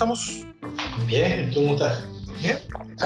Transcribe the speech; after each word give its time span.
estamos? 0.00 0.46
Bien, 1.06 1.50
¿tú 1.50 1.60
cómo 1.60 1.72
estás? 1.74 2.02
Bien. 2.40 2.58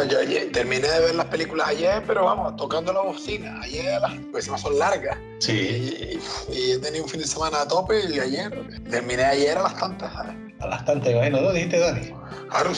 yo 0.09 0.21
ayer, 0.21 0.53
terminé 0.53 0.87
de 0.87 1.01
ver 1.01 1.15
las 1.17 1.27
películas 1.27 1.67
ayer, 1.67 2.05
pero 2.07 2.25
vamos, 2.25 2.55
tocando 2.55 2.93
la 2.93 3.01
bocina. 3.01 3.61
Ayer 3.63 4.01
las 4.01 4.13
pues 4.31 4.45
son 4.45 4.79
largas. 4.79 5.19
Sí. 5.41 5.53
Y, 5.53 6.57
y, 6.57 6.73
he 6.73 6.79
tenido 6.79 7.03
un 7.03 7.11
fin 7.11 7.21
de 7.21 7.27
semana 7.27 7.63
a 7.63 7.67
tope 7.67 8.01
y 8.09 8.21
ayer, 8.21 8.49
terminé 8.89 9.25
ayer 9.25 9.59
a 9.59 9.65
las 9.65 9.77
tantas. 9.77 10.13
¿sabes? 10.13 10.37
A 10.61 10.69
las 10.69 10.85
tantas, 10.85 11.13
imagino, 11.13 11.41
¿no? 11.41 11.53
Dijiste, 11.53 11.81
Dani. 11.81 12.13
Claro, 12.49 12.71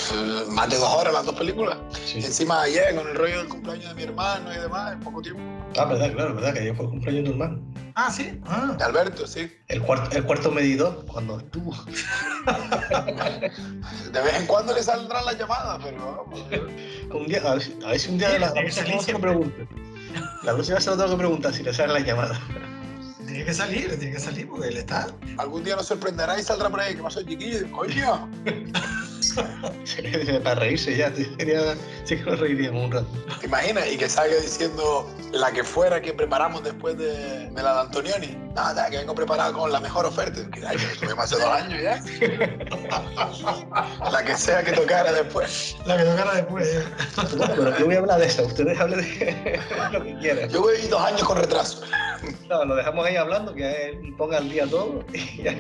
más 0.49 0.71
de 0.71 0.79
dos 0.79 0.95
horas 0.95 1.13
las 1.13 1.27
dos 1.27 1.35
películas. 1.35 1.77
Sí. 2.07 2.21
Encima 2.21 2.63
ayer 2.63 2.97
con 2.97 3.07
el 3.07 3.17
rollo 3.17 3.37
del 3.37 3.49
cumpleaños 3.49 3.91
de 3.91 3.95
mi 3.97 4.03
hermano 4.05 4.51
y 4.51 4.59
demás, 4.59 4.95
en 4.95 5.01
poco 5.01 5.21
tiempo. 5.21 5.43
Ah, 5.79 5.85
verdad, 5.85 6.11
claro, 6.15 6.35
verdad, 6.35 6.55
que 6.55 6.61
ayer 6.61 6.75
fue 6.75 6.87
el 6.87 6.91
cumpleaños 6.93 7.25
de 7.25 7.31
tu 7.31 7.33
hermano. 7.33 7.76
Ah, 7.99 8.11
sí. 8.13 8.39
Ah. 8.47 8.75
De 8.79 8.85
Alberto, 8.85 9.27
sí. 9.27 9.51
El 9.69 9.81
cuarto, 9.83 10.15
el 10.15 10.25
cuarto 10.25 10.51
medidor, 10.53 11.07
cuando 11.07 11.39
estuvo. 11.39 11.75
De 14.13 14.21
vez 14.23 14.35
en 14.37 14.47
cuando 14.47 14.75
le 14.75 14.83
saldrán 14.83 15.25
las 15.25 15.39
llamadas, 15.39 15.79
pero 15.83 16.27
vamos. 16.29 16.41
Un 17.11 17.27
día, 17.27 17.41
a, 17.45 17.55
ver, 17.55 17.63
si- 17.63 17.79
a 17.85 17.89
ver 17.89 17.99
si 17.99 18.11
un 18.11 18.19
día 18.19 18.31
Sí, 18.33 18.39
la, 18.39 18.47
la 18.49 18.53
próxima 18.53 18.87
se 18.87 18.93
lo 18.97 19.03
siempre. 19.03 19.31
pregunto. 19.31 19.57
La 20.43 20.53
próxima 20.53 20.81
se 20.81 20.91
lo 20.91 20.97
tengo 20.99 21.11
que 21.11 21.17
preguntar 21.17 21.55
si 21.55 21.63
le 21.63 21.73
salen 21.73 21.95
las 21.95 22.05
llamadas. 22.05 22.39
Tiene 23.27 23.45
que 23.45 23.55
salir, 23.55 23.99
tiene 23.99 24.13
que 24.15 24.21
salir 24.21 24.49
porque 24.49 24.69
él 24.69 24.77
está. 24.77 25.09
Algún 25.39 25.65
día 25.65 25.75
nos 25.77 25.87
sorprenderá 25.87 26.39
y 26.39 26.43
saldrá 26.43 26.69
por 26.71 26.81
ahí. 26.81 26.95
¿Qué 26.97 27.03
pasó, 27.03 27.23
chiquillo? 27.23 27.71
Coño. 27.73 28.29
Para 30.45 30.61
reírse 30.61 30.97
ya, 30.97 31.13
sería, 31.15 31.75
sí 32.05 32.17
que 32.17 32.23
nos 32.25 32.39
reiríamos 32.41 32.85
un 32.85 32.93
rato. 32.93 33.07
¿Te 33.41 33.47
imaginas? 33.47 33.87
Y 33.93 33.97
que 33.97 34.09
salga 34.09 34.37
diciendo 34.37 35.09
la 35.33 35.51
que 35.53 35.63
fuera 35.65 36.01
que 36.01 36.13
preparamos 36.13 36.63
después 36.65 36.97
de, 36.99 37.49
de 37.51 37.63
la 37.63 37.75
de 37.75 37.81
Antonioni. 37.81 38.37
Nada, 38.55 38.89
que 38.89 38.99
vengo 38.99 39.15
preparado 39.15 39.53
con 39.53 39.71
la 39.71 39.81
mejor 39.81 40.07
oferta. 40.07 40.41
Que 40.51 40.65
hace 40.67 41.37
dos 41.37 41.45
años 41.45 41.83
ya. 41.83 42.03
la 44.11 44.25
que 44.25 44.37
sea 44.37 44.63
que 44.63 44.73
tocara 44.73 45.13
después. 45.13 45.77
La 45.85 45.97
que 45.99 46.05
tocara 46.05 46.35
después. 46.37 46.85
Pero 47.39 47.79
yo 47.79 47.87
voy 47.87 47.95
a 47.95 47.99
hablar 47.99 48.19
de 48.21 48.27
eso, 48.27 48.45
ustedes 48.47 48.79
hablen 48.81 49.01
de 49.01 49.61
lo 49.93 50.03
que 50.03 50.15
quieran. 50.19 50.49
Yo 50.49 50.63
voy 50.63 50.77
dos 50.89 51.01
años 51.03 51.25
con 51.25 51.37
retraso. 51.39 51.83
No, 52.49 52.65
lo 52.65 52.77
dejamos 52.77 53.07
ahí 53.07 53.17
hablando, 53.17 53.55
que 53.55 53.91
él 53.91 54.15
ponga 54.17 54.39
al 54.39 54.49
día 54.49 54.67
todo 54.67 55.05
y 55.13 55.43
ya 55.43 55.55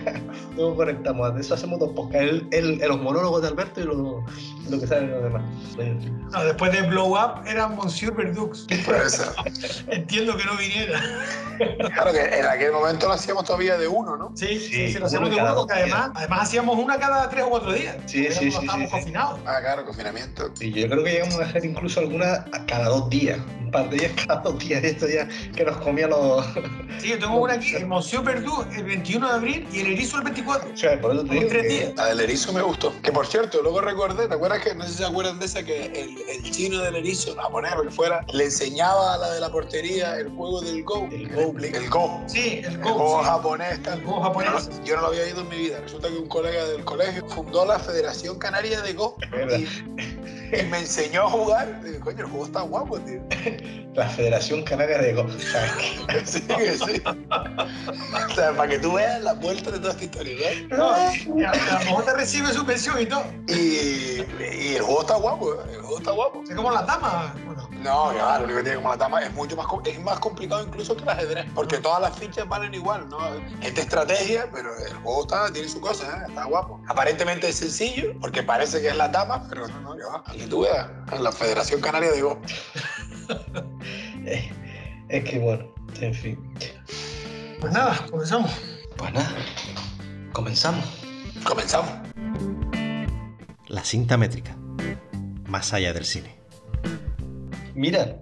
luego 0.55 0.77
conectamos. 0.77 1.34
De 1.34 1.41
eso 1.41 1.55
hacemos 1.55 1.79
dos 1.79 1.91
podcasts. 1.95 2.42
Él- 2.51 2.81
los 2.86 3.01
monólogos 3.01 3.42
de 3.42 3.48
Alberto 3.48 3.66
y 3.77 3.83
lo, 3.83 4.25
lo 4.70 4.81
que 4.81 4.86
saben 4.86 5.11
los 5.11 5.22
demás. 5.22 5.42
No, 6.33 6.45
después 6.45 6.72
de 6.72 6.83
Blow 6.83 7.12
Up 7.12 7.47
era 7.47 7.69
Monsieur 7.69 8.14
Verdux. 8.14 8.67
Por 8.84 8.97
eso. 8.97 9.33
Entiendo 9.89 10.36
que 10.36 10.45
no 10.45 10.56
viniera. 10.56 11.00
Claro 11.95 12.12
que 12.12 12.20
en 12.20 12.45
aquel 12.45 12.73
momento 12.73 13.06
lo 13.06 13.14
hacíamos 13.14 13.45
todavía 13.45 13.78
de 13.78 13.89
uno, 13.89 14.17
¿no? 14.17 14.33
Sí, 14.34 14.58
sí, 14.58 14.69
Sí, 14.69 14.92
sí, 14.92 14.98
lo 14.98 15.06
hacíamos 15.06 15.31
de 15.31 15.36
uno 15.36 15.55
porque 15.55 15.73
además, 15.75 16.11
además 16.14 16.42
hacíamos 16.42 16.78
una 16.78 16.98
cada 16.98 17.28
tres 17.28 17.45
o 17.45 17.50
cuatro 17.50 17.73
días. 17.73 17.97
Sí, 18.06 18.27
sí, 18.31 18.33
sí, 18.33 18.48
Estábamos 18.48 18.89
sí, 18.89 18.91
confinados. 18.91 19.41
Ah, 19.47 19.58
claro, 19.61 19.84
confinamiento. 19.84 20.51
Y 20.61 20.73
yo 20.73 20.89
creo 20.89 21.05
que 21.05 21.12
llegamos 21.12 21.41
a 21.41 21.45
hacer 21.45 21.64
incluso 21.64 22.01
algunas 22.01 22.41
a 22.53 22.67
cada 22.67 22.89
dos 22.89 23.08
días. 23.08 23.39
Un 23.61 23.70
par 23.70 23.89
de 23.91 23.97
días 23.98 24.12
cada 24.27 24.41
dos 24.42 24.58
días. 24.58 24.84
Esto 24.84 25.08
ya 25.08 25.28
que 25.55 25.64
nos 25.64 25.77
comía 25.78 26.08
los. 26.08 26.47
Sí, 26.98 27.08
yo 27.08 27.19
tengo 27.19 27.36
una 27.36 27.55
aquí, 27.55 27.75
el 27.75 27.86
Monsieur 27.86 28.23
Verdux 28.23 28.75
el 28.75 28.84
21 28.84 29.28
de 29.28 29.34
abril 29.34 29.69
y 29.70 29.80
el 29.80 29.86
Erizo 29.89 30.17
el 30.17 30.25
24. 30.25 30.70
O 30.73 30.77
sea, 30.77 30.98
por 30.98 31.12
eso 31.12 31.23
te 31.23 31.28
Como 31.28 31.41
digo 31.41 31.51
tres 31.51 31.69
días. 31.69 31.92
La 31.95 32.06
del 32.06 32.20
erizo 32.20 32.53
me 32.55 32.62
gustó. 32.62 32.95
Que 33.03 33.12
por 33.12 33.27
cierto, 33.27 33.56
luego 33.62 33.81
recordé, 33.81 34.29
¿te 34.29 34.35
acuerdas 34.35 34.62
que, 34.62 34.75
no 34.75 34.85
sé 34.85 34.91
si 34.93 34.97
se 34.99 35.05
acuerdan 35.05 35.39
de 35.39 35.47
esa, 35.47 35.62
que 35.65 35.87
el, 35.87 36.17
el 36.29 36.51
chino 36.51 36.79
del 36.81 36.97
erizo, 36.97 37.35
japonés, 37.37 37.75
lo 37.77 37.83
que 37.85 37.91
fuera, 37.91 38.25
le 38.33 38.45
enseñaba 38.45 39.15
a 39.15 39.19
la 39.19 39.31
de 39.33 39.41
la 39.41 39.51
portería 39.51 40.17
el 40.19 40.29
juego 40.31 40.61
del 40.61 40.83
Go? 40.85 41.09
El 41.11 41.29
Go. 41.35 41.41
explica- 41.43 41.79
El 41.79 41.91
Go. 41.91 42.23
Sí, 42.27 42.61
el 42.65 42.73
El 42.75 42.79
Go 42.79 42.95
Go. 42.95 43.19
sí. 43.21 43.25
japonés, 43.27 43.83
tal. 43.83 43.98
El 44.01 44.05
Go 44.07 44.21
japonés. 44.21 44.51
Yo 44.69 44.71
no, 44.79 44.85
yo 44.85 44.97
no 44.97 45.03
lo 45.03 45.09
había 45.09 45.29
ido 45.29 45.41
en 45.41 45.48
mi 45.48 45.57
vida. 45.57 45.81
Resulta 45.81 46.09
que 46.09 46.15
un 46.17 46.29
colega 46.29 46.65
del 46.67 46.85
colegio 46.85 47.27
fundó 47.29 47.65
la 47.67 47.79
Federación 47.79 48.39
Canaria 48.39 48.81
de 48.83 48.93
Go 48.95 49.17
me 50.70 50.78
enseñó 50.78 51.23
a 51.27 51.30
jugar. 51.30 51.83
Digo, 51.83 52.01
coño, 52.01 52.20
el 52.20 52.27
juego 52.27 52.46
está 52.46 52.61
guapo, 52.62 52.98
tío. 53.01 53.20
La 53.95 54.08
Federación 54.08 54.62
Canaria 54.62 54.98
de 54.98 55.12
Golf. 55.14 55.34
Que- 56.07 56.27
Sí, 56.27 56.40
que 56.42 56.73
sí. 56.77 57.02
O 58.30 58.34
sea, 58.34 58.52
para 58.56 58.68
que 58.68 58.79
tú 58.79 58.92
veas 58.95 59.23
la 59.23 59.33
vuelta 59.35 59.70
de 59.70 59.79
toda 59.79 59.92
esta 59.92 60.05
historia, 60.05 60.48
¿no? 60.68 60.77
No, 60.77 61.39
y 61.40 61.45
a, 61.45 61.51
a 61.51 61.79
lo 61.79 61.85
mejor 61.86 62.05
te 62.05 62.14
recibe 62.14 62.52
su 62.52 62.64
pensión 62.67 63.01
y 63.01 63.06
todo. 63.06 63.24
Y, 63.48 63.52
y 64.40 64.74
el 64.77 64.83
juego 64.83 65.01
está 65.02 65.17
guapo, 65.17 65.55
¿eh? 65.55 65.58
El 65.73 65.80
juego 65.80 65.98
está 65.98 66.11
guapo. 66.12 66.42
Es 66.48 66.55
como 66.55 66.70
las 66.70 66.86
damas. 66.86 67.33
Bueno, 67.45 67.68
No, 67.83 68.12
ya, 68.14 68.39
lo 68.39 68.45
único 68.45 68.58
que 68.58 68.62
tiene 68.64 68.77
como 68.77 68.90
la 68.90 68.96
dama 68.96 69.23
es 69.23 69.33
mucho 69.33 69.56
más, 69.56 69.67
es 69.86 70.01
más 70.01 70.18
complicado 70.18 70.62
incluso 70.64 70.96
que 70.96 71.02
el 71.05 71.08
ajedrez, 71.08 71.46
porque 71.55 71.79
todas 71.79 72.01
las 72.02 72.18
fichas 72.18 72.46
valen 72.48 72.74
igual, 72.74 73.08
¿no? 73.08 73.18
Es 73.62 73.74
de 73.74 73.80
estrategia, 73.80 74.48
pero 74.52 74.70
el 74.77 74.92
juego 74.96 75.23
está, 75.23 75.52
tiene 75.52 75.68
su 75.68 75.80
cosa, 75.80 76.05
¿eh? 76.05 76.24
está 76.29 76.45
guapo. 76.45 76.80
Aparentemente 76.89 77.48
es 77.48 77.56
sencillo, 77.56 78.12
porque 78.20 78.42
parece 78.42 78.80
que 78.83 78.89
es 78.89 78.96
la 78.96 79.08
dama, 79.08 79.46
pero 79.48 79.67
no, 79.68 79.95
no, 79.95 80.08
va. 80.11 80.24
Aquí 80.36 80.47
tú 80.51 80.61
veas, 80.63 80.86
en 81.13 81.24
la 81.24 81.33
Federación 81.33 81.80
Canaria 81.80 82.13
de 82.13 82.20
Go. 82.23 82.41
eh, 84.27 84.51
es 85.08 85.24
que 85.24 85.39
bueno, 85.39 85.73
en 86.01 86.14
fin. 86.14 86.39
pues 87.61 87.73
nada, 87.73 88.07
comenzamos. 88.11 88.51
Pues 88.98 89.13
nada, 89.14 89.35
comenzamos. 90.33 90.85
Comenzamos. 91.45 91.91
La 93.69 93.83
cinta 93.85 94.17
métrica. 94.17 94.57
Más 95.48 95.73
allá 95.73 95.92
del 95.95 96.05
cine. 96.05 96.36
Mira, 97.74 98.18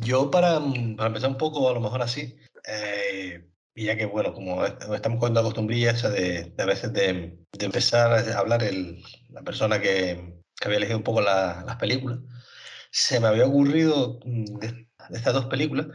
yo 0.00 0.30
para, 0.30 0.60
para 0.96 1.06
empezar 1.08 1.30
un 1.30 1.38
poco, 1.38 1.68
a 1.68 1.72
lo 1.72 1.80
mejor 1.80 2.02
así, 2.02 2.36
eh, 2.66 3.48
y 3.74 3.84
ya 3.84 3.96
que, 3.96 4.06
bueno, 4.06 4.34
como 4.34 4.64
est- 4.66 4.82
estamos 4.94 5.18
con 5.18 5.32
la 5.34 5.42
costumbrilla 5.42 5.92
esa 5.92 6.10
de, 6.10 6.52
de 6.56 6.62
a 6.62 6.66
veces 6.66 6.92
de, 6.92 7.38
de 7.52 7.64
empezar 7.66 8.12
a 8.12 8.38
hablar 8.38 8.62
el, 8.64 9.02
la 9.30 9.42
persona 9.42 9.80
que, 9.80 10.37
que 10.60 10.66
había 10.68 10.78
elegido 10.78 10.98
un 10.98 11.04
poco 11.04 11.20
la- 11.20 11.62
las 11.66 11.76
películas, 11.76 12.18
se 12.90 13.20
me 13.20 13.28
había 13.28 13.46
ocurrido 13.46 14.20
mm, 14.24 14.58
de, 14.58 14.88
estas 15.12 15.34
dos 15.34 15.46
películas, 15.46 15.86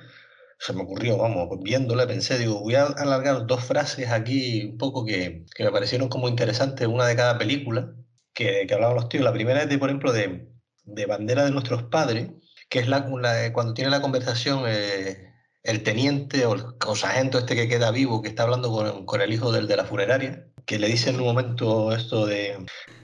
se 0.60 0.74
me 0.74 0.84
ocurrió, 0.84 1.18
vamos, 1.18 1.50
viéndola, 1.62 2.08
pensé, 2.08 2.38
digo, 2.40 2.60
voy 2.62 2.76
a 2.76 2.86
alargar 2.86 3.46
dos 3.48 3.64
frases 3.66 4.10
aquí 4.10 4.66
un 4.66 4.78
poco 4.78 5.06
que, 5.06 5.46
que 5.56 5.64
me 5.66 5.72
parecieron 5.72 6.10
como 6.10 6.30
interesantes, 6.30 6.88
una 6.88 7.06
de 7.08 7.16
cada 7.16 7.38
película, 7.38 7.94
que, 8.34 8.66
que 8.68 8.74
hablaban 8.74 8.96
los 8.96 9.10
tíos. 9.10 9.24
La 9.24 9.34
primera 9.34 9.64
es 9.64 9.70
de, 9.70 9.78
por 9.78 9.90
ejemplo, 9.90 10.14
de, 10.14 10.50
de 10.86 11.06
Bandera 11.06 11.46
de 11.46 11.52
nuestros 11.52 11.84
padres, 11.84 12.30
que 12.70 12.80
es 12.80 12.88
la, 12.88 13.06
cuando 13.54 13.74
tiene 13.74 13.92
la 13.92 14.02
conversación 14.02 14.64
eh, 14.68 15.34
el 15.64 15.84
teniente 15.84 16.46
o 16.46 16.54
el, 16.56 16.64
sargento 16.96 17.40
este 17.40 17.56
que 17.56 17.68
queda 17.68 17.92
vivo, 17.92 18.22
que 18.22 18.30
está 18.30 18.44
hablando 18.44 18.72
con, 18.72 19.06
con 19.06 19.22
el 19.22 19.34
hijo 19.34 19.52
del 19.52 19.68
de 19.68 19.78
la 19.78 19.86
funeraria, 19.86 20.48
que 20.66 20.80
le 20.80 20.88
dice 20.88 21.10
en 21.10 21.18
un 21.18 21.26
momento 21.26 21.94
esto 21.94 22.26
de, 22.26 22.58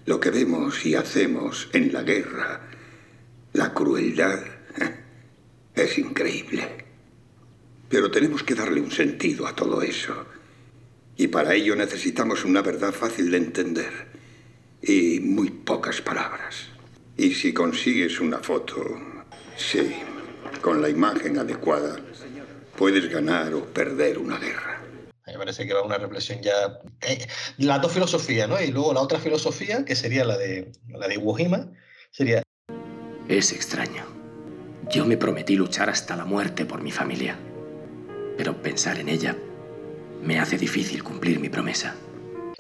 Lo 0.06 0.20
que 0.20 0.32
vemos 0.32 0.86
y 0.86 0.96
hacemos 0.96 1.70
en 1.74 1.92
la 1.92 2.04
guerra, 2.04 2.62
la 3.54 3.74
crueldad, 3.74 4.40
es 5.76 5.98
increíble. 5.98 6.86
Pero 7.90 8.12
tenemos 8.12 8.44
que 8.44 8.56
darle 8.56 8.82
un 8.82 8.92
sentido 8.92 9.48
a 9.48 9.56
todo 9.56 9.82
eso. 9.82 10.26
Y 11.18 11.28
para 11.28 11.54
ello 11.54 11.76
necesitamos 11.76 12.46
una 12.46 12.62
verdad 12.62 12.94
fácil 12.94 13.32
de 13.32 13.38
entender 13.38 14.08
y 14.82 15.20
muy 15.20 15.50
pocas 15.50 16.02
palabras. 16.02 16.70
Y 17.18 17.34
si 17.34 17.52
consigues 17.52 18.22
una 18.22 18.40
foto, 18.40 18.98
sí, 19.58 19.92
con 20.62 20.82
la 20.82 20.90
imagen 20.90 21.38
adecuada, 21.38 21.98
puedes 22.78 23.10
ganar 23.10 23.54
o 23.54 23.66
perder 23.66 24.18
una 24.18 24.38
guerra. 24.38 24.79
Me 25.32 25.38
parece 25.38 25.66
que 25.66 25.74
va 25.74 25.82
una 25.84 25.98
reflexión 25.98 26.42
ya, 26.42 26.80
eh, 27.02 27.28
las 27.58 27.82
dos 27.82 27.92
filosofías, 27.92 28.48
¿no? 28.48 28.62
Y 28.62 28.68
luego 28.68 28.94
la 28.94 29.02
otra 29.02 29.20
filosofía, 29.20 29.86
que 29.86 29.96
sería 29.96 30.26
la 30.26 30.38
de, 30.38 30.72
la 30.88 31.08
de 31.08 31.16
Iwo 31.16 31.36
Jima, 31.36 31.72
sería, 32.12 32.42
Es 33.28 33.52
extraño. 33.52 34.04
Yo 34.92 35.06
me 35.06 35.18
prometí 35.18 35.56
luchar 35.56 35.90
hasta 35.90 36.16
la 36.16 36.26
muerte 36.26 36.66
por 36.66 36.82
mi 36.82 36.92
familia. 36.92 37.38
Pero 38.38 38.62
pensar 38.62 38.98
en 38.98 39.10
ella 39.10 39.36
me 40.24 40.40
hace 40.40 40.58
difícil 40.58 41.04
cumplir 41.04 41.40
mi 41.40 41.50
promesa. 41.50 41.96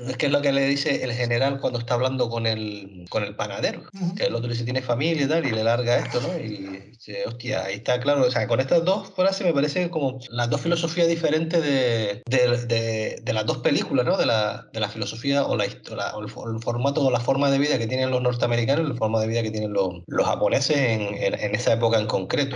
Es 0.07 0.17
que 0.17 0.27
es 0.27 0.31
lo 0.31 0.41
que 0.41 0.51
le 0.53 0.65
dice 0.65 1.03
el 1.03 1.11
general 1.13 1.59
cuando 1.59 1.79
está 1.79 1.95
hablando 1.95 2.29
con 2.29 2.45
el, 2.45 3.05
con 3.09 3.23
el 3.23 3.35
panadero. 3.35 3.83
Que 4.15 4.25
el 4.25 4.35
otro 4.35 4.49
dice 4.49 4.63
tiene 4.63 4.81
familia 4.81 5.25
y 5.25 5.27
tal, 5.27 5.45
y 5.45 5.51
le 5.51 5.63
larga 5.63 5.97
esto, 5.97 6.21
¿no? 6.21 6.37
Y 6.37 6.91
dice, 6.91 7.23
hostia, 7.27 7.63
ahí 7.65 7.75
está 7.75 7.99
claro. 7.99 8.25
O 8.25 8.31
sea, 8.31 8.47
con 8.47 8.59
estas 8.59 8.85
dos 8.85 9.11
frases 9.15 9.45
me 9.45 9.53
parece 9.53 9.89
como 9.89 10.19
las 10.29 10.49
dos 10.49 10.61
filosofías 10.61 11.07
diferentes 11.07 11.61
de, 11.61 12.21
de, 12.27 12.65
de- 12.67 13.19
de 13.21 13.33
las 13.33 13.45
dos 13.45 13.57
películas, 13.59 14.05
¿no? 14.05 14.17
De 14.17 14.25
la, 14.25 14.67
de 14.71 14.79
la 14.79 14.89
filosofía 14.89 15.45
o, 15.45 15.55
la, 15.57 15.65
o 15.65 15.95
la- 15.95 16.15
o 16.15 16.21
el, 16.21 16.27
fo- 16.29 16.55
el 16.55 16.61
formato 16.61 17.01
o 17.03 17.11
la 17.11 17.19
forma 17.19 17.49
de 17.51 17.59
vida 17.59 17.77
que 17.77 17.87
tienen 17.87 18.09
los 18.11 18.21
norteamericanos 18.21 18.85
y 18.85 18.89
la 18.89 18.95
forma 18.95 19.19
de 19.21 19.27
vida 19.27 19.41
que 19.43 19.51
tienen 19.51 19.73
los, 19.73 19.89
los 20.07 20.25
japoneses 20.25 20.77
en, 20.77 21.01
en, 21.21 21.33
en 21.39 21.55
esa 21.55 21.73
época 21.73 21.99
en 21.99 22.07
concreto. 22.07 22.55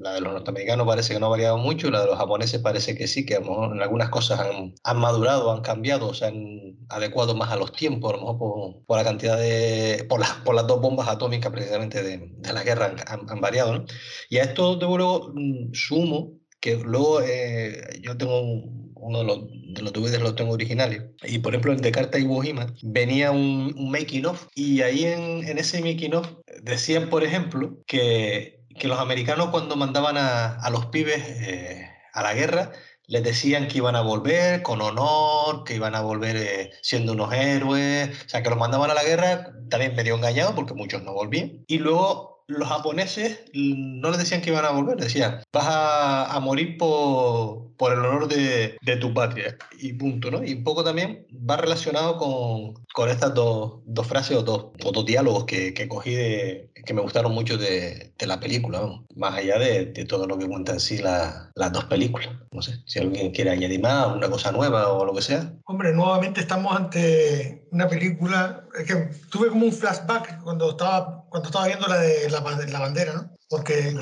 La 0.00 0.14
de 0.14 0.20
los 0.20 0.32
norteamericanos 0.34 0.86
parece 0.86 1.14
que 1.14 1.20
no 1.20 1.26
ha 1.26 1.30
variado 1.30 1.56
mucho, 1.56 1.90
la 1.90 2.00
de 2.00 2.06
los 2.06 2.18
japoneses 2.18 2.60
parece 2.60 2.94
que 2.94 3.06
sí, 3.06 3.24
que 3.24 3.36
a 3.36 3.40
lo 3.40 3.46
mejor 3.46 3.76
en 3.76 3.82
algunas 3.82 4.10
cosas 4.10 4.40
han, 4.40 4.74
han 4.84 4.98
madurado, 4.98 5.50
han 5.50 5.62
cambiado, 5.62 6.12
se 6.12 6.26
han 6.26 6.76
adecuado 6.90 7.34
más 7.34 7.50
a 7.50 7.56
los 7.56 7.72
tiempos, 7.72 8.12
a 8.12 8.16
lo 8.16 8.20
mejor 8.22 8.38
por, 8.38 8.84
por 8.86 8.98
la 8.98 9.04
cantidad 9.04 9.38
de. 9.38 10.04
Por, 10.08 10.20
las 10.20 10.30
por 10.44 10.54
las 10.54 10.66
dos 10.66 10.80
bombas 10.80 11.08
atómicas 11.08 11.50
precisamente 11.52 12.02
de, 12.02 12.18
de 12.36 12.52
la 12.52 12.62
guerra 12.64 12.94
han, 13.06 13.28
han- 13.30 13.40
variado. 13.40 13.78
¿no? 13.78 13.84
Y 14.28 14.38
a 14.38 14.42
esto, 14.44 14.76
de 14.76 14.86
luego, 14.86 15.32
mm, 15.34 15.72
sumo 15.72 16.32
que 16.60 16.76
luego 16.76 17.20
eh, 17.22 17.98
yo 18.02 18.16
tengo 18.16 18.40
un- 18.40 18.82
uno 18.94 19.18
de 19.18 19.24
los, 19.24 19.38
de 19.50 19.82
los 19.82 19.92
DVDs, 19.92 20.20
los 20.22 20.36
tengo 20.36 20.52
originales, 20.52 21.02
y 21.24 21.40
por 21.40 21.52
ejemplo 21.52 21.72
el 21.72 21.80
de 21.80 21.90
Carta 21.90 22.20
y 22.20 22.22
Wojima 22.22 22.72
venía 22.84 23.32
un, 23.32 23.74
un 23.76 23.90
making 23.90 24.26
of, 24.26 24.46
y 24.54 24.80
ahí 24.82 25.04
en, 25.06 25.42
en 25.48 25.58
ese 25.58 25.80
making 25.82 26.14
of 26.14 26.28
decían, 26.62 27.10
por 27.10 27.24
ejemplo, 27.24 27.78
que, 27.86 28.61
que 28.78 28.88
los 28.88 28.98
americanos 28.98 29.48
cuando 29.50 29.76
mandaban 29.76 30.16
a, 30.16 30.56
a 30.60 30.70
los 30.70 30.86
pibes 30.86 31.22
eh, 31.26 31.90
a 32.12 32.22
la 32.22 32.34
guerra, 32.34 32.72
les 33.06 33.22
decían 33.22 33.68
que 33.68 33.78
iban 33.78 33.96
a 33.96 34.00
volver 34.00 34.62
con 34.62 34.80
honor, 34.80 35.64
que 35.64 35.74
iban 35.74 35.94
a 35.94 36.00
volver 36.00 36.36
eh, 36.36 36.70
siendo 36.82 37.12
unos 37.12 37.32
héroes, 37.32 38.08
o 38.24 38.28
sea, 38.28 38.42
que 38.42 38.50
los 38.50 38.58
mandaban 38.58 38.90
a 38.90 38.94
la 38.94 39.04
guerra 39.04 39.52
también 39.68 39.94
medio 39.94 40.14
engañados 40.14 40.54
porque 40.54 40.74
muchos 40.74 41.02
no 41.02 41.12
volvían. 41.12 41.64
Y 41.66 41.78
luego 41.78 42.31
los 42.46 42.68
japoneses 42.68 43.40
no 43.54 44.10
les 44.10 44.18
decían 44.18 44.40
que 44.42 44.50
iban 44.50 44.64
a 44.64 44.70
volver, 44.70 44.96
decían, 44.96 45.40
vas 45.52 45.66
a, 45.66 46.32
a 46.34 46.40
morir 46.40 46.76
por, 46.78 47.74
por 47.76 47.92
el 47.92 47.98
honor 48.00 48.28
de, 48.28 48.76
de 48.80 48.96
tu 48.96 49.12
patria. 49.14 49.56
Y 49.78 49.92
punto, 49.94 50.30
¿no? 50.30 50.44
Y 50.44 50.54
un 50.54 50.64
poco 50.64 50.84
también 50.84 51.26
va 51.48 51.56
relacionado 51.56 52.16
con, 52.18 52.74
con 52.94 53.08
estas 53.08 53.34
dos, 53.34 53.80
dos 53.86 54.06
frases 54.06 54.36
o 54.36 54.42
dos, 54.42 54.66
dos 54.92 55.06
diálogos 55.06 55.44
que, 55.44 55.72
que 55.74 55.88
cogí 55.88 56.14
de, 56.14 56.70
que 56.84 56.94
me 56.94 57.00
gustaron 57.02 57.32
mucho 57.32 57.56
de, 57.56 58.12
de 58.18 58.26
la 58.26 58.38
película, 58.40 58.82
más 59.16 59.34
allá 59.34 59.58
de, 59.58 59.86
de 59.86 60.04
todo 60.04 60.26
lo 60.26 60.38
que 60.38 60.46
cuentan 60.48 60.76
en 60.76 60.80
sí 60.80 60.98
la- 60.98 61.50
las 61.54 61.72
dos 61.72 61.84
películas. 61.84 62.28
No 62.52 62.60
sé, 62.62 62.82
si 62.86 62.98
alguien 62.98 63.30
quiere 63.32 63.50
añadir 63.50 63.80
más, 63.80 64.14
una 64.14 64.28
cosa 64.28 64.52
nueva 64.52 64.88
o 64.92 65.04
lo 65.04 65.14
que 65.14 65.22
sea. 65.22 65.52
Hombre, 65.64 65.92
nuevamente 65.94 66.40
estamos 66.40 66.76
ante 66.76 67.66
una 67.70 67.88
película. 67.88 68.64
Es 68.78 68.86
que 68.86 69.10
tuve 69.30 69.48
como 69.48 69.64
un 69.66 69.72
flashback 69.72 70.42
cuando 70.42 70.70
estaba, 70.70 71.21
cuando 71.32 71.48
estaba 71.48 71.66
viendo 71.66 71.88
la 71.88 71.98
de 71.98 72.28
la, 72.28 72.40
la 72.40 72.78
bandera, 72.78 73.14
¿no? 73.14 73.34
Porque, 73.48 73.96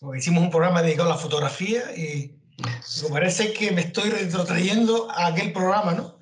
porque 0.00 0.18
hicimos 0.18 0.42
un 0.42 0.50
programa 0.50 0.82
dedicado 0.82 1.10
a 1.10 1.14
la 1.14 1.20
fotografía 1.20 1.94
y, 1.94 2.34
me 3.02 3.10
parece 3.10 3.52
que 3.52 3.70
me 3.72 3.82
estoy 3.82 4.08
retrotrayendo 4.08 5.10
a 5.10 5.26
aquel 5.26 5.52
programa, 5.52 5.92
¿no? 5.92 6.18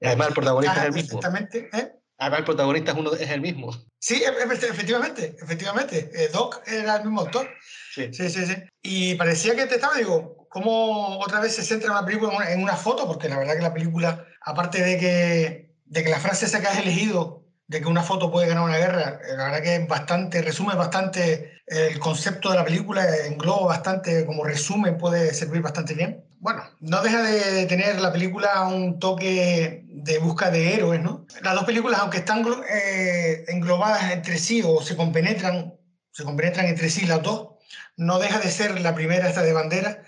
Y 0.00 0.06
además 0.06 0.28
el 0.28 0.34
protagonista 0.34 0.74
es 0.76 0.80
Ah, 0.80 0.86
el 0.86 0.92
mismo. 0.92 1.18
Exactamente. 1.18 1.68
¿eh? 1.74 1.92
Además 2.16 2.38
el 2.38 2.44
protagonista 2.46 2.92
es, 2.92 2.98
uno, 2.98 3.12
es 3.12 3.30
el 3.30 3.40
mismo. 3.42 3.70
Sí, 3.98 4.22
e- 4.22 4.26
e- 4.26 4.68
efectivamente, 4.70 5.36
efectivamente. 5.42 6.10
Eh, 6.14 6.30
Doc 6.32 6.62
era 6.66 6.96
el 6.96 7.04
mismo 7.04 7.20
autor. 7.20 7.50
Sí. 7.94 8.08
Sí, 8.12 8.30
sí, 8.30 8.46
sí. 8.46 8.54
Y 8.82 9.14
parecía 9.16 9.54
que 9.54 9.66
te 9.66 9.74
estaba, 9.74 9.98
digo, 9.98 10.46
¿cómo 10.48 11.18
otra 11.18 11.40
vez 11.40 11.54
se 11.54 11.62
centra 11.62 11.90
una 11.90 12.06
película 12.06 12.32
en 12.32 12.36
una, 12.36 12.52
en 12.52 12.62
una 12.62 12.76
foto? 12.76 13.06
Porque 13.06 13.28
la 13.28 13.38
verdad 13.38 13.56
que 13.56 13.62
la 13.62 13.74
película, 13.74 14.26
aparte 14.40 14.82
de 14.82 14.98
que, 14.98 15.74
de 15.84 16.02
que 16.02 16.10
la 16.10 16.20
frase 16.20 16.46
esa 16.46 16.62
que 16.62 16.68
has 16.68 16.78
elegido, 16.78 17.43
de 17.66 17.80
que 17.80 17.88
una 17.88 18.02
foto 18.02 18.30
puede 18.30 18.48
ganar 18.48 18.64
una 18.64 18.78
guerra, 18.78 19.20
eh, 19.22 19.36
la 19.36 19.44
verdad 19.44 19.62
que 19.62 19.76
es 19.76 19.88
bastante, 19.88 20.42
resume 20.42 20.74
bastante 20.74 21.62
el 21.66 21.98
concepto 21.98 22.50
de 22.50 22.56
la 22.56 22.64
película, 22.64 23.06
engloba 23.26 23.68
bastante, 23.68 24.26
como 24.26 24.44
resumen, 24.44 24.98
puede 24.98 25.32
servir 25.32 25.62
bastante 25.62 25.94
bien. 25.94 26.24
Bueno, 26.44 26.62
no 26.80 27.02
deja 27.02 27.22
de 27.22 27.64
tener 27.64 27.98
la 28.02 28.12
película 28.12 28.68
un 28.68 28.98
toque 28.98 29.82
de 29.88 30.18
busca 30.18 30.50
de 30.50 30.74
héroes, 30.74 31.00
¿no? 31.00 31.26
Las 31.42 31.54
dos 31.54 31.64
películas, 31.64 32.00
aunque 32.00 32.18
están 32.18 32.44
eh, 32.68 33.44
englobadas 33.48 34.12
entre 34.12 34.36
sí 34.36 34.62
o 34.62 34.82
se 34.82 34.94
compenetran, 34.94 35.74
se 36.12 36.22
compenetran 36.22 36.66
entre 36.66 36.90
sí 36.90 37.06
las 37.06 37.22
dos, 37.22 37.54
no 37.96 38.18
deja 38.18 38.40
de 38.40 38.50
ser 38.50 38.78
la 38.82 38.94
primera, 38.94 39.26
esta 39.26 39.42
de 39.42 39.54
bandera, 39.54 40.04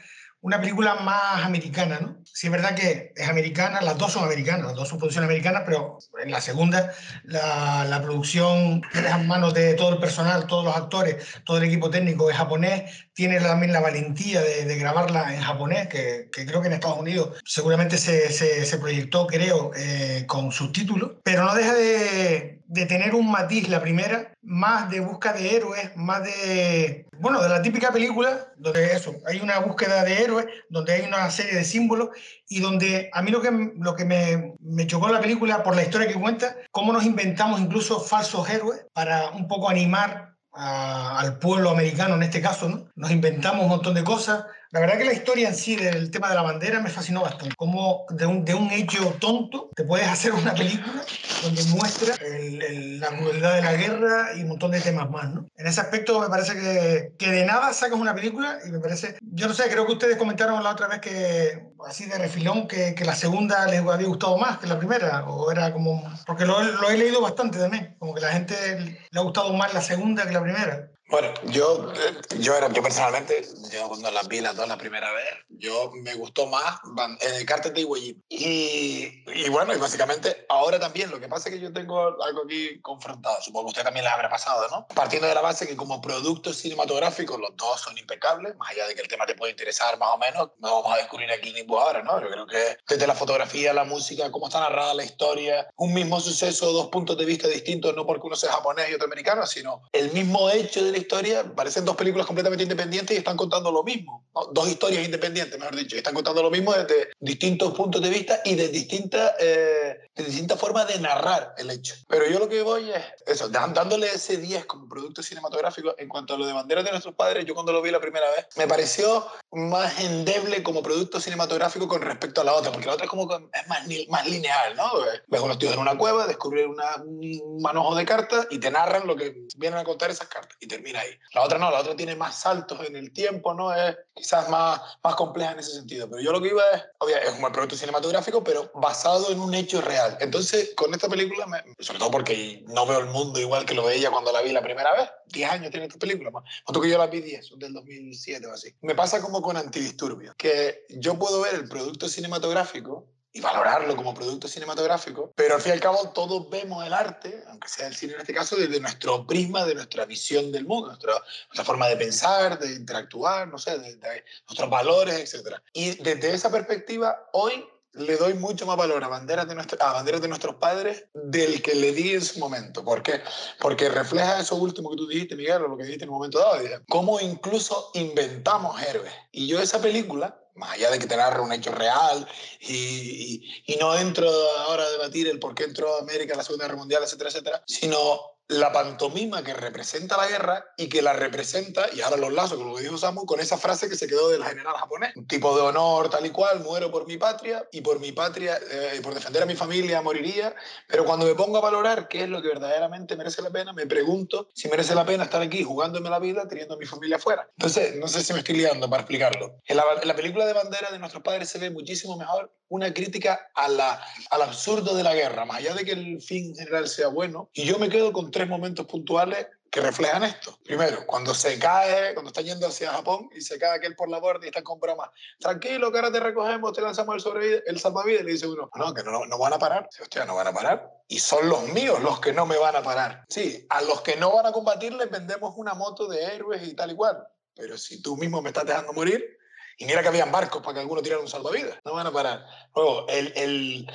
una 0.47 0.61
película 0.61 0.95
más 0.95 1.45
americana, 1.45 1.99
¿no? 2.01 2.19
Sí 2.25 2.47
es 2.47 2.53
verdad 2.53 2.77
que 2.77 3.13
es 3.17 3.29
americana, 3.29 3.81
las 3.81 3.99
dos 3.99 4.13
son 4.13 4.23
americanas, 4.23 4.67
las 4.67 4.77
dos 4.77 4.89
son 4.89 4.99
producciones 4.99 5.27
americanas, 5.27 5.65
pero 5.67 5.99
en 6.23 6.31
la 6.31 6.41
segunda 6.41 6.93
la, 7.25 7.85
la 7.85 8.01
producción 8.01 8.81
en 8.95 9.27
manos 9.27 9.55
de 9.55 9.75
todo 9.75 9.95
el 9.95 9.99
personal, 9.99 10.47
todos 10.47 10.65
los 10.65 10.77
actores, 10.77 11.17
todo 11.45 11.59
el 11.59 11.65
equipo 11.65 11.91
técnico 11.91 12.31
es 12.31 12.37
japonés, 12.37 13.09
tiene 13.13 13.41
también 13.41 13.73
la 13.73 13.81
valentía 13.81 14.41
de, 14.41 14.67
de 14.67 14.79
grabarla 14.79 15.35
en 15.35 15.41
japonés, 15.41 15.89
que, 15.89 16.29
que 16.31 16.47
creo 16.47 16.61
que 16.61 16.69
en 16.69 16.75
Estados 16.75 16.99
Unidos 16.99 17.43
seguramente 17.45 17.99
se, 17.99 18.31
se, 18.31 18.65
se 18.65 18.79
proyectó, 18.79 19.27
creo, 19.27 19.73
eh, 19.75 20.27
con 20.29 20.53
subtítulos, 20.53 21.15
pero 21.25 21.43
no 21.43 21.57
deja 21.57 21.75
de, 21.75 22.56
de 22.69 22.87
tener 22.87 23.15
un 23.15 23.31
matiz, 23.31 23.69
la 23.69 23.81
primera, 23.81 24.33
más 24.43 24.91
de 24.91 25.01
busca 25.01 25.33
de 25.33 25.57
héroes, 25.57 25.97
más 25.97 26.25
de, 26.25 27.07
bueno, 27.19 27.41
de 27.41 27.49
la 27.49 27.63
típica 27.63 27.93
película, 27.93 28.53
donde 28.57 28.93
eso, 28.93 29.15
hay 29.27 29.41
una 29.41 29.59
búsqueda 29.61 30.03
de 30.05 30.23
héroes, 30.23 30.47
donde 30.69 30.95
hay 30.95 31.03
una 31.03 31.31
serie 31.31 31.55
de 31.55 31.65
símbolos 31.65 32.11
y 32.49 32.61
donde 32.61 33.11
a 33.13 33.23
mí 33.23 33.31
lo 33.31 33.41
que, 33.41 33.73
lo 33.79 33.95
que 33.95 34.05
me, 34.05 34.55
me 34.61 34.87
chocó 34.87 35.09
la 35.09 35.21
película 35.21 35.63
por 35.63 35.77
la 35.77 35.83
historia 35.83 36.09
que 36.09 36.21
cuenta, 36.21 36.57
cómo 36.73 36.93
nos 36.93 37.05
inventamos 37.05 37.61
incluso 37.61 38.01
falsos 38.01 38.49
héroes 38.51 38.87
para 38.93 39.31
un 39.31 39.47
poco 39.47 39.69
animar 39.69 40.37
al 40.57 41.39
pueblo 41.39 41.71
americano 41.71 42.15
en 42.15 42.23
este 42.23 42.41
caso, 42.41 42.69
¿no? 42.69 42.89
Nos 42.95 43.11
inventamos 43.11 43.65
un 43.65 43.69
montón 43.69 43.95
de 43.95 44.05
cosas. 44.05 44.47
La 44.71 44.81
verdad 44.81 44.99
que 44.99 45.05
la 45.05 45.13
historia 45.13 45.49
en 45.49 45.55
sí 45.55 45.77
del 45.77 46.11
tema 46.11 46.29
de 46.29 46.35
la 46.35 46.43
bandera 46.43 46.81
me 46.81 46.91
fascinó 46.91 47.23
bastante. 47.23 47.55
Cómo 47.57 48.05
de 48.11 48.27
un, 48.27 48.45
de 48.45 48.55
un 48.55 48.71
hecho 48.73 49.17
tonto 49.21 49.71
te 49.75 49.85
puedes 49.85 50.09
hacer 50.09 50.33
una 50.33 50.55
película 50.55 51.05
donde 51.43 51.63
muestra 51.65 52.15
la 52.19 53.09
crueldad 53.17 53.55
de 53.55 53.63
la 53.63 53.73
guerra 53.75 54.29
y 54.37 54.43
un 54.43 54.49
montón 54.49 54.73
de 54.73 54.81
temas 54.81 55.09
más, 55.09 55.33
¿no? 55.33 55.47
En 55.57 55.67
ese 55.67 55.81
aspecto 55.81 56.21
me 56.21 56.29
parece 56.29 56.55
que, 56.55 57.13
que 57.17 57.31
de 57.31 57.45
nada 57.45 57.73
sacas 57.73 57.99
una 57.99 58.15
película 58.15 58.59
y 58.67 58.71
me 58.71 58.81
parece... 58.81 59.17
Yo 59.21 59.47
no 59.47 59.55
sé, 59.55 59.69
creo 59.71 59.87
que 59.87 59.93
ustedes 59.93 60.17
comentaron 60.17 60.63
la 60.65 60.71
otra 60.71 60.89
vez 60.89 61.01
que, 61.01 61.63
así 61.87 62.07
de 62.07 62.19
refilón, 62.19 62.67
que, 62.67 62.95
que 62.95 63.05
la 63.05 63.15
segunda 63.15 63.67
les 63.67 63.81
había 63.81 64.09
gustado 64.09 64.37
más 64.37 64.59
que 64.59 64.67
la 64.67 64.79
primera, 64.79 65.25
o 65.27 65.51
era 65.51 65.73
como... 65.73 66.03
Porque 66.27 66.45
lo, 66.45 66.61
lo 66.63 66.91
he 66.91 66.99
leído 66.99 67.21
bastante 67.21 67.59
también, 67.59 67.95
como 67.99 68.15
que 68.15 68.21
la 68.21 68.33
gente 68.33 68.99
le 69.11 69.21
ha 69.21 69.23
gustado 69.23 69.53
más 69.53 69.73
la 69.75 69.81
segunda 69.81 70.27
que 70.27 70.33
la 70.33 70.43
primera. 70.43 70.91
Bueno, 71.09 71.33
yo, 71.45 71.93
eh, 71.95 72.21
yo, 72.41 72.57
era, 72.57 72.69
yo 72.73 72.83
personalmente, 72.83 73.47
yo 73.73 73.87
cuando 73.87 74.11
las 74.11 74.27
vi 74.27 74.41
las 74.41 74.57
dos 74.57 74.67
la 74.67 74.77
primera 74.77 75.13
vez, 75.13 75.29
yo 75.51 75.93
me 76.03 76.15
gustó 76.15 76.47
más 76.47 76.81
eh, 77.21 77.45
Carter 77.45 77.73
de 77.73 77.83
Jima. 77.83 78.21
Y, 78.29 79.23
y 79.25 79.49
bueno, 79.51 79.73
y 79.73 79.79
básicamente 79.79 80.45
ahora 80.49 80.81
también, 80.81 81.11
lo 81.11 81.21
que 81.21 81.29
pasa 81.29 81.49
es 81.49 81.55
que 81.55 81.61
yo 81.61 81.73
tengo 81.73 82.01
algo 82.01 82.43
aquí 82.45 82.81
confrontado, 82.81 83.41
supongo 83.41 83.67
que 83.67 83.71
usted 83.71 83.85
también 83.85 84.05
les 84.05 84.13
habrá 84.13 84.29
pasado, 84.29 84.67
¿no? 84.69 84.89
Partiendo 84.89 85.29
de 85.29 85.35
la 85.35 85.43
base 85.43 85.69
que 85.69 85.77
como 85.77 86.01
productos 86.01 86.57
cinematográficos 86.57 87.39
los 87.39 87.57
dos 87.57 87.81
son 87.81 87.97
impecables, 87.97 88.57
más 88.57 88.71
allá 88.71 88.89
de 88.89 88.97
que 88.97 89.03
el 89.03 89.09
tema 89.09 89.27
te 89.27 89.37
puede 89.37 89.53
interesar 89.53 89.97
más 89.99 90.11
o 90.13 90.19
menos, 90.19 90.51
no 90.59 90.83
vamos 90.83 90.93
a 90.93 90.97
descubrir 90.97 91.31
aquí 91.31 91.53
ni 91.53 91.65
ahora, 91.73 92.03
¿no? 92.03 92.21
Yo 92.21 92.29
creo 92.29 92.47
que 92.49 92.79
desde 92.89 93.07
la 93.07 93.15
fotografía, 93.15 93.73
la 93.73 93.85
música, 93.85 94.33
cómo 94.33 94.49
está 94.49 94.59
narrada 94.59 94.93
la 94.95 95.05
historia, 95.05 95.69
un 95.77 95.95
mismo 95.95 96.21
suceso, 96.21 96.73
dos 96.73 96.89
puntos 96.89 97.17
de 97.17 97.25
vista 97.25 97.47
distintos, 97.47 97.95
no 97.95 98.05
porque 98.05 98.27
uno 98.27 98.35
sea 98.35 98.51
japonés 98.51 98.91
y 98.91 98.95
otro 98.95 99.07
americano, 99.07 99.47
sino 99.47 99.83
el 99.93 100.11
mismo 100.11 100.51
hecho 100.51 100.85
de 100.85 100.96
la 100.97 101.03
historia, 101.03 101.55
parecen 101.55 101.85
dos 101.85 101.95
películas 101.97 102.27
completamente 102.27 102.63
independientes 102.63 103.15
y 103.15 103.19
están 103.19 103.37
contando 103.37 103.71
lo 103.71 103.83
mismo, 103.85 104.25
¿no? 104.35 104.47
dos 104.53 104.69
historias 104.69 105.05
independientes, 105.05 105.59
mejor 105.59 105.77
dicho, 105.77 105.95
están 105.97 106.15
contando 106.15 106.43
lo 106.43 106.51
mismo 106.51 106.73
desde 106.73 107.11
distintos 107.21 107.75
puntos 107.75 108.01
de 108.03 108.09
vista 108.11 108.41
y 108.45 108.55
de 108.55 108.69
distintas, 108.69 109.33
eh, 109.41 109.99
de 110.15 110.25
distintas 110.25 110.59
formas 110.59 110.89
de 110.89 110.99
narrar 110.99 111.55
el 111.59 111.71
hecho. 111.71 111.95
Pero 112.09 112.27
yo 112.29 112.39
lo 112.39 112.49
que 112.49 112.63
voy 112.63 112.91
es 112.91 113.03
eso, 113.27 113.49
dándole 113.49 114.07
ese 114.09 114.39
10 114.39 114.65
como 114.65 114.89
producto 114.89 115.23
cinematográfico 115.23 115.95
en 115.99 116.09
cuanto 116.09 116.35
a 116.35 116.39
lo 116.39 116.47
de 116.47 116.53
Banderas 116.55 116.85
de 116.85 116.91
nuestros 116.93 117.15
padres, 117.15 117.45
yo 117.45 117.55
cuando 117.55 117.73
lo 117.73 117.83
vi 117.83 117.91
la 117.91 118.01
primera 118.01 118.27
vez, 118.31 118.47
me 118.57 118.67
pareció 118.67 119.27
más 119.53 120.01
endeble 120.01 120.63
como 120.63 120.83
producto 120.83 121.21
cinematográfico 121.21 121.87
con 121.89 122.01
respecto 122.01 122.41
a 122.41 122.45
la 122.45 122.55
otra, 122.55 122.73
porque 122.73 122.87
la 122.87 122.95
otra 122.95 123.05
es 123.05 123.11
como 123.11 123.25
es 123.33 123.69
más, 123.69 123.87
más 124.09 124.27
lineal, 124.27 124.77
¿no? 124.77 124.91
Ves 125.27 125.41
unos 125.41 125.59
tíos 125.59 125.75
en 125.75 125.79
una 125.81 125.97
cueva, 125.99 126.27
descubren 126.27 126.71
una- 126.71 126.97
un 127.05 127.61
manojo 127.61 127.95
de 127.95 128.05
cartas 128.07 128.47
y 128.51 128.59
te 128.59 128.71
narran 128.71 129.07
lo 129.07 129.15
que 129.17 129.43
vienen 129.57 129.79
a 129.79 129.85
contar 129.85 130.11
esas 130.11 130.29
cartas 130.29 130.57
y 130.61 130.67
termina 130.67 130.86
ahí. 130.95 131.09
La 131.33 131.43
otra 131.43 131.59
no, 131.59 131.71
la 131.71 131.81
otra 131.81 131.97
tiene 131.97 132.15
más 132.15 132.39
saltos 132.41 132.79
en 132.87 132.95
el 132.97 133.13
tiempo, 133.13 133.55
¿no? 133.55 133.75
Es 133.75 133.97
quizás 134.15 134.49
más, 134.51 134.81
más 135.03 135.15
compleja 135.15 135.53
en 135.53 135.61
ese 135.61 135.73
sentido. 135.73 136.09
Pero 136.11 136.21
yo 136.23 136.33
lo 136.33 136.41
que 136.43 136.49
iba 136.49 136.63
es, 136.75 136.83
obvio, 136.99 137.17
es 137.17 137.31
un 137.31 137.51
producto 137.51 137.77
cinematográfico, 137.77 138.45
pero 138.45 138.71
basado 138.75 139.31
en 139.33 139.41
un 139.41 139.55
hecho 139.55 139.81
real. 139.81 140.19
Entonces, 140.21 140.75
con 140.77 140.93
esta 140.93 141.09
película, 141.09 141.47
me- 141.47 141.65
sobre 141.81 141.99
todo 141.99 142.11
porque 142.11 142.63
no 142.69 142.85
veo 142.87 143.01
el 143.01 143.07
mundo 143.07 143.41
igual 143.41 143.65
que 143.65 143.75
lo 143.75 143.87
veía 143.87 144.11
cuando 144.11 144.31
la 144.31 144.43
vi 144.43 144.53
la 144.53 144.63
primera 144.63 144.93
vez, 144.93 145.09
10 145.29 145.51
años 145.51 145.71
tiene 145.71 145.87
esta 145.87 145.99
película, 145.99 146.31
más. 146.31 146.45
Que 146.83 146.91
yo 146.91 146.99
la 146.99 147.07
vi 147.07 147.23
10, 147.23 147.47
son 147.47 147.59
del 147.59 147.73
2007 147.73 148.47
o 148.47 148.53
así. 148.53 148.75
Me 148.83 148.95
pasa 148.95 149.23
como 149.23 149.41
con 149.41 149.57
Antidisturbios, 149.57 150.35
que 150.37 150.85
yo 150.91 151.19
puedo 151.19 151.41
ver 151.41 151.55
el 151.55 151.69
producto 151.69 152.07
cinematográfico 152.09 153.07
y 153.37 153.41
valorarlo 153.41 153.95
como 153.97 154.15
producto 154.15 154.49
cinematográfico, 154.49 155.31
pero 155.37 155.57
al 155.57 155.61
fin 155.61 155.73
y 155.73 155.75
al 155.75 155.81
cabo 155.81 156.09
todos 156.15 156.49
vemos 156.49 156.87
el 156.87 156.95
arte, 156.95 157.45
aunque 157.49 157.69
sea 157.69 157.87
el 157.87 157.95
cine 157.95 158.15
en 158.15 158.21
este 158.21 158.33
caso, 158.33 158.57
desde 158.57 158.81
nuestro 158.81 159.27
prisma, 159.27 159.67
de 159.67 159.75
nuestra 159.75 160.07
visión 160.07 160.51
del 160.51 160.65
mundo, 160.65 160.89
nuestra, 160.89 161.13
nuestra 161.49 161.65
forma 161.65 161.87
de 161.89 161.99
pensar, 161.99 162.59
de 162.59 162.73
interactuar, 162.73 163.49
no 163.49 163.59
sé, 163.59 163.79
de, 163.79 163.97
de 163.97 164.25
nuestros 164.49 164.71
valores, 164.71 165.35
etc. 165.35 165.57
Y 165.75 166.03
desde 166.03 166.33
esa 166.33 166.51
perspectiva, 166.51 167.29
hoy 167.33 167.63
le 167.97 168.17
doy 168.17 168.35
mucho 168.35 168.67
más 168.67 168.77
valor 168.77 169.03
a 169.05 169.09
banderas, 169.09 169.49
de 169.49 169.55
nuestra- 169.55 169.79
a 169.89 169.93
banderas 169.95 170.21
de 170.21 170.29
nuestros 170.29 170.57
padres 170.57 171.05
del 171.15 171.63
que 171.63 171.75
le 171.75 171.93
di 171.93 172.13
en 172.13 172.23
su 172.23 172.39
momento. 172.39 172.85
¿Por 172.85 173.03
qué? 173.03 173.21
Porque 173.61 173.89
refleja 173.89 174.41
eso 174.41 174.57
último 174.57 174.91
que 174.91 174.97
tú 174.97 175.07
dijiste, 175.07 175.37
Miguel, 175.37 175.63
o 175.63 175.69
lo 175.69 175.77
que 175.77 175.85
dijiste 175.85 176.05
en 176.05 176.11
un 176.11 176.17
momento 176.17 176.39
dado, 176.39 176.61
dije, 176.61 176.81
cómo 176.89 177.21
incluso 177.21 177.91
inventamos 177.95 178.81
héroes. 178.83 179.13
Y 179.33 179.47
yo 179.47 179.61
esa 179.61 179.81
película, 179.81 180.41
más 180.55 180.73
allá 180.73 180.91
de 180.91 180.99
que 180.99 181.07
te 181.07 181.17
un 181.41 181.53
hecho 181.53 181.73
real, 181.73 182.27
y, 182.61 183.43
y- 183.67 183.77
no 183.77 183.97
entro 183.97 184.31
ahora 184.61 184.85
a 184.85 184.91
debatir 184.91 185.29
el 185.29 185.39
por 185.39 185.55
qué 185.55 185.65
entró 185.65 185.99
América 185.99 186.33
en 186.33 186.39
la 186.39 186.45
Segunda 186.45 186.67
Guerra 186.67 186.79
Mundial, 186.79 187.03
etcétera, 187.03 187.31
etcétera, 187.31 187.63
sino 187.67 188.36
la 188.49 188.73
pantomima 188.73 189.43
que 189.43 189.55
representa 189.55 190.17
la 190.17 190.29
guerra 190.29 190.65
y 190.77 190.89
que 190.89 191.03
la 191.03 191.13
representa, 191.13 191.87
y 191.93 192.01
ahora 192.01 192.17
los 192.17 192.33
lazos, 192.33 192.59
como 192.59 192.73
lo 192.73 192.79
dijo 192.79 192.97
Samu, 192.97 193.27
con 193.27 193.41
esa 193.41 193.59
frase 193.59 193.89
que 193.89 193.97
se 193.97 194.07
quedó 194.07 194.29
del 194.29 194.45
general 194.45 194.75
japonés. 194.77 195.17
Un 195.17 195.27
tipo 195.27 195.55
de 195.57 195.63
honor 195.63 196.11
tal 196.11 196.25
y 196.25 196.31
cual, 196.31 196.61
muero 196.61 196.91
por 196.91 197.07
mi 197.07 197.17
patria 197.17 197.67
y 197.73 197.81
por 197.81 197.99
mi 197.99 198.13
patria, 198.13 198.59
eh, 198.71 199.01
por 199.03 199.15
defender 199.15 199.43
a 199.43 199.47
mi 199.47 199.57
familia 199.57 200.01
moriría, 200.01 200.55
pero 200.87 201.05
cuando 201.05 201.27
me 201.27 201.35
pongo 201.35 201.59
a 201.59 201.61
valorar 201.61 202.09
qué 202.09 202.23
es 202.25 202.29
lo 202.29 202.41
que 202.41 202.49
verdaderamente 202.49 203.17
merece 203.17 203.43
la 203.43 203.51
pena, 203.51 203.73
me 203.73 203.87
pregunto 203.87 204.49
si 204.55 204.69
merece 204.69 204.95
la 204.95 205.05
pena 205.05 205.25
estar 205.25 205.43
aquí 205.43 205.65
jugándome 205.65 206.09
la 206.09 206.19
vida 206.19 206.47
teniendo 206.49 206.75
a 206.75 206.79
mi 206.79 206.87
familia 206.87 207.17
afuera. 207.17 207.49
Entonces, 207.57 207.97
no 207.97 208.07
sé 208.07 208.23
si 208.23 208.33
me 208.33 208.41
estoy 208.41 208.57
liando 208.57 208.89
para 208.89 209.03
explicarlo. 209.03 209.61
En 209.67 209.77
la, 209.77 209.85
en 210.01 210.07
la 210.07 210.15
película 210.15 210.47
de 210.47 210.53
bandera 210.53 210.91
de 210.91 210.99
nuestros 210.99 211.23
padres 211.23 211.49
se 211.49 211.59
ve 211.59 211.71
muchísimo 211.71 212.17
mejor 212.17 212.53
una 212.69 212.93
crítica 212.93 213.51
a 213.55 213.69
la, 213.69 214.05
al 214.31 214.43
absurdo 214.43 214.97
de 214.97 215.03
la 215.03 215.15
guerra, 215.15 215.45
más 215.45 215.59
allá 215.59 215.75
de 215.75 215.85
que 215.85 215.93
el 215.93 216.21
fin 216.21 216.55
general 216.55 216.89
sea 216.89 217.09
bueno. 217.09 217.49
Y 217.53 217.65
yo 217.65 217.79
me 217.79 217.89
quedo 217.89 218.13
con 218.13 218.31
tres 218.37 218.49
momentos 218.49 218.87
puntuales 218.87 219.47
que 219.71 219.81
reflejan 219.81 220.25
esto. 220.25 220.59
Primero, 220.63 221.07
cuando 221.07 221.33
se 221.33 221.59
cae, 221.59 222.13
cuando 222.13 222.29
está 222.29 222.43
yendo 222.43 222.67
hacia 222.67 222.93
Japón 222.93 223.31
y 223.35 223.41
se 223.41 223.59
cae 223.59 223.77
aquel 223.77 223.97
por 223.97 224.11
la 224.11 224.19
borda 224.19 224.45
y 224.45 224.49
está 224.49 224.63
con 224.63 224.79
broma, 224.79 225.11
tranquilo, 225.39 225.91
que 225.91 225.99
ahora 225.99 226.13
te 226.13 226.21
recogemos, 226.21 226.75
te 226.75 226.83
lanzamos 226.83 227.25
el, 227.25 227.63
el 227.67 227.81
salvavidas, 227.81 228.21
y 228.21 228.25
le 228.25 228.33
dice 228.33 228.47
uno, 228.47 228.69
no, 228.75 228.93
que 228.93 229.03
no, 229.03 229.25
no 229.25 229.39
van 229.39 229.55
a 229.55 229.59
parar. 229.59 229.89
Dice, 229.91 230.03
hostia, 230.03 230.27
no 230.27 230.35
van 230.37 230.49
a 230.49 230.53
parar. 230.53 230.91
Y 231.09 231.19
son 231.19 231.49
los 231.49 231.63
míos 231.69 232.03
los 232.03 232.21
que 232.21 232.35
no 232.35 232.45
me 232.45 232.59
van 232.59 232.77
a 232.77 232.83
parar. 232.83 233.25
Sí, 233.29 233.67
a 233.71 233.81
los 233.83 234.03
que 234.03 234.17
no 234.17 234.35
van 234.35 234.45
a 234.45 234.53
combatir 234.53 234.93
les 234.93 235.11
vendemos 235.11 235.55
una 235.57 235.73
moto 235.73 236.07
de 236.07 236.23
héroes 236.23 236.63
y 236.63 236.75
tal 236.75 236.91
y 236.91 236.95
cual. 236.95 237.27
Pero 237.55 237.79
si 237.79 238.03
tú 238.03 238.19
mismo 238.19 238.43
me 238.43 238.51
estás 238.51 238.67
dejando 238.67 238.93
morir, 238.93 239.39
y 239.79 239.85
mira 239.85 240.01
que 240.01 240.09
habían 240.09 240.33
barcos 240.33 240.63
para 240.63 240.75
que 240.75 240.81
alguno 240.81 241.03
tirara 241.03 241.21
un 241.21 241.29
salvavidas. 241.29 241.79
No 241.85 241.93
van 241.93 242.07
a 242.07 242.13
parar. 242.13 242.47
Luego, 242.75 243.07
el, 243.09 243.33
el, 243.37 243.87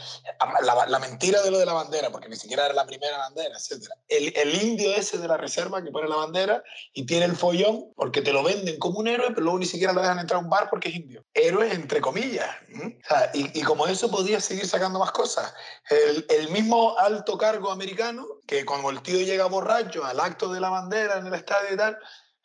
la, 0.61 0.99
mentira 0.99 1.41
de 1.41 1.49
lo 1.49 1.57
de 1.57 1.65
la 1.65 1.73
bandera, 1.73 2.11
porque 2.11 2.29
ni 2.29 2.35
siquiera 2.35 2.65
era 2.65 2.73
la 2.75 2.85
primera 2.85 3.17
bandera, 3.17 3.55
etc. 3.57 3.87
El, 4.07 4.31
el, 4.35 4.61
indio 4.61 4.93
ese 4.95 5.17
de 5.17 5.27
la 5.27 5.37
reserva 5.37 5.83
que 5.83 5.89
pone 5.89 6.07
la 6.07 6.17
bandera 6.17 6.63
y 6.93 7.05
tiene 7.07 7.25
el 7.25 7.35
follón 7.35 7.91
porque 7.95 8.21
te 8.21 8.31
lo 8.31 8.43
venden 8.43 8.77
como 8.77 8.99
un 8.99 9.07
héroe, 9.07 9.29
pero 9.29 9.41
luego 9.41 9.57
ni 9.57 9.65
siquiera 9.65 9.91
lo 9.91 10.01
dejan 10.01 10.19
entrar 10.19 10.39
a 10.39 10.43
un 10.43 10.49
bar 10.49 10.69
porque 10.69 10.89
es 10.89 10.95
indio. 10.95 11.25
Héroes 11.33 11.73
entre 11.73 11.99
comillas. 11.99 12.49
Y, 13.33 13.59
y, 13.59 13.63
como 13.63 13.87
eso 13.87 14.11
podía 14.11 14.39
seguir 14.39 14.67
sacando 14.67 14.99
más 14.99 15.11
cosas. 15.11 15.51
El 16.29 16.49
mismo 16.49 16.95
alto 16.97 17.37
cargo 17.39 17.71
americano, 17.71 18.27
que 18.45 18.65
cuando 18.65 18.91
el 18.91 19.01
tío 19.01 19.19
llega 19.19 19.45
borracho 19.45 20.05
al 20.05 20.19
acto 20.19 20.53
de 20.53 20.59
la 20.59 20.69
bandera 20.69 21.17
en 21.17 21.25
el 21.25 21.33
estadio 21.33 21.73
y 21.73 21.77
tal, 21.77 21.97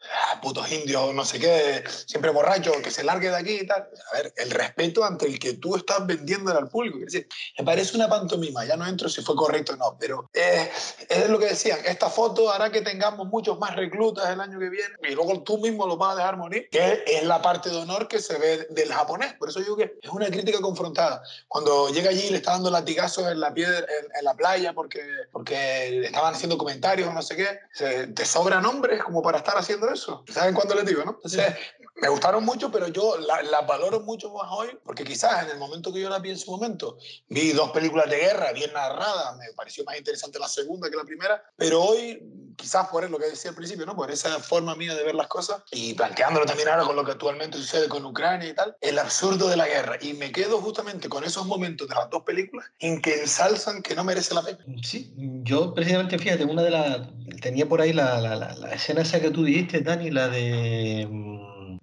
ah, 0.03 0.41
putos 0.41 0.71
indios, 0.71 1.15
no 1.15 1.25
sé 1.25 1.39
qué, 1.39 1.85
siempre 2.07 2.31
borracho, 2.31 2.73
que 2.83 2.91
se 2.91 3.05
largue 3.05 3.31
de 3.31 3.37
aquí 3.37 3.59
y 3.63 3.67
tal. 3.67 3.89
A 4.13 4.17
ver, 4.17 4.33
el 4.37 4.51
respeto 4.51 5.05
ante 5.05 5.27
el 5.27 5.39
que 5.39 5.55
tú 5.55 5.77
estás 5.77 6.07
vendiendo 6.07 6.57
al 6.57 6.69
público. 6.69 6.99
Es 6.99 7.13
decir, 7.13 7.29
me 7.59 7.65
parece 7.65 7.97
una 7.97 8.09
pantomima, 8.09 8.65
ya 8.65 8.77
no 8.77 8.87
entro 8.87 9.09
si 9.09 9.23
fue 9.23 9.35
correcto 9.35 9.73
o 9.73 9.77
no, 9.77 9.97
pero 9.99 10.31
eh, 10.33 10.71
es 11.09 11.29
lo 11.29 11.39
que 11.39 11.47
decían, 11.47 11.79
esta 11.85 12.09
foto 12.09 12.51
hará 12.51 12.71
que 12.71 12.83
tengamos 12.83 13.27
muchos 13.29 13.59
más 13.59 13.75
reclutas 13.77 14.29
el 14.29 14.41
año 14.41 14.59
que 14.59 14.69
viene 14.69 14.95
y 15.03 15.15
luego 15.15 15.43
tú 15.43 15.59
mismo 15.59 15.87
los 15.87 15.99
vas 15.99 16.15
a 16.15 16.17
dejar 16.17 16.37
morir, 16.37 16.69
que 16.71 17.05
es 17.07 17.25
la 17.25 17.43
parte 17.43 17.71
de 17.71 17.77
honor 17.77 18.09
que 18.09 18.21
se 18.21 18.39
ve 18.39 18.67
del 18.71 18.93
japonés. 18.93 19.35
Por 19.35 19.49
eso 19.49 19.61
digo 19.61 19.77
que 19.77 19.99
es 20.01 20.11
una 20.11 20.27
crítica 20.27 20.61
confrontada. 20.61 21.23
Cuando 21.49 21.89
llega 21.91 22.11
allí 22.11 22.31
le 22.31 22.39
está 22.39 22.53
dando 22.53 22.71
latigazos 22.71 23.31
en 23.31 23.41
la, 23.41 23.53
piedra, 23.53 23.79
en, 23.79 24.07
en 24.19 24.25
la 24.25 24.35
playa 24.35 24.73
porque, 24.73 25.03
porque 25.33 25.89
le 25.91 26.07
estaban 26.07 26.35
haciendo 26.35 26.59
comentarios 26.59 27.09
o 27.09 27.13
no 27.13 27.23
sé 27.23 27.37
qué, 27.37 27.59
se, 27.73 28.09
te 28.09 28.25
sobran 28.25 28.65
hombres 28.65 29.03
como 29.03 29.23
para 29.23 29.39
estar 29.39 29.57
haciendo 29.57 29.86
eso. 29.93 30.25
¿Saben 30.29 30.55
cuándo 30.55 30.75
les 30.75 30.87
digo, 30.87 31.05
no? 31.05 31.13
Entonces, 31.13 31.55
me 31.97 32.09
gustaron 32.09 32.45
mucho, 32.45 32.71
pero 32.71 32.89
yo 32.89 33.19
las 33.19 33.47
la 33.47 33.63
valoro 33.63 34.01
mucho 34.01 34.33
más 34.33 34.47
hoy, 34.51 34.69
porque 34.85 35.05
quizás 35.05 35.45
en 35.45 35.51
el 35.51 35.59
momento 35.59 35.93
que 35.93 36.01
yo 36.01 36.11
la 36.11 36.19
vi 36.19 36.31
en 36.31 36.39
su 36.39 36.51
momento, 36.51 36.99
vi 37.29 37.53
dos 37.53 37.71
películas 37.71 38.11
de 38.11 38.19
guerra 38.19 38.53
bien 38.53 38.73
narradas, 38.73 39.37
me 39.39 39.53
pareció 39.55 39.85
más 39.85 39.97
interesante 39.97 40.39
la 40.39 40.49
segunda 40.49 40.91
que 40.91 40.97
la 40.97 41.05
primera, 41.05 41.43
pero 41.57 41.83
hoy, 41.83 42.23
quizás 42.57 42.89
por 42.89 43.09
lo 43.09 43.19
que 43.19 43.27
decía 43.27 43.51
al 43.51 43.57
principio, 43.57 43.87
¿no? 43.87 43.97
por 43.97 44.11
esa 44.11 44.39
forma 44.41 44.75
mía 44.75 44.95
de 44.95 45.05
ver 45.05 45.15
las 45.15 45.29
cosas, 45.29 45.63
y 45.71 45.95
planteándolo 45.95 46.45
también 46.45 46.69
ahora 46.69 46.85
con 46.85 46.97
lo 46.97 47.05
que 47.05 47.13
actualmente 47.13 47.57
sucede 47.57 47.89
con 47.89 48.05
Ucrania 48.05 48.49
y 48.49 48.55
tal, 48.55 48.77
el 48.81 48.99
absurdo 48.99 49.49
de 49.49 49.57
la 49.57 49.67
guerra. 49.67 49.99
Y 50.01 50.15
me 50.15 50.33
quedo 50.33 50.61
justamente 50.61 51.09
con 51.09 51.25
esos 51.25 51.47
momentos 51.47 51.89
de 51.89 51.95
las 51.95 52.11
dos 52.11 52.23
películas 52.25 52.67
en 52.81 53.01
que 53.01 53.23
ensalzan 53.23 53.83
que 53.83 53.95
no 53.95 54.05
merece 54.05 54.35
la 54.35 54.43
pena. 54.43 54.59
Sí, 54.83 55.13
yo 55.17 55.75
precisamente, 55.75 56.19
fíjate, 56.19 56.45
una 56.45 56.63
de 56.63 56.71
las... 56.71 57.01
Tenía 57.41 57.69
por 57.69 57.81
ahí 57.81 57.93
la, 57.93 58.21
la, 58.21 58.35
la, 58.37 58.55
la 58.55 58.73
escena 58.73 59.03
esa 59.03 59.21
que 59.21 59.31
tú 59.31 59.45
dijiste, 59.45 59.81
Dani, 59.81 60.11
la 60.11 60.29
de 60.29 61.36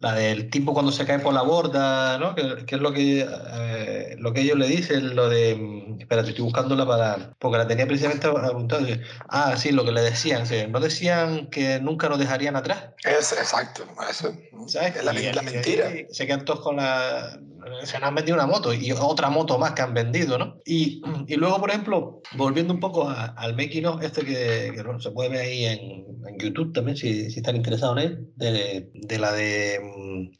la 0.03 0.13
del 0.15 0.49
tipo 0.49 0.73
cuando 0.73 0.91
se 0.91 1.05
cae 1.05 1.19
por 1.19 1.33
la 1.33 1.43
borda, 1.43 2.17
¿no? 2.19 2.35
Que, 2.35 2.65
es 2.67 2.81
lo 2.81 2.91
que, 2.91 3.25
eh, 3.25 4.15
lo 4.19 4.33
que 4.33 4.41
ellos 4.41 4.57
le 4.57 4.67
dicen, 4.67 5.15
lo 5.15 5.29
de... 5.29 5.82
Espérate, 5.99 6.29
estoy 6.29 6.43
buscándola 6.45 6.85
para... 6.85 7.33
Porque 7.39 7.57
la 7.57 7.67
tenía 7.67 7.85
precisamente 7.87 8.27
apuntada. 8.27 8.85
Ah, 9.29 9.55
sí, 9.57 9.71
lo 9.71 9.83
que 9.85 9.91
le 9.91 10.01
decían. 10.01 10.45
¿sí? 10.47 10.63
No 10.69 10.79
decían 10.79 11.47
que 11.49 11.79
nunca 11.79 12.09
nos 12.09 12.19
dejarían 12.19 12.55
atrás. 12.55 12.85
Es 13.03 13.31
exacto. 13.33 13.83
Eso, 14.09 14.33
¿Sabes? 14.67 14.95
Es 14.97 15.03
la, 15.03 15.13
Y- 15.13 15.33
la 15.33 15.41
y- 15.41 15.45
mentira. 15.45 15.89
y 15.95 16.05
se 16.13 16.25
quedan 16.27 16.45
todos 16.45 16.61
con 16.61 16.77
la... 16.77 17.39
Se 17.85 17.95
han 17.97 18.13
vendido 18.13 18.35
una 18.35 18.45
moto 18.45 18.73
y 18.73 18.91
otra 18.91 19.29
moto 19.29 19.57
más 19.57 19.71
que 19.71 19.81
han 19.81 19.93
vendido, 19.93 20.37
¿no? 20.37 20.57
Y, 20.65 21.01
y 21.27 21.35
luego, 21.35 21.59
por 21.61 21.69
ejemplo, 21.69 22.21
volviendo 22.33 22.73
un 22.73 22.79
poco 22.81 23.07
a- 23.09 23.27
al 23.37 23.55
making 23.55 23.85
of, 23.85 24.03
este 24.03 24.25
que, 24.25 24.71
que, 24.75 24.83
bueno, 24.83 24.99
se 24.99 25.11
puede 25.11 25.29
ver 25.29 25.39
ahí 25.41 25.65
en, 25.65 25.79
en 26.27 26.37
YouTube 26.39 26.73
también, 26.73 26.97
si, 26.97 27.31
si 27.31 27.39
están 27.39 27.55
interesados 27.55 27.97
en 27.97 28.03
él, 28.03 28.27
de, 28.35 28.89
de 28.93 29.17
la 29.17 29.31
de 29.31 29.79
mm, 29.81 30.31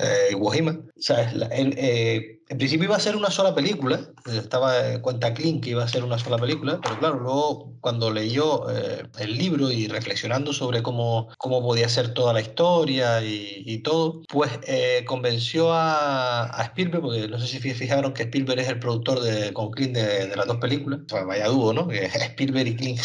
eh, 0.00 0.28
Iwo 0.32 0.50
Jima. 0.50 0.76
¿Sabes? 0.98 1.34
La- 1.34 1.46
el, 1.46 1.72
eh, 1.78 2.35
en 2.48 2.58
principio 2.58 2.84
iba 2.84 2.96
a 2.96 3.00
ser 3.00 3.16
una 3.16 3.30
sola 3.30 3.54
película, 3.54 3.96
eh, 4.26 4.36
estaba 4.38 4.92
eh, 4.92 5.00
cuenta 5.00 5.34
clean 5.34 5.60
que 5.60 5.70
iba 5.70 5.82
a 5.82 5.88
ser 5.88 6.04
una 6.04 6.18
sola 6.18 6.38
película, 6.38 6.78
pero 6.82 6.98
claro, 6.98 7.18
luego 7.18 7.72
cuando 7.80 8.12
leyó 8.12 8.70
eh, 8.70 9.02
el 9.18 9.36
libro 9.36 9.70
y 9.70 9.88
reflexionando 9.88 10.52
sobre 10.52 10.82
cómo, 10.82 11.28
cómo 11.38 11.60
podía 11.60 11.88
ser 11.88 12.14
toda 12.14 12.32
la 12.32 12.40
historia 12.40 13.20
y, 13.22 13.62
y 13.66 13.78
todo, 13.78 14.22
pues 14.28 14.50
eh, 14.66 15.04
convenció 15.08 15.72
a, 15.72 16.44
a 16.56 16.62
Spielberg, 16.64 17.02
porque 17.02 17.26
no 17.28 17.38
sé 17.40 17.46
si 17.48 17.58
fi- 17.58 17.74
fijaron 17.74 18.12
que 18.14 18.22
Spielberg 18.24 18.60
es 18.60 18.68
el 18.68 18.78
productor 18.78 19.20
de, 19.20 19.52
con 19.52 19.70
Clint 19.72 19.94
de, 19.96 20.28
de 20.28 20.36
las 20.36 20.46
dos 20.46 20.58
películas, 20.58 21.00
o 21.06 21.08
sea, 21.16 21.24
vaya 21.24 21.48
dúo, 21.48 21.72
¿no? 21.72 21.88
Spielberg 21.90 22.68
y 22.68 22.76
Clint. 22.76 23.00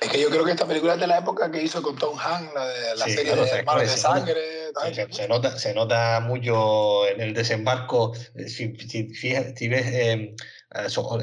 Es 0.00 0.08
que 0.10 0.20
yo 0.20 0.28
creo 0.30 0.44
que 0.44 0.50
esta 0.52 0.66
película 0.66 0.94
es 0.94 1.00
de 1.00 1.06
la 1.06 1.18
época 1.18 1.50
que 1.50 1.62
hizo 1.62 1.82
con 1.82 1.96
Tom 1.96 2.18
Hanks, 2.18 2.54
la, 2.54 2.66
de, 2.66 2.94
la 2.96 3.04
Sí, 3.06 3.12
serie 3.12 3.34
de 3.36 3.46
se- 3.46 3.56
Hermanos 3.58 3.82
de 3.82 3.88
nota. 3.88 3.98
Sangre. 4.00 4.59
Se, 4.92 5.12
se 5.12 5.28
nota, 5.28 5.58
se 5.58 5.74
nota 5.74 6.20
mucho 6.20 7.06
en 7.08 7.20
el 7.20 7.34
desembarco, 7.34 8.14
eh, 8.34 8.48
si, 8.48 8.74
si, 8.76 9.14
si 9.14 9.68
ves 9.68 9.86
eh, 9.86 10.34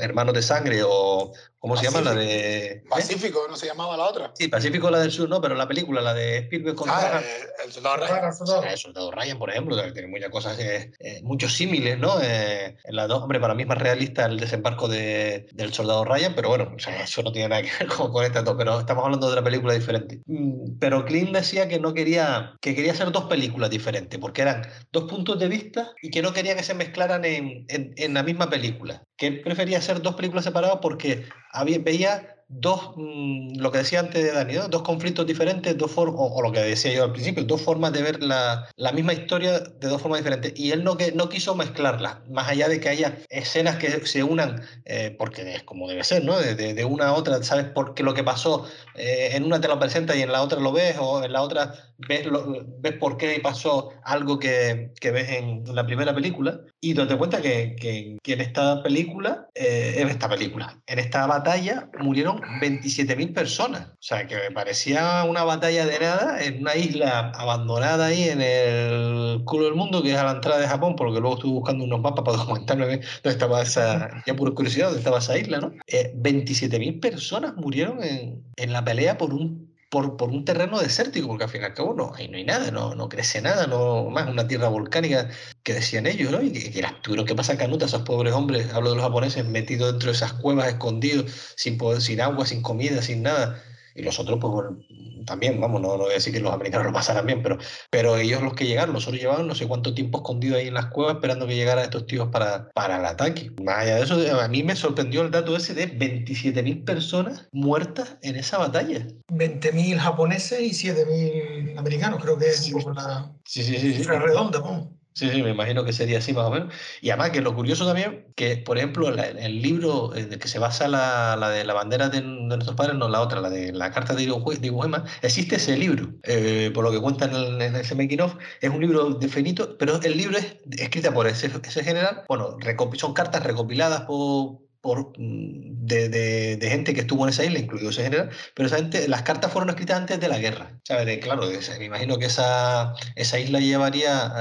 hermanos 0.02 0.34
de 0.34 0.42
sangre 0.42 0.82
o, 0.84 1.34
¿cómo 1.60 1.76
se 1.78 1.86
llama? 1.86 2.02
La 2.02 2.14
de... 2.14 2.66
¿eh? 2.68 2.84
Pacífico, 2.90 3.40
¿no 3.50 3.56
se 3.56 3.66
llamaba 3.68 3.98
la 3.98 4.06
otra? 4.06 4.32
Sí, 4.36 4.48
Pacífico 4.48 4.90
la 4.90 5.00
del 5.00 5.12
Sur, 5.12 5.30
no, 5.30 5.42
pero 5.42 5.56
la 5.56 5.68
película, 5.68 6.02
la 6.02 6.14
de 6.14 6.38
Spielberg 6.40 6.76
con 6.76 6.90
Ah, 6.90 7.00
Ryan, 7.00 7.24
eh, 7.24 7.48
el 7.66 7.72
soldado 7.72 7.98
Ryan. 7.98 8.34
Soldado. 8.34 8.64
el 8.64 8.78
Soldado 8.78 9.12
Ryan, 9.12 9.40
por 9.40 9.50
ejemplo, 9.50 9.76
que 9.82 9.92
tiene 9.92 10.08
muchas 10.08 10.30
cosas, 10.30 10.60
eh, 10.60 10.92
eh, 11.00 11.22
muchos 11.24 11.54
símiles, 11.54 11.98
¿no? 11.98 12.22
Eh, 12.22 12.78
en 12.84 12.96
las 12.96 13.08
dos, 13.08 13.22
hombre, 13.24 13.40
para 13.40 13.54
mí 13.56 13.64
es 13.64 13.68
más 13.70 13.78
realista 13.78 14.26
el 14.26 14.40
desembarco 14.40 14.88
de, 14.88 15.48
del 15.54 15.74
Soldado 15.74 16.06
Ryan, 16.06 16.34
pero 16.36 16.50
bueno, 16.50 16.72
o 16.76 16.80
sea, 16.80 17.02
eso 17.04 17.22
no 17.24 17.32
tiene 17.32 17.50
nada 17.50 17.62
que 17.62 17.72
ver 17.80 17.88
con, 17.96 18.12
con 18.12 18.24
esta, 18.24 18.44
pero 18.58 18.80
estamos 18.80 19.04
hablando 19.04 19.28
de 19.28 19.32
otra 19.34 19.44
película 19.44 19.74
diferente. 19.74 20.22
Mm, 20.26 20.78
Pero 20.80 21.06
Clint 21.06 21.32
decía 21.36 21.68
que 21.68 21.80
no 21.80 21.94
quería, 21.94 22.56
que 22.62 22.76
quería 22.76 22.92
hacer 22.92 23.12
dos 23.12 23.26
películas 23.26 23.70
diferentes, 23.70 24.20
porque 24.20 24.44
eran 24.44 24.62
dos 24.92 25.06
puntos 25.10 25.40
de 25.40 25.48
vista 25.48 25.92
y 26.02 26.10
que 26.12 26.22
no 26.22 26.34
quería 26.34 26.56
que 26.56 26.64
se 26.64 26.74
mezclaran 26.74 27.26
en, 27.26 27.66
en, 27.70 27.94
en 27.98 28.14
la 28.14 28.24
misma 28.24 28.50
película. 28.50 29.04
Que 29.18 29.28
él 29.28 29.42
prefería 29.42 29.80
hacer 29.80 30.02
dos 30.02 30.16
películas 30.16 30.44
separadas 30.46 30.78
porque 30.82 31.26
había, 31.60 31.80
veía 31.80 32.34
dos, 32.50 32.94
mm, 32.96 33.58
lo 33.60 33.72
que 33.72 33.80
decía 33.80 34.00
antes 34.00 34.24
de 34.24 34.32
Dani, 34.32 34.54
¿no? 34.54 34.68
dos 34.70 34.82
conflictos 34.84 35.28
diferentes, 35.28 35.78
dos 35.78 35.92
formas, 35.92 36.16
o, 36.20 36.42
lo 36.42 36.52
que 36.52 36.62
decía 36.62 36.94
yo 36.94 37.04
al 37.04 37.12
principio, 37.12 37.44
dos 37.44 37.62
formas 37.62 37.92
de 37.92 38.02
ver 38.02 38.24
la, 38.24 38.68
la 38.78 38.92
misma 38.94 39.14
historia 39.14 39.60
de 39.60 39.88
dos 39.88 40.02
formas 40.02 40.20
diferentes. 40.22 40.54
Y 40.56 40.72
él 40.72 40.84
no, 40.84 40.96
que, 40.98 41.12
no 41.12 41.28
quiso 41.30 41.56
mezclarlas, 41.56 42.18
más 42.30 42.48
allá 42.50 42.70
de 42.70 42.80
que 42.80 42.90
haya 42.90 43.18
escenas 43.30 43.76
que 43.78 44.06
se 44.06 44.24
unan, 44.24 44.62
eh, 44.86 45.16
porque 45.18 45.56
es 45.56 45.64
como 45.64 45.88
debe 45.90 46.04
ser, 46.04 46.24
¿no? 46.24 46.38
De, 46.40 46.56
de- 46.56 46.86
una 46.86 47.08
a 47.08 47.14
otra, 47.14 47.44
sabes 47.44 47.66
por 47.66 47.94
qué 47.96 48.04
lo 48.04 48.14
que 48.14 48.24
pasó, 48.24 48.66
eh, 48.96 49.32
en 49.34 49.44
una 49.44 49.60
te 49.60 49.68
lo 49.68 49.78
presenta 49.80 50.16
y 50.16 50.22
en 50.22 50.32
la 50.32 50.42
otra 50.42 50.60
lo 50.60 50.72
ves, 50.72 50.96
o 51.00 51.22
en 51.24 51.34
la 51.34 51.42
otra 51.42 51.74
ves, 51.98 52.26
lo- 52.26 52.66
ves 52.80 52.94
por 52.94 53.18
qué 53.18 53.40
pasó 53.42 53.90
algo 54.04 54.40
que, 54.40 54.92
que 55.00 55.12
ves 55.12 55.30
en 55.30 55.64
la 55.76 55.86
primera 55.86 56.14
película, 56.14 56.62
y 56.80 56.94
te 56.94 57.06
das 57.06 57.16
cuenta 57.18 57.42
que, 57.42 57.76
que- 57.80 58.18
que 58.24 58.34
en 58.34 58.42
esta 58.42 58.84
película, 58.84 59.48
eh, 59.56 59.96
en 59.98 60.10
esta 60.10 60.30
película, 60.30 60.80
en 60.86 61.00
esta 61.00 61.26
batalla 61.28 61.90
murieron 62.00 62.40
27.000 62.62 63.34
personas. 63.34 63.88
O 63.94 63.98
sea, 64.02 64.28
que 64.28 64.36
me 64.36 64.52
parecía 64.52 65.24
una 65.24 65.44
batalla 65.44 65.86
de 65.86 66.00
nada 66.00 66.44
en 66.44 66.60
una 66.62 66.76
isla 66.76 67.32
abandonada 67.36 68.08
ahí 68.08 68.24
en 68.30 68.42
el 68.42 69.44
culo 69.46 69.66
del 69.66 69.76
mundo, 69.76 70.02
que 70.04 70.12
es 70.12 70.18
a 70.18 70.24
la 70.24 70.32
entrada 70.32 70.60
de 70.60 70.68
Japón, 70.68 70.96
porque 70.96 71.20
luego 71.20 71.36
estuve 71.36 71.54
buscando 71.54 71.84
unos 71.84 72.02
mapas 72.02 72.24
para 72.24 72.38
documentarme 72.38 72.86
dónde 72.88 73.02
estaba 73.26 73.62
esa, 73.62 74.10
ya 74.26 74.36
por 74.36 74.54
curiosidad, 74.54 74.86
dónde 74.88 75.00
estaba 75.00 75.20
esa 75.20 75.38
isla, 75.38 75.60
¿no? 75.60 75.72
Eh, 75.88 76.12
27.000 76.16 77.00
personas 77.00 77.56
murieron 77.56 78.04
en, 78.04 78.44
en 78.56 78.74
la 78.74 78.84
pelea 78.84 79.18
por 79.18 79.34
un 79.34 79.67
por, 79.90 80.18
por 80.18 80.30
un 80.30 80.44
terreno 80.46 80.80
desértico, 80.80 81.28
porque 81.28 81.46
al 81.46 81.50
fin 81.50 81.62
y 81.62 81.66
al 81.66 81.74
cabo 81.74 81.94
no, 81.94 82.14
ahí 82.16 82.28
no 82.28 82.38
hay 82.38 82.44
nada, 82.44 82.72
no, 82.72 82.96
no 82.96 83.08
crece 83.10 83.42
nada, 83.42 83.68
no 83.68 84.10
más 84.10 84.30
una 84.30 84.48
tierra 84.48 84.68
volcánica 84.68 85.30
que 85.64 85.74
decían 85.74 86.08
ellos, 86.08 86.32
¿no? 86.32 86.42
Y 86.42 86.52
que, 86.52 86.72
que 86.72 86.82
las 86.82 87.02
tuvieron 87.02 87.26
que 87.26 87.36
pasar 87.36 87.58
canuta 87.58 87.86
esos 87.86 88.02
pobres 88.04 88.34
hombres, 88.34 88.74
hablo 88.74 88.90
de 88.92 88.96
los 88.98 89.06
japoneses, 89.06 89.46
metidos 89.46 89.92
dentro 89.94 90.10
de 90.12 90.16
esas 90.16 90.34
cuevas, 90.34 90.68
escondidos, 90.68 91.32
sin, 91.56 91.78
poder, 91.78 92.02
sin 92.02 92.22
agua, 92.22 92.46
sin 92.46 92.62
comida, 92.62 93.02
sin 93.02 93.24
nada. 93.24 93.64
Y 93.98 94.04
los 94.04 94.20
otros, 94.20 94.38
pues 94.40 94.54
bueno, 94.54 94.78
también, 95.26 95.60
vamos, 95.60 95.82
no, 95.82 95.98
no 95.98 96.04
voy 96.04 96.12
a 96.12 96.14
decir 96.14 96.32
que 96.32 96.40
los 96.40 96.54
americanos 96.54 96.86
lo 96.86 96.94
pasaran 96.94 97.26
bien, 97.26 97.42
pero, 97.42 97.58
pero 97.90 98.16
ellos 98.16 98.44
los 98.44 98.54
que 98.54 98.68
llegaron, 98.68 98.94
nosotros 98.94 99.20
llevaban 99.20 99.48
no 99.48 99.56
sé 99.56 99.68
cuánto 99.68 99.96
tiempo 99.96 100.20
escondido 100.20 100.56
ahí 100.56 100.68
en 100.68 100.76
las 100.76 100.86
cuevas 100.88 101.16
esperando 101.16 101.48
que 101.48 101.56
llegaran 101.56 101.84
estos 101.84 102.06
tíos 102.06 102.30
para, 102.32 102.70
para 102.76 103.00
el 103.00 103.06
ataque. 103.06 103.52
Más 103.64 103.80
allá 103.80 103.96
de 103.96 104.04
eso, 104.04 104.40
a 104.40 104.48
mí 104.48 104.62
me 104.62 104.76
sorprendió 104.76 105.24
el 105.24 105.32
dato 105.32 105.56
ese 105.58 105.74
de 105.74 105.88
27.000 105.98 106.86
personas 106.86 107.48
muertas 107.52 108.18
en 108.22 108.36
esa 108.36 108.60
batalla. 108.60 109.08
20.000 109.30 109.98
japoneses 109.98 110.62
y 110.62 110.88
7.000 110.90 111.78
americanos, 111.80 112.22
creo 112.22 112.38
que 112.38 112.50
es 112.50 112.72
un 112.72 112.82
poco 112.82 112.94
la 112.94 113.34
Sí, 113.46 113.64
sí, 113.64 113.78
sí. 113.78 113.94
sí. 113.94 113.98
cifra 114.00 114.20
redonda. 114.20 114.60
vamos. 114.60 114.90
Sí, 115.18 115.32
sí, 115.32 115.42
me 115.42 115.50
imagino 115.50 115.84
que 115.84 115.94
sería 115.94 116.20
así 116.20 116.32
más 116.32 116.46
o 116.46 116.52
menos. 116.52 116.72
Y 117.02 117.10
además 117.10 117.32
que 117.32 117.42
lo 117.42 117.56
curioso 117.56 117.88
también, 117.88 118.32
que 118.36 118.58
por 118.58 118.78
ejemplo 118.78 119.10
la- 119.10 119.26
el 119.28 119.64
libro 119.64 120.16
en 120.16 120.32
el 120.32 120.38
que 120.38 120.48
se 120.48 120.60
basa 120.60 120.88
la, 120.88 121.36
la 121.36 121.50
de 121.50 121.66
la 121.66 121.74
bandera 121.74 122.10
de, 122.10 122.22
nuestros 122.22 122.76
padres, 122.76 122.96
no 122.98 123.10
la 123.10 123.22
otra, 123.22 123.42
la 123.42 123.50
de 123.50 123.72
la 123.74 123.90
carta 123.92 124.14
de 124.14 124.22
Iwo 124.24 124.40
Jue- 124.46 124.60
de 124.60 124.68
Iwo 124.68 124.84
Jima, 124.84 125.06
existe 125.24 125.56
ese 125.56 125.76
libro, 125.76 126.14
eh, 126.22 126.70
por 126.72 126.84
lo 126.84 126.92
que 126.92 127.02
cuentan 127.02 127.36
en, 127.36 127.60
en 127.60 127.76
ese 127.76 127.96
making 127.96 128.20
es 128.62 128.70
un 128.70 128.80
libro 128.80 129.10
de 129.16 129.28
Fenito, 129.28 129.76
pero 129.80 130.00
el 130.02 130.16
libro 130.18 130.38
es 130.38 130.58
escrita 130.78 131.12
por 131.12 131.26
ese, 131.28 131.48
ese 131.64 131.84
general, 131.84 132.24
bueno, 132.28 132.56
son 132.98 133.14
cartas 133.16 133.44
recopiladas 133.44 134.02
por 134.02 134.60
por, 134.88 135.10
mm, 135.20 135.86
de, 135.86 136.10
de- 136.10 136.56
de 136.58 136.70
gente 136.70 136.94
que 136.94 137.02
estuvo 137.02 137.24
en 137.26 137.30
esa 137.30 137.44
isla, 137.46 137.60
incluido 137.60 137.90
ese 137.90 138.04
general, 138.04 138.30
pero 138.56 138.68
esa 138.68 138.78
gente, 138.78 139.08
las 139.10 139.24
cartas 139.24 139.52
fueron 139.52 139.70
escritas 139.70 139.98
antes 140.00 140.20
de 140.20 140.28
la 140.30 140.40
guerra. 140.40 140.80
¿sabes? 140.84 141.20
Claro, 141.20 141.44
me 141.80 141.86
imagino 141.86 142.18
que 142.18 142.26
esa, 142.26 142.94
esa 143.16 143.40
isla 143.40 143.60
llevaría 143.60 144.32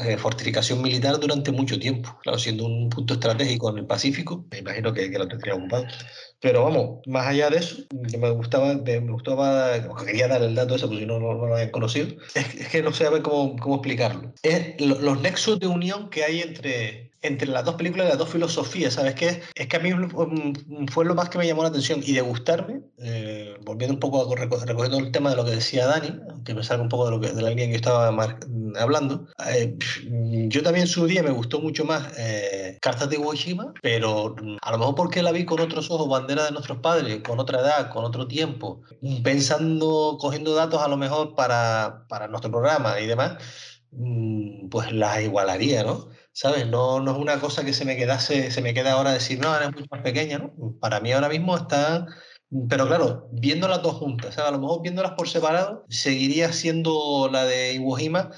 eh, 0.00 0.12
eh, 0.12 0.16
fortificación 0.18 0.82
militar 0.82 1.18
durante 1.20 1.52
mucho 1.52 1.78
tiempo, 1.78 2.18
claro, 2.22 2.38
siendo 2.38 2.64
un 2.66 2.90
punto 2.90 3.14
estratégico 3.14 3.70
en 3.70 3.78
el 3.78 3.86
Pacífico, 3.86 4.46
me 4.50 4.58
imagino 4.58 4.92
que, 4.92 5.10
que 5.10 5.18
lo 5.18 5.28
tendría 5.28 5.54
ocupado. 5.54 5.86
Pero 6.46 6.62
vamos, 6.62 7.00
más 7.08 7.26
allá 7.26 7.50
de 7.50 7.56
eso, 7.56 7.74
que 8.08 8.18
me 8.18 8.30
gustaba, 8.30 8.72
me, 8.74 9.00
gustaba, 9.00 9.72
quería 10.06 10.28
dar 10.28 10.42
el 10.42 10.54
dato 10.54 10.76
ese, 10.76 10.86
porque 10.86 11.00
si 11.00 11.06
no, 11.06 11.18
no, 11.18 11.34
no 11.34 11.46
lo 11.46 11.54
habían 11.54 11.70
conocido, 11.72 12.06
es, 12.36 12.54
es 12.54 12.68
que 12.68 12.82
no 12.84 12.92
sé 12.92 13.04
a 13.08 13.20
cómo, 13.20 13.56
cómo 13.56 13.74
explicarlo. 13.74 14.32
Es 14.44 14.80
lo- 14.80 15.00
los 15.00 15.20
nexos 15.20 15.58
de 15.58 15.66
unión 15.66 16.08
que 16.08 16.22
hay 16.22 16.42
entre, 16.42 17.10
entre 17.22 17.48
las 17.48 17.64
dos 17.64 17.74
películas 17.74 18.08
las 18.08 18.18
dos 18.18 18.28
filosofías, 18.28 18.94
¿sabes 18.94 19.16
qué? 19.16 19.40
Es 19.56 19.66
que 19.66 19.76
a 19.76 19.80
mí 19.80 19.92
mm, 19.92 20.86
fue 20.86 21.04
lo 21.04 21.16
más 21.16 21.30
que 21.30 21.38
me 21.38 21.46
llamó 21.48 21.62
la 21.64 21.70
atención 21.70 22.00
y 22.04 22.12
de 22.12 22.20
gustarme, 22.20 22.82
eh, 22.98 23.56
volviendo 23.64 23.94
un 23.94 24.00
poco 24.00 24.22
a 24.22 24.36
reco- 24.36 24.64
recogiendo 24.64 24.98
el 24.98 25.10
tema 25.10 25.30
de 25.30 25.36
lo 25.36 25.44
que 25.44 25.50
decía 25.50 25.86
Dani, 25.86 26.20
aunque 26.30 26.54
me 26.54 26.62
salga 26.62 26.84
un 26.84 26.88
poco 26.88 27.06
de, 27.06 27.10
lo 27.10 27.20
que, 27.20 27.32
de 27.32 27.42
la 27.42 27.48
línea 27.50 27.66
que 27.70 27.74
estaba 27.74 28.12
mar- 28.12 28.38
hablando, 28.78 29.26
eh, 29.50 29.76
yo 30.48 30.62
también 30.62 30.82
en 30.84 30.88
su 30.92 31.06
día 31.06 31.24
me 31.24 31.30
gustó 31.30 31.58
mucho 31.60 31.84
más 31.84 32.12
eh, 32.18 32.78
Cartas 32.80 33.08
de 33.10 33.16
Iwo 33.16 33.32
Jima, 33.32 33.72
pero 33.82 34.36
mm, 34.40 34.58
a 34.62 34.70
lo 34.72 34.78
mejor 34.78 34.94
porque 34.94 35.22
la 35.22 35.32
vi 35.32 35.44
con 35.44 35.58
otros 35.60 35.90
ojos, 35.90 36.08
bandera 36.08 36.35
de 36.44 36.52
nuestros 36.52 36.78
padres, 36.78 37.22
con 37.22 37.40
otra 37.40 37.60
edad, 37.60 37.90
con 37.90 38.04
otro 38.04 38.26
tiempo, 38.28 38.82
pensando, 39.22 40.18
cogiendo 40.20 40.54
datos 40.54 40.82
a 40.82 40.88
lo 40.88 40.96
mejor 40.96 41.34
para, 41.34 42.06
para 42.08 42.28
nuestro 42.28 42.50
programa 42.50 43.00
y 43.00 43.06
demás, 43.06 43.38
mm, 43.92 44.68
pues 44.68 44.92
las 44.92 45.22
igualaría, 45.22 45.82
¿no? 45.84 46.08
¿Sabes? 46.32 46.66
No, 46.66 47.00
no 47.00 47.12
es 47.12 47.18
una 47.18 47.40
cosa 47.40 47.64
que 47.64 47.72
se 47.72 47.84
me 47.84 47.96
quedase, 47.96 48.50
se 48.50 48.60
me 48.62 48.74
queda 48.74 48.92
ahora 48.92 49.12
decir, 49.12 49.38
no, 49.40 49.56
eres 49.56 49.72
mucho 49.72 49.86
más 49.90 50.02
pequeña, 50.02 50.38
¿no? 50.38 50.52
Para 50.80 51.00
mí 51.00 51.12
ahora 51.12 51.28
mismo 51.28 51.56
está. 51.56 52.06
Pero 52.68 52.86
claro, 52.86 53.28
viéndolas 53.32 53.82
dos 53.82 53.94
juntas, 53.94 54.34
¿sabes? 54.34 54.50
A 54.50 54.52
lo 54.52 54.60
mejor 54.60 54.82
viéndolas 54.82 55.12
por 55.12 55.28
separado, 55.28 55.84
seguiría 55.88 56.52
siendo 56.52 57.28
la 57.32 57.44
de 57.44 57.74
Iwo 57.74 57.96
Jima 57.96 58.30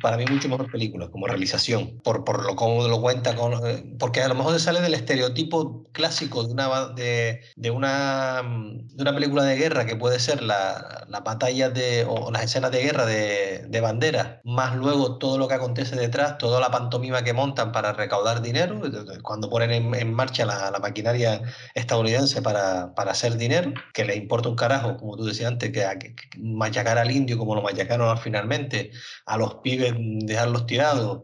para 0.00 0.16
mí 0.16 0.26
mucho 0.26 0.48
mejor 0.48 0.70
película 0.70 1.10
como 1.10 1.26
realización, 1.26 2.00
por, 2.02 2.24
por 2.24 2.44
lo 2.46 2.54
cómo 2.56 2.86
lo 2.86 3.00
cuenta, 3.00 3.34
con, 3.34 3.54
eh, 3.66 3.96
porque 3.98 4.22
a 4.22 4.28
lo 4.28 4.34
mejor 4.36 4.58
sale 4.60 4.80
del 4.80 4.94
estereotipo 4.94 5.82
clásico 5.92 6.44
de 6.44 6.52
una, 6.52 6.86
de, 6.88 7.40
de 7.56 7.70
una, 7.70 8.42
mm, 8.44 8.88
de 8.96 9.02
una 9.02 9.12
película 9.14 9.42
de 9.44 9.56
guerra 9.56 9.86
que 9.86 9.96
puede 9.96 10.20
ser 10.20 10.42
la, 10.42 11.04
la 11.08 11.20
batalla 11.20 11.68
de, 11.70 12.04
o 12.08 12.30
las 12.30 12.44
escenas 12.44 12.70
de 12.70 12.82
guerra 12.82 13.06
de, 13.06 13.66
de 13.68 13.80
bandera, 13.80 14.40
más 14.44 14.76
luego 14.76 15.18
todo 15.18 15.36
lo 15.38 15.48
que 15.48 15.54
acontece 15.54 15.96
detrás, 15.96 16.38
toda 16.38 16.60
la 16.60 16.70
pantomima 16.70 17.24
que 17.24 17.32
montan 17.32 17.72
para 17.72 17.92
recaudar 17.92 18.42
dinero, 18.42 18.80
cuando 19.22 19.50
ponen 19.50 19.70
en, 19.72 19.94
en 19.94 20.12
marcha 20.14 20.44
la, 20.46 20.70
la 20.70 20.78
maquinaria 20.78 21.42
estadounidense 21.74 22.42
para, 22.42 22.94
para 22.94 23.12
hacer 23.12 23.36
dinero, 23.36 23.72
que 23.94 24.04
les 24.04 24.16
importa 24.16 24.48
un 24.48 24.56
carajo, 24.56 24.96
como 24.96 25.16
tú 25.16 25.24
decías 25.24 25.50
antes, 25.50 25.70
que, 25.72 25.80
que- 25.98 26.14
que 26.14 26.38
machacar 26.38 26.98
al 26.98 27.10
indio 27.10 27.38
como 27.38 27.54
lo 27.54 27.62
machacaron 27.62 28.16
finalmente, 28.18 28.90
a 29.26 29.36
los 29.40 29.56
pibes 29.56 29.94
dejarlos 29.98 30.66
tirados 30.66 31.22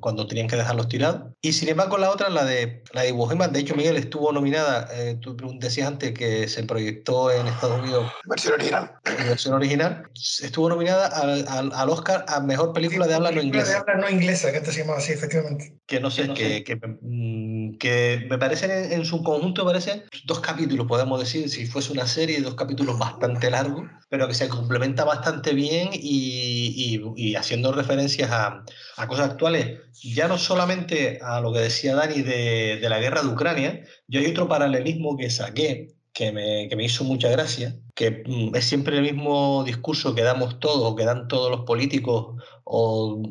cuando 0.00 0.26
tenían 0.26 0.48
que 0.48 0.56
dejarlos 0.56 0.88
tirados. 0.88 1.32
Y 1.42 1.52
sin 1.52 1.68
embargo 1.68 1.98
la 1.98 2.10
otra, 2.10 2.30
la 2.30 2.44
de, 2.44 2.82
la 2.92 3.02
de 3.02 3.10
Iwo 3.10 3.28
Jima, 3.28 3.48
de 3.48 3.60
hecho 3.60 3.74
Miguel 3.76 3.96
estuvo 3.96 4.32
nominada, 4.32 4.88
eh, 4.94 5.16
tú 5.20 5.36
decías 5.58 5.88
antes 5.88 6.12
que 6.12 6.48
se 6.48 6.62
proyectó 6.64 7.30
en 7.30 7.46
Estados 7.46 7.80
Unidos 7.82 8.10
Versión 8.24 8.54
original. 8.54 8.92
versión 9.28 9.54
original, 9.54 10.02
estuvo 10.42 10.68
nominada 10.70 11.06
al, 11.08 11.46
al- 11.48 11.72
al 11.74 11.90
Oscar 11.90 12.24
a 12.28 12.40
Mejor 12.40 12.72
Película 12.72 13.06
de 13.06 13.14
Habla 13.14 13.30
No 13.30 13.42
Inglesa. 13.42 13.72
De 13.72 13.76
habla 13.78 13.94
no 13.96 14.08
inglesa, 14.10 14.50
que 14.50 14.58
antes 14.58 14.72
se 14.74 14.80
llamaba 14.80 14.98
así, 14.98 15.12
efectivamente. 15.12 15.74
que 15.86 16.00
no 16.00 16.10
sé, 16.10 16.32
que, 16.32 16.64
que, 16.64 16.76
mm, 16.76 17.59
que 17.78 18.26
me 18.28 18.38
parecen 18.38 18.70
en, 18.70 19.04
su 19.04 19.22
conjunto, 19.22 19.64
parecen 19.64 20.04
dos 20.24 20.40
capítulos, 20.40 20.86
podemos 20.86 21.18
decir, 21.20 21.48
si 21.48 21.66
fuese 21.66 21.92
una 21.92 22.06
serie, 22.06 22.40
dos 22.40 22.54
capítulos 22.54 22.98
bastante 22.98 23.50
largos, 23.50 23.82
pero 24.08 24.26
que 24.28 24.34
se 24.34 24.48
complementa 24.48 25.04
bastante 25.04 25.52
bien 25.54 25.90
y, 25.92 27.00
y- 27.16 27.30
y 27.30 27.34
haciendo 27.36 27.72
referencias 27.72 28.30
a, 28.30 28.64
a 28.96 29.06
cosas 29.08 29.30
actuales, 29.30 29.78
ya 30.02 30.28
no 30.28 30.38
solamente 30.38 31.18
a 31.22 31.40
lo 31.40 31.52
que 31.52 31.60
decía 31.60 31.94
Dani 31.94 32.22
de, 32.22 32.78
de 32.80 32.88
la 32.88 32.98
guerra 32.98 33.22
de 33.22 33.28
Ucrania, 33.28 33.84
yo 34.08 34.20
hay 34.20 34.26
otro 34.26 34.48
paralelismo 34.48 35.16
que 35.16 35.30
saqué 35.30 35.94
que 36.12 36.32
me, 36.32 36.68
que 36.68 36.74
me 36.76 36.84
hizo 36.84 37.04
mucha 37.04 37.28
gracia, 37.30 37.76
que 37.94 38.24
mm, 38.26 38.54
es 38.56 38.64
siempre 38.64 38.96
el 38.96 39.02
mismo 39.02 39.62
discurso 39.64 40.14
que 40.14 40.22
damos 40.22 40.58
todos, 40.58 40.96
que 40.96 41.04
dan 41.04 41.28
todos 41.28 41.50
los 41.50 41.60
políticos, 41.64 42.34
o, 42.64 43.22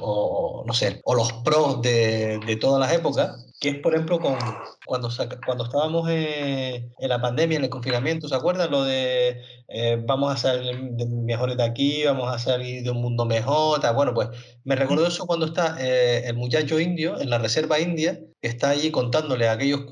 o, 0.00 0.64
no 0.66 0.72
sé, 0.74 1.00
o 1.04 1.14
los 1.14 1.32
pros 1.44 1.82
de, 1.82 2.38
de 2.46 2.56
todas 2.56 2.80
las 2.80 2.92
épocas, 2.98 3.45
que 3.58 3.70
es, 3.70 3.78
por 3.78 3.94
ejemplo, 3.94 4.20
con, 4.20 4.36
cuando, 4.84 5.08
cuando 5.44 5.64
estábamos 5.64 6.08
eh, 6.10 6.90
en 6.98 7.08
la 7.08 7.20
pandemia, 7.20 7.56
en 7.58 7.64
el 7.64 7.70
confinamiento, 7.70 8.28
¿se 8.28 8.34
acuerdan? 8.34 8.70
Lo 8.70 8.84
de 8.84 9.40
eh, 9.68 10.02
vamos 10.06 10.32
a 10.32 10.36
salir 10.36 10.78
mejores 11.08 11.56
de 11.56 11.62
aquí, 11.64 12.04
vamos 12.04 12.32
a 12.32 12.38
salir 12.38 12.82
de 12.82 12.90
un 12.90 13.00
mundo 13.00 13.24
mejor, 13.24 13.80
tal. 13.80 13.94
Bueno, 13.94 14.12
pues 14.14 14.28
me 14.64 14.76
recordó 14.76 15.06
eso 15.06 15.26
cuando 15.26 15.46
está 15.46 15.76
eh, 15.80 16.24
el 16.28 16.36
muchacho 16.36 16.78
indio 16.80 17.18
en 17.20 17.30
la 17.30 17.38
reserva 17.38 17.80
india, 17.80 18.20
que 18.40 18.48
está 18.48 18.70
allí 18.70 18.90
contándole 18.90 19.48
a 19.48 19.52
aquellos, 19.52 19.82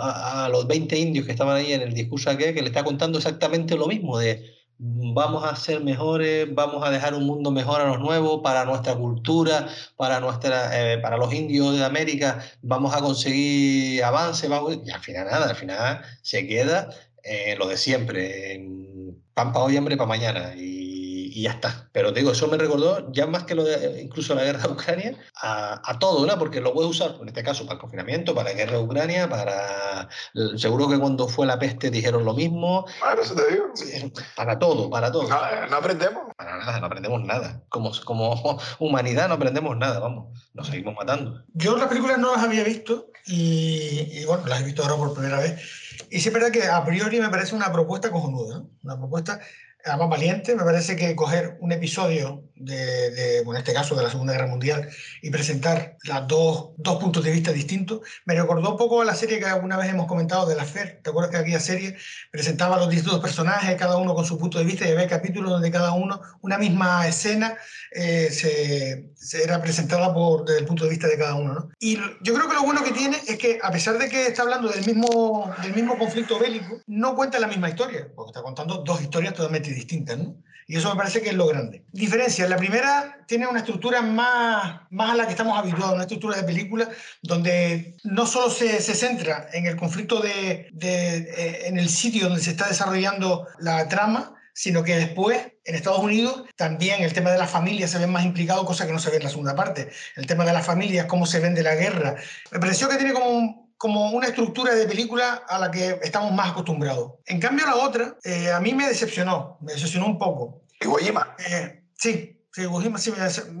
a, 0.00 0.44
a 0.44 0.48
los 0.50 0.66
20 0.66 0.98
indios 0.98 1.24
que 1.26 1.32
estaban 1.32 1.56
ahí 1.56 1.72
en 1.72 1.82
el 1.82 1.94
discurso 1.94 2.30
aquel, 2.30 2.54
que 2.54 2.60
le 2.62 2.68
está 2.68 2.84
contando 2.84 3.18
exactamente 3.18 3.76
lo 3.76 3.86
mismo, 3.86 4.18
de 4.18 4.34
"Mm, 4.36 4.63
vamos 4.78 5.44
a 5.44 5.56
ser 5.56 5.82
mejores, 5.82 6.52
vamos 6.54 6.84
a 6.84 6.90
dejar 6.90 7.14
un 7.14 7.26
mundo 7.26 7.50
mejor 7.50 7.80
a 7.80 7.88
los 7.88 8.00
nuevos, 8.00 8.40
para 8.42 8.64
nuestra 8.64 8.94
cultura, 8.96 9.68
para, 9.96 10.20
nuestra, 10.20 10.92
eh, 10.94 10.98
para 10.98 11.16
los 11.16 11.32
indios 11.32 11.76
de 11.76 11.84
América, 11.84 12.44
vamos 12.62 12.94
a 12.94 13.00
conseguir 13.00 14.02
avance, 14.04 14.48
vamos, 14.48 14.78
y 14.84 14.90
al 14.90 15.00
final 15.00 15.26
nada, 15.26 15.50
al 15.50 15.56
final 15.56 16.00
se 16.22 16.46
queda 16.46 16.90
eh, 17.22 17.56
lo 17.58 17.68
de 17.68 17.76
siempre, 17.76 18.64
pan 19.34 19.52
para 19.52 19.64
hoy, 19.66 19.76
hambre 19.76 19.96
para 19.96 20.08
mañana, 20.08 20.54
y, 20.56 20.93
y 21.34 21.42
ya 21.42 21.50
está. 21.50 21.88
Pero 21.90 22.12
te 22.12 22.20
digo, 22.20 22.30
eso 22.30 22.46
me 22.46 22.56
recordó, 22.56 23.10
ya 23.12 23.26
más 23.26 23.42
que 23.42 23.56
lo 23.56 23.64
de 23.64 24.00
incluso 24.00 24.36
la 24.36 24.44
guerra 24.44 24.62
de 24.62 24.68
Ucrania, 24.68 25.18
a, 25.42 25.82
a 25.84 25.98
todo, 25.98 26.24
¿no? 26.24 26.38
Porque 26.38 26.60
lo 26.60 26.72
puedes 26.72 26.88
usar, 26.92 27.16
en 27.20 27.26
este 27.26 27.42
caso, 27.42 27.64
para 27.64 27.74
el 27.74 27.80
confinamiento, 27.80 28.36
para 28.36 28.50
la 28.50 28.56
guerra 28.56 28.78
de 28.78 28.84
Ucrania, 28.84 29.28
para... 29.28 30.08
Seguro 30.56 30.88
que 30.88 30.96
cuando 30.96 31.26
fue 31.26 31.44
la 31.44 31.58
peste 31.58 31.90
dijeron 31.90 32.24
lo 32.24 32.34
mismo, 32.34 32.86
Bueno, 33.00 33.20
eso 33.22 33.34
te 33.34 33.52
digo. 33.52 33.64
para 34.36 34.60
todo, 34.60 34.88
para 34.88 35.10
todo. 35.10 35.28
No, 35.28 35.36
eh, 35.36 35.66
no 35.68 35.76
aprendemos. 35.76 36.22
Para 36.36 36.56
nada, 36.58 36.78
no 36.78 36.86
aprendemos 36.86 37.20
nada. 37.24 37.64
Como, 37.68 37.90
como 38.04 38.60
humanidad 38.78 39.26
no 39.26 39.34
aprendemos 39.34 39.76
nada, 39.76 39.98
vamos, 39.98 40.38
nos 40.52 40.68
seguimos 40.68 40.94
matando. 40.94 41.42
Yo 41.52 41.76
las 41.76 41.88
películas 41.88 42.18
no 42.18 42.32
las 42.32 42.44
había 42.44 42.62
visto 42.62 43.08
y, 43.26 44.20
y, 44.20 44.24
bueno, 44.24 44.46
las 44.46 44.60
he 44.60 44.64
visto 44.64 44.84
ahora 44.84 44.94
por 44.94 45.14
primera 45.14 45.40
vez. 45.40 45.60
Y 46.10 46.20
sí 46.20 46.28
es 46.28 46.32
verdad 46.34 46.52
que 46.52 46.64
a 46.68 46.84
priori 46.84 47.18
me 47.18 47.28
parece 47.28 47.56
una 47.56 47.72
propuesta 47.72 48.12
cojonuda, 48.12 48.58
¿no? 48.58 48.70
Una 48.84 48.96
propuesta 48.98 49.40
además 49.84 50.08
valiente. 50.08 50.54
Me 50.54 50.64
parece 50.64 50.96
que 50.96 51.14
coger 51.14 51.56
un 51.60 51.72
episodio 51.72 52.44
de, 52.56 53.10
de, 53.10 53.42
bueno, 53.44 53.58
en 53.58 53.64
este 53.64 53.74
caso 53.74 53.94
de 53.94 54.02
la 54.02 54.10
Segunda 54.10 54.32
Guerra 54.32 54.46
Mundial 54.46 54.88
y 55.22 55.30
presentar 55.30 55.96
las 56.04 56.26
dos, 56.28 56.70
dos 56.76 56.96
puntos 56.98 57.24
de 57.24 57.32
vista 57.32 57.52
distintos, 57.52 58.00
me 58.24 58.34
recordó 58.34 58.70
un 58.70 58.76
poco 58.76 59.02
a 59.02 59.04
la 59.04 59.14
serie 59.14 59.38
que 59.38 59.46
alguna 59.46 59.76
vez 59.76 59.90
hemos 59.90 60.06
comentado 60.06 60.46
de 60.46 60.54
la 60.54 60.64
FER. 60.64 61.00
¿Te 61.02 61.10
acuerdas 61.10 61.30
que 61.30 61.38
aquella 61.38 61.60
serie 61.60 61.96
presentaba 62.30 62.76
a 62.76 62.78
los 62.78 62.90
distintos 62.90 63.20
personajes, 63.20 63.76
cada 63.76 63.96
uno 63.96 64.14
con 64.14 64.24
su 64.24 64.38
punto 64.38 64.58
de 64.58 64.64
vista 64.64 64.86
y 64.86 64.92
había 64.92 65.08
capítulos 65.08 65.50
donde 65.50 65.70
cada 65.70 65.92
uno, 65.92 66.20
una 66.42 66.58
misma 66.58 67.06
escena, 67.06 67.56
eh, 67.90 68.30
se, 68.30 69.10
se, 69.16 69.42
era 69.42 69.60
presentada 69.60 70.14
por, 70.14 70.44
desde 70.44 70.60
el 70.60 70.66
punto 70.66 70.84
de 70.84 70.90
vista 70.90 71.08
de 71.08 71.18
cada 71.18 71.34
uno. 71.34 71.54
¿no? 71.54 71.70
Y 71.78 71.96
yo 72.22 72.34
creo 72.34 72.48
que 72.48 72.54
lo 72.54 72.62
bueno 72.62 72.82
que 72.82 72.92
tiene 72.92 73.16
es 73.26 73.38
que, 73.38 73.58
a 73.62 73.70
pesar 73.70 73.98
de 73.98 74.08
que 74.08 74.26
está 74.26 74.42
hablando 74.42 74.68
del 74.68 74.84
mismo, 74.86 75.52
del 75.62 75.74
mismo 75.74 75.98
conflicto 75.98 76.38
bélico, 76.38 76.80
no 76.86 77.14
cuenta 77.14 77.38
la 77.38 77.48
misma 77.48 77.68
historia, 77.68 78.08
porque 78.14 78.30
está 78.30 78.42
contando 78.42 78.78
dos 78.78 79.00
historias 79.02 79.34
totalmente 79.34 79.70
distintas. 79.74 80.18
¿no? 80.18 80.36
Y 80.66 80.76
eso 80.76 80.88
me 80.90 80.96
parece 80.96 81.20
que 81.20 81.30
es 81.30 81.34
lo 81.34 81.46
grande. 81.46 81.84
Diferencia, 81.92 82.48
la 82.48 82.56
primera 82.56 83.18
tiene 83.26 83.46
una 83.46 83.58
estructura 83.58 84.00
más, 84.00 84.80
más 84.90 85.10
a 85.10 85.14
la 85.14 85.26
que 85.26 85.32
estamos 85.32 85.58
habituados, 85.58 85.94
una 85.94 86.04
estructura 86.04 86.36
de 86.36 86.44
película 86.44 86.88
donde 87.22 87.96
no 88.04 88.26
solo 88.26 88.50
se, 88.50 88.80
se 88.80 88.94
centra 88.94 89.48
en 89.52 89.66
el 89.66 89.76
conflicto 89.76 90.20
de, 90.20 90.70
de 90.72 91.16
eh, 91.18 91.68
en 91.68 91.78
el 91.78 91.88
sitio 91.90 92.28
donde 92.28 92.42
se 92.42 92.52
está 92.52 92.68
desarrollando 92.68 93.46
la 93.58 93.88
trama, 93.88 94.34
sino 94.54 94.84
que 94.84 94.96
después 94.96 95.38
en 95.64 95.74
Estados 95.74 95.98
Unidos 95.98 96.44
también 96.56 97.02
el 97.02 97.12
tema 97.12 97.30
de 97.30 97.38
la 97.38 97.46
familia 97.46 97.88
se 97.88 97.98
ve 97.98 98.06
más 98.06 98.24
implicado, 98.24 98.64
cosa 98.64 98.86
que 98.86 98.92
no 98.92 98.98
se 98.98 99.10
ve 99.10 99.16
en 99.18 99.24
la 99.24 99.30
segunda 99.30 99.54
parte. 99.54 99.90
El 100.16 100.26
tema 100.26 100.44
de 100.44 100.52
la 100.52 100.62
familia, 100.62 101.08
cómo 101.08 101.26
se 101.26 101.40
vende 101.40 101.62
la 101.62 101.74
guerra. 101.74 102.16
Me 102.52 102.60
pareció 102.60 102.88
que 102.88 102.96
tiene 102.96 103.12
como, 103.12 103.63
como 103.76 104.10
una 104.10 104.28
estructura 104.28 104.74
de 104.74 104.86
película 104.86 105.42
a 105.48 105.58
la 105.58 105.70
que 105.70 105.98
estamos 106.02 106.32
más 106.32 106.50
acostumbrados. 106.50 107.14
En 107.26 107.40
cambio, 107.40 107.66
la 107.66 107.76
otra, 107.76 108.16
eh, 108.24 108.50
a 108.52 108.60
mí 108.60 108.74
me 108.74 108.86
decepcionó, 108.88 109.58
me 109.60 109.72
decepcionó 109.72 110.06
un 110.06 110.18
poco. 110.18 110.62
Iwo 110.80 110.96
Jima. 110.96 111.34
Eh, 111.48 111.82
sí, 111.94 112.33
Sí, 112.54 112.62
sí, 112.98 113.12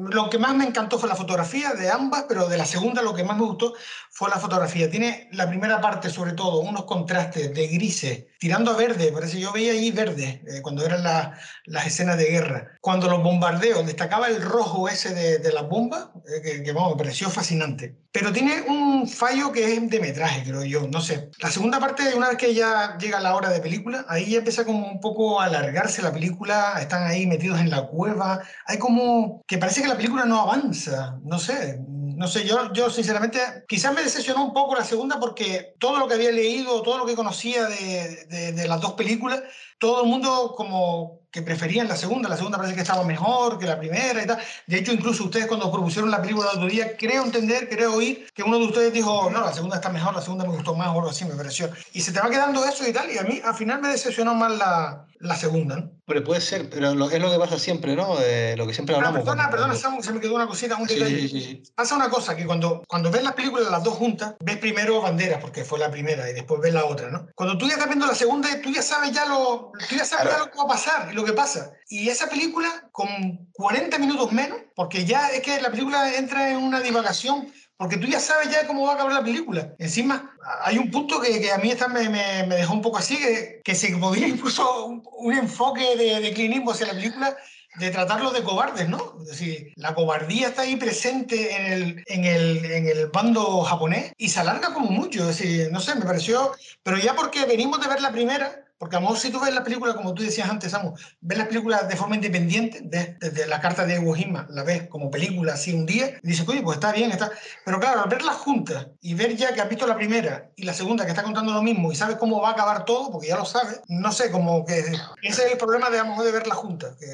lo 0.08 0.30
que 0.30 0.38
más 0.38 0.54
me 0.54 0.64
encantó 0.64 1.00
fue 1.00 1.08
la 1.08 1.16
fotografía 1.16 1.72
de 1.72 1.90
ambas, 1.90 2.26
pero 2.28 2.48
de 2.48 2.56
la 2.56 2.64
segunda 2.64 3.02
lo 3.02 3.12
que 3.12 3.24
más 3.24 3.36
me 3.36 3.42
gustó 3.42 3.74
fue 4.12 4.30
la 4.30 4.38
fotografía. 4.38 4.88
Tiene 4.88 5.28
la 5.32 5.48
primera 5.48 5.80
parte, 5.80 6.10
sobre 6.10 6.32
todo, 6.32 6.60
unos 6.60 6.84
contrastes 6.84 7.52
de 7.52 7.66
grises, 7.66 8.26
tirando 8.38 8.70
a 8.70 8.76
verde, 8.76 9.10
parece 9.10 9.40
yo 9.40 9.50
veía 9.52 9.72
ahí 9.72 9.90
verde, 9.90 10.44
eh, 10.46 10.62
cuando 10.62 10.86
eran 10.86 11.02
las 11.02 11.86
escenas 11.86 12.18
de 12.18 12.26
guerra. 12.26 12.78
Cuando 12.80 13.08
los 13.08 13.20
bombardeos, 13.20 13.84
destacaba 13.84 14.28
el 14.28 14.40
rojo 14.40 14.88
ese 14.88 15.12
de, 15.12 15.38
de 15.38 15.52
las 15.52 15.68
bombas, 15.68 16.10
eh, 16.28 16.40
que, 16.40 16.62
que 16.62 16.72
vamos, 16.72 16.92
me 16.92 16.98
pareció 16.98 17.28
fascinante. 17.30 17.96
Pero 18.12 18.32
tiene 18.32 18.62
un 18.62 19.08
fallo 19.08 19.50
que 19.50 19.74
es 19.74 19.90
de 19.90 19.98
metraje, 19.98 20.44
creo 20.44 20.62
yo, 20.62 20.86
no 20.86 21.00
sé. 21.00 21.32
La 21.40 21.50
segunda 21.50 21.80
parte, 21.80 22.14
una 22.14 22.28
vez 22.28 22.38
que 22.38 22.54
ya 22.54 22.96
llega 22.96 23.18
la 23.18 23.34
hora 23.34 23.48
de 23.48 23.58
película, 23.58 24.04
ahí 24.08 24.30
ya 24.30 24.38
empieza 24.38 24.64
como 24.64 24.86
un 24.86 25.00
poco 25.00 25.40
a 25.40 25.46
alargarse 25.46 26.00
la 26.00 26.12
película, 26.12 26.74
están 26.80 27.02
ahí 27.08 27.26
metidos 27.26 27.58
en 27.58 27.70
la 27.70 27.88
cueva, 27.88 28.40
hay 28.66 28.78
como 28.84 29.42
que 29.46 29.56
parece 29.56 29.80
que 29.80 29.88
la 29.88 29.96
película 29.96 30.26
no 30.26 30.42
avanza, 30.42 31.18
no 31.24 31.38
sé, 31.38 31.78
no 31.78 32.28
sé, 32.28 32.46
yo, 32.46 32.70
yo 32.74 32.90
sinceramente 32.90 33.38
quizás 33.66 33.94
me 33.94 34.02
decepcionó 34.02 34.44
un 34.44 34.52
poco 34.52 34.74
la 34.74 34.84
segunda 34.84 35.18
porque 35.18 35.74
todo 35.78 35.98
lo 35.98 36.06
que 36.06 36.14
había 36.14 36.30
leído, 36.30 36.82
todo 36.82 36.98
lo 36.98 37.06
que 37.06 37.14
conocía 37.14 37.66
de, 37.66 38.26
de, 38.26 38.52
de 38.52 38.68
las 38.68 38.82
dos 38.82 38.92
películas, 38.92 39.42
todo 39.78 40.02
el 40.04 40.08
mundo 40.08 40.54
como 40.56 41.20
que 41.30 41.42
preferían 41.42 41.88
la 41.88 41.96
segunda, 41.96 42.28
la 42.28 42.36
segunda 42.36 42.58
parece 42.58 42.76
que 42.76 42.82
estaba 42.82 43.02
mejor 43.02 43.58
que 43.58 43.66
la 43.66 43.76
primera 43.78 44.22
y 44.22 44.26
tal. 44.26 44.38
De 44.68 44.78
hecho, 44.78 44.92
incluso 44.92 45.24
ustedes 45.24 45.46
cuando 45.48 45.70
propusieron 45.72 46.08
la 46.08 46.22
película 46.22 46.46
el 46.52 46.58
otro 46.58 46.68
día, 46.70 46.96
creo 46.96 47.24
entender, 47.24 47.68
creo 47.68 47.94
oír 47.94 48.28
que 48.32 48.44
uno 48.44 48.56
de 48.58 48.66
ustedes 48.66 48.92
dijo, 48.92 49.28
no, 49.30 49.40
la 49.40 49.52
segunda 49.52 49.76
está 49.76 49.88
mejor, 49.90 50.14
la 50.14 50.22
segunda 50.22 50.44
me 50.44 50.54
gustó 50.54 50.76
más 50.76 50.88
o 50.88 50.92
algo 50.92 51.08
así, 51.10 51.24
me 51.24 51.34
pareció. 51.34 51.68
Y 51.92 52.02
se 52.02 52.12
te 52.12 52.20
va 52.20 52.30
quedando 52.30 52.64
eso 52.64 52.86
y 52.88 52.92
tal, 52.92 53.10
y 53.10 53.18
a 53.18 53.24
mí 53.24 53.40
al 53.44 53.54
final 53.56 53.82
me 53.82 53.88
decepcionó 53.88 54.32
más 54.36 54.52
la, 54.56 55.06
la 55.18 55.34
segunda, 55.34 55.74
¿no? 55.76 55.90
Pero 56.06 56.22
puede 56.22 56.40
ser, 56.42 56.68
pero 56.70 56.94
lo, 56.94 57.10
es 57.10 57.18
lo 57.20 57.32
que 57.32 57.38
pasa 57.38 57.58
siempre, 57.58 57.96
¿no? 57.96 58.16
Eh, 58.20 58.54
lo 58.58 58.66
que 58.66 58.74
siempre 58.74 58.94
hablamos. 58.94 59.20
Ah, 59.20 59.24
perdona, 59.24 59.48
cuando- 59.48 59.72
perdona, 59.74 60.02
se 60.02 60.12
me 60.12 60.20
quedó 60.20 60.34
una 60.36 60.46
cosita, 60.46 60.76
un 60.76 60.86
Sí, 60.86 60.96
detalle. 60.96 61.18
sí, 61.18 61.28
sí, 61.28 61.40
sí. 61.40 61.62
Pasa 61.74 61.96
una 61.96 62.10
cosa, 62.10 62.36
que 62.36 62.44
cuando, 62.46 62.84
cuando 62.86 63.10
ves 63.10 63.22
las 63.24 63.32
películas 63.32 63.70
las 63.72 63.82
dos 63.82 63.94
juntas, 63.94 64.34
ves 64.38 64.58
primero 64.58 65.00
Banderas, 65.00 65.40
porque 65.40 65.64
fue 65.64 65.78
la 65.80 65.90
primera, 65.90 66.28
y 66.30 66.34
después 66.34 66.60
ves 66.60 66.74
la 66.74 66.84
otra, 66.84 67.10
¿no? 67.10 67.26
Cuando 67.34 67.56
tú 67.58 67.66
ya 67.66 67.72
estás 67.72 67.88
viendo 67.88 68.06
la 68.06 68.14
segunda, 68.14 68.50
tú 68.62 68.70
ya 68.70 68.82
sabes 68.82 69.12
ya 69.12 69.24
lo, 69.24 69.63
tú 69.88 69.96
ya 69.96 70.04
sabes 70.04 70.32
ya 70.32 70.38
lo 70.38 70.50
que 70.50 70.58
va 70.58 70.64
a 70.64 70.68
pasar 70.68 71.08
y 71.10 71.14
lo 71.14 71.24
que 71.24 71.32
pasa. 71.32 71.72
Y 71.88 72.08
esa 72.08 72.28
película, 72.28 72.88
con 72.92 73.08
40 73.52 73.98
minutos 73.98 74.32
menos, 74.32 74.58
porque 74.74 75.04
ya 75.04 75.28
es 75.28 75.40
que 75.42 75.60
la 75.60 75.70
película 75.70 76.14
entra 76.14 76.50
en 76.50 76.58
una 76.58 76.80
divagación, 76.80 77.52
porque 77.76 77.96
tú 77.96 78.06
ya 78.06 78.20
sabes 78.20 78.50
ya 78.50 78.66
cómo 78.66 78.86
va 78.86 78.92
a 78.92 78.94
acabar 78.94 79.12
la 79.12 79.24
película. 79.24 79.74
Encima, 79.78 80.34
hay 80.62 80.78
un 80.78 80.90
punto 80.90 81.20
que, 81.20 81.40
que 81.40 81.52
a 81.52 81.58
mí 81.58 81.70
esta 81.70 81.88
me, 81.88 82.08
me, 82.08 82.46
me 82.46 82.56
dejó 82.56 82.72
un 82.72 82.82
poco 82.82 82.98
así, 82.98 83.16
que, 83.16 83.60
que 83.64 83.74
se 83.74 83.96
podría 83.96 84.28
incluso 84.34 84.86
un, 84.86 85.02
un 85.18 85.34
enfoque 85.34 85.96
de, 85.96 86.20
de 86.20 86.32
clinismo 86.32 86.72
hacia 86.72 86.86
la 86.86 86.94
película 86.94 87.36
de 87.76 87.90
tratarlos 87.90 88.32
de 88.32 88.42
cobardes, 88.42 88.88
¿no? 88.88 89.16
Es 89.20 89.28
decir, 89.28 89.72
la 89.76 89.94
cobardía 89.94 90.48
está 90.48 90.62
ahí 90.62 90.76
presente 90.76 91.56
en 91.56 91.72
el, 91.72 92.04
en 92.06 92.24
el, 92.24 92.64
en 92.64 92.86
el 92.86 93.06
bando 93.08 93.62
japonés 93.62 94.12
y 94.16 94.28
se 94.28 94.40
alarga 94.40 94.72
como 94.72 94.90
mucho. 94.90 95.28
Es 95.28 95.38
decir, 95.38 95.72
no 95.72 95.80
sé, 95.80 95.94
me 95.96 96.04
pareció, 96.04 96.52
pero 96.82 96.98
ya 96.98 97.14
porque 97.14 97.44
venimos 97.46 97.80
de 97.80 97.88
ver 97.88 98.00
la 98.00 98.12
primera, 98.12 98.63
porque 98.78 98.96
a 98.96 99.00
lo 99.00 99.06
mejor 99.06 99.18
si 99.18 99.30
tú 99.30 99.40
ves 99.40 99.54
la 99.54 99.64
película, 99.64 99.94
como 99.94 100.14
tú 100.14 100.22
decías 100.22 100.48
antes, 100.48 100.72
Samu, 100.72 100.94
ves 101.20 101.38
las 101.38 101.46
películas 101.46 101.88
de 101.88 101.96
forma 101.96 102.16
independiente, 102.16 102.80
ves 102.84 103.18
desde 103.18 103.46
la 103.46 103.60
carta 103.60 103.86
de 103.86 103.94
Iwo 103.96 104.14
Jima, 104.14 104.46
la 104.50 104.62
ves 104.62 104.88
como 104.88 105.10
película 105.10 105.54
así 105.54 105.72
un 105.72 105.86
día, 105.86 106.18
y 106.22 106.28
dices, 106.28 106.48
oye, 106.48 106.62
pues 106.62 106.76
está 106.76 106.92
bien, 106.92 107.10
está... 107.10 107.30
Pero 107.64 107.80
claro, 107.80 108.02
al 108.02 108.08
verlas 108.08 108.36
juntas 108.36 108.88
y 109.00 109.14
ver 109.14 109.36
ya 109.36 109.54
que 109.54 109.60
has 109.60 109.68
visto 109.68 109.86
la 109.86 109.96
primera 109.96 110.50
y 110.56 110.64
la 110.64 110.74
segunda 110.74 111.04
que 111.04 111.10
está 111.10 111.22
contando 111.22 111.52
lo 111.52 111.62
mismo 111.62 111.92
y 111.92 111.96
sabes 111.96 112.16
cómo 112.16 112.40
va 112.40 112.50
a 112.50 112.52
acabar 112.52 112.84
todo, 112.84 113.10
porque 113.10 113.28
ya 113.28 113.36
lo 113.36 113.44
sabes, 113.44 113.80
no 113.88 114.12
sé, 114.12 114.30
como 114.30 114.64
que 114.64 114.78
ese 115.22 115.46
es 115.46 115.52
el 115.52 115.58
problema 115.58 115.90
de, 115.90 115.98
a 115.98 116.04
lo 116.04 116.10
mejor 116.10 116.24
de 116.24 116.32
verlas 116.32 116.58
juntas, 116.58 116.96
que 116.98 117.06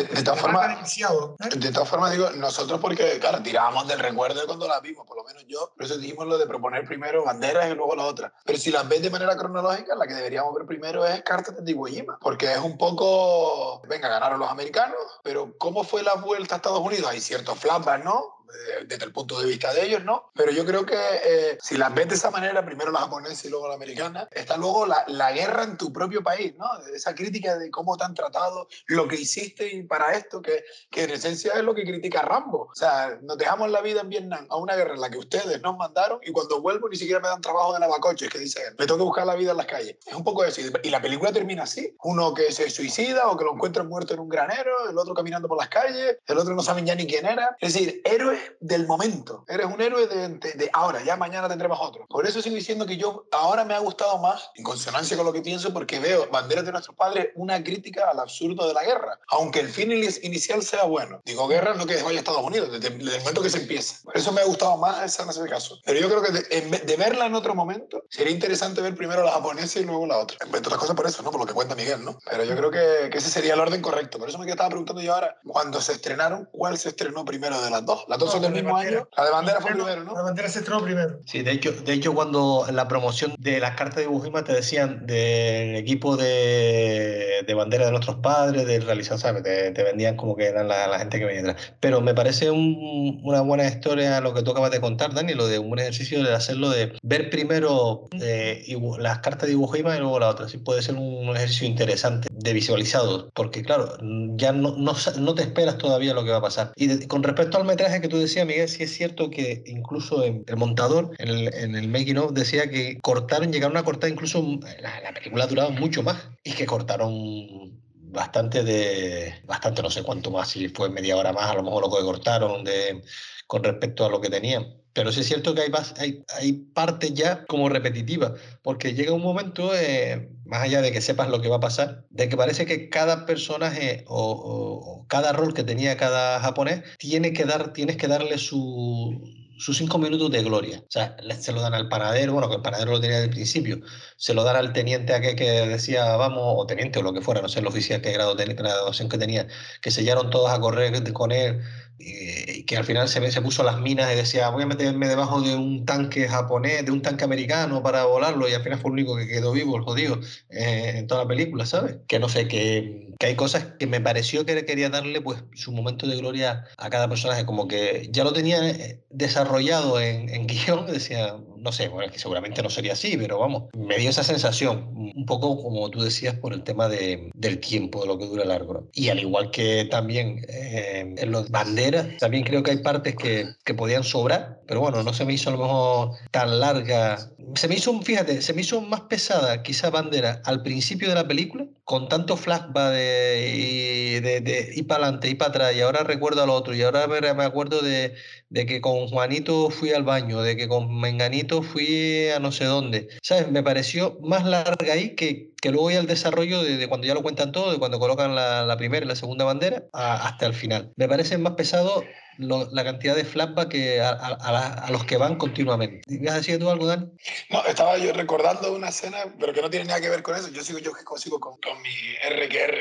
De, 0.00 0.08
de 0.08 0.22
todas 0.22 0.40
formas. 0.40 0.96
¿eh? 0.98 1.56
de 1.56 1.72
todas 1.72 1.88
formas, 1.88 2.12
digo, 2.12 2.30
nosotros 2.30 2.80
porque, 2.80 3.18
claro, 3.18 3.42
tirábamos 3.42 3.88
del 3.88 3.98
recuerdo 3.98 4.40
de 4.40 4.46
cuando 4.46 4.68
las 4.68 4.82
vimos, 4.82 5.06
por 5.06 5.16
lo 5.16 5.24
menos 5.24 5.44
yo, 5.48 5.72
por 5.74 5.84
eso 5.84 5.98
dijimos 5.98 6.26
lo 6.26 6.38
de 6.38 6.46
proponer 6.46 6.84
primero 6.84 7.24
banderas 7.24 7.70
y 7.70 7.74
luego 7.74 7.94
la 7.94 8.04
otra. 8.04 8.32
Pero 8.44 8.58
si 8.58 8.70
las 8.70 8.88
ves 8.88 9.02
de 9.02 9.10
manera 9.10 9.36
cronológica, 9.36 9.94
la 9.94 10.06
que 10.06 10.14
deberíamos 10.14 10.54
ver 10.54 10.66
primero 10.66 11.05
es 11.06 11.22
de 11.64 11.70
Iwo 11.70 11.86
Jima, 11.86 12.18
porque 12.20 12.52
es 12.52 12.58
un 12.58 12.76
poco, 12.76 13.80
venga, 13.88 14.08
ganaron 14.08 14.40
los 14.40 14.50
americanos, 14.50 14.98
pero 15.22 15.56
¿cómo 15.58 15.84
fue 15.84 16.02
la 16.02 16.14
vuelta 16.14 16.54
a 16.54 16.58
Estados 16.58 16.80
Unidos? 16.80 17.10
Hay 17.10 17.20
ciertos 17.20 17.58
flashbacks, 17.58 18.04
¿no? 18.04 18.35
Eh, 18.46 18.84
Desde 18.86 19.04
el 19.04 19.12
punto 19.12 19.40
de 19.40 19.46
vista 19.46 19.72
de 19.72 19.84
ellos, 19.86 20.04
¿no? 20.04 20.30
Pero 20.34 20.52
yo 20.52 20.64
creo 20.64 20.84
que 20.84 20.96
eh, 20.96 21.58
si 21.60 21.76
las 21.76 21.94
ves 21.94 22.08
de 22.08 22.14
esa 22.14 22.30
manera, 22.30 22.64
primero 22.64 22.90
la 22.90 23.00
japonesa 23.00 23.46
y 23.46 23.50
luego 23.50 23.68
la 23.68 23.74
americana, 23.74 24.28
está 24.30 24.56
luego 24.56 24.86
la, 24.86 25.04
la 25.08 25.32
guerra 25.32 25.64
en 25.64 25.76
tu 25.76 25.92
propio 25.92 26.22
país, 26.22 26.54
¿no? 26.56 26.66
Esa 26.94 27.14
crítica 27.14 27.58
de 27.58 27.70
cómo 27.70 27.96
te 27.96 28.04
han 28.04 28.14
tratado, 28.14 28.68
lo 28.86 29.08
que 29.08 29.16
hiciste 29.16 29.72
y 29.72 29.82
para 29.82 30.12
esto, 30.12 30.40
que, 30.42 30.64
que 30.90 31.04
en 31.04 31.10
esencia 31.10 31.52
es 31.54 31.62
lo 31.62 31.74
que 31.74 31.84
critica 31.84 32.22
Rambo. 32.22 32.68
O 32.70 32.74
sea, 32.74 33.18
nos 33.22 33.36
dejamos 33.38 33.70
la 33.70 33.80
vida 33.80 34.00
en 34.00 34.08
Vietnam 34.08 34.46
a 34.50 34.56
una 34.56 34.76
guerra 34.76 34.94
en 34.94 35.00
la 35.00 35.10
que 35.10 35.18
ustedes 35.18 35.60
nos 35.62 35.76
mandaron 35.76 36.20
y 36.22 36.32
cuando 36.32 36.60
vuelvo 36.60 36.88
ni 36.88 36.96
siquiera 36.96 37.20
me 37.20 37.28
dan 37.28 37.40
trabajo 37.40 37.72
de 37.72 37.80
lavacoches, 37.80 38.30
que 38.30 38.38
dice 38.38 38.60
él. 38.66 38.74
Me 38.78 38.86
tengo 38.86 38.98
que 38.98 39.04
buscar 39.04 39.26
la 39.26 39.34
vida 39.34 39.50
en 39.52 39.56
las 39.56 39.66
calles. 39.66 39.96
Es 40.06 40.14
un 40.14 40.24
poco 40.24 40.44
eso. 40.44 40.60
Y 40.82 40.90
la 40.90 41.00
película 41.00 41.32
termina 41.32 41.64
así. 41.64 41.96
Uno 42.04 42.34
que 42.34 42.52
se 42.52 42.70
suicida 42.70 43.28
o 43.28 43.36
que 43.36 43.44
lo 43.44 43.54
encuentran 43.54 43.88
muerto 43.88 44.14
en 44.14 44.20
un 44.20 44.28
granero, 44.28 44.88
el 44.88 44.98
otro 44.98 45.14
caminando 45.14 45.48
por 45.48 45.58
las 45.58 45.68
calles, 45.68 46.18
el 46.26 46.38
otro 46.38 46.54
no 46.54 46.62
saben 46.62 46.86
ya 46.86 46.94
ni 46.94 47.06
quién 47.06 47.26
era. 47.26 47.56
Es 47.60 47.74
decir, 47.74 48.00
héroes 48.04 48.35
del 48.60 48.86
momento. 48.86 49.44
Eres 49.48 49.66
un 49.66 49.80
héroe 49.80 50.06
de, 50.06 50.28
de- 50.28 50.52
de 50.52 50.70
ahora, 50.72 51.02
ya 51.04 51.16
mañana 51.16 51.48
tendremos 51.48 51.78
otro. 51.80 52.06
Por 52.08 52.26
eso 52.26 52.40
sigo 52.42 52.56
diciendo 52.56 52.86
que 52.86 52.96
yo 52.96 53.26
ahora 53.32 53.64
me 53.64 53.74
ha 53.74 53.78
gustado 53.78 54.18
más, 54.18 54.50
en 54.54 54.64
consonancia 54.64 55.16
con 55.16 55.26
lo 55.26 55.32
que 55.32 55.42
pienso, 55.42 55.72
porque 55.72 55.98
veo 55.98 56.28
Banderas 56.30 56.64
de 56.64 56.72
nuestros 56.72 56.96
padres 56.96 57.28
una 57.34 57.62
crítica 57.62 58.10
al 58.10 58.20
absurdo 58.20 58.66
de 58.68 58.74
la 58.74 58.84
guerra. 58.84 59.18
Aunque 59.28 59.60
el 59.60 59.68
fin 59.68 59.90
ini- 59.90 60.18
inicial 60.22 60.62
sea 60.62 60.84
bueno. 60.84 61.20
Digo 61.24 61.46
guerra 61.48 61.74
no 61.74 61.86
que 61.86 62.02
vaya 62.02 62.16
a 62.16 62.20
Estados 62.20 62.42
Unidos, 62.42 62.72
desde, 62.72 62.90
desde 62.90 63.14
el 63.16 63.20
momento 63.20 63.42
que 63.42 63.50
se 63.50 63.58
empieza. 63.58 63.96
Por 64.04 64.16
eso 64.16 64.32
me 64.32 64.40
ha 64.40 64.44
gustado 64.44 64.76
más 64.76 65.02
esa 65.04 65.22
en 65.22 65.30
ese 65.30 65.44
caso. 65.46 65.78
Pero 65.84 66.00
yo 66.00 66.08
creo 66.08 66.22
que 66.22 66.32
de, 66.32 66.78
de 66.84 66.96
verla 66.96 67.26
en 67.26 67.34
otro 67.34 67.54
momento, 67.54 68.02
sería 68.10 68.32
interesante 68.32 68.80
ver 68.80 68.94
primero 68.94 69.22
la 69.24 69.32
japonesa 69.32 69.80
y 69.80 69.84
luego 69.84 70.06
la 70.06 70.18
otra. 70.18 70.38
Entre 70.42 70.58
otras 70.58 70.78
cosas 70.78 70.96
por 70.96 71.06
eso, 71.06 71.22
¿no? 71.22 71.30
Por 71.30 71.40
lo 71.40 71.46
que 71.46 71.52
cuenta 71.54 71.74
Miguel, 71.74 72.04
¿no? 72.04 72.18
Pero 72.30 72.44
yo 72.44 72.56
creo 72.56 72.70
que, 72.70 73.10
que 73.10 73.18
ese 73.18 73.30
sería 73.30 73.54
el 73.54 73.60
orden 73.60 73.82
correcto. 73.82 74.18
Por 74.18 74.28
eso 74.28 74.38
me 74.38 74.46
estaba 74.50 74.68
preguntando 74.70 75.02
yo 75.02 75.12
ahora, 75.14 75.38
cuando 75.46 75.80
se 75.80 75.92
estrenaron, 75.92 76.48
¿cuál 76.52 76.78
se 76.78 76.88
estrenó 76.90 77.24
primero 77.24 77.60
de 77.60 77.70
las 77.70 77.84
dos? 77.84 78.04
Las 78.08 78.18
dos 78.18 78.25
No, 78.26 78.32
son 78.32 78.42
del 78.42 78.50
la 78.52 78.56
de 78.56 78.62
mismo 78.62 78.74
Bandera. 78.76 78.98
año. 78.98 79.08
La 79.16 79.24
de 79.24 79.30
bandera 79.30 79.60
fue 79.60 79.70
primero, 79.72 80.04
¿no? 80.04 80.14
La 80.14 80.22
bandera 80.22 80.48
se 80.48 80.58
estrenó 80.60 80.82
primero. 80.82 81.18
Sí, 81.26 81.42
de 81.42 81.52
hecho, 81.52 81.72
de 81.72 81.92
hecho, 81.92 82.14
cuando 82.14 82.66
en 82.68 82.76
la 82.76 82.88
promoción 82.88 83.34
de 83.38 83.60
las 83.60 83.76
cartas 83.76 83.96
de 83.96 84.02
Iwo 84.04 84.20
Jima 84.20 84.44
te 84.44 84.52
decían 84.52 85.06
del 85.06 85.76
equipo 85.76 86.16
de, 86.16 87.42
de 87.46 87.54
bandera 87.54 87.86
de 87.86 87.90
nuestros 87.92 88.16
padres, 88.16 88.66
del 88.66 88.82
realizador, 88.84 89.20
¿sabes? 89.20 89.42
Te, 89.42 89.70
te 89.72 89.82
vendían 89.82 90.16
como 90.16 90.36
que 90.36 90.46
eran 90.46 90.68
la, 90.68 90.86
la 90.86 90.98
gente 90.98 91.18
que 91.18 91.24
venía 91.24 91.42
detrás. 91.42 91.74
Pero 91.80 92.00
me 92.00 92.14
parece 92.14 92.50
un- 92.50 93.20
una 93.24 93.40
buena 93.40 93.66
historia 93.66 94.20
lo 94.20 94.34
que 94.34 94.42
tú 94.42 94.50
acabas 94.50 94.70
de 94.70 94.80
contar, 94.80 95.14
Dani, 95.14 95.34
lo 95.34 95.46
de 95.48 95.58
un 95.58 95.68
buen 95.68 95.80
ejercicio 95.80 96.22
de 96.22 96.34
hacerlo 96.34 96.70
de 96.70 96.92
ver 97.02 97.30
primero 97.30 98.08
eh, 98.20 98.64
las 98.98 99.18
cartas 99.20 99.46
de 99.48 99.52
Iwo 99.54 99.68
Jima 99.68 99.96
y 99.96 100.00
luego 100.00 100.18
la 100.18 100.28
otra. 100.28 100.48
Sí, 100.48 100.58
puede 100.58 100.82
ser 100.82 100.94
un 100.96 101.36
ejercicio 101.36 101.66
interesante 101.66 102.28
de 102.38 102.52
visualizado, 102.52 103.30
porque 103.34 103.62
claro, 103.62 103.96
ya 104.36 104.52
no, 104.52 104.76
no, 104.76 104.94
no 105.18 105.34
te 105.34 105.42
esperas 105.42 105.78
todavía 105.78 106.12
lo 106.14 106.22
que 106.24 106.30
va 106.30 106.36
a 106.38 106.42
pasar. 106.42 106.72
Y 106.76 107.06
con 107.06 107.22
respecto 107.22 107.56
al 107.56 107.64
metraje 107.64 108.00
que 108.00 108.08
tú 108.08 108.18
decías, 108.18 108.46
Miguel, 108.46 108.68
sí 108.68 108.82
es 108.82 108.92
cierto 108.94 109.30
que 109.30 109.62
incluso 109.66 110.22
en- 110.22 110.44
el 110.46 110.56
montador, 110.56 111.12
en 111.18 111.28
el, 111.28 111.54
en 111.54 111.74
el 111.76 111.88
making 111.88 112.18
of, 112.18 112.32
decía 112.32 112.68
que 112.70 112.98
cortaron, 113.00 113.52
llegaron 113.52 113.76
a 113.78 113.84
cortar 113.84 114.10
incluso, 114.10 114.42
la, 114.80 115.00
la 115.00 115.12
película 115.14 115.44
ha 115.44 115.46
durado 115.46 115.70
mucho 115.70 116.02
más 116.02 116.28
y 116.44 116.52
que 116.52 116.66
cortaron 116.66 117.80
bastante 118.10 118.62
de, 118.62 119.34
bastante 119.46 119.82
no 119.82 119.90
sé 119.90 120.02
cuánto 120.02 120.30
más, 120.30 120.48
si 120.50 120.68
fue 120.68 120.90
media 120.90 121.16
hora 121.16 121.32
más, 121.32 121.50
a 121.50 121.54
lo 121.54 121.62
mejor 121.62 121.82
lo 121.82 121.96
que 121.96 122.02
cortaron 122.04 122.64
de, 122.64 123.02
con 123.46 123.64
respecto 123.64 124.04
a 124.04 124.10
lo 124.10 124.20
que 124.20 124.30
tenían. 124.30 124.82
Pero 124.96 125.12
sí 125.12 125.20
es 125.20 125.26
cierto 125.26 125.54
que 125.54 125.60
hay, 125.60 125.70
hay, 125.98 126.24
hay 126.34 126.52
partes 126.54 127.12
ya 127.12 127.44
como 127.44 127.68
repetitivas, 127.68 128.32
porque 128.62 128.94
llega 128.94 129.12
un 129.12 129.20
momento, 129.20 129.74
eh, 129.74 130.30
más 130.46 130.62
allá 130.62 130.80
de 130.80 130.90
que 130.90 131.02
sepas 131.02 131.28
lo 131.28 131.42
que 131.42 131.50
va 131.50 131.56
a 131.56 131.60
pasar, 131.60 132.06
de 132.08 132.30
que 132.30 132.36
parece 132.38 132.64
que 132.64 132.88
cada 132.88 133.26
personaje 133.26 134.04
o, 134.08 135.04
cada 135.06 135.34
rol 135.34 135.52
que 135.52 135.64
tenía 135.64 135.98
cada 135.98 136.40
japonés 136.40 136.82
tiene 136.98 137.34
que 137.34 137.44
dar, 137.44 137.74
tienes 137.74 137.98
que 137.98 138.08
darle 138.08 138.38
su, 138.38 139.20
sus 139.58 139.76
cinco 139.76 139.98
minutos 139.98 140.30
de 140.30 140.42
gloria. 140.42 140.78
O 140.78 140.90
sea, 140.90 141.16
se 141.38 141.52
lo 141.52 141.60
dan 141.60 141.74
al 141.74 141.90
panadero, 141.90 142.32
bueno, 142.32 142.48
que 142.48 142.56
el 142.56 142.62
panadero 142.62 142.92
lo 142.92 143.00
tenía 143.00 143.16
desde 143.16 143.28
el 143.28 143.34
principio, 143.34 143.80
se 144.16 144.32
lo 144.32 144.44
dan 144.44 144.56
al 144.56 144.72
teniente 144.72 145.12
aquel 145.12 145.36
que 145.36 145.44
decía, 145.66 146.16
vamos, 146.16 146.42
o 146.42 146.66
teniente 146.66 146.98
o 147.00 147.02
lo 147.02 147.12
que 147.12 147.20
fuera, 147.20 147.42
no 147.42 147.48
sé, 147.48 147.60
el 147.60 147.66
oficial 147.66 148.00
qué 148.00 148.12
grado 148.12 148.34
de 148.34 148.46
graduación 148.46 149.10
que 149.10 149.18
tenía, 149.18 149.46
que 149.82 149.90
sellaron 149.90 150.30
todos 150.30 150.50
a 150.50 150.60
correr 150.60 151.12
con 151.12 151.32
él, 151.32 151.60
y 151.98 152.64
que 152.64 152.76
al 152.76 152.84
final 152.84 153.08
se, 153.08 153.30
se 153.30 153.40
puso 153.40 153.62
las 153.62 153.80
minas 153.80 154.12
y 154.12 154.16
decía, 154.16 154.50
voy 154.50 154.64
a 154.64 154.66
meterme 154.66 155.08
debajo 155.08 155.40
de 155.40 155.54
un 155.54 155.84
tanque 155.86 156.28
japonés, 156.28 156.84
de 156.84 156.90
un 156.90 157.02
tanque 157.02 157.24
americano 157.24 157.82
para 157.82 158.04
volarlo, 158.04 158.48
y 158.48 158.52
al 158.52 158.62
final 158.62 158.78
fue 158.78 158.90
el 158.90 158.94
único 158.94 159.16
que 159.16 159.26
quedó 159.26 159.52
vivo, 159.52 159.76
el 159.76 159.82
jodido, 159.82 160.20
eh, 160.50 160.94
en 160.96 161.06
toda 161.06 161.22
la 161.22 161.28
película, 161.28 161.64
¿sabes? 161.64 161.96
Que 162.06 162.18
no 162.18 162.28
sé, 162.28 162.48
que, 162.48 163.14
que, 163.18 163.26
hay 163.26 163.34
cosas 163.34 163.64
que 163.78 163.86
me 163.86 164.00
pareció 164.00 164.44
que 164.44 164.64
quería 164.64 164.90
darle 164.90 165.20
pues 165.20 165.42
su 165.54 165.72
momento 165.72 166.06
de 166.06 166.16
gloria 166.16 166.64
a 166.76 166.90
cada 166.90 167.08
personaje, 167.08 167.46
como 167.46 167.68
que 167.68 168.08
ya 168.10 168.24
lo 168.24 168.32
tenía 168.32 168.68
eh, 168.68 169.02
desarrollado 169.10 170.00
en, 170.00 170.28
en 170.28 170.46
guion, 170.46 170.86
decía, 170.86 171.36
no 171.58 171.72
sé, 171.72 171.88
bueno, 171.88 172.12
que 172.12 172.18
seguramente 172.18 172.62
no 172.62 172.70
sería 172.70 172.92
así, 172.92 173.16
pero 173.16 173.38
vamos, 173.38 173.64
me 173.76 173.98
dio 173.98 174.10
esa 174.10 174.22
sensación, 174.22 174.90
un 174.94 175.26
poco 175.26 175.62
como 175.62 175.90
tú 175.90 176.00
decías, 176.02 176.34
por 176.34 176.52
el 176.52 176.62
tema 176.62 176.88
de, 176.88 177.30
del 177.34 177.58
tiempo, 177.58 178.00
de 178.00 178.06
lo 178.06 178.18
que 178.18 178.26
dura 178.26 178.44
el 178.44 178.50
árbol. 178.50 178.88
Y 178.92 179.08
al 179.08 179.20
igual 179.20 179.50
que 179.50 179.86
también 179.90 180.44
eh, 180.48 181.14
en 181.16 181.32
los 181.32 181.50
banderas, 181.50 182.06
también 182.18 182.44
creo 182.44 182.62
que 182.62 182.72
hay 182.72 182.78
partes 182.78 183.16
que, 183.16 183.46
que, 183.64 183.74
podían 183.74 184.04
sobrar, 184.04 184.60
pero 184.66 184.80
bueno, 184.80 185.02
no 185.02 185.12
se 185.12 185.24
me 185.24 185.34
hizo 185.34 185.50
a 185.50 185.52
lo 185.52 185.58
mejor 185.58 186.10
tan 186.30 186.60
larga. 186.60 187.30
Se 187.54 187.68
me 187.68 187.74
hizo, 187.74 188.00
fíjate, 188.00 188.42
se 188.42 188.52
me 188.52 188.62
hizo 188.62 188.80
más 188.80 189.02
pesada 189.02 189.62
quizá 189.62 189.90
bandera 189.90 190.40
al 190.44 190.62
principio 190.62 191.08
de 191.08 191.14
la 191.14 191.28
película, 191.28 191.66
con 191.84 192.08
tanto 192.08 192.36
flashback 192.36 192.92
de, 192.92 194.20
de, 194.22 194.40
de, 194.40 194.72
y 194.74 194.82
para 194.82 195.04
adelante 195.04 195.28
y 195.28 195.34
para 195.36 195.50
atrás, 195.50 195.76
y 195.76 195.80
ahora 195.82 196.02
recuerdo 196.02 196.42
al 196.42 196.50
otro, 196.50 196.74
y 196.74 196.82
ahora 196.82 197.06
me 197.06 197.44
acuerdo 197.44 197.80
de, 197.80 198.14
de 198.48 198.66
que 198.66 198.80
con 198.80 199.06
Juanito 199.06 199.70
fui 199.70 199.92
al 199.92 200.02
baño, 200.02 200.42
de 200.42 200.56
que 200.56 200.66
con 200.66 201.00
Menganito 201.00 201.45
fui 201.62 202.28
a 202.30 202.38
no 202.38 202.52
sé 202.52 202.64
dónde. 202.64 203.08
¿Sabes? 203.22 203.50
Me 203.50 203.62
pareció 203.62 204.18
más 204.22 204.44
larga 204.44 204.92
ahí 204.92 205.14
que, 205.14 205.50
que 205.60 205.70
luego 205.70 205.90
ya 205.90 206.00
el 206.00 206.06
desarrollo 206.06 206.62
de, 206.62 206.88
cuando 206.88 207.06
ya 207.06 207.14
lo 207.14 207.22
cuentan 207.22 207.52
todo, 207.52 207.72
de 207.72 207.78
cuando 207.78 207.98
colocan 207.98 208.34
la, 208.34 208.76
primera 208.76 209.04
y 209.04 209.08
la 209.08 209.16
segunda 209.16 209.44
bandera, 209.44 209.84
hasta 209.92 210.46
el 210.46 210.54
final. 210.54 210.92
Me 210.96 211.08
parece 211.08 211.38
más 211.38 211.54
pesado 211.54 212.04
la 212.38 212.84
cantidad 212.84 213.14
de 213.14 213.24
flashback 213.24 213.68
que 213.68 214.00
a, 214.00 214.10
a, 214.10 214.90
los 214.90 215.04
que 215.04 215.16
van 215.16 215.36
continuamente. 215.36 216.02
¿Ibas 216.06 216.34
a 216.34 216.38
decir 216.38 216.58
tú 216.58 216.70
algo, 216.70 216.86
Dan? 216.86 217.12
No, 217.50 217.64
estaba 217.64 217.98
yo 217.98 218.12
recordando 218.12 218.72
una 218.72 218.88
escena, 218.88 219.18
pero 219.38 219.52
que 219.52 219.62
no 219.62 219.70
tiene 219.70 219.86
nada 219.86 220.00
que 220.00 220.08
ver 220.08 220.22
con 220.22 220.36
eso. 220.36 220.48
Yo 220.50 220.62
sigo 220.62 220.78
yo 220.78 220.92
que 220.92 221.04
consigo 221.04 221.40
con, 221.40 221.56
con 221.58 221.80
mi 221.82 221.90
RQR 222.28 222.76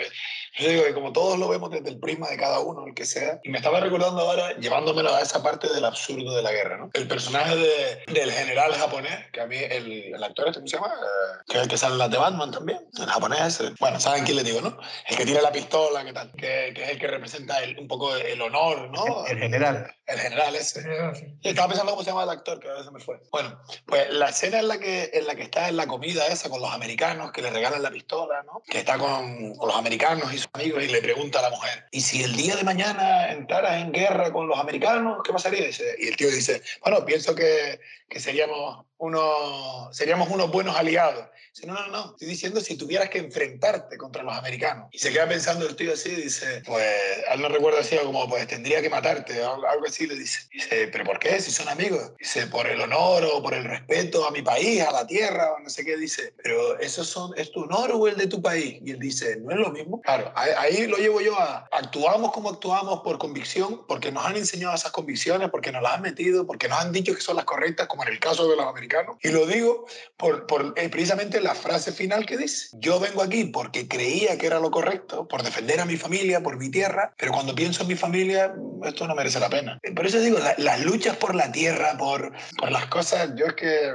yo 0.57 0.69
digo 0.69 0.83
que 0.85 0.93
como 0.93 1.11
todos 1.11 1.37
lo 1.37 1.49
vemos 1.49 1.69
desde 1.69 1.89
el 1.89 1.99
prisma 1.99 2.29
de 2.29 2.37
cada 2.37 2.59
uno, 2.59 2.85
el 2.87 2.93
que 2.93 3.05
sea, 3.05 3.39
y 3.43 3.49
me 3.49 3.57
estaba 3.57 3.81
recordando 3.81 4.21
ahora, 4.21 4.55
llevándomelo 4.57 5.13
a 5.13 5.21
esa 5.21 5.43
parte 5.43 5.67
del 5.73 5.83
absurdo 5.83 6.33
de 6.33 6.41
la 6.41 6.51
guerra, 6.51 6.77
¿no? 6.77 6.89
El 6.93 7.07
personaje 7.07 7.55
de, 7.57 8.13
del 8.13 8.31
general 8.31 8.73
japonés, 8.73 9.29
que 9.33 9.41
a 9.41 9.47
mí 9.47 9.57
el, 9.57 10.13
el 10.15 10.23
actor 10.23 10.47
este, 10.47 10.59
¿cómo 10.59 10.67
se 10.67 10.77
llama? 10.77 10.93
Eh, 10.93 11.43
que 11.49 11.57
es 11.57 11.63
el 11.63 11.69
que 11.69 11.77
sale 11.77 11.93
en 11.93 11.99
las 11.99 12.09
de 12.09 12.17
Batman 12.17 12.51
también, 12.51 12.79
el 12.97 13.05
japonés, 13.05 13.63
bueno, 13.79 13.99
¿saben 13.99 14.23
quién 14.23 14.37
le 14.37 14.43
digo, 14.43 14.61
no? 14.61 14.77
El 15.09 15.17
que 15.17 15.25
tiene 15.25 15.41
la 15.41 15.51
pistola, 15.51 16.05
¿qué 16.05 16.13
tal? 16.13 16.31
Que, 16.31 16.71
que 16.73 16.83
es 16.83 16.89
el 16.89 16.99
que 16.99 17.07
representa 17.07 17.61
el, 17.61 17.77
un 17.77 17.87
poco 17.89 18.15
el 18.15 18.41
honor, 18.41 18.89
¿no? 18.91 19.25
El, 19.27 19.43
el 19.43 19.44
general. 19.45 19.95
El 20.05 20.19
general 20.19 20.55
ese. 20.55 20.81
Y 21.41 21.49
estaba 21.49 21.67
pensando 21.67 21.91
cómo 21.91 22.03
se 22.03 22.10
llama 22.10 22.23
el 22.23 22.29
actor, 22.29 22.60
que 22.60 22.69
a 22.69 22.73
veces 22.73 22.91
me 22.91 22.99
fue. 22.99 23.19
Bueno, 23.31 23.60
pues 23.86 24.10
la 24.12 24.29
escena 24.29 24.60
en 24.60 24.67
la 24.67 24.77
que, 24.77 25.10
en 25.13 25.27
la 25.27 25.36
que 25.36 25.43
está 25.43 25.69
en 25.69 25.77
la 25.77 25.88
comida 25.88 26.27
esa 26.27 26.49
con 26.49 26.62
los 26.62 26.71
americanos, 26.71 27.31
que 27.31 27.41
le 27.41 27.49
regalan 27.49 27.81
la 27.81 27.91
pistola, 27.91 28.43
¿no? 28.43 28.62
Que 28.67 28.79
está 28.79 28.97
con, 28.97 29.55
con 29.55 29.67
los 29.67 29.77
americanos 29.77 30.34
y 30.34 30.39
amigos 30.53 30.84
y 30.84 30.88
le 30.88 31.01
pregunta 31.01 31.39
a 31.39 31.43
la 31.43 31.49
mujer, 31.49 31.86
¿y 31.91 32.01
si 32.01 32.23
el 32.23 32.36
día 32.36 32.55
de 32.55 32.63
mañana 32.63 33.31
entraras 33.31 33.81
en 33.81 33.91
guerra 33.91 34.31
con 34.31 34.47
los 34.47 34.60
americanos, 34.60 35.19
qué 35.23 35.34
pasaría? 35.34 35.69
Y 35.99 36.08
el 36.08 36.15
tío 36.15 36.29
dice, 36.29 36.62
bueno, 36.81 37.03
pienso 37.05 37.34
que, 37.36 37.79
que 38.10 38.19
seríamos 38.19 38.86
unos, 38.97 39.95
seríamos 39.95 40.29
unos 40.29 40.51
buenos 40.51 40.75
aliados. 40.75 41.27
Dice, 41.55 41.67
no, 41.67 41.73
no, 41.73 41.87
no, 41.87 42.11
estoy 42.11 42.27
diciendo 42.27 42.59
si 42.59 42.75
tuvieras 42.75 43.09
que 43.09 43.17
enfrentarte 43.17 43.97
contra 43.97 44.23
los 44.23 44.35
americanos. 44.37 44.89
Y 44.91 44.99
se 44.99 45.13
queda 45.13 45.25
pensando 45.25 45.65
el 45.65 45.77
tío 45.77 45.93
así, 45.93 46.09
dice, 46.09 46.61
pues, 46.65 46.85
él 47.31 47.41
no 47.41 47.47
recuerda 47.47 47.79
así, 47.79 47.95
como, 47.95 48.27
pues 48.27 48.45
tendría 48.45 48.81
que 48.81 48.89
matarte, 48.89 49.41
o 49.41 49.65
algo 49.65 49.85
así 49.87 50.05
le 50.05 50.15
dice. 50.15 50.49
Dice, 50.51 50.89
¿pero 50.89 51.05
por 51.05 51.17
qué? 51.17 51.39
Si 51.39 51.51
son 51.51 51.69
amigos. 51.69 52.11
Dice, 52.19 52.47
por 52.47 52.67
el 52.67 52.81
honor 52.81 53.23
o 53.31 53.41
por 53.41 53.53
el 53.53 53.63
respeto 53.63 54.27
a 54.27 54.31
mi 54.31 54.41
país, 54.41 54.81
a 54.81 54.91
la 54.91 55.07
tierra, 55.07 55.53
o 55.53 55.59
no 55.59 55.69
sé 55.69 55.85
qué. 55.85 55.95
Dice, 55.95 56.33
pero 56.43 56.77
¿eso 56.77 57.05
son, 57.05 57.31
es 57.37 57.49
tu 57.53 57.61
honor 57.61 57.91
o 57.93 58.05
el 58.09 58.17
de 58.17 58.27
tu 58.27 58.41
país? 58.41 58.81
Y 58.83 58.91
él 58.91 58.99
dice, 58.99 59.37
¿no 59.37 59.51
es 59.51 59.57
lo 59.57 59.69
mismo? 59.69 60.01
Claro, 60.01 60.33
ahí 60.35 60.85
lo 60.87 60.97
llevo 60.97 61.21
yo 61.21 61.39
a, 61.39 61.69
actuamos 61.71 62.33
como 62.33 62.49
actuamos 62.49 62.99
por 62.99 63.17
convicción, 63.17 63.85
porque 63.87 64.11
nos 64.11 64.25
han 64.25 64.35
enseñado 64.35 64.75
esas 64.75 64.91
convicciones, 64.91 65.49
porque 65.51 65.71
nos 65.71 65.81
las 65.81 65.93
han 65.93 66.01
metido, 66.01 66.45
porque 66.45 66.67
nos 66.67 66.79
han 66.79 66.91
dicho 66.91 67.15
que 67.15 67.21
son 67.21 67.37
las 67.37 67.45
correctas, 67.45 67.87
como 67.87 68.03
en 68.03 68.09
el 68.09 68.19
caso 68.19 68.45
de 68.49 68.57
los 68.57 68.65
americanos. 68.65 69.15
Y 69.21 69.29
lo 69.29 69.45
digo 69.45 69.85
por, 70.17 70.47
por 70.47 70.73
eh, 70.75 70.89
precisamente 70.89 71.44
la 71.45 71.53
frase 71.53 71.91
final 71.91 72.25
que 72.25 72.38
dice, 72.38 72.75
yo 72.79 72.99
vengo 72.99 73.21
aquí 73.21 73.45
porque 73.45 73.88
creía 73.88 74.36
que 74.38 74.47
era 74.47 74.60
lo 74.60 74.71
correcto, 74.71 75.27
por 75.27 75.43
defender 75.43 75.79
a 75.79 75.86
mi 75.86 75.95
familia, 75.95 76.41
por 76.41 76.58
mi 76.58 76.71
tierra, 76.71 77.13
pero 77.17 77.31
cuando 77.31 77.53
pienso 77.53 77.84
en 77.84 77.89
mi 77.89 77.95
familia, 77.95 78.55
esto 78.84 79.08
no 79.08 79.13
merece 79.13 79.39
la 79.39 79.49
pena. 79.49 79.79
Por 79.95 80.08
eso 80.08 80.19
digo, 80.19 80.39
la, 80.39 80.55
las 80.58 80.84
luchas 80.84 81.15
por 81.17 81.36
la 81.36 81.51
tierra, 81.51 81.95
por, 81.99 82.34
por 82.58 82.71
las 82.71 82.88
cosas, 82.88 83.29
yo 83.36 83.45
es 83.45 83.53
que 83.53 83.91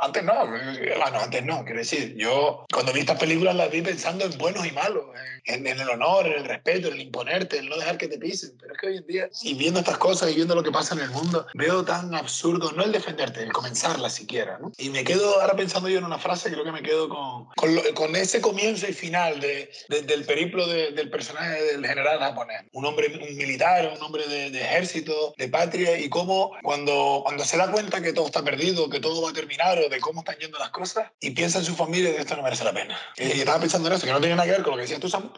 antes 0.00 0.24
no, 0.24 0.46
bueno, 0.46 1.18
antes 1.22 1.44
no, 1.44 1.64
quiero 1.64 1.80
decir, 1.80 2.14
yo 2.16 2.64
cuando 2.72 2.94
vi 2.94 3.00
estas 3.00 3.18
películas 3.18 3.54
las 3.54 3.70
vi 3.70 3.82
pensando 3.82 4.24
en 4.24 4.38
buenos 4.38 4.66
y 4.66 4.72
malos, 4.72 5.04
en, 5.44 5.66
en 5.66 5.78
el 5.78 5.90
honor, 5.90 6.26
en 6.26 6.32
el 6.32 6.44
respeto, 6.46 6.88
en 6.88 6.94
el 6.94 7.00
imponerte, 7.02 7.58
en 7.58 7.68
no 7.68 7.76
dejar 7.76 7.98
que 7.98 8.08
te 8.08 8.18
pisen, 8.18 8.56
pero 8.58 8.72
es 8.72 8.80
que 8.80 8.86
hoy 8.86 8.96
en 8.96 9.06
día, 9.06 9.28
y 9.42 9.54
viendo 9.54 9.80
estas 9.80 9.98
cosas 9.98 10.30
y 10.30 10.34
viendo 10.34 10.54
lo 10.54 10.62
que 10.62 10.72
pasa 10.72 10.94
en 10.94 11.02
el 11.02 11.10
mundo, 11.10 11.46
veo 11.52 11.84
tan 11.84 12.14
absurdo, 12.14 12.72
no 12.72 12.84
el 12.84 12.92
defenderte, 12.92 13.42
el 13.42 13.52
comenzarla 13.52 14.08
siquiera, 14.08 14.58
¿no? 14.58 14.72
Y 14.78 14.88
me 14.88 15.04
quedo 15.04 15.42
ahora 15.42 15.54
pensando 15.54 15.90
yo 15.90 15.98
en 15.98 16.04
una 16.04 16.18
frase, 16.18 16.50
creo 16.50 16.64
que 16.64 16.72
me 16.72 16.82
quedo 16.86 17.08
con 17.08 17.36
con, 17.56 17.78
con, 17.94 18.16
ese 18.16 18.40
comienzo 18.40 18.86
y 18.86 18.92
final 18.92 19.40
de, 19.40 19.70
de, 19.88 20.02
del 20.02 20.24
periplo 20.24 20.66
de, 20.66 20.92
del 20.92 21.10
personaje 21.10 21.62
del 21.62 21.86
general 21.86 22.18
japonés. 22.18 22.62
Un 22.72 22.84
hombre, 22.84 23.08
un 23.08 23.36
militar, 23.36 23.90
un 23.96 24.02
hombre 24.02 24.26
de, 24.26 24.60
ejército, 24.60 25.34
de 25.36 25.48
patria, 25.48 25.98
y 25.98 26.08
cómo 26.08 26.52
cuando, 26.62 27.22
cuando 27.24 27.44
se 27.44 27.56
da 27.56 27.70
cuenta 27.70 28.00
que 28.00 28.12
todo 28.12 28.26
está 28.26 28.42
perdido, 28.42 28.88
que 28.88 29.00
todo 29.00 29.22
va 29.22 29.30
a 29.30 29.32
terminar, 29.32 29.78
o 29.78 29.88
de 29.88 30.00
cómo 30.00 30.20
están 30.20 30.36
yendo 30.36 30.58
las 30.58 30.70
cosas, 30.70 31.10
y 31.20 31.30
piensa 31.30 31.58
en 31.58 31.64
su 31.64 31.74
familia, 31.74 32.10
de 32.10 32.18
esto 32.18 32.36
no 32.36 32.42
merece 32.42 32.64
la 32.64 32.72
pena. 32.72 32.96
Y, 33.16 33.40
estaba 33.40 33.60
pensando 33.60 33.88
en 33.88 33.94
eso, 33.94 34.06
que 34.06 34.12
no 34.12 34.20
tiene 34.20 34.36
nada 34.36 34.46
que 34.46 34.52
ver 34.52 34.62
con 34.62 34.72
lo 34.72 34.76
que 34.76 34.82
decías 34.82 35.00
tú, 35.00 35.08
Samuel. 35.08 35.32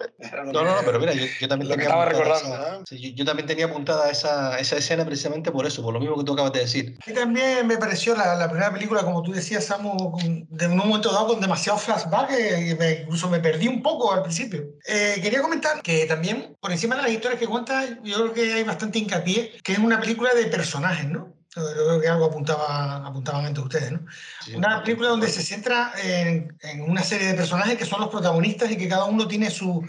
No, 0.47 0.65
no, 0.65 0.65
no, 0.65 0.81
pero 0.85 0.99
mira, 0.99 1.13
yo, 1.13 1.25
yo 1.41 1.49
también 1.49 1.69
lo 1.69 1.77
que 1.77 1.83
estaba 1.83 2.05
recordando. 2.05 2.83
Esa, 2.85 2.97
yo, 2.97 3.11
yo, 3.15 3.25
también 3.25 3.47
tenía 3.47 3.67
apuntada 3.67 4.11
esa, 4.11 4.59
esa 4.59 4.77
escena 4.77 5.05
precisamente 5.05 5.51
por 5.53 5.67
eso, 5.67 5.83
por 5.83 5.95
lo 5.95 6.01
mismo 6.01 6.17
que 6.19 6.25
tú 6.25 6.33
acabas 6.33 6.53
de 6.53 6.61
decir. 6.61 6.99
Y 7.07 7.13
también 7.13 7.67
me 7.67 7.79
pareció 7.79 8.15
la, 8.17 8.35
la 8.35 8.49
primera 8.49 8.73
película, 8.73 9.03
como 9.03 9.23
tú 9.23 9.33
decías, 9.33 9.65
Samu, 9.65 10.17
de 10.49 10.67
un 10.67 10.77
momento 10.77 11.13
dado 11.13 11.38
con 11.39 11.43
demasiado 11.43 11.79
flashback, 11.79 12.29
que 12.29 12.77
me, 12.79 12.93
incluso 13.03 13.31
me 13.31 13.39
perdí 13.39 13.69
un 13.69 13.83
poco 13.83 14.13
al 14.13 14.23
principio. 14.23 14.65
Eh, 14.87 15.19
quería 15.23 15.41
comentar 15.41 15.81
que 15.83 16.05
también, 16.07 16.57
por 16.61 16.73
encima 16.73 16.97
de 16.97 17.03
las 17.03 17.11
historias 17.13 17.39
que 17.39 17.47
cuenta, 17.47 17.85
yo 18.03 18.17
creo 18.17 18.33
que 18.33 18.53
hay 18.53 18.65
bastante 18.65 18.99
hincapié, 18.99 19.59
que 19.63 19.73
es 19.73 19.79
una 19.79 20.01
película 20.01 20.35
de 20.35 20.47
personajes, 20.47 21.09
¿no? 21.09 21.35
Yo 21.55 21.63
creo 21.63 22.01
que 22.01 22.09
algo 22.09 22.27
apuntaba, 22.27 23.07
apuntaban 23.07 23.47
entre 23.47 23.65
ustedes, 23.65 23.93
¿no? 23.93 24.01
Sí, 24.45 24.55
una 24.55 24.83
película 24.83 25.09
donde 25.09 25.29
se 25.29 25.43
centra 25.43 25.93
en, 26.03 26.57
en, 26.61 26.83
una 26.83 27.03
serie 27.03 27.29
de 27.29 27.35
personajes 27.35 27.77
que 27.77 27.87
son 27.87 28.01
los 28.01 28.11
protagonistas 28.11 28.71
y 28.71 28.77
que 28.77 28.89
cada 28.89 29.05
uno 29.05 29.27
tiene 29.27 29.51
su, 29.51 29.85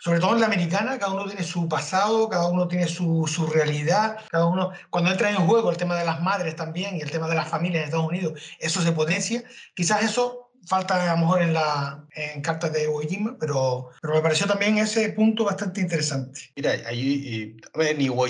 sobre 0.00 0.18
todo 0.18 0.34
en 0.34 0.40
la 0.40 0.46
americana, 0.46 0.98
cada 0.98 1.12
uno 1.12 1.26
tiene 1.26 1.44
su 1.44 1.68
pasado, 1.68 2.28
cada 2.28 2.48
uno 2.48 2.66
tiene 2.68 2.88
su, 2.88 3.26
su, 3.26 3.46
realidad, 3.46 4.16
cada 4.30 4.46
uno, 4.46 4.70
cuando 4.88 5.10
entra 5.10 5.30
en 5.30 5.36
juego 5.36 5.70
el 5.70 5.76
tema 5.76 5.94
de 5.96 6.06
las 6.06 6.22
madres 6.22 6.56
también 6.56 6.96
y 6.96 7.02
el 7.02 7.10
tema 7.10 7.28
de 7.28 7.34
las 7.34 7.48
familias 7.48 7.82
en 7.82 7.84
Estados 7.84 8.08
Unidos, 8.08 8.40
eso 8.58 8.80
se 8.80 8.92
potencia. 8.92 9.44
Quizás 9.74 10.02
eso 10.02 10.49
falta 10.66 11.10
a 11.10 11.14
lo 11.14 11.22
mejor 11.22 11.42
en, 11.42 11.54
la, 11.54 12.04
en 12.12 12.42
cartas 12.42 12.72
de 12.72 12.84
Iwo 12.84 13.00
pero, 13.38 13.90
pero 14.00 14.14
me 14.14 14.20
pareció 14.20 14.46
también 14.46 14.78
ese 14.78 15.10
punto 15.10 15.44
bastante 15.44 15.80
interesante. 15.80 16.40
Mira, 16.56 16.72
ahí, 16.86 17.56
a 17.74 17.78
ver, 17.78 17.96
en 17.96 18.02
Iwo 18.02 18.26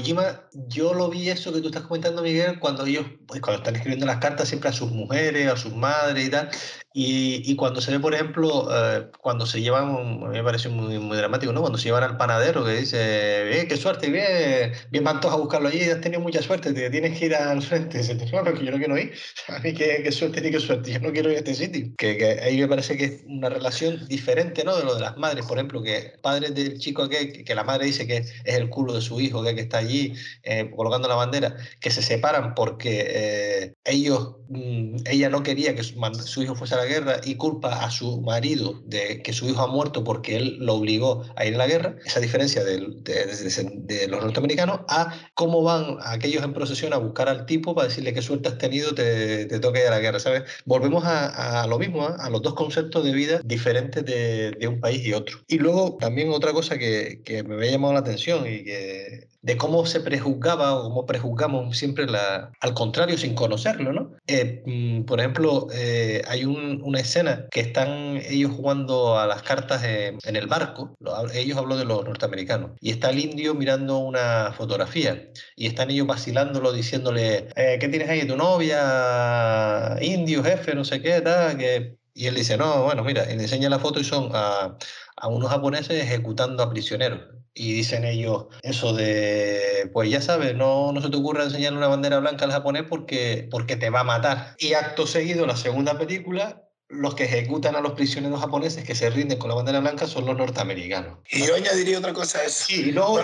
yo 0.69 0.95
lo 0.95 1.09
vi 1.09 1.31
eso 1.31 1.53
que 1.53 1.61
tú 1.61 1.69
estás 1.69 1.83
comentando, 1.85 2.23
Miguel, 2.23 2.59
cuando 2.59 2.87
ellos, 2.87 3.07
pues, 3.27 3.41
cuando 3.41 3.63
están 3.63 3.77
escribiendo 3.77 4.07
las 4.07 4.19
cartas 4.19 4.49
siempre 4.49 4.71
a 4.71 4.73
sus 4.73 4.91
mujeres, 4.91 5.49
a 5.49 5.57
sus 5.57 5.75
madres 5.75 6.27
y 6.27 6.31
tal, 6.31 6.51
y, 6.93 7.49
y, 7.49 7.55
cuando 7.55 7.81
se 7.81 7.93
ve, 7.93 8.01
por 8.01 8.15
ejemplo, 8.15 8.69
eh, 8.69 9.07
cuando 9.21 9.47
se 9.47 9.61
llevan, 9.61 10.19
me 10.29 10.43
pareció 10.43 10.73
muy, 10.73 10.99
muy 10.99 11.17
dramático, 11.17 11.53
¿no? 11.53 11.61
Cuando 11.61 11.79
se 11.79 11.85
llevan 11.85 12.03
al 12.03 12.17
panadero 12.17 12.65
que 12.65 12.73
dice, 12.73 13.61
eh, 13.61 13.69
qué 13.69 13.77
suerte, 13.77 14.11
bien, 14.11 14.73
bien 14.91 15.05
van 15.05 15.21
todos 15.21 15.35
a 15.37 15.39
buscarlo 15.39 15.69
allí, 15.69 15.83
has 15.83 16.01
tenido 16.01 16.21
mucha 16.21 16.43
suerte, 16.43 16.73
te 16.73 16.91
tienes 16.91 17.17
que 17.17 17.27
ir 17.27 17.35
al 17.37 17.63
frente. 17.63 17.99
Dice, 17.99 18.17
no, 18.17 18.43
que 18.43 18.65
yo 18.65 18.73
no 18.73 18.79
quiero 18.79 18.99
ir. 18.99 19.13
A 19.49 19.61
mí 19.61 19.73
qué, 19.73 20.01
qué, 20.03 20.11
suerte 20.11 20.41
ni 20.41 20.51
qué 20.51 20.59
suerte, 20.59 20.93
yo 20.93 20.99
no 20.99 21.13
quiero 21.13 21.31
ir 21.31 21.37
a 21.37 21.39
este 21.39 21.55
sitio. 21.55 21.95
Que, 21.97 22.17
que, 22.17 22.41
ahí 22.41 22.59
me 22.59 22.67
parece 22.67 22.97
que 22.97 23.05
es 23.05 23.23
una 23.27 23.49
relación 23.49 24.09
diferente, 24.09 24.65
¿no? 24.65 24.77
De 24.77 24.83
lo 24.83 24.97
de 24.97 25.01
las 25.01 25.17
madres, 25.17 25.47
por 25.47 25.59
ejemplo, 25.59 25.83
que 25.83 26.15
padres 26.23 26.57
del 26.57 26.81
chico 26.81 27.09
que, 27.09 27.45
que 27.45 27.55
la 27.55 27.63
madre 27.63 27.87
dice 27.87 28.05
que 28.09 28.17
es 28.17 28.35
el 28.45 28.69
culo 28.69 28.95
de 28.95 29.01
su 29.01 29.21
hijo, 29.21 29.45
que, 29.45 29.55
que 29.55 29.61
está 29.61 29.79
allí 29.79 30.15
eh, 30.43 30.69
colocando 30.75 31.07
la 31.07 31.15
bandera, 31.15 31.57
que 31.79 31.91
se 31.91 32.03
separan 32.03 32.55
porque 32.57 33.07
eh, 33.09 33.75
ellos, 33.85 34.39
mmm, 34.49 34.97
ella 35.07 35.29
no 35.29 35.45
quería 35.45 35.77
que 35.77 35.85
su, 35.85 35.95
su 36.25 36.43
hijo 36.43 36.57
fuese 36.57 36.75
a 36.75 36.80
la 36.81 36.87
guerra 36.87 37.21
y 37.25 37.37
culpa 37.37 37.85
a 37.85 37.91
su 37.91 38.21
marido 38.23 38.83
de 38.87 39.23
que 39.23 39.33
su 39.33 39.49
hijo 39.49 39.63
ha 39.63 39.67
muerto 39.67 40.05
porque 40.05 40.37
él 40.37 40.57
lo 40.61 40.75
obligó 40.75 41.25
a 41.37 41.45
ir 41.45 41.55
a 41.55 41.59
la 41.59 41.67
guerra, 41.67 41.97
esa 42.05 42.21
diferencia 42.21 42.65
de, 42.65 42.79
de, 43.03 44.09
los 44.09 44.23
norteamericanos, 44.23 44.81
a 44.89 45.15
cómo 45.35 45.63
van 45.63 45.99
aquellos 46.05 46.43
en 46.43 46.53
procesión 46.53 46.93
a 46.93 46.99
buscar 46.99 47.29
al 47.29 47.47
tipo 47.47 47.75
para 47.75 47.89
decirle 47.89 48.15
qué 48.15 48.23
suerte 48.23 48.49
has 48.49 48.59
tenido, 48.59 48.95
te, 48.95 49.47
te 49.47 49.61
toca 49.61 49.81
ir 49.81 49.87
a 49.87 49.91
la 49.91 50.01
guerra, 50.01 50.19
¿sabes? 50.19 50.45
Volvemos 50.65 51.05
a, 51.05 51.67
lo 51.69 51.79
mismo, 51.79 52.09
¿eh? 52.09 52.13
a 52.19 52.31
los 52.31 52.43
dos 52.43 52.55
conceptos 52.55 53.05
de 53.05 53.13
vida 53.13 53.41
diferentes 53.45 54.05
de, 54.05 54.53
de, 54.53 54.69
un 54.69 54.81
país 54.81 55.05
y 55.05 55.13
otro. 55.13 55.39
Y 55.49 55.59
luego 55.59 55.97
también 56.01 56.31
otra 56.33 56.53
cosa 56.53 56.79
que, 56.79 57.23
que 57.25 57.43
me 57.43 57.55
había 57.55 57.73
llamado 57.73 57.95
la 57.95 58.01
atención 58.01 58.47
y 58.47 58.65
que 58.65 59.30
de 59.43 59.57
cómo 59.57 59.87
se 59.87 60.01
prejuzgaba 60.01 60.75
o 60.75 60.83
cómo 60.83 61.07
prejuzgamos 61.07 61.77
siempre 61.77 62.07
la, 62.07 62.53
al 62.61 62.75
contrario 62.75 63.17
sin 63.17 63.35
conocerlo, 63.35 63.93
¿no? 63.93 64.13
Eh, 64.27 64.63
mm, 64.67 65.05
por 65.05 65.21
ejemplo, 65.21 65.69
eh, 65.73 66.23
hay 66.29 66.45
una 66.45 67.01
escena 67.01 67.47
que 67.51 67.61
están 67.61 68.19
ellos 68.29 68.53
jugando 68.53 69.19
a 69.19 69.27
las 69.27 69.43
cartas 69.43 69.83
en 69.85 70.37
el 70.37 70.47
barco, 70.47 70.95
ellos 71.35 71.57
hablo 71.59 71.77
de 71.77 71.85
los 71.85 72.05
norteamericanos, 72.05 72.73
y 72.81 72.91
está 72.91 73.11
el 73.11 73.19
indio 73.19 73.55
mirando 73.55 73.99
una 73.99 74.53
fotografía 74.57 75.31
y 75.57 75.67
están 75.67 75.91
ellos 75.91 76.07
vacilándolo 76.07 76.73
diciéndole, 76.73 77.49
eh, 77.57 77.79
¿qué 77.81 77.89
tienes 77.89 78.09
ahí? 78.09 78.27
¿Tu 78.27 78.37
novia? 78.37 79.97
Indio, 80.01 80.43
jefe, 80.45 80.75
no 80.75 80.85
sé 80.85 81.01
qué, 81.01 81.21
tal, 81.21 81.57
que... 81.57 81.99
Y 82.13 82.27
él 82.27 82.35
dice, 82.35 82.57
no, 82.57 82.83
bueno, 82.83 83.05
mira, 83.05 83.25
le 83.25 83.33
enseña 83.33 83.71
la 83.71 83.79
foto 83.79 84.01
y 84.01 84.05
son 84.05 84.31
a, 84.35 84.77
a 85.17 85.29
unos 85.29 85.49
japoneses 85.49 86.03
ejecutando 86.03 86.63
a 86.63 86.69
prisioneros 86.71 87.21
y 87.55 87.73
dicen 87.73 88.05
ellos 88.05 88.47
eso 88.63 88.93
de, 88.93 89.91
pues 89.93 90.11
ya 90.11 90.21
sabes, 90.21 90.55
no, 90.55 90.93
no 90.93 91.01
se 91.01 91.11
te 91.11 91.17
ocurra 91.17 91.45
enseñarle 91.45 91.79
una 91.79 91.89
bandera 91.89 92.19
blanca 92.19 92.45
al 92.45 92.53
japonés 92.53 92.85
porque, 92.89 93.49
porque 93.51 93.77
te 93.77 93.91
va 93.91 94.01
a 94.01 94.05
matar. 94.05 94.55
Y 94.59 94.75
acto 94.75 95.07
seguido, 95.07 95.47
la 95.47 95.57
segunda 95.57 95.99
película, 95.99 96.71
los 96.91 97.15
que 97.15 97.25
ejecutan 97.25 97.77
a 97.77 97.81
los 97.81 97.93
prisioneros 97.93 98.41
japoneses 98.41 98.85
que 98.85 98.95
se 98.95 99.11
rinden 99.11 99.39
con 99.39 99.49
la 99.49 99.55
bandera 99.55 99.81
blanca 99.81 100.07
son 100.07 100.27
los 100.27 100.37
norteamericanos. 100.37 101.19
Y 101.31 101.47
yo 101.47 101.55
añadiría 101.55 101.99
otra 101.99 102.13
cosa 102.13 102.41
a 102.41 102.45
eso. 102.45 102.65
Sí, 102.67 102.89
y 102.89 102.93
luego, 102.93 103.21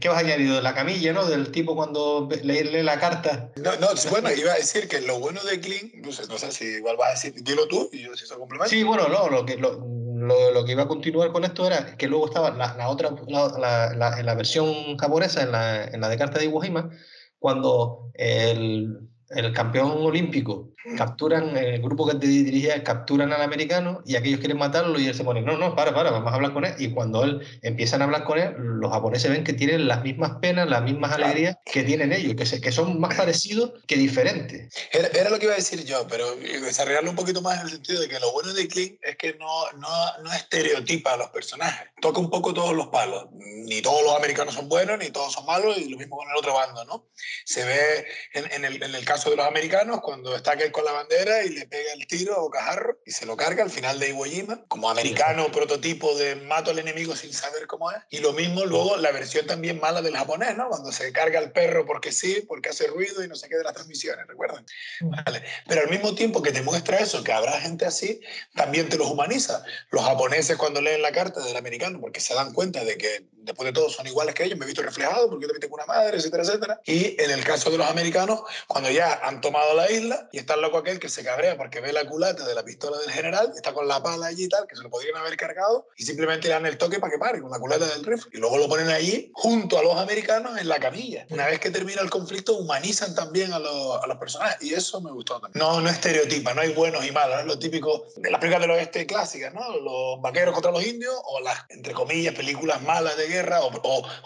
¿qué 0.00 0.08
vas 0.08 0.16
a 0.16 0.20
añadir? 0.20 0.48
La 0.62 0.74
camilla, 0.74 1.12
¿no? 1.12 1.26
Del 1.26 1.50
tipo 1.50 1.76
cuando 1.76 2.28
leerle 2.42 2.82
la 2.82 2.98
carta. 2.98 3.52
No, 3.56 3.76
no, 3.76 3.88
bueno, 4.10 4.32
iba 4.32 4.52
a 4.52 4.56
decir 4.56 4.88
que 4.88 5.02
lo 5.02 5.20
bueno 5.20 5.42
de 5.44 5.60
Kling, 5.60 6.02
no 6.02 6.10
sé, 6.10 6.26
no 6.26 6.38
sé 6.38 6.52
si 6.52 6.64
igual 6.64 6.96
vas 6.96 7.10
a 7.10 7.12
decir, 7.12 7.42
dilo 7.42 7.68
tú 7.68 7.90
y 7.92 8.02
yo 8.02 8.16
si 8.16 8.24
eso 8.24 8.38
complemento. 8.38 8.70
Sí, 8.70 8.82
bueno, 8.82 9.08
no, 9.08 9.28
lo 9.28 9.44
que, 9.44 9.56
lo, 9.56 9.78
lo, 10.26 10.64
que 10.64 10.72
iba 10.72 10.84
a 10.84 10.88
continuar 10.88 11.32
con 11.32 11.44
esto 11.44 11.66
era 11.66 11.96
que 11.96 12.08
luego 12.08 12.26
estaba 12.26 12.50
la, 12.50 12.88
otra, 12.88 13.10
la, 13.28 13.92
la, 13.94 14.18
en 14.18 14.26
la 14.26 14.34
versión 14.34 14.96
japonesa, 14.96 15.42
en 15.42 15.52
la, 15.52 15.84
en 15.84 16.00
la 16.00 16.08
de 16.08 16.18
carta 16.18 16.38
de 16.38 16.46
Iwo 16.46 16.60
Jima, 16.60 16.90
cuando 17.38 18.10
el, 18.14 19.08
el 19.30 19.52
campeón 19.52 19.92
olímpico 20.02 20.71
capturan, 20.96 21.56
el 21.56 21.80
grupo 21.80 22.06
que 22.06 22.16
te 22.16 22.26
dirigía, 22.26 22.82
capturan 22.82 23.32
al 23.32 23.42
americano 23.42 24.02
y 24.04 24.16
aquellos 24.16 24.40
quieren 24.40 24.58
matarlo 24.58 24.98
y 24.98 25.06
él 25.06 25.14
se 25.14 25.24
pone, 25.24 25.42
no, 25.42 25.56
no, 25.56 25.74
para, 25.74 25.94
para, 25.94 26.10
vamos 26.10 26.32
a 26.32 26.34
hablar 26.34 26.52
con 26.52 26.64
él. 26.64 26.74
Y 26.78 26.90
cuando 26.90 27.24
él 27.24 27.40
empiezan 27.62 28.02
a 28.02 28.04
hablar 28.04 28.24
con 28.24 28.38
él, 28.38 28.54
los 28.58 28.90
japoneses 28.90 29.30
ven 29.30 29.44
que 29.44 29.52
tienen 29.52 29.86
las 29.88 30.02
mismas 30.02 30.32
penas, 30.40 30.68
las 30.68 30.82
mismas 30.82 31.12
alegrías 31.12 31.56
que 31.64 31.82
tienen 31.82 32.12
ellos, 32.12 32.34
que, 32.34 32.46
se, 32.46 32.60
que 32.60 32.72
son 32.72 33.00
más 33.00 33.14
parecidos 33.14 33.72
que 33.86 33.96
diferentes. 33.96 34.74
Era, 34.92 35.30
lo 35.30 35.38
que 35.38 35.46
iba 35.46 35.54
a 35.54 35.58
decir 35.58 35.84
yo, 35.84 36.06
pero 36.08 36.34
desarrollarlo 36.36 37.10
un 37.10 37.16
poquito 37.16 37.42
más 37.42 37.60
en 37.60 37.66
el 37.66 37.72
sentido 37.72 38.00
de 38.00 38.08
que 38.08 38.20
lo 38.20 38.32
bueno 38.32 38.52
de 38.52 38.68
Kling 38.68 38.98
es 39.02 39.16
que 39.16 39.34
no, 39.34 39.72
no, 39.72 39.88
no 40.22 40.32
estereotipa 40.32 41.14
a 41.14 41.16
los 41.16 41.28
personajes, 41.28 41.88
toca 42.00 42.20
un 42.20 42.30
poco 42.30 42.52
todos 42.52 42.74
los 42.74 42.88
palos. 42.88 43.28
Ni 43.32 43.80
todos 43.80 44.02
los 44.02 44.16
americanos 44.16 44.54
son 44.54 44.68
buenos, 44.68 44.98
ni 44.98 45.10
todos 45.10 45.32
son 45.32 45.46
malos, 45.46 45.78
y 45.78 45.88
lo 45.88 45.96
mismo 45.96 46.16
con 46.16 46.28
el 46.28 46.36
otro 46.36 46.54
bando, 46.54 46.84
¿no? 46.84 47.08
Se 47.44 47.64
ve 47.64 48.06
en, 48.34 48.50
en, 48.52 48.64
el, 48.64 48.82
en 48.82 48.94
el 48.94 49.04
caso 49.04 49.30
de 49.30 49.36
los 49.36 49.46
americanos, 49.46 50.00
cuando 50.00 50.34
está 50.34 50.52
aquel 50.52 50.71
con 50.72 50.84
la 50.84 50.92
bandera 50.92 51.44
y 51.44 51.50
le 51.50 51.66
pega 51.66 51.92
el 51.92 52.06
tiro 52.06 52.34
a 52.34 52.40
Bocajarro 52.40 52.98
y 53.04 53.10
se 53.12 53.26
lo 53.26 53.36
carga 53.36 53.62
al 53.62 53.70
final 53.70 53.98
de 53.98 54.08
Iwo 54.08 54.24
Jima, 54.24 54.64
como 54.68 54.90
americano 54.90 55.50
prototipo 55.52 56.16
de 56.16 56.36
mato 56.36 56.70
al 56.70 56.78
enemigo 56.78 57.14
sin 57.14 57.32
saber 57.32 57.66
cómo 57.66 57.90
es. 57.90 57.98
Y 58.10 58.18
lo 58.18 58.32
mismo 58.32 58.64
luego 58.64 58.96
la 58.96 59.12
versión 59.12 59.46
también 59.46 59.78
mala 59.80 60.02
del 60.02 60.16
japonés, 60.16 60.56
¿no? 60.56 60.68
Cuando 60.68 60.90
se 60.92 61.12
carga 61.12 61.38
el 61.38 61.52
perro 61.52 61.86
porque 61.86 62.12
sí, 62.12 62.44
porque 62.48 62.70
hace 62.70 62.86
ruido 62.86 63.22
y 63.22 63.28
no 63.28 63.36
sé 63.36 63.48
qué 63.48 63.56
de 63.56 63.64
las 63.64 63.74
transmisiones, 63.74 64.26
¿recuerdan? 64.26 64.66
Vale. 65.00 65.42
Pero 65.68 65.82
al 65.82 65.90
mismo 65.90 66.14
tiempo 66.14 66.42
que 66.42 66.52
te 66.52 66.62
muestra 66.62 66.98
eso, 66.98 67.22
que 67.22 67.32
habrá 67.32 67.60
gente 67.60 67.84
así, 67.84 68.20
también 68.54 68.88
te 68.88 68.96
los 68.96 69.08
humaniza. 69.08 69.64
Los 69.90 70.04
japoneses 70.04 70.56
cuando 70.56 70.80
leen 70.80 71.02
la 71.02 71.12
carta 71.12 71.40
del 71.40 71.56
americano, 71.56 72.00
porque 72.00 72.20
se 72.20 72.34
dan 72.34 72.52
cuenta 72.52 72.84
de 72.84 72.96
que 72.96 73.26
después 73.42 73.66
de 73.66 73.72
todo 73.72 73.90
son 73.90 74.06
iguales 74.06 74.34
que 74.34 74.44
ellos, 74.44 74.58
me 74.58 74.64
he 74.64 74.68
visto 74.68 74.82
reflejado 74.82 75.28
porque 75.28 75.42
yo 75.42 75.48
también 75.48 75.60
tengo 75.60 75.74
una 75.74 75.86
madre, 75.86 76.16
etcétera, 76.16 76.42
etcétera. 76.42 76.80
Y 76.84 77.20
en 77.20 77.30
el 77.30 77.44
caso 77.44 77.70
de 77.70 77.78
los 77.78 77.88
americanos, 77.88 78.42
cuando 78.66 78.90
ya 78.90 79.20
han 79.22 79.40
tomado 79.40 79.74
la 79.74 79.90
isla 79.90 80.28
y 80.32 80.38
está 80.38 80.54
el 80.54 80.61
loco 80.62 80.78
aquel 80.78 80.98
que 80.98 81.08
se 81.08 81.22
cabrea 81.22 81.56
porque 81.56 81.80
ve 81.80 81.92
la 81.92 82.06
culata 82.06 82.46
de 82.46 82.54
la 82.54 82.64
pistola 82.64 82.98
del 82.98 83.10
general, 83.10 83.52
está 83.54 83.72
con 83.72 83.86
la 83.86 84.02
pala 84.02 84.26
allí 84.26 84.44
y 84.44 84.48
tal, 84.48 84.66
que 84.66 84.76
se 84.76 84.82
lo 84.82 84.90
podrían 84.90 85.16
haber 85.16 85.36
cargado 85.36 85.88
y 85.96 86.04
simplemente 86.04 86.48
le 86.48 86.54
dan 86.54 86.66
el 86.66 86.78
toque 86.78 86.98
para 86.98 87.12
que 87.12 87.18
pare 87.18 87.40
con 87.40 87.50
la 87.50 87.58
culata 87.58 87.86
del 87.86 88.04
rifle. 88.04 88.30
Y 88.32 88.38
luego 88.38 88.58
lo 88.58 88.68
ponen 88.68 88.88
allí 88.88 89.30
junto 89.34 89.78
a 89.78 89.82
los 89.82 89.96
americanos 89.96 90.58
en 90.58 90.68
la 90.68 90.78
camilla. 90.80 91.26
Una 91.30 91.46
vez 91.46 91.60
que 91.60 91.70
termina 91.70 92.00
el 92.00 92.10
conflicto, 92.10 92.56
humanizan 92.56 93.14
también 93.14 93.52
a 93.52 93.58
los, 93.58 94.02
a 94.02 94.06
los 94.06 94.16
personajes 94.16 94.62
y 94.62 94.74
eso 94.74 95.00
me 95.00 95.10
gustó 95.10 95.40
también. 95.40 95.62
No, 95.62 95.80
no 95.80 95.90
estereotipa, 95.90 96.54
no 96.54 96.62
hay 96.62 96.72
buenos 96.72 97.04
y 97.04 97.10
malos, 97.10 97.40
es 97.40 97.46
lo 97.46 97.58
típico 97.58 98.06
de 98.16 98.30
las 98.30 98.40
películas 98.40 98.62
del 98.62 98.70
oeste 98.70 99.06
clásicas, 99.06 99.52
¿no? 99.52 99.76
Los 99.78 100.22
vaqueros 100.22 100.54
contra 100.54 100.70
los 100.70 100.84
indios 100.86 101.14
o 101.24 101.40
las, 101.40 101.58
entre 101.68 101.92
comillas, 101.92 102.34
películas 102.34 102.80
malas 102.82 103.16
de 103.16 103.26
guerra 103.26 103.60
o, 103.62 103.72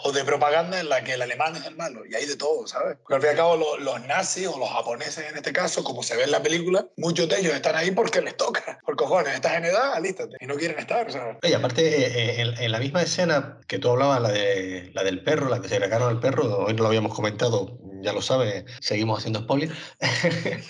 o, 0.03 0.11
de 0.11 0.23
propaganda 0.23 0.79
en 0.79 0.89
la 0.89 1.03
que 1.03 1.13
el 1.13 1.21
alemán 1.21 1.55
es 1.55 1.65
el 1.65 1.75
malo. 1.75 2.05
Y 2.05 2.15
hay 2.15 2.25
de 2.25 2.35
todo, 2.35 2.67
¿sabes? 2.67 2.97
Porque 2.97 3.15
al 3.15 3.21
fin 3.21 3.29
y 3.29 3.31
al 3.31 3.37
cabo 3.37 3.57
los, 3.57 3.79
los 3.79 4.01
nazis 4.05 4.47
o 4.47 4.57
los 4.57 4.69
japoneses 4.69 5.25
en 5.29 5.35
este 5.35 5.53
caso, 5.53 5.83
como 5.83 6.03
se 6.03 6.15
ve 6.15 6.26
en 6.27 6.31
la 6.31 6.43
película, 6.43 6.87
muchos 6.97 7.27
de 7.29 7.39
ellos 7.39 7.53
están 7.53 7.75
ahí 7.75 7.91
porque 7.91 8.21
les 8.21 8.37
toca. 8.37 8.79
Por 8.85 8.95
cojones, 8.95 9.33
estás 9.33 9.53
en 9.53 9.65
edad, 9.65 9.93
alístate. 9.93 10.37
Y 10.39 10.45
no 10.45 10.55
quieren 10.55 10.77
estar, 10.77 11.11
¿sabes? 11.11 11.37
Y 11.41 11.53
aparte, 11.53 12.41
eh, 12.41 12.53
en, 12.59 12.71
la 12.71 12.79
misma 12.79 13.01
escena 13.01 13.59
que 13.67 13.79
tú 13.79 13.89
hablabas, 13.89 14.21
la, 14.21 14.29
de, 14.29 14.91
la 14.93 15.03
del 15.03 15.23
perro, 15.23 15.49
la 15.49 15.61
que 15.61 15.69
se 15.69 15.79
regaron 15.79 16.09
al 16.09 16.19
perro, 16.19 16.65
hoy 16.65 16.73
no 16.73 16.83
lo 16.83 16.89
habíamos 16.89 17.13
comentado, 17.13 17.79
ya 18.01 18.13
lo 18.13 18.21
sabes, 18.21 18.65
seguimos 18.79 19.19
haciendo 19.19 19.39
spoilers. 19.39 19.73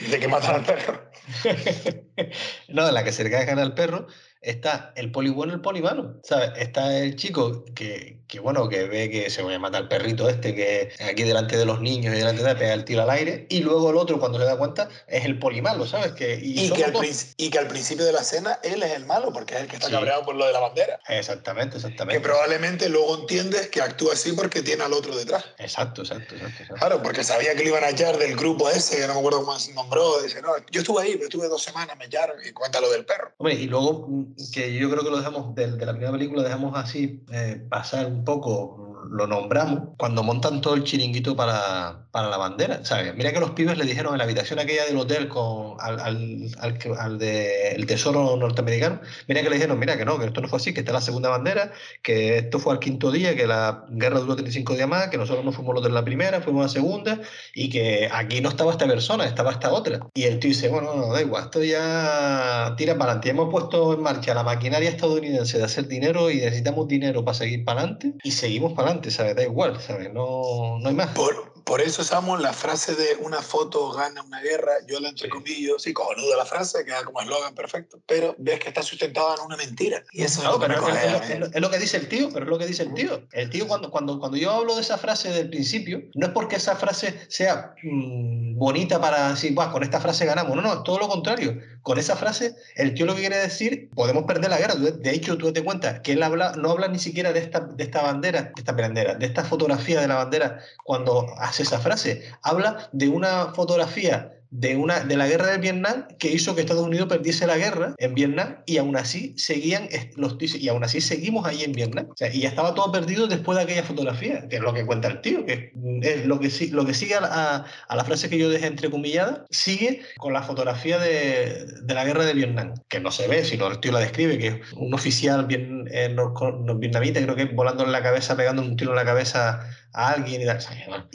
¿De 0.10 0.20
que 0.20 0.28
matan 0.28 0.56
al 0.56 0.64
perro? 0.64 1.10
no, 2.70 2.92
la 2.92 3.04
que 3.04 3.12
se 3.12 3.24
regalan 3.24 3.60
al 3.60 3.74
perro, 3.74 4.08
está 4.42 4.94
el 4.96 5.12
poli 5.12 5.30
bueno 5.30 5.54
y 5.54 5.56
el 5.56 5.62
poli 5.62 5.82
malo, 5.82 6.20
¿sabes? 6.24 6.52
Está 6.58 6.98
el 6.98 7.16
chico 7.16 7.66
que, 7.76 8.20
que, 8.28 8.40
bueno, 8.40 8.70
que 8.70 8.86
ve 8.86 9.10
que 9.10 9.30
se 9.30 9.44
va 9.44 9.54
a 9.54 9.60
matar 9.60 9.84
al 9.84 9.88
perrito 9.88 10.30
este 10.30 10.56
que 10.56 10.92
aquí 11.10 11.24
delante 11.24 11.58
de 11.58 11.66
los 11.66 11.82
niños 11.82 12.14
y 12.14 12.18
delante 12.18 12.44
de 12.44 12.56
pega 12.56 12.74
el 12.74 12.86
tiro 12.86 13.04
al 13.04 13.10
aire, 13.10 13.46
y 13.50 13.60
luego 13.60 13.90
el 13.90 13.98
otro 13.98 14.20
cuando 14.20 14.40
se 14.40 14.46
da 14.46 14.58
cuenta 14.58 14.90
es 15.08 15.26
el 15.26 15.40
poli 15.40 15.62
malo, 15.62 15.86
¿sabes? 15.86 16.14
Que, 16.14 16.40
y, 16.42 16.70
que 16.72 16.84
al 16.84 16.94
y, 17.38 17.50
que 17.50 17.60
al 17.60 17.68
principio 17.68 18.06
de 18.06 18.14
la 18.14 18.22
escena 18.22 18.60
él 18.64 18.84
es 18.84 18.92
el 18.92 19.06
malo, 19.06 19.32
porque 19.32 19.56
es 19.56 19.62
el 19.62 19.68
que 19.68 19.76
está 19.78 19.90
cabreado 19.90 20.24
por 20.24 20.36
lo 20.36 20.46
de 20.46 20.54
la 20.54 20.60
bandera. 20.60 21.00
Exactamente, 21.08 21.78
exactamente. 21.78 22.22
Que 22.22 22.28
probablemente 22.28 22.90
luego 22.90 23.20
entiendes 23.20 23.68
que 23.68 23.82
actúa 23.82 24.14
así 24.14 24.32
porque 24.34 24.62
tiene 24.62 24.84
al 24.84 24.94
otro 24.94 25.16
detrás. 25.16 25.46
Exacto, 25.58 26.02
exacto, 26.02 26.36
exacto. 26.36 26.76
Claro, 26.76 27.02
porque 27.02 27.24
sabía 27.24 27.56
que 27.56 27.64
le 27.64 27.70
iban 27.70 27.84
a 27.84 27.90
echar 27.90 28.18
del 28.18 28.36
grupo 28.36 28.70
ese, 28.70 28.98
que 28.98 29.08
no 29.08 29.14
me 29.14 29.20
acuerdo 29.20 29.46
cómo 29.46 29.60
se 29.60 29.74
nombró, 29.74 30.22
dice, 30.22 30.42
no, 30.42 30.50
yo 30.72 30.82
estuve 30.82 31.04
ahí, 31.04 31.14
pero 31.14 31.26
estuve 31.26 31.48
dos 31.48 31.64
semanas, 31.64 31.98
me 31.98 32.06
echaron, 32.06 32.38
y 32.46 32.52
cuenta 32.52 32.82
lo 32.82 32.90
del 32.92 33.06
perro. 33.06 33.32
Hombre, 33.38 33.56
y 33.56 33.68
luego 33.68 34.08
que 34.54 34.74
yo 34.74 34.90
creo 34.90 35.04
que 35.04 35.10
lo 35.10 35.18
dejamos, 35.18 35.56
de, 35.56 35.72
de 35.72 35.86
la 35.86 35.92
primera 35.94 36.12
película, 36.12 36.44
dejamos 36.44 36.78
así 36.78 37.24
eh, 37.32 37.66
pasar 37.70 38.08
un 38.08 38.24
poco 38.24 38.88
lo 39.10 39.28
nombramos 39.28 39.90
cuando 39.98 40.24
montan 40.24 40.62
todo 40.62 40.76
el 40.76 40.84
chiringuito 40.84 41.36
para, 41.36 42.08
para 42.12 42.30
la 42.30 42.38
bandera. 42.38 42.84
¿sabes? 42.84 43.16
Mira 43.16 43.32
que 43.32 43.40
los 43.40 43.52
pibes 43.52 43.78
le 43.78 43.86
dijeron 43.86 44.14
en 44.14 44.20
la 44.20 44.24
habitación 44.24 44.60
aquella 44.60 44.86
del 44.86 44.98
hotel 44.98 45.28
con, 45.28 45.78
al, 45.80 46.00
al, 46.00 46.52
al, 47.00 47.20
de, 47.20 47.72
el 47.72 47.86
tesoro 47.86 48.36
norteamericano, 48.38 49.02
mira 49.28 49.42
que 49.42 49.50
le 49.50 49.56
dijeron, 49.56 49.80
mira 49.80 49.98
que 49.98 50.06
no, 50.06 50.20
que 50.20 50.26
esto 50.26 50.42
no 50.42 50.48
fue 50.48 50.58
así, 50.58 50.74
que 50.74 50.82
esta 50.82 50.92
es 50.92 50.96
la 50.96 51.02
segunda 51.02 51.30
bandera, 51.30 51.72
que 52.02 52.38
esto 52.38 52.60
fue 52.60 52.74
al 52.74 52.80
quinto 52.80 53.12
día, 53.12 53.36
que 53.36 53.48
la 53.48 53.86
guerra 53.90 54.20
duró 54.20 54.36
35 54.36 54.76
días 54.76 54.90
más, 54.90 55.10
que 55.10 55.18
nosotros 55.18 55.46
no 55.46 55.52
fuimos 55.52 55.76
los 55.76 55.84
de 55.84 55.90
la 55.90 56.04
primera, 56.04 56.42
fuimos 56.42 56.64
la 56.64 56.70
segunda, 56.70 57.20
y 57.54 57.70
que 57.70 58.10
aquí 58.12 58.42
no 58.42 58.50
estaba 58.50 58.72
esta 58.72 58.88
persona, 58.88 59.26
estaba 59.26 59.52
esta 59.52 59.72
otra. 59.72 60.00
Y 60.14 60.24
el 60.24 60.40
tío 60.40 60.50
dice, 60.50 60.70
bueno, 60.70 60.94
no, 60.96 61.14
da 61.14 61.22
igual, 61.22 61.46
esto 61.46 61.64
ya 61.64 62.74
tira 62.78 62.98
para 62.98 63.12
adelante. 63.12 63.30
Hemos 63.30 63.50
puesto 63.50 63.94
en 63.94 64.02
marcha 64.02 64.17
la 64.26 64.44
maquinaria 64.44 64.90
estadounidense 64.90 65.58
de 65.58 65.64
hacer 65.64 65.88
dinero 65.88 66.30
y 66.30 66.38
necesitamos 66.38 66.88
dinero 66.88 67.24
para 67.24 67.38
seguir 67.38 67.64
para 67.64 67.82
adelante 67.82 68.14
y 68.24 68.32
seguimos 68.32 68.74
para 68.74 68.90
adelante 68.90 69.12
¿sabes? 69.12 69.36
Da 69.36 69.44
igual, 69.44 69.80
¿sabes? 69.82 70.12
No, 70.14 70.80
no 70.80 70.90
hay 70.90 70.96
más. 70.96 71.10
Por, 71.10 71.54
por 71.64 71.82
eso 71.82 72.02
usamos 72.02 72.40
la 72.42 72.54
frase 72.54 72.96
de 72.96 73.18
una 73.22 73.42
foto 73.42 73.92
gana 73.92 74.24
una 74.24 74.42
guerra, 74.42 74.72
yo 74.88 75.02
la 75.02 75.10
entrecomillo, 75.10 75.78
sí, 75.80 75.92
cojonuda 75.92 76.38
la 76.38 76.46
frase, 76.46 76.86
queda 76.86 77.04
como 77.04 77.20
eslogan 77.20 77.54
perfecto, 77.56 78.00
pero 78.06 78.36
ves 78.38 78.60
que 78.60 78.70
está 78.70 78.82
sustentada 78.82 79.36
en 79.36 79.46
una 79.46 79.58
mentira. 79.58 80.02
Y 80.14 80.24
eso 80.24 80.42
es, 80.42 80.48
lo 80.48 80.60
que 80.60 80.66
es, 80.66 81.62
lo 81.62 81.70
que 81.70 81.78
dice 81.78 81.98
el 81.98 82.08
tío, 82.08 82.30
pero 82.32 82.46
es 82.46 82.50
lo 82.50 82.58
que 82.58 82.68
dice 82.68 82.84
el 82.84 82.94
tío. 82.94 83.28
El 83.34 83.50
tío 83.50 83.68
cuando, 83.68 83.92
cuando, 83.92 84.18
cuando 84.18 84.38
yo 84.38 84.52
hablo 84.52 84.76
de 84.76 84.82
esa 84.82 84.98
frase 84.98 85.30
del 85.30 85.50
principio, 85.50 86.04
no 86.16 86.28
es 86.28 86.32
porque 86.32 86.56
esa 86.56 86.78
frase 86.78 87.20
sea 87.28 87.74
mm, 87.84 88.58
bonita 88.58 89.02
para 89.02 89.32
decir, 89.32 89.54
con 89.54 89.84
esta 89.84 90.00
frase 90.00 90.26
ganamos, 90.26 90.56
no, 90.56 90.62
no, 90.62 90.84
todo 90.84 91.00
lo 91.00 91.10
contrario. 91.10 91.60
Con 91.88 91.98
esa 91.98 92.18
frase, 92.18 92.58
el 92.76 92.94
tío 92.94 93.06
lo 93.06 93.16
que 93.16 93.22
quiere 93.22 93.38
decir, 93.38 93.90
podemos 93.96 94.26
perder 94.26 94.50
la 94.50 94.58
guerra. 94.58 94.76
De 94.76 95.10
hecho, 95.12 95.38
tú 95.38 95.54
te 95.54 95.64
cuenta 95.64 96.02
que 96.02 96.12
él 96.12 96.22
habla, 96.22 96.52
no 96.58 96.72
habla 96.72 96.90
ni 96.90 97.00
siquiera 97.00 97.32
de 97.32 97.40
esta, 97.40 97.62
de 97.62 97.82
esta 97.82 98.02
bandera, 98.02 98.42
de 98.42 98.52
esta 98.58 98.74
bandera, 98.74 99.16
de 99.16 99.26
esta 99.26 99.46
fotografía 99.46 100.02
de 100.02 100.10
la 100.10 100.16
bandera 100.16 100.60
cuando 100.84 101.34
hace 101.38 101.64
esa 101.64 101.80
frase. 101.80 102.30
Habla 102.42 102.90
de 102.92 103.08
una 103.08 103.54
fotografía 103.54 104.37
de, 104.50 104.76
una, 104.76 105.02
de 105.02 105.18
la 105.18 105.28
guerra 105.28 105.48
de 105.48 105.58
Vietnam 105.58 106.08
que 106.20 106.32
hizo 106.32 106.56
que 106.56 106.62
Estados 106.62 106.86
Unidos 106.86 107.08
perdiese 107.08 107.48
la 107.48 107.58
guerra 107.58 107.96
en 107.98 108.14
Vietnam 108.14 108.58
y 108.66 108.78
aún 108.78 108.96
así 108.96 109.34
seguían 109.38 109.90
los 110.16 110.38
y 110.40 110.68
aún 110.70 110.84
así 110.84 111.02
seguimos 111.02 111.46
ahí 111.46 111.64
en 111.64 111.72
Vietnam. 111.72 112.08
y 112.34 112.42
ya 112.42 112.50
estaba 112.50 112.74
todo 112.74 112.92
perdido 112.92 113.28
después 113.28 113.58
de 113.58 113.64
aquella 113.64 113.84
fotografía, 113.84 114.48
que 114.48 114.58
es 114.58 114.62
lo 114.62 114.74
que 114.74 114.86
cuenta 114.86 115.08
el 115.08 115.22
tío, 115.22 115.46
que 115.46 115.72
es 116.02 116.26
lo 116.26 116.40
que, 116.40 116.50
lo 116.72 116.86
que 116.86 116.94
sigue 116.94 117.16
a, 117.16 117.66
a, 117.88 117.96
la 117.96 118.04
frase 118.04 118.30
que 118.30 118.38
yo 118.38 118.50
dejé 118.50 118.68
entrecomillada, 118.68 119.46
sigue 119.50 120.02
con 120.18 120.34
la 120.34 120.44
fotografía 120.44 121.00
de, 121.00 121.66
de, 121.82 121.94
la 121.94 122.06
guerra 122.06 122.26
de 122.26 122.34
Vietnam, 122.34 122.74
que 122.88 123.00
no 123.00 123.12
se 123.12 123.28
ve, 123.28 123.44
sino 123.44 123.68
el 123.68 123.80
tío 123.80 123.92
la 123.92 124.00
describe, 124.00 124.38
que 124.38 124.62
un 124.76 124.94
oficial 124.94 125.46
bien, 125.46 125.88
eh, 125.92 126.16
creo 126.16 127.36
que 127.36 127.46
volando 127.46 127.84
en 127.84 127.92
la 127.92 128.04
cabeza, 128.04 128.36
pegando 128.36 128.62
un 128.62 128.76
tiro 128.76 128.92
en 128.92 128.98
la 128.98 129.06
cabeza 129.06 129.68
a 129.94 130.10
alguien 130.10 130.42
y 130.42 130.46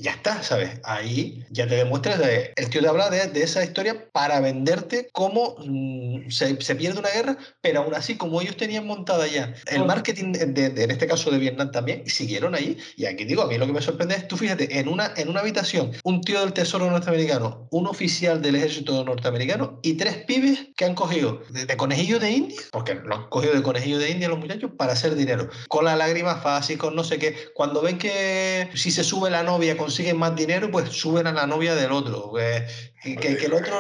ya 0.02 0.10
está, 0.10 0.42
¿sabes? 0.42 0.80
Ahí 0.84 1.44
ya 1.50 1.66
te 1.66 1.76
demuestras, 1.76 2.20
el 2.56 2.70
tío 2.70 2.80
te 2.80 2.88
habla 2.88 3.10
de, 3.10 3.28
de 3.28 3.42
esa 3.42 3.62
historia 3.62 4.10
para 4.12 4.40
venderte 4.40 5.08
cómo 5.12 5.56
mm, 5.58 6.30
se, 6.30 6.60
se, 6.60 6.74
pierde 6.74 6.98
una 6.98 7.10
guerra, 7.10 7.36
pero 7.60 7.80
aún 7.80 7.94
así, 7.94 8.16
como 8.16 8.40
ellos 8.40 8.56
tenían 8.56 8.86
montada 8.86 9.26
ya 9.26 9.54
el 9.70 9.84
marketing, 9.84 10.32
de, 10.32 10.66
en 10.66 10.90
este 10.90 11.06
caso 11.06 11.30
de 11.30 11.38
Vietnam 11.38 11.70
también, 11.70 12.08
siguieron 12.08 12.54
ahí. 12.54 12.76
Y 12.96 13.06
aquí 13.06 13.24
digo, 13.24 13.42
a 13.42 13.46
mí 13.46 13.58
lo 13.58 13.66
que 13.66 13.72
me 13.72 13.82
sorprende 13.82 14.16
es, 14.16 14.28
tú 14.28 14.36
fíjate, 14.36 14.78
en 14.78 14.88
una, 14.88 15.12
en 15.16 15.28
una 15.28 15.40
habitación, 15.40 15.92
un 16.04 16.20
tío 16.22 16.40
del 16.40 16.52
Tesoro 16.52 16.90
norteamericano, 16.90 17.68
un 17.70 17.86
oficial 17.86 18.42
del 18.42 18.56
ejército 18.56 19.04
norteamericano 19.04 19.78
y 19.82 19.94
tres 19.94 20.16
pibes 20.24 20.68
que 20.76 20.84
han 20.84 20.94
cogido 20.94 21.42
de, 21.50 21.76
conejillo 21.76 22.18
de 22.18 22.30
India, 22.30 22.60
porque 22.70 22.94
lo 22.94 23.14
han 23.14 23.28
cogido 23.28 23.54
de 23.54 23.62
conejillo 23.62 23.98
de 23.98 24.10
India 24.10 24.28
los 24.28 24.38
muchachos 24.38 24.70
para 24.76 24.92
hacer 24.92 25.14
dinero, 25.14 25.48
con 25.68 25.84
la 25.84 25.96
lágrima 25.96 26.36
fácil, 26.36 26.78
con 26.78 26.94
no 26.94 27.04
sé 27.04 27.18
qué. 27.18 27.34
Cuando 27.54 27.82
ven 27.82 27.98
que 27.98 28.61
si 28.74 28.90
se 28.90 29.04
sube 29.04 29.30
la 29.30 29.42
novia 29.42 29.76
consiguen 29.76 30.18
más 30.18 30.34
dinero, 30.34 30.70
pues 30.70 30.90
suben 30.90 31.26
a 31.26 31.32
la 31.32 31.46
novia 31.46 31.74
del 31.74 31.92
otro. 31.92 32.32
Que, 32.34 33.16
que, 33.16 33.46
el 33.46 33.52
otro 33.52 33.76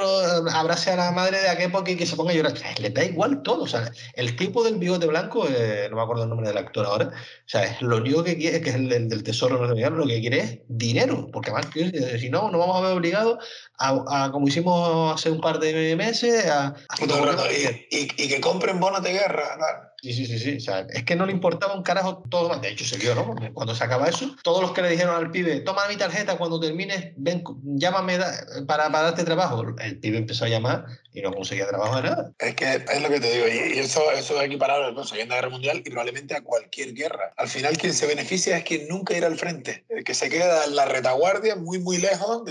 abrace 0.52 0.90
a 0.90 0.96
la 0.96 1.12
madre 1.12 1.40
de 1.40 1.48
aquel 1.48 1.70
porque 1.70 1.96
que 1.96 2.06
se 2.06 2.16
ponga 2.16 2.32
a 2.32 2.34
llorar. 2.34 2.54
Le 2.78 2.90
da 2.90 3.04
igual 3.04 3.42
todo. 3.42 3.62
O 3.62 3.66
sea, 3.66 3.90
el 4.14 4.36
tipo 4.36 4.64
del 4.64 4.78
bigote 4.78 5.06
blanco, 5.06 5.46
eh, 5.48 5.86
no 5.90 5.96
me 5.96 6.02
acuerdo 6.02 6.24
el 6.24 6.28
nombre 6.28 6.48
del 6.48 6.58
actor 6.58 6.86
ahora, 6.86 7.08
o 7.08 7.48
sea, 7.48 7.76
lo 7.80 7.98
único 7.98 8.24
que 8.24 8.36
quiere, 8.36 8.60
que 8.60 8.70
es 8.70 8.76
el 8.76 8.88
del, 8.88 9.22
tesoro 9.22 9.64
lo 9.64 10.06
que 10.06 10.20
quiere 10.20 10.38
es 10.38 10.58
dinero. 10.68 11.28
Porque 11.32 11.52
más, 11.52 11.66
si 11.72 12.30
no, 12.30 12.50
nos 12.50 12.60
vamos 12.60 12.76
a 12.76 12.80
ver 12.80 12.96
obligados 12.96 13.38
a, 13.78 14.30
como 14.32 14.48
hicimos 14.48 15.14
hace 15.14 15.30
un 15.30 15.40
par 15.40 15.58
de 15.58 15.94
meses, 15.96 16.46
a, 16.46 16.74
y, 17.90 18.22
y, 18.22 18.28
que 18.28 18.40
compren 18.40 18.80
bonos 18.80 19.02
de 19.02 19.12
guerra. 19.12 19.91
Sí, 20.02 20.12
sí, 20.12 20.26
sí, 20.26 20.36
sí. 20.36 20.56
O 20.56 20.60
sea, 20.60 20.80
es 20.90 21.04
que 21.04 21.14
no 21.14 21.26
le 21.26 21.32
importaba 21.32 21.74
un 21.74 21.84
carajo 21.84 22.24
todo. 22.28 22.56
De 22.56 22.70
hecho, 22.70 22.84
se 22.84 22.98
quedó, 22.98 23.14
¿no? 23.14 23.36
Cuando 23.54 23.72
se 23.72 23.84
acaba 23.84 24.08
eso, 24.08 24.34
todos 24.42 24.60
los 24.60 24.72
que 24.72 24.82
le 24.82 24.90
dijeron 24.90 25.14
al 25.14 25.30
pibe, 25.30 25.60
toma 25.60 25.86
mi 25.86 25.94
tarjeta 25.94 26.36
cuando 26.36 26.58
termines, 26.58 27.12
ven, 27.16 27.44
llámame 27.62 28.18
para, 28.66 28.90
para 28.90 29.04
darte 29.04 29.22
trabajo. 29.22 29.64
El 29.78 30.00
pibe 30.00 30.18
empezó 30.18 30.44
a 30.44 30.48
llamar 30.48 30.86
y 31.12 31.22
no 31.22 31.32
conseguía 31.32 31.68
trabajo 31.68 31.94
de 31.96 32.02
nada. 32.02 32.32
Es 32.40 32.56
que 32.56 32.64
es 32.64 33.00
lo 33.00 33.08
que 33.10 33.20
te 33.20 33.30
digo, 33.32 33.46
y 33.46 33.78
eso, 33.78 34.10
eso 34.10 34.40
es 34.40 34.46
equiparable 34.46 34.86
a 34.86 34.90
la 34.90 35.04
Segunda 35.04 35.36
Guerra 35.36 35.50
Mundial 35.50 35.82
y 35.84 35.90
probablemente 35.90 36.34
a 36.34 36.42
cualquier 36.42 36.94
guerra. 36.94 37.32
Al 37.36 37.46
final, 37.46 37.78
quien 37.78 37.94
se 37.94 38.08
beneficia 38.08 38.58
es 38.58 38.64
quien 38.64 38.88
nunca 38.88 39.16
irá 39.16 39.28
al 39.28 39.38
frente, 39.38 39.84
el 39.88 40.02
que 40.02 40.14
se 40.14 40.28
queda 40.28 40.64
en 40.64 40.74
la 40.74 40.86
retaguardia, 40.86 41.54
muy, 41.54 41.78
muy 41.78 41.98
lejos 41.98 42.42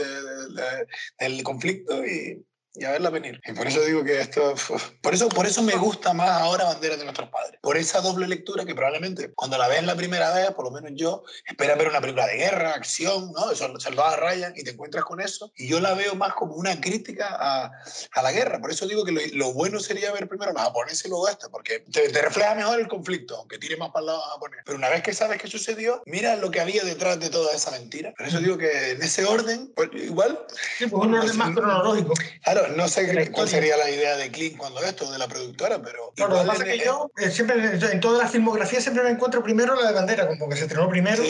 del 1.20 1.44
conflicto 1.44 2.06
y 2.06 2.46
y 2.74 2.86
a 2.86 2.92
verla 2.92 3.10
venir. 3.10 3.42
Y 3.46 3.52
por 3.54 3.68
eso 3.68 3.82
digo 3.82 4.04
que 4.04 4.20
esto, 4.22 4.56
por 5.02 5.14
eso, 5.14 5.28
por 5.30 5.46
eso 5.46 5.62
me 5.62 5.76
gusta 5.76 6.14
más 6.14 6.30
ahora 6.30 6.66
Banderas 6.66 7.00
de 7.00 7.04
nuestros 7.04 7.30
padres. 7.30 7.60
Por 7.62 7.78
esa 7.78 8.00
doble 8.00 8.28
lectura 8.28 8.66
que 8.66 8.74
probablemente 8.74 9.34
cuando 9.34 9.58
la 9.58 9.68
ves 9.68 9.84
la 9.84 9.96
primera 9.96 10.34
vez, 10.34 10.52
por 10.52 10.66
lo 10.66 10.72
menos 10.72 10.92
yo, 10.96 11.24
esperas 11.46 11.78
ver 11.78 11.90
una 11.90 12.00
película 12.00 12.28
de 12.28 12.38
guerra, 12.38 12.74
acción, 12.74 13.34
¿no? 13.34 13.54
Salvada 13.80 14.16
Ryan 14.18 14.54
y 14.56 14.64
te 14.64 14.72
encuentras 14.72 15.04
con 15.04 15.20
eso. 15.20 15.52
Y 15.56 15.68
yo 15.68 15.80
la 15.80 15.94
veo 15.94 16.16
más 16.16 16.34
como 16.34 16.56
una 16.56 16.80
crítica 16.80 17.28
a, 17.40 17.72
a 18.14 18.22
la 18.22 18.32
guerra. 18.32 18.60
Por 18.62 18.72
eso 18.72 18.88
digo 18.88 19.04
que 19.04 19.12
lo, 19.12 19.22
lo, 19.34 19.54
bueno 19.54 19.80
sería 19.80 20.12
ver 20.14 20.28
primero 20.30 20.54
los 20.54 20.62
japoneses 20.62 21.06
y 21.06 21.10
luego 21.10 21.28
esto, 21.28 21.50
porque 21.52 21.80
te, 21.92 22.10
te, 22.10 22.22
refleja 22.22 22.56
mejor 22.56 22.80
el 22.80 22.88
conflicto, 22.88 23.38
aunque 23.38 23.58
tire 23.58 23.76
más 23.76 23.90
para 23.90 24.02
el 24.02 24.06
lado 24.08 24.22
japonés. 24.22 24.62
Pero 24.66 24.78
una 24.78 24.90
vez 24.90 25.04
que 25.04 25.14
sabes 25.14 25.42
qué 25.42 25.48
sucedió, 25.48 26.02
mira 26.06 26.36
lo 26.38 26.52
que 26.52 26.62
había 26.62 26.84
detrás 26.84 27.20
de 27.20 27.30
toda 27.30 27.54
esa 27.54 27.72
mentira. 27.72 28.14
Por 28.18 28.28
eso 28.28 28.40
digo 28.40 28.58
que 28.58 28.92
en 28.92 29.02
ese 29.02 29.26
orden, 29.26 29.72
pues, 29.76 29.90
igual... 29.94 30.46
Sí, 30.78 30.88
pues 30.88 31.04
un 31.06 31.14
orden 31.14 31.38
más 31.38 31.52
cronológico. 31.52 32.14
Claro, 32.44 32.61
no 32.70 32.88
sé 32.88 33.32
cuál 33.32 33.48
sería 33.48 33.78
la 33.78 33.90
idea 33.90 34.16
de 34.18 34.32
Clint 34.32 34.58
cuando 34.58 34.82
esto, 34.82 35.12
de 35.12 35.18
la 35.18 35.28
productora, 35.28 35.82
pero... 35.82 36.14
lo 36.18 36.40
que 36.42 36.48
pasa 36.48 36.66
es 36.66 36.80
que 36.80 36.86
yo 36.86 37.12
eh, 37.18 37.30
siempre, 37.30 37.56
en 37.56 38.00
toda 38.00 38.24
la 38.24 38.30
filmografía 38.30 38.82
siempre 38.82 39.04
me 39.04 39.10
encuentro 39.10 39.44
primero 39.44 39.76
la 39.76 39.88
de 39.88 39.94
Bandera, 39.94 40.28
como 40.28 40.50
que 40.50 40.56
se 40.56 40.64
estrenó 40.64 40.90
primero. 40.90 41.24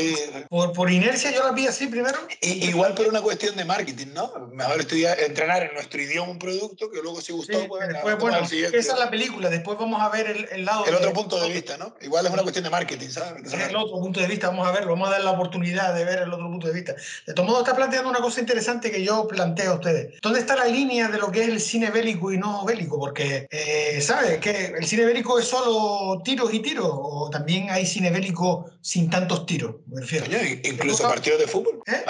Por, 0.50 0.74
por, 0.74 0.92
inercia 0.92 1.32
yo 1.32 1.44
la 1.44 1.52
vi 1.52 1.68
así 1.68 1.88
primero. 1.88 2.18
igual 2.42 2.94
por 2.94 3.08
una 3.08 3.22
cuestión 3.22 3.56
de 3.56 3.66
marketing, 3.66 4.08
¿no? 4.14 4.50
Mejor 4.54 4.80
estudiar, 4.80 5.20
entrenar 5.20 5.64
en 5.64 5.74
nuestro 5.74 6.02
idioma 6.02 6.32
un 6.32 6.40
producto 6.40 6.90
que 6.90 7.02
luego 7.02 7.22
si 7.22 7.34
gustó... 7.34 7.68
pues, 7.68 7.88
después, 7.88 8.18
bueno, 8.20 8.40
esa 8.40 8.78
es 8.78 9.00
la 9.00 9.10
película, 9.10 9.50
después 9.50 9.78
vamos 9.78 10.02
a 10.02 10.10
ver 10.10 10.28
el, 10.28 10.48
el 10.52 10.66
lado... 10.66 10.86
El 10.86 10.96
otro 10.96 11.14
punto 11.14 11.40
de 11.42 11.50
vista, 11.50 11.78
¿no? 11.78 11.96
Igual 12.02 12.26
es 12.26 12.32
una 12.32 12.44
cuestión 12.44 12.64
de 12.64 12.70
marketing, 12.70 13.10
¿sabes? 13.10 13.54
El 13.54 13.76
otro 13.76 14.00
punto 14.00 14.20
de 14.20 14.28
vista, 14.28 14.48
vamos 14.48 14.68
a 14.68 14.72
verlo, 14.72 14.92
vamos 14.92 15.10
a 15.10 15.12
dar 15.12 15.24
la 15.24 15.32
oportunidad 15.32 15.94
de 15.94 16.06
ver 16.06 16.20
el 16.20 16.34
otro 16.34 16.48
punto 16.48 16.68
de 16.68 16.74
vista. 16.74 16.96
De 17.26 17.34
todos 17.34 17.48
modos, 17.48 17.62
está 17.64 17.76
planteando 17.76 18.10
una 18.10 18.20
cosa 18.20 18.40
interesante 18.40 18.92
que 18.92 19.04
yo 19.04 19.28
planteo 19.28 19.72
a 19.72 19.76
ustedes. 19.76 20.20
¿Dónde 20.22 20.40
está 20.40 20.56
la 20.56 20.66
línea 20.66 21.08
de 21.08 21.18
lo 21.22 21.32
que 21.32 21.44
es 21.44 21.50
el 21.50 21.60
cine 21.60 21.92
bélico 21.92 22.32
y 22.32 22.38
no 22.38 22.66
bélico, 22.66 23.00
porque, 23.00 23.48
eh, 23.50 24.02
¿sabes? 24.02 24.40
Que 24.40 24.74
el 24.78 24.86
cine 24.86 25.06
bélico 25.06 25.40
es 25.40 25.46
solo 25.46 26.22
tiros 26.24 26.54
y 26.54 26.60
tiros, 26.60 26.90
o 26.92 27.30
también 27.30 27.70
hay 27.70 27.86
cine 27.86 28.10
bélico 28.10 28.72
sin 28.82 29.10
tantos 29.10 29.46
tiros, 29.46 29.76
me 29.88 30.02
refiero. 30.02 30.26
incluso 30.64 31.04
partidos 31.04 31.40
de 31.40 31.48
fútbol. 31.48 31.82
¿Eh? 31.88 32.04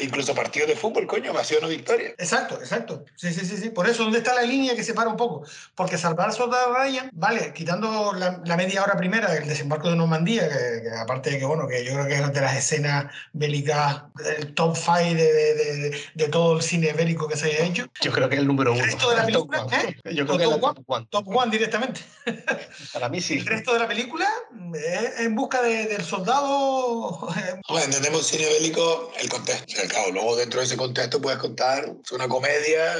incluso 0.00 0.34
partidos 0.34 0.68
de 0.68 0.76
fútbol, 0.76 1.06
coño, 1.06 1.32
vacío 1.32 1.58
no 1.60 1.68
victoria. 1.68 2.10
Exacto, 2.18 2.56
exacto. 2.56 3.04
Sí, 3.16 3.32
sí, 3.32 3.44
sí, 3.44 3.56
sí. 3.56 3.70
Por 3.70 3.88
eso, 3.88 4.04
¿dónde 4.04 4.18
está 4.18 4.34
la 4.34 4.42
línea 4.42 4.76
que 4.76 4.84
separa 4.84 5.08
un 5.08 5.16
poco? 5.16 5.44
Porque 5.74 5.96
salvar 5.96 6.32
soldado 6.32 6.74
Ryan, 6.74 7.10
vale, 7.12 7.52
quitando 7.54 8.12
la, 8.12 8.56
media 8.56 8.82
hora 8.82 8.96
primera 8.96 9.30
del 9.32 9.48
desembarco 9.48 9.88
de 9.88 9.96
Normandía, 9.96 10.48
que, 10.48 10.90
aparte 11.00 11.30
de 11.30 11.38
que, 11.38 11.44
bueno, 11.46 11.66
que 11.66 11.84
yo 11.84 11.92
creo 11.92 12.06
que 12.06 12.14
es 12.14 12.32
de 12.32 12.40
las 12.40 12.56
escenas 12.56 13.06
bélicas, 13.32 14.02
el 14.38 14.54
top 14.54 14.76
five 14.76 15.14
de, 15.14 15.54
de, 15.54 16.00
de, 16.14 16.28
todo 16.28 16.56
el 16.56 16.62
cine 16.62 16.92
bélico 16.92 17.28
que 17.28 17.36
se 17.36 17.46
haya 17.46 17.64
hecho. 17.64 17.86
Yo 18.02 18.12
creo 18.12 18.28
que 18.28 18.36
el 18.36 18.46
número 18.58 18.72
uno. 18.72 18.84
¿Eh? 18.84 19.96
Yo 20.14 20.26
creo 20.26 20.38
que 20.38 20.44
top, 20.44 20.60
top, 20.60 20.84
one. 20.86 21.06
top 21.10 21.28
One 21.28 21.50
directamente. 21.50 22.00
Para 22.92 23.08
mí 23.08 23.20
sí. 23.20 23.34
El 23.38 23.46
resto 23.46 23.72
de 23.72 23.78
la 23.78 23.88
película 23.88 24.28
es 24.74 25.20
en 25.20 25.34
busca 25.34 25.62
de, 25.62 25.86
del 25.86 26.02
soldado. 26.02 27.28
Bueno, 27.68 27.84
entendemos 27.84 28.26
cine 28.26 28.46
bélico 28.46 29.12
el 29.20 29.28
contexto. 29.28 29.82
claro, 29.88 30.12
luego 30.12 30.36
dentro 30.36 30.60
de 30.60 30.66
ese 30.66 30.76
contexto 30.76 31.20
puedes 31.20 31.38
contar 31.38 31.94
una 32.12 32.28
comedia, 32.28 32.94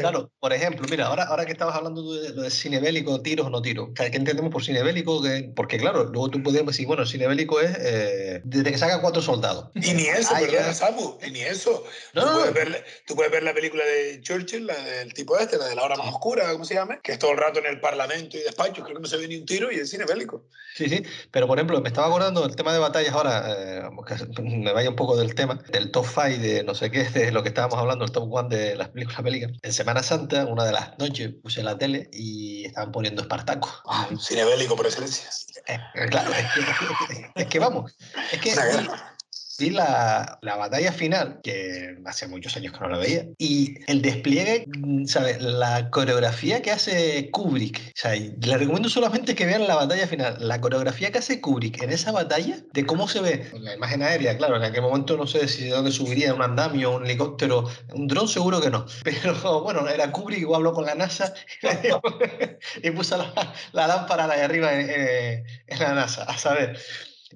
Claro, 0.00 0.30
por 0.38 0.52
ejemplo, 0.52 0.86
mira, 0.88 1.06
ahora, 1.06 1.24
ahora 1.24 1.44
que 1.44 1.52
estabas 1.52 1.74
hablando 1.74 2.14
de 2.14 2.30
lo 2.30 2.42
de 2.42 2.50
cine 2.50 2.80
bélico, 2.80 3.20
tiros 3.22 3.46
o 3.46 3.50
no 3.50 3.60
tiros, 3.60 3.90
¿qué 3.94 4.06
entendemos 4.06 4.52
por 4.52 4.64
cine 4.64 4.82
bélico? 4.82 5.22
porque 5.54 5.78
claro, 5.78 6.04
luego 6.04 6.28
tú 6.28 6.42
podrías 6.42 6.66
decir, 6.66 6.86
bueno, 6.86 7.02
el 7.02 7.08
cine 7.08 7.26
bélico 7.26 7.60
es 7.60 7.76
eh, 7.80 8.40
desde 8.44 8.70
que 8.70 8.78
saca 8.78 9.00
cuatro 9.00 9.22
soldados. 9.22 9.70
Y 9.74 9.92
ni 9.94 10.04
eso, 10.04 10.34
perdona, 10.34 10.72
Samu, 10.74 11.18
y 11.26 11.30
ni 11.30 11.40
eso. 11.40 11.84
No, 12.14 12.24
tú, 12.24 12.32
puedes 12.38 12.54
ver, 12.54 12.84
tú, 13.06 13.14
puedes 13.16 13.32
ver, 13.32 13.37
la 13.42 13.54
película 13.54 13.84
de 13.84 14.20
Churchill, 14.20 14.66
la 14.66 14.76
del 14.76 15.12
tipo 15.14 15.38
este, 15.38 15.58
la 15.58 15.66
de 15.66 15.74
la 15.74 15.82
hora 15.84 15.96
más 15.96 16.08
oscura, 16.08 16.50
¿cómo 16.52 16.64
se 16.64 16.74
llama? 16.74 17.00
Que 17.00 17.12
es 17.12 17.18
todo 17.18 17.32
el 17.32 17.38
rato 17.38 17.58
en 17.58 17.66
el 17.66 17.80
parlamento 17.80 18.36
y 18.36 18.40
despacho, 18.40 18.82
creo 18.82 18.96
que 18.96 19.02
no 19.02 19.08
se 19.08 19.16
ve 19.16 19.28
ni 19.28 19.36
un 19.36 19.46
tiro 19.46 19.70
y 19.72 19.76
es 19.76 19.90
cine 19.90 20.04
bélico. 20.04 20.44
Sí, 20.74 20.88
sí, 20.88 21.02
pero 21.30 21.46
por 21.46 21.58
ejemplo, 21.58 21.80
me 21.80 21.88
estaba 21.88 22.06
acordando 22.06 22.42
del 22.42 22.54
tema 22.54 22.72
de 22.72 22.78
batallas 22.78 23.12
ahora, 23.12 23.44
eh, 23.48 23.82
me 24.42 24.72
vaya 24.72 24.90
un 24.90 24.96
poco 24.96 25.16
del 25.16 25.34
tema, 25.34 25.60
del 25.70 25.90
top 25.90 26.06
5 26.06 26.40
de 26.40 26.64
no 26.64 26.74
sé 26.74 26.90
qué, 26.90 27.04
de 27.04 27.32
lo 27.32 27.42
que 27.42 27.48
estábamos 27.48 27.78
hablando, 27.78 28.04
el 28.04 28.12
top 28.12 28.28
1 28.32 28.48
de 28.48 28.76
las 28.76 28.90
películas 28.90 29.22
bélicas. 29.22 29.52
En 29.62 29.72
Semana 29.72 30.02
Santa, 30.02 30.46
una 30.46 30.64
de 30.64 30.72
las 30.72 30.98
noches, 30.98 31.32
puse 31.42 31.62
la 31.62 31.76
tele 31.78 32.08
y 32.12 32.66
estaban 32.66 32.92
poniendo 32.92 33.22
Espartaco. 33.22 33.70
Ah, 33.86 34.08
cine 34.20 34.44
bélico 34.44 34.76
por 34.76 34.86
excelencia. 34.86 35.28
Eh, 35.66 35.78
claro, 36.08 36.30
es 37.34 37.46
que, 37.46 37.58
vamos. 37.58 37.94
Es 38.32 38.40
que, 38.40 38.54
vi 39.58 39.70
la, 39.70 40.38
la, 40.42 40.56
batalla 40.56 40.92
final, 40.92 41.40
que 41.42 41.96
hace 42.06 42.28
muchos 42.28 42.56
años 42.56 42.72
que 42.72 42.80
no 42.80 42.88
la 42.88 42.98
veía, 42.98 43.26
y 43.38 43.74
el 43.86 44.00
despliegue, 44.02 44.66
mm, 44.66 45.06
¿sabes? 45.06 45.42
La 45.42 45.90
coreografía 45.90 46.62
que 46.62 46.70
hace 46.70 47.30
Kubrick, 47.30 47.78
o 47.78 47.90
sea, 47.94 48.14
le 48.14 48.56
recomiendo 48.56 48.88
solamente 48.88 49.34
que 49.34 49.46
vean 49.46 49.66
la 49.66 49.74
batalla 49.74 50.06
final, 50.06 50.36
la 50.40 50.60
coreografía 50.60 51.10
que 51.10 51.18
hace 51.18 51.40
Kubrick 51.40 51.82
en 51.82 51.90
esa 51.90 52.12
batalla, 52.12 52.58
de 52.72 52.86
cómo 52.86 53.08
se 53.08 53.20
ve 53.20 53.50
la 53.60 53.74
imagen 53.74 54.02
aérea, 54.02 54.36
claro, 54.36 54.56
en 54.56 54.62
aquel 54.62 54.82
momento 54.82 55.16
no 55.16 55.26
sé 55.26 55.48
si 55.48 55.64
de 55.64 55.70
dónde 55.70 55.90
subiría 55.90 56.34
un 56.34 56.42
andamio, 56.42 56.96
un 56.96 57.04
helicóptero, 57.04 57.68
un 57.94 58.06
dron 58.06 58.28
seguro 58.28 58.60
que 58.60 58.70
no, 58.70 58.86
pero 59.04 59.62
bueno, 59.62 59.88
era 59.88 60.12
Kubrick, 60.12 60.40
igual 60.40 60.58
habló 60.58 60.72
con 60.72 60.86
la 60.86 60.94
NASA 60.94 61.34
y 62.82 62.90
puso 62.90 63.16
la, 63.16 63.54
la 63.72 63.86
lámpara 63.86 64.26
de 64.26 64.42
arriba 64.42 64.72
en, 64.72 65.44
en 65.66 65.78
la 65.78 65.94
NASA, 65.94 66.24
a 66.24 66.36
saber 66.36 66.78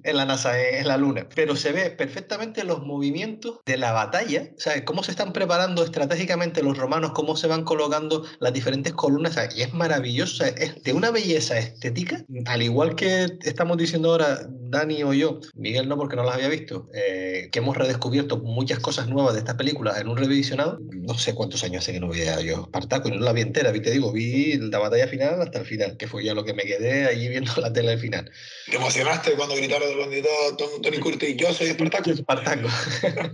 en 0.03 0.17
la 0.17 0.25
NASA, 0.25 0.59
en 0.59 0.87
la 0.87 0.97
Luna, 0.97 1.27
pero 1.35 1.55
se 1.55 1.71
ve 1.71 1.89
perfectamente 1.91 2.63
los 2.63 2.81
movimientos 2.81 3.59
de 3.65 3.77
la 3.77 3.91
batalla, 3.91 4.49
¿sabes? 4.57 4.83
Cómo 4.83 5.03
se 5.03 5.11
están 5.11 5.33
preparando 5.33 5.83
estratégicamente 5.83 6.63
los 6.63 6.77
romanos, 6.77 7.11
cómo 7.13 7.35
se 7.35 7.47
van 7.47 7.63
colocando 7.63 8.25
las 8.39 8.53
diferentes 8.53 8.93
columnas, 8.93 9.37
y 9.55 9.61
es 9.61 9.73
maravilloso, 9.73 10.45
es 10.45 10.81
de 10.83 10.93
una 10.93 11.11
belleza 11.11 11.57
estética, 11.57 12.23
al 12.45 12.61
igual 12.61 12.95
que 12.95 13.27
estamos 13.41 13.77
diciendo 13.77 14.11
ahora 14.11 14.47
Dani 14.73 15.03
o 15.03 15.13
yo, 15.13 15.39
Miguel 15.55 15.87
no 15.87 15.97
porque 15.97 16.15
no 16.15 16.23
las 16.23 16.35
había 16.35 16.49
visto, 16.49 16.89
eh, 16.93 17.49
que 17.51 17.59
hemos 17.59 17.77
redescubierto 17.77 18.37
muchas 18.37 18.79
cosas 18.79 19.07
nuevas 19.07 19.33
de 19.33 19.39
estas 19.39 19.55
películas 19.55 19.99
en 19.99 20.09
un 20.09 20.17
revisionado. 20.17 20.79
No 20.91 21.13
sé 21.17 21.35
cuántos 21.35 21.63
años 21.63 21.83
hace 21.83 21.93
que 21.93 21.99
no 21.99 22.09
veía 22.09 22.41
yo 22.41 22.63
Espartaco, 22.63 23.09
y 23.09 23.11
no 23.11 23.19
la 23.19 23.33
vi 23.33 23.41
entera, 23.41 23.71
vi, 23.71 23.81
te 23.81 23.91
digo, 23.91 24.11
vi 24.11 24.57
la 24.57 24.79
batalla 24.79 25.07
final 25.07 25.41
hasta 25.41 25.59
el 25.59 25.65
final, 25.65 25.97
que 25.97 26.07
fue 26.07 26.23
ya 26.23 26.33
lo 26.33 26.43
que 26.43 26.53
me 26.53 26.63
quedé 26.63 27.05
allí 27.05 27.27
viendo 27.27 27.51
la 27.61 27.71
tele 27.71 27.93
al 27.93 27.99
final. 27.99 28.31
¿Te 28.69 28.77
emocionaste 28.77 29.33
cuando 29.33 29.55
gritaron 29.55 29.82
cuando 29.85 30.09
gritó 30.09 30.29
Tony- 30.57 30.81
Tony 30.81 30.97
Curtis, 30.99 31.35
yo 31.37 31.53
soy 31.53 31.67
Espartaco? 31.67 32.11
Espartaco. 32.11 32.67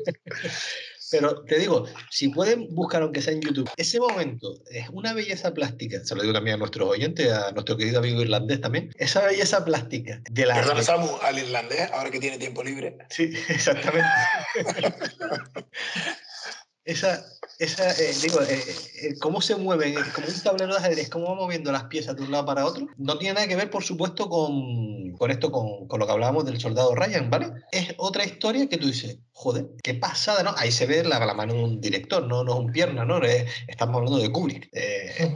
Pero 1.11 1.43
te 1.43 1.57
digo, 1.57 1.85
si 2.11 2.29
pueden 2.29 2.67
buscar, 2.75 3.01
aunque 3.01 3.21
sea 3.21 3.33
en 3.33 3.41
YouTube, 3.41 3.67
ese 3.77 3.99
momento 3.99 4.61
es 4.69 4.89
una 4.89 5.11
belleza 5.13 5.51
plástica, 5.55 6.03
se 6.05 6.13
lo 6.13 6.21
digo 6.21 6.33
también 6.35 6.53
a 6.55 6.57
nuestros 6.57 6.87
oyentes, 6.87 7.31
a 7.31 7.51
nuestro 7.51 7.77
querido 7.77 7.97
amigo 7.97 8.21
irlandés 8.21 8.61
también, 8.61 8.91
esa 8.97 9.25
belleza 9.25 9.65
plástica 9.65 10.21
de 10.29 10.45
la... 10.45 10.53
Perdona, 10.53 10.83
Samu, 10.83 11.09
al 11.23 11.39
irlandés, 11.39 11.89
ahora 11.93 12.11
que 12.11 12.19
tiene 12.19 12.37
tiempo 12.37 12.63
libre. 12.63 12.95
Sí, 13.09 13.31
exactamente. 13.49 14.07
esa, 16.85 17.25
esa 17.59 17.91
eh, 17.91 18.13
digo, 18.21 18.41
eh, 18.41 18.63
eh, 19.01 19.15
cómo 19.19 19.41
se 19.41 19.55
mueven, 19.55 19.93
eh, 19.93 20.01
como 20.15 20.27
un 20.27 20.41
tablero 20.41 20.73
de 20.73 20.79
ajedrez, 20.79 21.09
cómo 21.09 21.27
va 21.27 21.35
moviendo 21.35 21.71
las 21.71 21.83
piezas 21.85 22.15
de 22.15 22.23
un 22.23 22.31
lado 22.31 22.45
para 22.45 22.65
otro, 22.65 22.87
no 22.97 23.17
tiene 23.17 23.35
nada 23.35 23.47
que 23.47 23.55
ver, 23.57 23.69
por 23.69 23.83
supuesto, 23.83 24.29
con, 24.29 25.11
con 25.17 25.29
esto, 25.29 25.51
con, 25.51 25.87
con 25.87 25.99
lo 25.99 26.05
que 26.07 26.11
hablábamos 26.13 26.45
del 26.45 26.59
soldado 26.59 26.95
Ryan, 26.95 27.29
¿vale? 27.29 27.51
Es 27.71 27.93
otra 27.97 28.23
historia 28.25 28.67
que 28.69 28.77
tú 28.77 28.87
dices, 28.87 29.17
joder, 29.33 29.67
qué 29.83 29.93
pasada, 29.93 30.41
¿no? 30.43 30.53
Ahí 30.57 30.71
se 30.71 30.85
ve 30.85 31.03
la, 31.03 31.19
la 31.25 31.33
mano 31.33 31.53
de 31.53 31.63
un 31.63 31.81
director, 31.81 32.25
no, 32.25 32.43
no 32.43 32.53
es 32.53 32.59
un 32.59 32.71
pierna, 32.71 33.03
¿no? 33.05 33.21
Es- 33.23 33.45
estamos 33.67 33.97
hablando 33.97 34.19
de 34.19 34.31
Kubrick. 34.31 34.69
eh, 34.73 35.33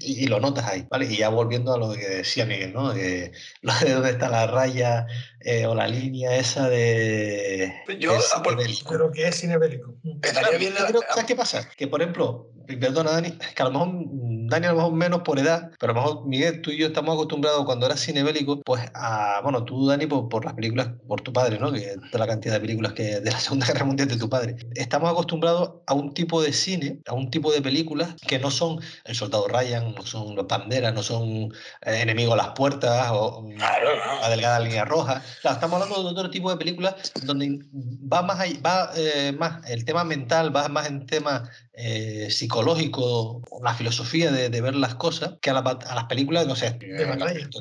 y, 0.00 0.24
y 0.24 0.26
lo 0.28 0.40
notas 0.40 0.66
ahí, 0.66 0.86
¿vale? 0.90 1.06
Y 1.06 1.16
ya 1.18 1.28
volviendo 1.28 1.74
a 1.74 1.78
lo 1.78 1.92
que 1.92 2.08
decía 2.08 2.46
Miguel, 2.46 2.72
¿no? 2.72 2.92
De, 2.94 3.32
lo 3.62 3.72
de 3.80 3.92
dónde 3.92 4.10
está 4.10 4.28
la 4.28 4.46
raya 4.46 5.06
eh, 5.40 5.66
o 5.66 5.74
la 5.74 5.88
línea 5.88 6.36
esa 6.36 6.68
de... 6.68 7.72
Yo, 7.98 8.16
por- 8.42 8.56
bélico. 8.56 8.90
Pero 8.90 9.10
que 9.12 9.26
es 9.28 9.34
cine 9.36 9.58
bélico. 9.58 9.94
Estaría 10.22 10.40
Claro, 10.42 10.58
bien. 10.58 10.72
yo 10.78 10.86
creo- 10.86 11.00
¿Sabes 11.08 11.24
qué 11.24 11.36
pasa? 11.36 11.63
Que, 11.76 11.88
por 11.88 12.00
ejemplo, 12.02 12.50
perdona, 12.66 13.12
Dani, 13.12 13.32
que 13.32 13.62
a 13.62 13.66
lo 13.66 13.70
mejor 13.72 13.88
mm, 13.88 14.48
Dani 14.48 14.66
a 14.66 14.70
lo 14.70 14.76
mejor 14.76 14.92
menos 14.92 15.20
por 15.22 15.38
edad, 15.38 15.70
pero 15.78 15.92
a 15.92 15.94
lo 15.96 16.02
mejor 16.02 16.26
Miguel, 16.26 16.62
tú 16.62 16.70
y 16.70 16.78
yo 16.78 16.86
estamos 16.88 17.14
acostumbrados 17.14 17.64
cuando 17.64 17.86
eras 17.86 18.00
cine 18.00 18.22
bélico, 18.22 18.60
pues 18.62 18.82
a, 18.94 19.40
bueno, 19.42 19.64
tú 19.64 19.86
Dani 19.86 20.06
por, 20.06 20.28
por 20.28 20.44
las 20.44 20.54
películas, 20.54 20.88
por 21.06 21.20
tu 21.20 21.32
padre, 21.32 21.58
¿no? 21.58 21.72
Que 21.72 21.96
de 21.96 22.18
la 22.18 22.26
cantidad 22.26 22.54
de 22.54 22.60
películas 22.60 22.92
que 22.92 23.20
de 23.20 23.30
la 23.30 23.38
Segunda 23.40 23.66
Guerra 23.66 23.84
Mundial 23.84 24.08
de 24.08 24.16
tu 24.16 24.28
padre. 24.28 24.56
Estamos 24.74 25.10
acostumbrados 25.10 25.74
a 25.86 25.94
un 25.94 26.14
tipo 26.14 26.42
de 26.42 26.52
cine, 26.52 27.00
a 27.06 27.14
un 27.14 27.30
tipo 27.30 27.52
de 27.52 27.60
películas 27.62 28.14
que 28.26 28.38
no 28.38 28.50
son 28.50 28.80
El 29.04 29.14
Soldado 29.14 29.46
Ryan, 29.48 29.94
no 29.94 30.02
son 30.02 30.34
Los 30.34 30.46
Banderas, 30.46 30.94
no 30.94 31.02
son 31.02 31.52
eh, 31.82 32.00
Enemigo 32.02 32.34
a 32.34 32.36
las 32.36 32.48
Puertas 32.50 33.08
o 33.12 33.42
mm. 33.42 33.56
La 33.58 34.28
Delgada 34.30 34.60
Línea 34.60 34.84
Roja. 34.84 35.22
Claro, 35.42 35.54
estamos 35.54 35.82
hablando 35.82 36.02
de 36.02 36.10
otro 36.10 36.30
tipo 36.30 36.50
de 36.50 36.56
películas 36.56 36.94
donde 37.24 37.60
va 37.72 38.22
más, 38.22 38.40
ahí- 38.40 38.60
va, 38.64 38.90
eh, 38.96 39.34
más 39.38 39.68
el 39.70 39.84
tema 39.84 40.04
mental, 40.04 40.54
va 40.54 40.68
más 40.68 40.86
en 40.86 41.06
tema 41.06 41.48
eh, 41.72 42.28
psicológico, 42.30 43.42
la 43.62 43.74
filosofía 43.74 44.30
de, 44.30 44.48
de 44.48 44.60
ver 44.60 44.74
las 44.74 44.94
cosas, 44.94 45.34
que 45.40 45.50
a, 45.50 45.54
la 45.54 45.60
a 45.60 45.94
las 45.94 46.04
películas, 46.04 46.46
no 46.46 46.56
sé, 46.56 46.70
de, 46.72 47.04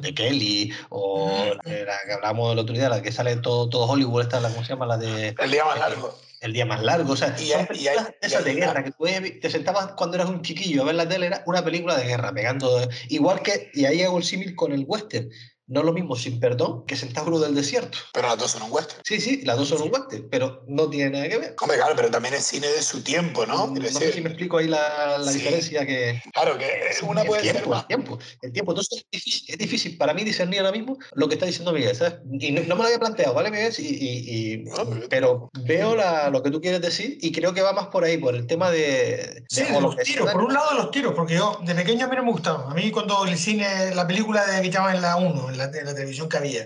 de 0.02 0.14
Kelly 0.14 0.72
o 0.90 1.56
de 1.66 1.86
la 1.86 1.94
que 2.06 2.14
hablábamos 2.14 2.54
el 2.54 2.60
otro 2.60 2.76
día, 2.76 2.90
la 2.90 3.02
que 3.02 3.12
sale 3.12 3.36
todo, 3.38 3.70
todo 3.70 3.88
Hollywood, 3.88 4.22
esta, 4.22 4.40
la, 4.40 4.50
¿cómo 4.50 4.64
se 4.64 4.70
llama? 4.70 4.86
La 4.86 4.98
de 4.98 5.36
El 5.40 5.52
día 5.52 5.66
más 5.66 5.80
largo. 5.80 6.18
El 6.44 6.52
Día 6.52 6.66
Más 6.66 6.84
Largo. 6.84 7.14
O 7.14 7.16
sea, 7.16 7.34
Y 7.40 7.48
son 7.48 7.68
y 7.74 7.86
y 7.86 7.88
esas 8.22 8.44
de 8.44 8.54
guerra, 8.54 8.84
que 8.84 8.92
tú 8.92 9.06
te 9.42 9.50
sentabas 9.50 9.94
cuando 9.94 10.16
eras 10.16 10.28
un 10.28 10.42
chiquillo 10.42 10.82
a 10.82 10.86
ver 10.86 10.96
la 10.96 11.08
tele, 11.08 11.28
era 11.28 11.42
una 11.46 11.64
película 11.64 11.96
de 11.96 12.04
guerra, 12.04 12.34
pegando. 12.34 12.86
Igual 13.08 13.42
que, 13.42 13.72
y 13.74 13.86
ahí 13.86 14.02
hago 14.02 14.18
el 14.18 14.26
símil 14.26 14.54
con 14.54 14.74
el 14.74 14.84
western. 14.86 15.30
No 15.68 15.80
es 15.80 15.86
lo 15.86 15.94
mismo 15.94 16.16
sin 16.16 16.40
perdón 16.40 16.86
que 16.86 16.96
Centauro 16.98 17.40
del 17.40 17.56
Desierto. 17.56 17.98
Pero 18.14 18.28
las 18.28 18.38
dos 18.38 18.52
son 18.52 18.64
un 18.64 18.72
western. 18.72 19.02
Sí, 19.06 19.22
sí, 19.22 19.42
las 19.46 19.58
dos 19.58 19.70
son 19.70 19.82
un 19.82 19.90
western, 19.94 20.28
pero 20.30 20.64
no 20.68 20.90
tiene 20.90 21.12
nada 21.12 21.30
que 21.30 21.38
ver. 21.38 21.56
Hombre, 21.62 21.78
claro, 21.78 21.94
pero 21.96 22.12
también 22.12 22.34
es 22.34 22.44
cine 22.46 22.68
de 22.68 22.82
su 22.82 23.02
tiempo, 23.02 23.46
¿no? 23.46 23.68
No 23.68 23.74
Quiero 23.74 23.98
sé 24.00 24.12
si 24.12 24.22
me 24.22 24.30
explico 24.30 24.58
ahí 24.58 24.68
la, 24.68 25.18
la 25.18 25.32
Sí. 25.32 25.40
diferencia 25.40 25.86
que... 25.86 26.22
Claro, 26.34 26.58
que 26.58 26.68
una 27.04 27.22
el 27.22 27.28
puede 27.28 27.44
ser 27.44 27.52
tiempo, 27.54 27.70
más. 27.70 27.82
el 27.82 27.88
tiempo, 27.88 28.20
el 28.42 28.52
tiempo. 28.52 28.72
Entonces 28.74 29.00
es 29.00 29.24
difícil, 29.24 29.46
es 29.48 29.58
difícil 29.58 29.98
para 29.98 30.14
mí 30.14 30.24
discernir 30.24 30.60
ahora 30.60 30.72
mismo 30.74 30.98
lo 31.14 31.28
que 31.30 31.36
está 31.36 31.46
diciendo 31.46 31.72
Miguel, 31.72 31.96
¿sabes? 31.96 32.16
Y 32.40 32.52
no, 32.52 32.62
no 32.64 32.76
me 32.76 32.82
lo 32.82 32.88
había 32.88 33.00
planteado, 33.00 33.34
¿vale, 33.34 33.50
Miguel? 33.50 33.74
Y, 33.78 33.84
y- 33.84 34.54
y- 34.54 34.64
pero- 35.10 35.50
veo 35.64 35.96
la- 35.96 36.30
lo 36.30 36.44
que 36.44 36.52
tú 36.52 36.60
quieres 36.60 36.82
decir 36.82 37.18
y 37.22 37.32
creo 37.32 37.54
que 37.54 37.62
va 37.62 37.72
más 37.74 37.88
por 37.88 38.04
ahí, 38.04 38.18
por 38.18 38.36
el 38.36 38.48
tema 38.48 38.70
de... 38.70 39.44
Sí, 39.50 39.64
de- 39.64 39.72
lo 39.72 39.80
los 39.82 39.96
tiros. 39.98 40.30
Por 40.32 40.44
un 40.44 40.54
lado, 40.54 40.74
los 40.74 40.92
tiros, 40.92 41.14
porque 41.16 41.36
yo 41.36 41.60
de 41.64 41.74
pequeño 41.74 42.06
a 42.06 42.10
mí 42.10 42.16
no 42.18 42.24
me 42.26 42.32
gustaba. 42.32 42.70
A 42.70 42.74
mí, 42.74 42.92
cuando 42.92 43.26
el 43.26 43.38
cine, 43.38 43.96
la 43.96 44.06
película 44.06 44.46
de, 44.46 44.62
que 44.62 44.70
llamaban 44.70 45.02
la 45.02 45.16
1, 45.16 45.52
en 45.54 45.58
la, 45.60 45.66
en 45.66 45.86
la 45.86 45.94
televisión 45.96 46.28
que 46.30 46.38
había, 46.38 46.66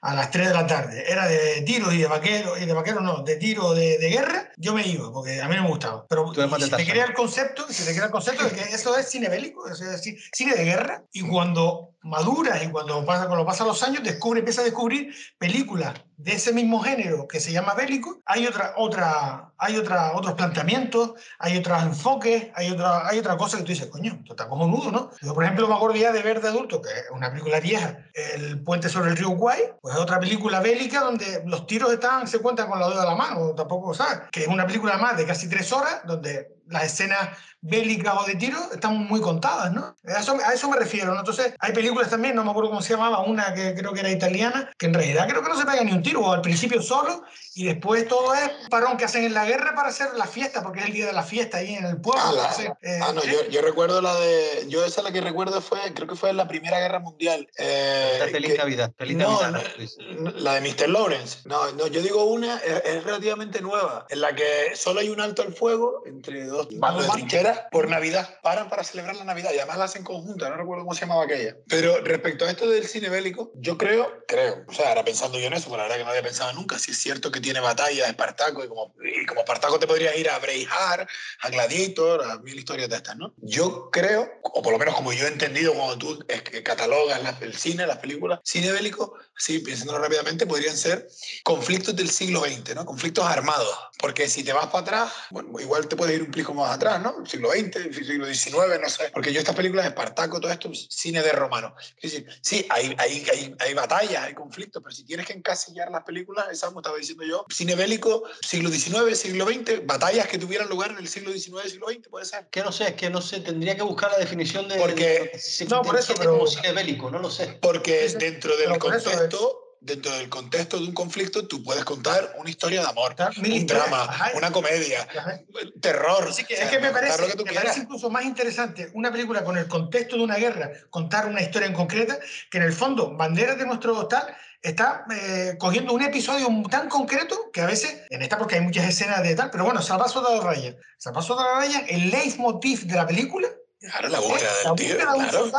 a 0.00 0.14
las 0.14 0.30
3 0.30 0.48
de 0.48 0.54
la 0.54 0.66
tarde, 0.66 1.04
era 1.10 1.26
de 1.26 1.60
tiros 1.62 1.92
y 1.92 1.98
de 1.98 2.06
vaqueros, 2.06 2.60
y 2.62 2.66
de 2.66 2.72
vaqueros 2.72 3.02
no, 3.02 3.22
de 3.22 3.34
tiro 3.36 3.74
de, 3.74 3.98
de 3.98 4.08
guerra, 4.08 4.48
yo 4.56 4.72
me 4.72 4.86
iba, 4.86 5.12
porque 5.12 5.42
a 5.42 5.48
mí 5.48 5.56
no 5.56 5.62
me 5.64 5.68
gustaba. 5.70 6.06
Pero 6.08 6.32
si 6.66 6.70
te 6.76 6.84
crea 6.92 7.04
el 7.06 7.14
concepto, 7.14 7.66
si 7.68 7.84
te 7.84 7.92
crea 7.92 8.04
el 8.06 8.10
concepto 8.12 8.44
de 8.44 8.50
que 8.52 8.60
eso 8.74 8.96
es 8.96 9.08
cine 9.08 9.28
bélico, 9.28 9.68
es 9.68 9.80
ci- 9.80 10.16
cine 10.32 10.54
de 10.54 10.64
guerra, 10.64 11.02
y 11.12 11.22
cuando 11.22 11.94
maduras 12.02 12.62
y 12.62 12.68
cuando, 12.68 13.04
pasa, 13.04 13.26
cuando 13.26 13.44
pasan 13.44 13.66
los 13.66 13.82
años, 13.82 14.02
descubre, 14.02 14.40
empiezas 14.40 14.62
a 14.62 14.66
descubrir 14.66 15.14
películas 15.38 15.94
de 16.16 16.32
ese 16.32 16.52
mismo 16.52 16.80
género 16.80 17.28
que 17.28 17.40
se 17.40 17.52
llama 17.52 17.74
bélico, 17.74 18.20
hay 18.24 18.46
otra, 18.46 18.74
otra, 18.76 19.52
hay 19.56 19.76
otra, 19.76 20.12
otros 20.14 20.34
planteamientos, 20.34 21.12
hay 21.38 21.56
otros 21.56 21.82
enfoques, 21.82 22.48
hay 22.54 22.70
otra, 22.70 23.06
hay 23.06 23.18
otra 23.18 23.36
cosa 23.36 23.56
que 23.56 23.62
tú 23.62 23.70
dices, 23.70 23.86
coño, 23.86 24.16
esto 24.20 24.32
está 24.32 24.48
como 24.48 24.66
nudo, 24.66 24.90
¿no? 24.90 25.10
Yo, 25.22 25.32
por 25.32 25.44
ejemplo, 25.44 25.68
me 25.68 25.74
acuerdo 25.74 25.96
ya 25.96 26.12
de 26.12 26.22
ver 26.22 26.40
de 26.40 26.48
adulto, 26.48 26.82
que 26.82 26.90
es 26.90 27.04
una 27.12 27.30
película 27.30 27.60
vieja, 27.60 27.98
El 28.14 28.62
puente 28.62 28.88
sobre 28.88 29.10
el 29.10 29.16
río 29.16 29.30
Guay, 29.30 29.74
pues 29.80 29.94
es 29.94 30.00
otra 30.00 30.18
película 30.18 30.60
bélica 30.60 31.00
donde 31.00 31.42
los 31.46 31.66
tiros 31.66 31.92
están, 31.92 32.26
se 32.26 32.40
cuentan 32.40 32.68
con 32.68 32.80
la 32.80 32.88
dedo 32.88 33.00
de 33.00 33.06
la 33.06 33.14
mano, 33.14 33.54
tampoco, 33.54 33.94
¿sabes? 33.94 34.28
Que 34.32 34.42
es 34.42 34.48
una 34.48 34.66
película 34.66 34.98
más 34.98 35.16
de 35.16 35.24
casi 35.24 35.48
tres 35.48 35.72
horas, 35.72 36.00
donde 36.04 36.57
las 36.68 36.84
escenas 36.84 37.30
bélicas 37.60 38.14
o 38.16 38.24
de 38.24 38.36
tiro 38.36 38.56
están 38.72 38.96
muy 39.08 39.20
contadas, 39.20 39.72
¿no? 39.72 39.96
A 40.06 40.20
eso, 40.20 40.36
a 40.46 40.54
eso 40.54 40.70
me 40.70 40.76
refiero, 40.76 41.12
¿no? 41.12 41.18
Entonces, 41.20 41.54
hay 41.58 41.72
películas 41.72 42.08
también, 42.08 42.36
no 42.36 42.44
me 42.44 42.50
acuerdo 42.50 42.70
cómo 42.70 42.82
se 42.82 42.92
llamaba, 42.94 43.20
una 43.24 43.52
que 43.52 43.74
creo 43.74 43.92
que 43.92 43.98
era 44.00 44.10
italiana, 44.10 44.70
que 44.78 44.86
en 44.86 44.94
realidad 44.94 45.26
creo 45.28 45.42
que 45.42 45.48
no 45.48 45.58
se 45.58 45.66
pega 45.66 45.82
ni 45.82 45.90
un 45.92 46.02
tiro, 46.02 46.20
o 46.20 46.32
al 46.32 46.40
principio 46.40 46.80
solo, 46.80 47.24
y 47.56 47.64
después 47.64 48.06
todo 48.06 48.32
es 48.32 48.48
un 48.62 48.68
parón 48.68 48.96
que 48.96 49.06
hacen 49.06 49.24
en 49.24 49.34
la 49.34 49.44
guerra 49.44 49.74
para 49.74 49.88
hacer 49.88 50.14
la 50.14 50.26
fiesta, 50.26 50.62
porque 50.62 50.78
es 50.80 50.86
el 50.86 50.92
día 50.92 51.06
de 51.06 51.12
la 51.12 51.24
fiesta 51.24 51.58
ahí 51.58 51.74
en 51.74 51.84
el 51.84 52.00
pueblo. 52.00 52.22
Ah, 52.24 52.32
la- 52.32 52.42
entonces, 52.42 52.70
eh, 52.82 53.00
ah, 53.02 53.12
no, 53.12 53.22
¿sí? 53.22 53.30
yo, 53.32 53.48
yo 53.50 53.60
recuerdo 53.62 54.00
la 54.00 54.14
de. 54.14 54.66
Yo 54.68 54.84
esa 54.84 55.02
la 55.02 55.10
que 55.10 55.20
recuerdo 55.20 55.60
fue, 55.60 55.80
creo 55.94 56.06
que 56.06 56.14
fue 56.14 56.30
en 56.30 56.36
la 56.36 56.46
Primera 56.46 56.78
Guerra 56.78 57.00
Mundial. 57.00 57.48
eh, 57.58 58.20
Feliz 58.30 58.52
que- 58.52 58.58
Navidad, 58.58 58.92
feliz 58.96 59.16
no, 59.16 59.32
Navidad. 59.42 59.50
no, 59.50 59.76
Luis. 59.76 59.96
la 60.36 60.54
de 60.54 60.60
Mr. 60.60 60.88
Lawrence. 60.90 61.40
No, 61.46 61.72
no, 61.72 61.88
yo 61.88 62.00
digo 62.02 62.22
una, 62.24 62.58
es, 62.58 62.82
es 62.84 63.02
relativamente 63.04 63.60
nueva, 63.60 64.06
en 64.10 64.20
la 64.20 64.34
que 64.36 64.76
solo 64.76 65.00
hay 65.00 65.08
un 65.08 65.20
alto 65.20 65.42
al 65.42 65.52
fuego 65.52 66.02
entre 66.06 66.44
dos 66.46 66.57
bandos 66.72 67.06
de 67.06 67.12
trincheras 67.12 67.60
por 67.70 67.88
Navidad. 67.88 68.38
Paran 68.42 68.68
para 68.68 68.84
celebrar 68.84 69.16
la 69.16 69.24
Navidad 69.24 69.50
y 69.54 69.58
además 69.58 69.78
la 69.78 69.84
hacen 69.84 70.04
conjunta, 70.04 70.48
no 70.48 70.56
recuerdo 70.56 70.84
cómo 70.84 70.94
se 70.94 71.02
llamaba 71.02 71.24
aquella. 71.24 71.56
Pero 71.68 71.98
respecto 72.02 72.44
a 72.44 72.50
esto 72.50 72.68
del 72.68 72.86
cine 72.86 73.08
bélico, 73.08 73.52
yo 73.54 73.76
creo, 73.78 74.24
creo, 74.26 74.64
o 74.66 74.72
sea, 74.72 74.88
ahora 74.88 75.04
pensando 75.04 75.38
yo 75.38 75.46
en 75.46 75.52
eso, 75.54 75.68
porque 75.68 75.78
la 75.78 75.82
verdad 75.84 75.96
que 75.98 76.04
no 76.04 76.10
había 76.10 76.22
pensado 76.22 76.52
nunca, 76.54 76.78
si 76.78 76.90
es 76.92 76.98
cierto 76.98 77.30
que 77.30 77.40
tiene 77.40 77.60
batalla 77.60 78.04
de 78.04 78.10
Espartaco 78.10 78.64
y 78.64 78.68
como, 78.68 78.94
y 79.02 79.26
como 79.26 79.40
Espartaco 79.40 79.78
te 79.78 79.86
podrías 79.86 80.16
ir 80.16 80.28
a 80.30 80.38
Braveheart, 80.38 81.08
a 81.42 81.48
Gladiator, 81.50 82.24
a 82.24 82.38
mil 82.38 82.58
historias 82.58 82.88
de 82.88 82.96
estas, 82.96 83.16
¿no? 83.16 83.34
Yo 83.38 83.90
creo, 83.90 84.28
o 84.42 84.62
por 84.62 84.72
lo 84.72 84.78
menos 84.78 84.94
como 84.94 85.12
yo 85.12 85.26
he 85.26 85.28
entendido 85.28 85.74
cuando 85.74 85.98
tú 85.98 86.24
es 86.28 86.42
que 86.42 86.62
catalogas 86.62 87.22
la- 87.22 87.36
el 87.40 87.54
cine, 87.56 87.86
las 87.86 87.98
películas, 87.98 88.40
cine 88.44 88.72
bélico, 88.72 89.14
sí, 89.36 89.60
pensándolo 89.60 89.98
rápidamente, 89.98 90.46
podrían 90.46 90.76
ser 90.76 91.08
conflictos 91.44 91.94
del 91.96 92.10
siglo 92.10 92.40
XX, 92.40 92.74
¿no? 92.74 92.84
Conflictos 92.84 93.24
armados. 93.24 93.68
Porque 93.98 94.28
si 94.28 94.44
te 94.44 94.52
vas 94.52 94.66
para 94.66 94.78
atrás, 94.78 95.12
bueno, 95.30 95.58
igual 95.58 95.88
te 95.88 95.96
puedes 95.96 96.14
ir 96.14 96.22
un 96.22 96.30
plico 96.30 96.54
más 96.54 96.70
atrás, 96.74 97.02
¿no? 97.02 97.26
Siglo 97.26 97.50
XX, 97.50 97.94
siglo 97.94 98.26
XIX, 98.32 98.80
no 98.80 98.88
sé. 98.88 99.10
Porque 99.12 99.32
yo 99.32 99.40
estas 99.40 99.56
películas 99.56 99.84
de 99.84 99.88
Espartaco, 99.90 100.40
todo 100.40 100.52
esto, 100.52 100.70
cine 100.88 101.20
de 101.22 101.32
romano. 101.32 101.74
Es 102.00 102.12
decir, 102.12 102.26
sí, 102.40 102.64
hay, 102.70 102.94
hay, 102.96 103.26
hay, 103.32 103.54
hay 103.58 103.74
batallas, 103.74 104.22
hay 104.22 104.34
conflictos, 104.34 104.80
pero 104.82 104.94
si 104.94 105.04
tienes 105.04 105.26
que 105.26 105.32
encasillar 105.32 105.90
las 105.90 106.04
películas, 106.04 106.46
esa 106.52 106.68
como 106.68 106.80
estaba 106.80 106.96
diciendo 106.96 107.24
yo, 107.24 107.44
cine 107.52 107.74
bélico, 107.74 108.22
siglo 108.40 108.70
XIX, 108.70 109.18
siglo 109.18 109.46
XX, 109.46 109.84
batallas 109.84 110.28
que 110.28 110.38
tuvieran 110.38 110.68
lugar 110.68 110.92
en 110.92 110.98
el 110.98 111.08
siglo 111.08 111.32
XIX, 111.32 111.70
siglo 111.70 111.88
XX, 111.88 112.08
puede 112.08 112.24
ser. 112.24 112.46
Que 112.50 112.62
no 112.62 112.70
sé, 112.70 112.84
es 112.88 112.94
que 112.94 113.10
no 113.10 113.20
sé, 113.20 113.40
tendría 113.40 113.74
que 113.74 113.82
buscar 113.82 114.12
la 114.12 114.18
definición 114.18 114.68
de... 114.68 114.76
Porque- 114.76 114.94
de 115.08 115.30
que 115.32 115.38
se 115.38 115.64
No, 115.66 115.82
por 115.82 115.98
eso, 115.98 116.14
pero- 116.16 116.32
como 116.34 116.46
cine 116.46 116.72
bélico, 116.72 117.10
no 117.10 117.18
lo 117.18 117.30
sé. 117.30 117.58
Porque 117.60 118.08
dentro 118.18 118.56
del 118.56 118.78
contexto, 118.78 119.67
dentro 119.80 120.12
del 120.12 120.28
contexto 120.28 120.78
de 120.78 120.86
un 120.86 120.94
conflicto, 120.94 121.46
tú 121.46 121.62
puedes 121.62 121.84
contar 121.84 122.34
una 122.38 122.50
historia 122.50 122.80
de 122.80 122.88
amor, 122.88 123.14
un 123.36 123.66
drama, 123.66 124.02
ajá. 124.04 124.30
una 124.34 124.50
comedia, 124.50 125.06
Ajá. 125.16 125.40
terror. 125.80 126.28
Así 126.28 126.44
que, 126.44 126.54
o 126.54 126.56
sea, 126.56 126.66
es 126.66 126.70
que 126.72 126.80
me 126.80 126.90
parece, 126.90 127.36
que 127.36 127.44
me 127.44 127.52
parece 127.52 127.80
incluso 127.80 128.10
más 128.10 128.24
interesante 128.24 128.90
una 128.94 129.10
película 129.10 129.44
con 129.44 129.56
el 129.56 129.68
contexto 129.68 130.16
de 130.16 130.22
una 130.22 130.36
guerra, 130.36 130.70
contar 130.90 131.26
una 131.26 131.40
historia 131.40 131.68
en 131.68 131.74
concreta, 131.74 132.18
que 132.50 132.58
en 132.58 132.64
el 132.64 132.72
fondo, 132.72 133.16
Banderas 133.16 133.58
de 133.58 133.66
nuestro 133.66 134.06
tal, 134.08 134.26
está 134.62 135.04
eh, 135.10 135.54
cogiendo 135.58 135.92
un 135.92 136.02
episodio 136.02 136.48
tan 136.70 136.88
concreto 136.88 137.50
que 137.52 137.60
a 137.60 137.66
veces, 137.66 138.02
en 138.10 138.22
esta 138.22 138.38
porque 138.38 138.56
hay 138.56 138.60
muchas 138.60 138.88
escenas 138.88 139.22
de 139.22 139.34
tal, 139.34 139.50
pero 139.50 139.64
bueno, 139.64 139.80
Salvar 139.82 140.08
Soldado 140.08 140.40
Ryan. 140.40 140.76
Salvar 140.96 141.22
Soldado 141.22 141.60
Ryan, 141.60 141.84
el 141.88 142.10
leitmotiv 142.10 142.86
de 142.86 142.96
la 142.96 143.06
película 143.06 143.48
Claro, 143.80 144.08
la 144.08 144.18
búsqueda 144.18 144.50
del 144.64 144.74
tío, 144.74 144.96
claro. 144.96 145.52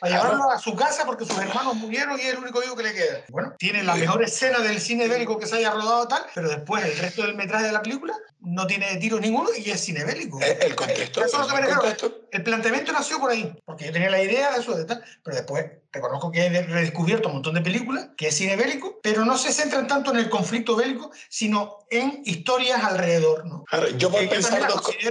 para 0.00 0.14
llevarlo 0.14 0.50
a 0.50 0.58
su 0.58 0.74
casa 0.74 1.04
porque 1.04 1.26
sus 1.26 1.36
hermanos 1.36 1.74
murieron 1.74 2.18
y 2.18 2.22
es 2.22 2.32
el 2.32 2.38
único 2.38 2.62
hijo 2.62 2.74
que 2.74 2.82
le 2.82 2.94
queda. 2.94 3.24
Bueno, 3.28 3.54
tiene 3.58 3.82
la 3.82 3.94
mejor 3.94 4.22
escena 4.22 4.60
del 4.60 4.80
cine 4.80 5.06
bélico 5.06 5.38
que 5.38 5.46
se 5.46 5.56
haya 5.56 5.72
rodado 5.72 6.08
tal, 6.08 6.24
pero 6.34 6.48
después 6.48 6.82
el 6.82 6.96
resto 6.96 7.22
del 7.22 7.36
metraje 7.36 7.66
de 7.66 7.72
la 7.72 7.82
película 7.82 8.14
no 8.40 8.66
tiene 8.66 8.96
tiros 8.96 9.20
ninguno 9.20 9.50
y 9.54 9.68
es 9.68 9.80
cine 9.80 10.04
bélico. 10.04 10.40
Eh, 10.40 10.58
El 10.62 10.74
contexto. 10.74 11.22
Eso 11.22 11.42
es 11.42 11.52
el 11.52 11.74
contexto. 11.74 12.20
El 12.30 12.42
planteamiento 12.42 12.92
nació 12.92 13.18
por 13.18 13.32
ahí, 13.32 13.54
porque 13.66 13.84
yo 13.86 13.92
tenía 13.92 14.08
la 14.08 14.22
idea 14.22 14.52
de 14.52 14.60
eso, 14.60 14.74
de 14.74 14.86
tal, 14.86 15.04
pero 15.22 15.36
después 15.36 15.66
reconozco 15.92 16.30
que 16.30 16.46
he 16.46 16.62
redescubierto 16.62 17.28
un 17.28 17.34
montón 17.34 17.54
de 17.54 17.60
películas 17.60 18.08
que 18.16 18.28
es 18.28 18.34
cine 18.34 18.56
bélico, 18.56 18.98
pero 19.02 19.26
no 19.26 19.36
se 19.36 19.52
centran 19.52 19.86
tanto 19.86 20.10
en 20.12 20.18
el 20.18 20.30
conflicto 20.30 20.74
bélico, 20.74 21.10
sino 21.28 21.80
en 21.90 22.22
historias 22.24 22.82
alrededor, 22.82 23.44
¿no? 23.44 23.64
Claro, 23.64 23.88
yo 23.90 24.10
puedo 24.10 24.24
yo 24.24 24.30
pensar 24.30 24.66
dos 24.68 24.80
cosas. 24.80 25.02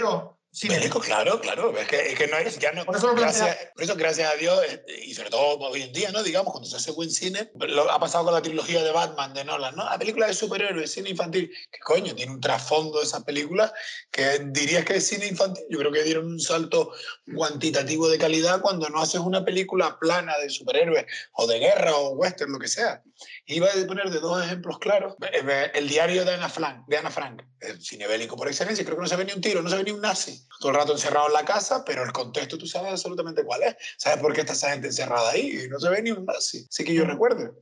Bélico, 0.64 1.00
claro, 1.00 1.40
claro. 1.40 1.78
Es 1.78 1.88
que, 1.88 2.12
es 2.12 2.18
que 2.18 2.28
no 2.28 2.38
hay, 2.38 2.50
ya 2.60 2.72
no, 2.72 2.84
Por 2.84 2.96
eso 2.96 3.14
gracias, 3.14 3.56
por 3.76 3.84
eso, 3.84 3.96
gracias 3.96 4.34
a 4.34 4.36
Dios, 4.38 4.60
eh, 4.68 4.84
y 5.06 5.14
sobre 5.14 5.30
todo 5.30 5.60
hoy 5.60 5.84
en 5.84 5.94
día, 5.94 6.12
¿no? 6.12 6.24
Digamos, 6.24 6.52
cuando 6.52 6.68
se 6.68 6.78
hace 6.78 6.92
buen 6.92 7.12
cine, 7.12 7.52
lo 7.54 7.92
ha 7.92 8.00
pasado 8.00 8.24
con 8.26 8.34
la 8.34 8.42
trilogía 8.42 8.84
de 8.84 8.92
Batman 8.92 9.34
de 9.34 9.46
Nolan, 9.46 9.76
¿no? 9.76 9.86
La 9.86 10.00
película 10.00 10.26
de 10.26 10.34
superhéroes, 10.34 10.92
cine 10.92 11.12
infantil, 11.12 11.52
que 11.72 11.80
coño, 11.80 12.16
tiene 12.16 12.32
un 12.32 12.42
trasfondo 12.42 13.02
esa 13.02 13.24
película 13.24 13.72
que 14.10 14.40
dirías 14.48 14.84
que 14.84 14.96
es 14.96 15.08
cine 15.08 15.28
infantil. 15.28 15.64
Yo 15.70 15.78
creo 15.78 15.92
que 15.92 16.04
dieron 16.04 16.26
un 16.26 16.40
salto 16.40 16.92
cuantitativo 17.36 18.10
de 18.10 18.18
calidad 18.18 18.62
cuando 18.62 18.90
no 18.90 19.02
haces 19.02 19.22
una 19.22 19.46
película 19.46 20.00
plana 20.00 20.38
de 20.40 20.50
superhéroes 20.50 21.06
o 21.34 21.46
de 21.46 21.60
guerra 21.60 21.96
o 21.96 22.10
western, 22.12 22.52
lo 22.52 22.60
que 22.60 22.68
sea. 22.68 23.04
Iba 23.46 23.68
a 23.68 23.88
poner 23.88 24.10
de 24.10 24.20
dos 24.20 24.44
ejemplos 24.44 24.80
claros. 24.80 25.16
Eh, 25.32 25.72
El 25.74 25.88
diario 25.88 26.26
de 26.26 26.34
Ana 26.34 26.50
Frank, 26.50 26.86
de 26.88 26.98
Ana 26.98 27.12
Frank, 27.12 27.44
el 27.60 27.82
cine 27.82 28.08
bélico 28.08 28.36
por 28.36 28.48
excelencia. 28.48 28.84
Creo 28.84 28.98
que 28.98 29.04
no 29.04 29.08
se 29.08 29.16
ve 29.16 29.26
ni 29.26 29.34
un 29.34 29.42
tiro, 29.42 29.62
no 29.62 29.70
se 29.70 29.78
ve 29.78 29.84
ni 29.84 29.92
un 29.92 30.02
nazi. 30.02 30.37
Todo 30.60 30.72
el 30.72 30.78
rato 30.78 30.94
encerrado 30.94 31.28
en 31.28 31.34
la 31.34 31.46
casa, 31.46 31.84
pero 31.86 32.04
el 32.04 32.12
contexto 32.12 32.58
tú 32.58 32.66
sabes 32.66 32.92
absolutamente 32.92 33.44
cuál 33.44 33.62
es. 33.64 33.76
¿Sabes 33.98 34.20
por 34.20 34.34
qué 34.34 34.42
está 34.42 34.54
esa 34.54 34.72
gente 34.72 34.88
encerrada 34.88 35.30
ahí? 35.30 35.66
Y 35.66 35.70
no 35.70 35.80
se 35.80 35.88
ve 35.90 36.02
ni 36.02 36.12
un 36.12 36.26
nazi. 36.26 36.66
Así 36.70 36.84
que 36.84 36.94
yo 36.96 37.06
recuerdo. 37.06 37.56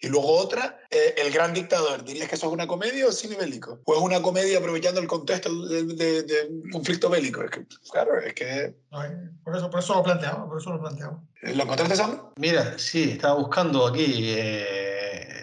Y 0.00 0.08
luego 0.08 0.28
otra, 0.38 0.80
eh, 0.90 1.14
El 1.18 1.30
gran 1.32 1.52
dictador. 1.52 2.04
¿Dirías 2.04 2.28
que 2.28 2.36
eso 2.36 2.46
es 2.46 2.52
una 2.52 2.66
comedia 2.66 3.06
o 3.06 3.12
cine 3.12 3.36
bélico? 3.36 3.80
¿O 3.84 3.94
es 3.94 4.00
una 4.00 4.22
comedia 4.22 4.58
aprovechando 4.58 5.00
el 5.00 5.06
contexto 5.06 5.50
de, 5.66 5.84
de- 5.84 6.22
de 6.22 6.46
un 6.50 6.70
conflicto 6.70 7.10
bélico? 7.10 7.42
Es 7.42 7.50
que, 7.50 7.66
claro, 7.90 8.18
es 8.20 8.32
que... 8.34 8.44
Eh, 8.64 8.74
Por 9.44 9.54
eso, 9.56 9.68
por 9.70 9.80
eso 9.80 9.94
lo 9.94 10.02
planteaba, 10.02 10.48
por 10.48 10.58
eso 10.58 10.70
lo 10.72 10.80
planteaba. 10.80 11.22
¿Lo 11.42 11.62
encontraste, 11.62 11.96
Sam? 11.96 12.32
Mira, 12.36 12.78
sí, 12.78 13.10
estaba 13.12 13.34
buscando 13.34 13.86
aquí. 13.86 14.30
eh, 14.36 14.94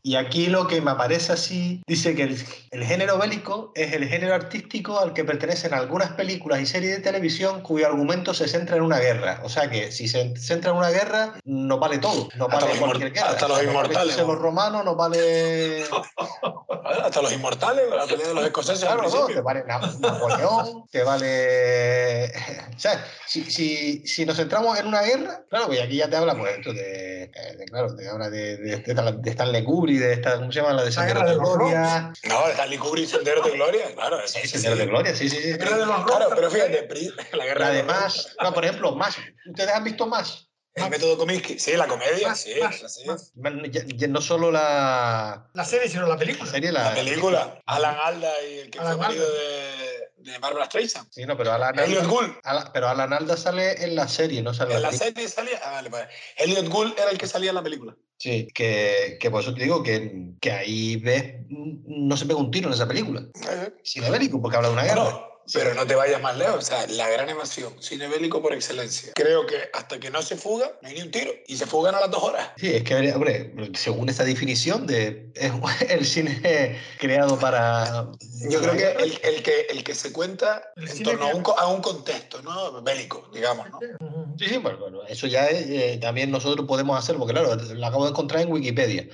y 0.08 0.18
aquí 0.18 0.46
lo 0.48 0.68
que 0.68 0.82
me 0.82 0.92
aparece 0.92 1.34
así, 1.34 1.82
dice 1.88 2.14
que 2.14 2.22
el, 2.24 2.38
el 2.70 2.84
género 2.86 3.18
bélico 3.18 3.72
es 3.74 3.92
el 3.94 4.08
género 4.08 4.36
artístico 4.36 5.00
al 5.00 5.14
que 5.14 5.24
pertenecen 5.24 5.74
algunas 5.74 6.12
películas 6.12 6.62
y 6.62 6.68
series 6.68 6.96
de 6.98 7.02
televisión 7.02 7.62
cuyo 7.62 7.88
argumento 7.88 8.36
se 8.36 8.48
centra 8.48 8.76
en 8.76 8.84
una 8.84 9.00
guerra. 9.00 9.42
O 9.44 9.50
sea 9.50 9.68
que 9.68 9.92
si 9.92 10.08
se 10.08 10.38
centra 10.38 10.70
en 10.72 10.78
una 10.78 10.92
guerra, 10.92 11.34
no 11.44 11.80
vale 11.80 11.98
todo. 11.98 12.30
No 12.36 12.48
vale 12.48 12.68
cualquier 12.78 13.14
guerra. 13.14 13.30
hasta 13.32 13.46
O 13.48 13.50
los 13.50 13.58
sea, 13.58 13.68
inmortales, 13.68 14.18
los 14.20 14.38
romanos, 14.38 14.86
no 14.86 14.96
vale. 14.96 15.86
Hasta 17.04 17.22
los 17.24 17.34
inmortales, 17.34 17.86
la 17.90 18.06
pelea 18.06 18.28
de 18.28 18.34
los 18.36 18.46
escoceses 18.46 18.86
Claro, 18.86 19.10
no, 19.10 19.26
te 19.26 19.42
vale 19.42 19.64
Na- 19.66 19.80
Napoleón, 20.00 20.86
te 20.92 21.02
vale. 21.04 22.28
O 22.76 22.80
sea, 22.80 23.04
si, 23.26 23.44
si, 23.50 24.06
si 24.06 24.24
nos 24.26 24.38
centramos 24.38 24.78
en 24.80 24.86
una 24.88 25.02
guerra, 25.02 25.44
claro, 25.50 25.66
pues 25.68 25.82
aquí 25.82 25.98
ya 25.98 26.10
te 26.10 26.16
habla, 26.16 26.36
pues, 26.38 26.58
esto 26.58 26.74
de. 26.74 27.24
eh, 27.24 27.32
de- 27.58 27.66
claro, 27.66 27.96
te 27.96 28.08
habla 28.08 28.30
de, 28.30 28.58
de, 28.58 28.78
de, 28.78 29.12
de 29.20 29.30
Stanley 29.32 29.64
Kubrick, 29.64 29.95
de 29.98 30.14
esta, 30.14 30.36
¿cómo 30.38 30.52
se 30.52 30.60
llama? 30.62 30.74
La 30.74 30.84
de 30.84 30.90
La 30.90 30.96
Sendero 30.96 31.20
guerra 31.22 31.32
de 31.32 31.38
de 31.38 31.44
Gloria. 31.44 32.14
No, 32.28 32.48
Stanley 32.50 32.78
Kubrick, 32.78 33.08
Sendero 33.10 33.42
de 33.42 33.52
Gloria, 33.52 33.94
claro. 33.96 34.20
Sí, 34.28 34.40
sí, 34.42 34.48
Sendero 34.50 34.76
sí. 34.76 34.82
de 34.82 34.88
Gloria, 34.88 35.16
sí, 35.16 35.30
sí, 35.30 35.38
sí. 35.42 35.52
Guerra 35.54 35.78
de 35.78 35.86
los 35.86 36.06
Claro, 36.06 36.30
pero 36.36 36.50
fíjate, 36.52 36.88
la 37.34 37.46
guerra 37.46 37.70
de 37.70 37.80
Además, 37.80 38.36
no, 38.42 38.54
por 38.54 38.66
ejemplo, 38.66 38.92
más. 38.96 39.18
¿Ustedes 39.50 39.70
han 39.74 39.84
visto 39.84 40.08
más? 40.08 40.50
El 40.74 40.90
método 40.90 41.18
Kominsky, 41.18 41.58
sí, 41.58 41.72
la 41.78 41.88
comedia, 41.88 42.28
Más, 42.28 42.42
sí, 42.42 42.54
más, 42.62 42.76
sí. 42.94 43.06
más. 43.08 43.32
Ya- 43.72 43.84
ya 43.86 44.08
No 44.10 44.20
solo 44.20 44.52
la, 44.52 45.50
La 45.54 45.64
serie, 45.64 45.88
sino 45.88 46.02
la 46.04 46.10
la 46.10 46.18
película. 46.18 46.52
serie, 46.52 46.70
La 46.74 46.90
la. 46.90 46.96
película, 46.96 47.62
Alan 47.66 47.96
Alda 48.04 48.30
y 48.44 48.60
el 48.60 48.70
que 48.70 48.80
Alan 48.80 48.98
fue 48.98 49.08
marido 49.08 49.26
de, 49.32 49.95
de 50.26 50.38
Barbara 50.40 50.66
Streisand. 50.66 51.08
Sí, 51.12 51.26
no, 51.26 51.38
pero 51.38 51.54
Alan 51.54 51.78
Elliot 51.80 52.02
Alda, 52.02 52.12
Gould. 52.12 52.34
Ala- 52.44 52.72
pero 52.74 52.88
Alan 52.90 53.14
Alda 53.14 53.38
sale 53.38 53.84
en 53.84 53.96
la 53.96 54.08
serie, 54.08 54.42
no 54.42 54.54
sale 54.54 54.76
En 54.76 54.82
la 54.82 54.90
película. 54.90 55.12
serie 55.12 55.28
salía. 55.30 55.60
Ah, 55.64 55.72
vale, 55.72 55.90
pues. 55.90 56.08
Elliot 56.38 56.68
Gould 56.68 56.94
era 57.00 57.12
el 57.12 57.18
que 57.18 57.28
salía 57.28 57.50
en 57.50 57.56
la 57.56 57.64
película. 57.64 57.96
Sí, 58.18 58.48
que, 58.54 59.18
que 59.20 59.30
por 59.30 59.42
eso 59.42 59.54
te 59.54 59.64
digo 59.64 59.84
que, 59.84 60.32
que 60.40 60.52
ahí 60.52 60.96
ves, 60.98 61.36
mm, 61.50 62.08
no 62.08 62.16
se 62.18 62.26
pega 62.26 62.40
un 62.40 62.50
tiro 62.50 62.68
en 62.70 62.74
esa 62.74 62.88
película. 62.88 63.22
Eh, 63.50 63.74
Cine 63.84 64.10
bélico, 64.10 64.42
porque 64.42 64.56
habla 64.58 64.70
de 64.70 64.74
una 64.74 64.84
guerra. 64.84 65.04
Bueno, 65.04 65.28
pero 65.54 65.74
no 65.74 65.86
te 65.86 65.96
vayas 65.96 66.22
más 66.22 66.38
lejos. 66.38 66.58
O 66.58 66.62
sea, 66.62 66.88
la 66.88 67.10
gran 67.10 67.30
evasión, 67.30 67.74
cine 67.82 68.08
bélico 68.08 68.42
por 68.42 68.54
excelencia. 68.54 69.12
Creo 69.16 69.46
que 69.46 69.56
hasta 69.74 70.00
que 70.00 70.10
no 70.10 70.22
se 70.22 70.36
fuga, 70.36 70.72
no 70.82 70.88
hay 70.88 70.96
ni 70.96 71.02
un 71.02 71.12
tiro. 71.12 71.32
Y 71.48 71.58
se 71.58 71.66
fugan 71.66 71.96
a 71.96 72.00
las 72.00 72.12
dos 72.12 72.24
horas. 72.24 72.50
Sí, 72.58 72.74
es 72.74 72.84
que, 72.84 73.14
hombre, 73.14 73.54
según 73.74 74.10
esta 74.10 74.24
definición 74.24 74.88
de 74.88 75.30
es 75.36 75.52
el 75.90 76.06
cine 76.06 76.80
creado 77.00 77.38
para... 77.40 78.10
Yo 78.50 78.62
creo 78.62 78.74
que 78.74 79.04
el, 79.04 79.20
el 79.24 79.44
que 79.44 79.62
el 79.70 79.84
que 79.84 79.96
se 79.96 80.12
cuenta 80.12 80.72
El 80.76 80.90
en 80.90 81.04
torno 81.04 81.28
a 81.28 81.36
un, 81.36 81.44
a 81.58 81.68
un 81.68 81.82
contexto 81.82 82.42
¿no? 82.42 82.82
bélico, 82.82 83.30
digamos. 83.34 83.70
¿no? 83.70 83.80
Sí, 84.38 84.48
sí, 84.48 84.58
bueno, 84.58 84.80
bueno, 84.80 85.04
eso 85.08 85.28
ya 85.28 85.48
es, 85.48 85.68
eh, 85.70 85.98
también 86.02 86.32
nosotros 86.32 86.68
podemos 86.68 86.98
hacer, 86.98 87.16
porque 87.18 87.34
claro, 87.34 87.56
lo 87.56 87.86
acabo 87.86 88.04
de 88.06 88.12
encontrar 88.12 88.42
en 88.42 88.52
Wikipedia. 88.52 89.08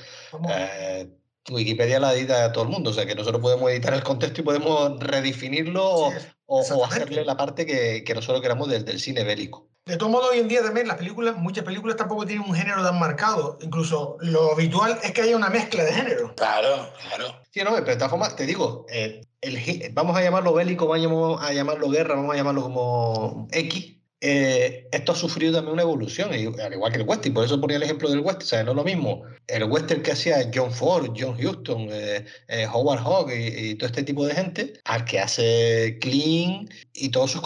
Eh, 0.50 1.08
Wikipedia 1.50 2.00
la 2.00 2.14
edita 2.14 2.52
todo 2.52 2.64
el 2.66 2.70
mundo, 2.70 2.92
o 2.92 2.94
sea 2.94 3.06
que 3.06 3.16
nosotros 3.16 3.42
podemos 3.42 3.72
editar 3.72 3.94
el 3.94 4.04
contexto 4.04 4.42
y 4.42 4.44
podemos 4.44 5.00
redefinirlo 5.00 5.84
o, 5.90 6.12
Sí, 6.12 6.18
o- 6.46 6.62
o 6.76 6.86
hacerle 6.86 7.26
la 7.26 7.36
parte 7.38 7.66
que, 7.66 8.04
que 8.04 8.14
nosotros 8.14 8.42
queramos 8.42 8.70
del, 8.70 8.86
del 8.86 9.00
cine 9.00 9.24
bélico. 9.24 9.68
De 9.86 9.98
todo 9.98 10.10
modo, 10.10 10.30
hoy 10.30 10.38
en 10.38 10.48
día 10.48 10.62
también 10.62 10.88
las 10.88 10.98
películas, 10.98 11.36
muchas 11.38 11.64
películas 11.64 11.98
tampoco 11.98 12.26
tienen 12.26 12.48
un 12.48 12.54
género 12.56 12.84
tan 12.84 13.00
marcado. 13.00 13.58
Incluso 13.62 14.16
lo 14.20 14.52
habitual 14.54 15.00
es 15.02 15.12
que 15.12 15.22
haya 15.24 15.36
una 15.36 15.50
mezcla 15.50 15.84
de 15.84 15.92
géneros. 15.92 16.34
Claro, 16.38 16.88
claro. 17.08 17.36
Sí, 17.50 17.62
no, 17.64 17.72
pero 17.72 17.86
de 17.88 17.96
todas 17.96 18.12
formas, 18.12 18.36
te 18.36 18.46
digo, 18.46 18.86
eh, 18.90 19.22
el 19.42 19.92
vamos 19.94 20.16
a 20.16 20.22
llamarlo 20.22 20.54
bélico, 20.54 20.86
vamos 20.86 21.42
a 21.42 21.52
llamarlo 21.52 21.90
guerra, 21.90 22.14
vamos 22.16 22.34
a 22.34 22.38
llamarlo 22.38 22.62
como 22.62 23.48
X. 23.52 23.96
eh, 24.22 24.88
esto 24.92 25.12
ha 25.12 25.16
sufrido 25.16 25.54
también 25.54 25.74
una 25.74 25.82
evolución, 25.82 26.32
al 26.32 26.74
igual 26.74 26.92
que 26.92 27.00
el 27.00 27.08
western, 27.08 27.34
por 27.34 27.44
eso 27.46 27.60
ponía 27.60 27.78
el 27.78 27.84
ejemplo 27.84 28.10
del 28.10 28.20
western, 28.20 28.44
o 28.44 28.48
sea, 28.48 28.64
no 28.64 28.72
es 28.72 28.78
lo 28.78 28.84
mismo 28.84 29.24
el 29.48 29.64
western 29.66 30.02
que 30.04 30.12
hacía 30.12 30.50
John 30.54 30.72
Ford, 30.72 31.10
John 31.18 31.36
Huston, 31.44 31.88
eh, 31.92 32.24
eh, 32.48 32.68
Howard 32.72 33.00
Hawks 33.04 33.34
y, 33.36 33.72
y 33.72 33.76
todo 33.76 33.88
este 33.88 34.04
tipo 34.04 34.26
de 34.26 34.34
gente, 34.36 34.74
al 34.86 35.04
que 35.06 35.20
hace 35.20 35.98
Clean 36.00 36.70
y 36.94 37.10
todos 37.10 37.32
sus, 37.32 37.42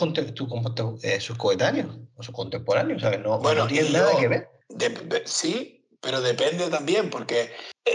eh, 1.04 1.20
sus 1.20 1.38
coetáneos, 1.38 1.98
o 2.18 2.24
sus 2.24 2.36
contemporáneos, 2.36 3.02
¿sabes? 3.02 3.22
No, 3.22 3.40
Bueno, 3.40 3.62
no 3.64 3.68
tiene 3.68 3.90
nada 3.92 4.12
yo- 4.14 4.20
que 4.20 4.28
ver. 4.28 4.50
De- 4.70 4.90
de- 4.90 5.24
sí, 5.26 5.86
pero 6.02 6.22
depende 6.22 6.70
también, 6.70 7.10
porque 7.10 7.50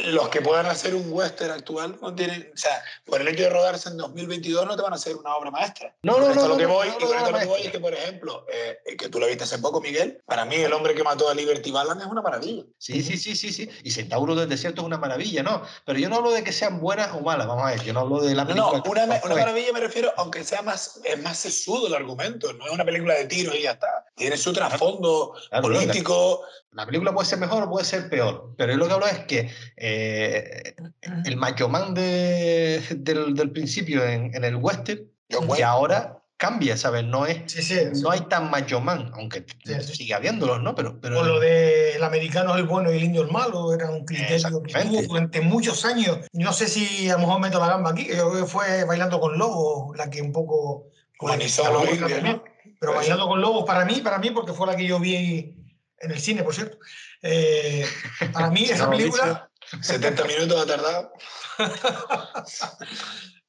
los 0.04 0.28
que 0.28 0.40
puedan 0.40 0.66
hacer 0.66 0.94
un 0.94 1.12
western 1.12 1.50
actual 1.50 1.98
no 2.00 2.14
tienen, 2.14 2.50
o 2.54 2.56
sea, 2.56 2.82
por 3.04 3.20
el 3.20 3.28
hecho 3.28 3.44
de 3.44 3.50
rodarse 3.50 3.88
en 3.88 3.96
2022 3.96 4.66
no 4.66 4.76
te 4.76 4.82
van 4.82 4.92
a 4.92 4.96
hacer 4.96 5.16
una 5.16 5.34
obra 5.34 5.50
maestra. 5.50 5.94
No, 6.02 6.20
no, 6.20 6.34
no, 6.34 6.48
lo 6.48 6.56
que 6.56 6.66
voy, 6.66 6.88
y 6.88 7.04
con 7.04 7.16
esto 7.16 7.30
lo 7.30 7.38
que 7.38 7.46
voy 7.46 7.62
es 7.62 7.72
que, 7.72 7.80
por 7.80 7.94
ejemplo, 7.94 8.46
eh, 8.52 8.96
que 8.96 9.08
tú 9.08 9.18
lo 9.18 9.26
viste 9.26 9.44
hace 9.44 9.58
poco, 9.58 9.80
Miguel, 9.80 10.22
para 10.26 10.44
mí 10.44 10.56
el 10.56 10.72
hombre 10.72 10.94
que 10.94 11.02
mató 11.02 11.28
a 11.28 11.34
Liberty 11.34 11.70
Balance 11.70 12.04
es 12.04 12.10
una 12.10 12.22
maravilla. 12.22 12.64
Sí, 12.78 13.02
sí, 13.02 13.16
sí, 13.16 13.34
sí, 13.34 13.52
sí. 13.52 13.68
Y 13.82 13.90
Centauro 13.90 14.34
del 14.34 14.48
Desierto 14.48 14.82
es 14.82 14.86
una 14.86 14.98
maravilla, 14.98 15.42
¿no? 15.42 15.62
Pero 15.84 15.98
yo 15.98 16.08
no 16.08 16.16
hablo 16.16 16.30
de 16.30 16.44
que 16.44 16.52
sean 16.52 16.80
buenas 16.80 17.12
o 17.14 17.20
malas, 17.20 17.46
vamos 17.46 17.64
a 17.64 17.70
ver, 17.70 17.82
yo 17.82 17.92
no 17.92 18.00
hablo 18.00 18.20
de 18.20 18.34
la 18.34 18.46
película. 18.46 18.82
no, 18.84 18.90
una, 18.90 19.20
una 19.24 19.34
maravilla 19.34 19.72
me 19.72 19.80
refiero, 19.80 20.12
aunque 20.16 20.44
sea 20.44 20.62
más, 20.62 21.00
es 21.04 21.20
más 21.22 21.38
sesudo 21.38 21.88
el 21.88 21.94
argumento, 21.94 22.52
no 22.52 22.66
es 22.66 22.72
una 22.72 22.84
película 22.84 23.14
de 23.14 23.24
tiros 23.24 23.54
y 23.54 23.62
ya 23.62 23.72
está. 23.72 24.06
Tiene 24.14 24.36
su 24.36 24.52
trasfondo 24.52 25.00
Claro, 25.00 25.34
claro, 25.48 25.62
político. 25.62 26.42
La 26.72 26.86
película 26.86 27.12
puede 27.12 27.26
ser 27.26 27.38
mejor 27.38 27.64
o 27.64 27.70
puede 27.70 27.84
ser 27.84 28.08
peor, 28.08 28.54
pero 28.56 28.72
yo 28.72 28.78
lo 28.78 28.86
que 28.86 28.92
hablo 28.92 29.06
es 29.06 29.18
que 29.20 29.50
eh, 29.80 30.74
el 31.24 31.36
macho 31.36 31.68
man 31.68 31.94
de- 31.94 32.82
del, 32.96 33.34
del 33.34 33.50
principio 33.50 34.04
en, 34.06 34.34
en 34.34 34.44
el 34.44 34.56
western, 34.56 35.00
John 35.32 35.48
que 35.48 35.64
ahora 35.64 36.16
cambia, 36.36 36.76
¿sabes? 36.76 37.04
No 37.04 37.26
es 37.26 37.38
Sí, 37.52 37.62
sí. 37.62 37.74
sí. 37.92 38.02
no 38.02 38.10
hay 38.10 38.20
tan 38.28 38.50
macho 38.50 38.80
man, 38.80 39.10
aunque 39.14 39.44
Sí, 39.64 39.74
sí. 39.82 39.94
sigue 39.96 40.14
habiéndolos, 40.14 40.62
¿no? 40.62 40.74
Pero, 40.74 40.98
pero 41.00 41.20
O 41.20 41.24
lo 41.24 41.38
de 41.40 41.96
el 41.96 42.02
americano 42.04 42.52
es 42.54 42.60
el 42.60 42.66
bueno 42.66 42.90
y 42.92 42.96
el 42.96 43.04
indio 43.04 43.22
el 43.22 43.30
malo, 43.30 43.74
era 43.74 43.90
un 43.90 44.04
criterio 44.06 44.62
que 44.62 44.72
tuvo 44.82 45.02
durante 45.02 45.40
muchos 45.42 45.84
años. 45.84 46.18
No 46.32 46.52
sé 46.52 46.66
si 46.68 47.08
a 47.10 47.14
lo 47.14 47.18
mejor 47.20 47.40
meto 47.40 47.58
la 47.60 47.68
gamba 47.68 47.90
aquí, 47.90 48.06
yo 48.06 48.30
creo 48.30 48.44
que 48.44 48.50
fue 48.50 48.84
Bailando 48.84 49.20
con 49.20 49.36
Lobos 49.38 49.96
la 49.96 50.08
que 50.10 50.22
un 50.22 50.32
poco... 50.32 50.86
Humanizó 51.20 51.66
a 51.66 51.70
los. 51.72 51.84
Pero 52.80 52.94
Bailando 52.94 53.28
con 53.28 53.40
Lobos, 53.42 53.64
para 53.66 53.84
mí, 53.84 54.00
para 54.02 54.18
mí, 54.18 54.30
porque 54.30 54.54
fue 54.54 54.66
la 54.66 54.74
que 54.76 54.86
yo 54.86 54.98
vi 54.98 55.54
en 55.98 56.10
el 56.10 56.18
cine, 56.18 56.42
por 56.42 56.54
cierto. 56.54 56.78
eh, 57.20 57.84
para 58.32 58.50
mí, 58.50 58.62
esa 58.70 58.88
película, 58.88 59.49
70 59.82 60.24
minutos 60.24 60.62
ha 60.62 60.66
tardado. 60.66 61.12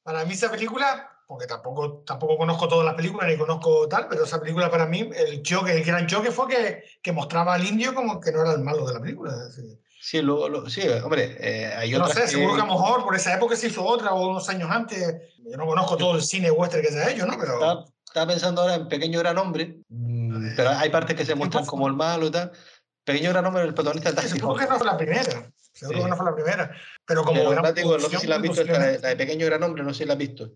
para 0.02 0.24
mí 0.24 0.32
esa 0.34 0.50
película, 0.50 1.08
porque 1.26 1.46
tampoco, 1.46 2.02
tampoco 2.06 2.36
conozco 2.38 2.68
todas 2.68 2.84
las 2.84 2.94
películas 2.94 3.28
ni 3.28 3.36
conozco 3.36 3.88
tal, 3.88 4.08
pero 4.08 4.24
esa 4.24 4.40
película 4.40 4.70
para 4.70 4.86
mí, 4.86 5.08
el 5.14 5.42
choque, 5.42 5.72
el 5.72 5.84
gran 5.84 6.06
choque 6.06 6.30
fue 6.30 6.48
que, 6.48 6.84
que 7.02 7.12
mostraba 7.12 7.54
al 7.54 7.64
indio 7.66 7.94
como 7.94 8.20
que 8.20 8.32
no 8.32 8.42
era 8.42 8.52
el 8.52 8.60
malo 8.60 8.86
de 8.86 8.94
la 8.94 9.00
película. 9.00 9.36
decir, 9.36 9.78
sí, 10.00 10.20
lo- 10.22 10.48
lo- 10.48 10.68
sí, 10.68 10.82
hombre, 11.04 11.36
eh, 11.40 11.72
hay 11.76 11.92
No 11.92 11.98
otras 12.04 12.14
sé, 12.14 12.20
que- 12.22 12.28
seguro 12.28 12.54
que 12.54 12.60
a 12.62 12.66
lo 12.66 12.72
mejor 12.72 13.04
por 13.04 13.14
esa 13.14 13.34
época 13.34 13.56
se 13.56 13.68
hizo 13.68 13.84
otra 13.84 14.12
o 14.12 14.28
unos 14.28 14.48
años 14.48 14.70
antes. 14.70 14.98
Yo 15.44 15.56
no 15.56 15.66
conozco 15.66 15.96
todo 15.96 16.14
el 16.16 16.22
cine 16.22 16.50
western 16.50 16.82
que 16.82 16.90
se 16.92 17.02
ha 17.02 17.10
hecho, 17.10 17.26
¿no? 17.26 17.36
Pero 17.38 17.54
Estaba, 17.54 17.84
estaba 18.06 18.26
pensando 18.26 18.62
ahora 18.62 18.74
en 18.74 18.88
Pequeño 18.88 19.18
Gran 19.20 19.38
Hombre. 19.38 19.78
mm, 19.88 20.54
pero 20.56 20.70
hay 20.70 20.90
partes 20.90 21.16
que 21.16 21.24
se 21.26 21.34
muestran 21.34 21.64
como 21.66 21.86
el 21.88 21.94
malo 21.94 22.26
y 22.26 22.30
tal. 22.30 22.52
Pequeño 23.04 23.30
gran 23.30 23.44
hombre, 23.46 23.62
el 23.64 23.74
protagonista 23.74 24.10
está 24.10 24.22
Sí, 24.22 24.28
Seguro 24.28 24.54
que 24.56 24.66
no 24.66 24.76
fue 24.78 24.86
la 24.86 24.96
primera. 24.96 25.50
Seguro 25.72 25.98
Sí. 25.98 26.04
que 26.04 26.10
no 26.10 26.16
fue 26.16 26.26
la 26.26 26.34
primera. 26.34 26.76
Pero 27.06 27.24
como 27.24 27.50
gran 27.50 27.62
no, 27.62 27.98
sé 27.98 28.18
si 28.18 28.26
la 28.26 28.36
has 28.36 28.42
visto, 28.42 28.64
la 28.64 28.78
de 29.08 29.16
Pequeño 29.16 29.46
Gran 29.46 29.62
Hombre, 29.62 29.82
no 29.82 29.92
sé 29.94 30.00
si 30.02 30.04
la 30.06 30.12
has 30.14 30.18
visto. 30.18 30.50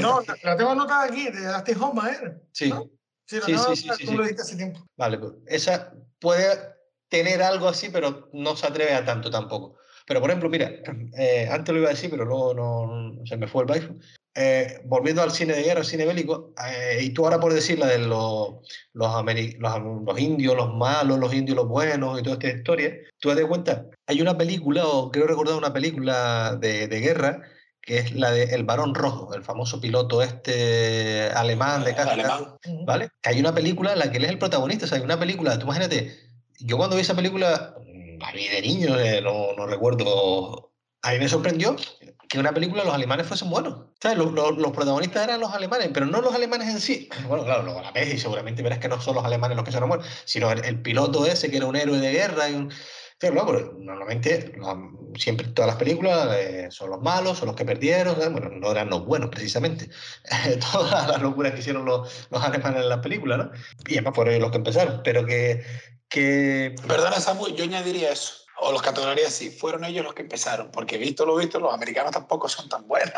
No, 0.00 0.20
la- 0.20 0.36
la 0.42 0.56
tengo 0.56 0.70
anotada 0.70 1.04
aquí, 1.04 1.30
de 1.30 1.46
Dustin 1.52 1.82
Hoffman, 1.82 2.14
¿eh? 2.14 2.40
Sí, 2.52 2.70
¿no? 2.70 2.90
Sí, 3.26 3.36
la 3.36 3.46
Sí, 3.46 3.76
sí, 3.76 3.88
sí, 3.98 4.06
tú 4.06 4.12
lo 4.16 4.24
hace 4.24 4.56
tiempo. 4.56 4.84
vale, 4.96 5.18
pues 5.18 5.32
esa 5.46 5.92
puede 6.18 6.74
tener 7.08 7.42
algo 7.42 7.68
así, 7.68 7.88
pero 7.90 8.28
no 8.32 8.56
se 8.56 8.66
atreve 8.66 8.94
a 8.94 9.04
tanto 9.04 9.30
tampoco. 9.30 9.76
Pero, 10.06 10.20
por 10.20 10.30
ejemplo, 10.30 10.48
mira, 10.48 10.70
eh, 11.16 11.48
antes 11.50 11.72
lo 11.72 11.80
iba 11.80 11.88
a 11.88 11.92
decir, 11.92 12.10
pero 12.10 12.24
luego 12.24 12.54
no, 12.54 12.86
no- 13.12 13.26
se 13.26 13.36
me 13.36 13.46
fue 13.46 13.62
el 13.62 13.68
baile. 13.68 13.94
Eh, 14.34 14.80
volviendo 14.84 15.20
al 15.20 15.30
cine 15.30 15.52
de 15.52 15.62
guerra, 15.62 15.80
al 15.80 15.86
cine 15.86 16.06
bélico, 16.06 16.54
eh, 16.66 17.00
y 17.02 17.10
tú 17.10 17.24
ahora 17.24 17.38
por 17.38 17.52
decir 17.52 17.78
la 17.78 17.86
de 17.86 17.98
los, 17.98 18.54
los, 18.94 19.24
los, 19.24 19.82
los 20.06 20.18
indios, 20.18 20.56
los 20.56 20.74
malos, 20.74 21.18
los 21.18 21.34
indios, 21.34 21.54
los 21.54 21.68
buenos 21.68 22.18
y 22.18 22.22
toda 22.22 22.36
esta 22.36 22.48
historia, 22.48 22.96
tú 23.20 23.28
te 23.28 23.34
das 23.34 23.44
cuenta, 23.44 23.86
hay 24.06 24.22
una 24.22 24.38
película, 24.38 24.86
o 24.86 25.10
creo 25.10 25.26
recordar 25.26 25.56
una 25.56 25.74
película 25.74 26.56
de, 26.58 26.88
de 26.88 27.00
guerra, 27.00 27.42
que 27.82 27.98
es 27.98 28.14
la 28.14 28.30
de 28.30 28.44
El 28.54 28.64
Barón 28.64 28.94
Rojo, 28.94 29.34
el 29.34 29.42
famoso 29.42 29.80
piloto 29.80 30.22
este 30.22 31.28
alemán 31.34 31.84
de 31.84 31.94
caza. 31.94 32.56
¿vale? 32.86 33.10
Que 33.20 33.30
hay 33.30 33.40
una 33.40 33.54
película 33.54 33.92
en 33.92 33.98
la 33.98 34.10
que 34.10 34.18
él 34.18 34.24
es 34.24 34.30
el 34.30 34.38
protagonista, 34.38 34.86
o 34.86 34.88
sea, 34.88 34.98
hay 34.98 35.04
una 35.04 35.18
película, 35.18 35.58
tú 35.58 35.66
imagínate, 35.66 36.16
yo 36.58 36.78
cuando 36.78 36.96
vi 36.96 37.02
esa 37.02 37.16
película, 37.16 37.74
mm, 37.80 38.18
la 38.18 38.32
vi 38.32 38.48
de 38.48 38.62
niño, 38.62 38.98
eh, 38.98 39.20
no, 39.20 39.52
no 39.56 39.66
recuerdo, 39.66 40.71
a 41.02 41.12
mí 41.12 41.18
me 41.18 41.28
sorprendió 41.28 41.76
que 42.28 42.38
una 42.38 42.52
película 42.52 42.84
los 42.84 42.94
alemanes 42.94 43.26
fuesen 43.26 43.50
buenos. 43.50 43.86
¿Sabes? 44.00 44.18
Los, 44.18 44.32
los- 44.32 44.56
los 44.58 44.72
protagonistas 44.72 45.24
eran 45.24 45.40
los 45.40 45.52
alemanes, 45.52 45.90
pero 45.92 46.06
no 46.06 46.20
los 46.20 46.34
alemanes 46.34 46.68
en 46.68 46.80
sí. 46.80 47.08
Bueno, 47.28 47.44
claro, 47.44 47.62
luego 47.64 47.80
la 47.82 47.92
ves 47.92 48.14
y 48.14 48.18
seguramente 48.18 48.62
verás 48.62 48.78
que 48.78 48.88
no 48.88 49.00
son 49.00 49.16
los 49.16 49.24
alemanes 49.24 49.56
los 49.56 49.64
que 49.64 49.72
se 49.72 49.78
enamoran, 49.78 50.04
sino 50.24 50.50
el, 50.50 50.64
el 50.64 50.80
piloto 50.82 51.26
ese 51.26 51.50
que 51.50 51.58
era 51.58 51.66
un 51.66 51.76
héroe 51.76 51.98
de 51.98 52.10
guerra 52.12 52.48
y 52.48 52.54
un... 52.54 52.72
Pero 53.18 53.34
luego, 53.34 53.52
normalmente, 53.78 54.52
siempre 55.16 55.46
todas 55.48 55.68
las 55.68 55.76
películas 55.76 56.28
eh, 56.36 56.66
son 56.72 56.90
los 56.90 57.00
malos, 57.02 57.38
son 57.38 57.46
los 57.48 57.56
que 57.56 57.64
perdieron, 57.64 58.14
¿sabes? 58.16 58.32
bueno, 58.32 58.48
no 58.50 58.70
eran 58.72 58.90
los 58.90 59.04
buenos 59.06 59.30
precisamente. 59.30 59.88
Todas 60.72 61.06
las 61.06 61.22
locuras 61.22 61.52
que 61.52 61.60
hicieron 61.60 61.84
los, 61.84 62.26
los 62.30 62.42
alemanes 62.42 62.82
en 62.82 62.88
las 62.88 62.98
películas, 62.98 63.38
¿no? 63.38 63.50
Y 63.86 63.92
además 63.94 64.14
por 64.14 64.28
ellos 64.28 64.40
los 64.40 64.50
que 64.50 64.56
empezaron, 64.56 65.02
pero 65.04 65.24
que... 65.24 65.62
que 66.08 66.74
Perdona, 66.88 67.20
Samu, 67.20 67.46
yo 67.54 67.62
añadiría 67.62 68.10
eso. 68.12 68.41
O 68.64 68.70
los 68.70 68.80
categorías 68.80 69.28
así, 69.28 69.50
fueron 69.50 69.84
ellos 69.84 70.04
los 70.04 70.14
que 70.14 70.22
empezaron, 70.22 70.70
porque 70.70 70.96
visto 70.96 71.26
lo 71.26 71.34
visto, 71.34 71.58
los 71.58 71.74
americanos 71.74 72.12
tampoco 72.12 72.48
son 72.48 72.68
tan 72.68 72.86
buenos. 72.86 73.12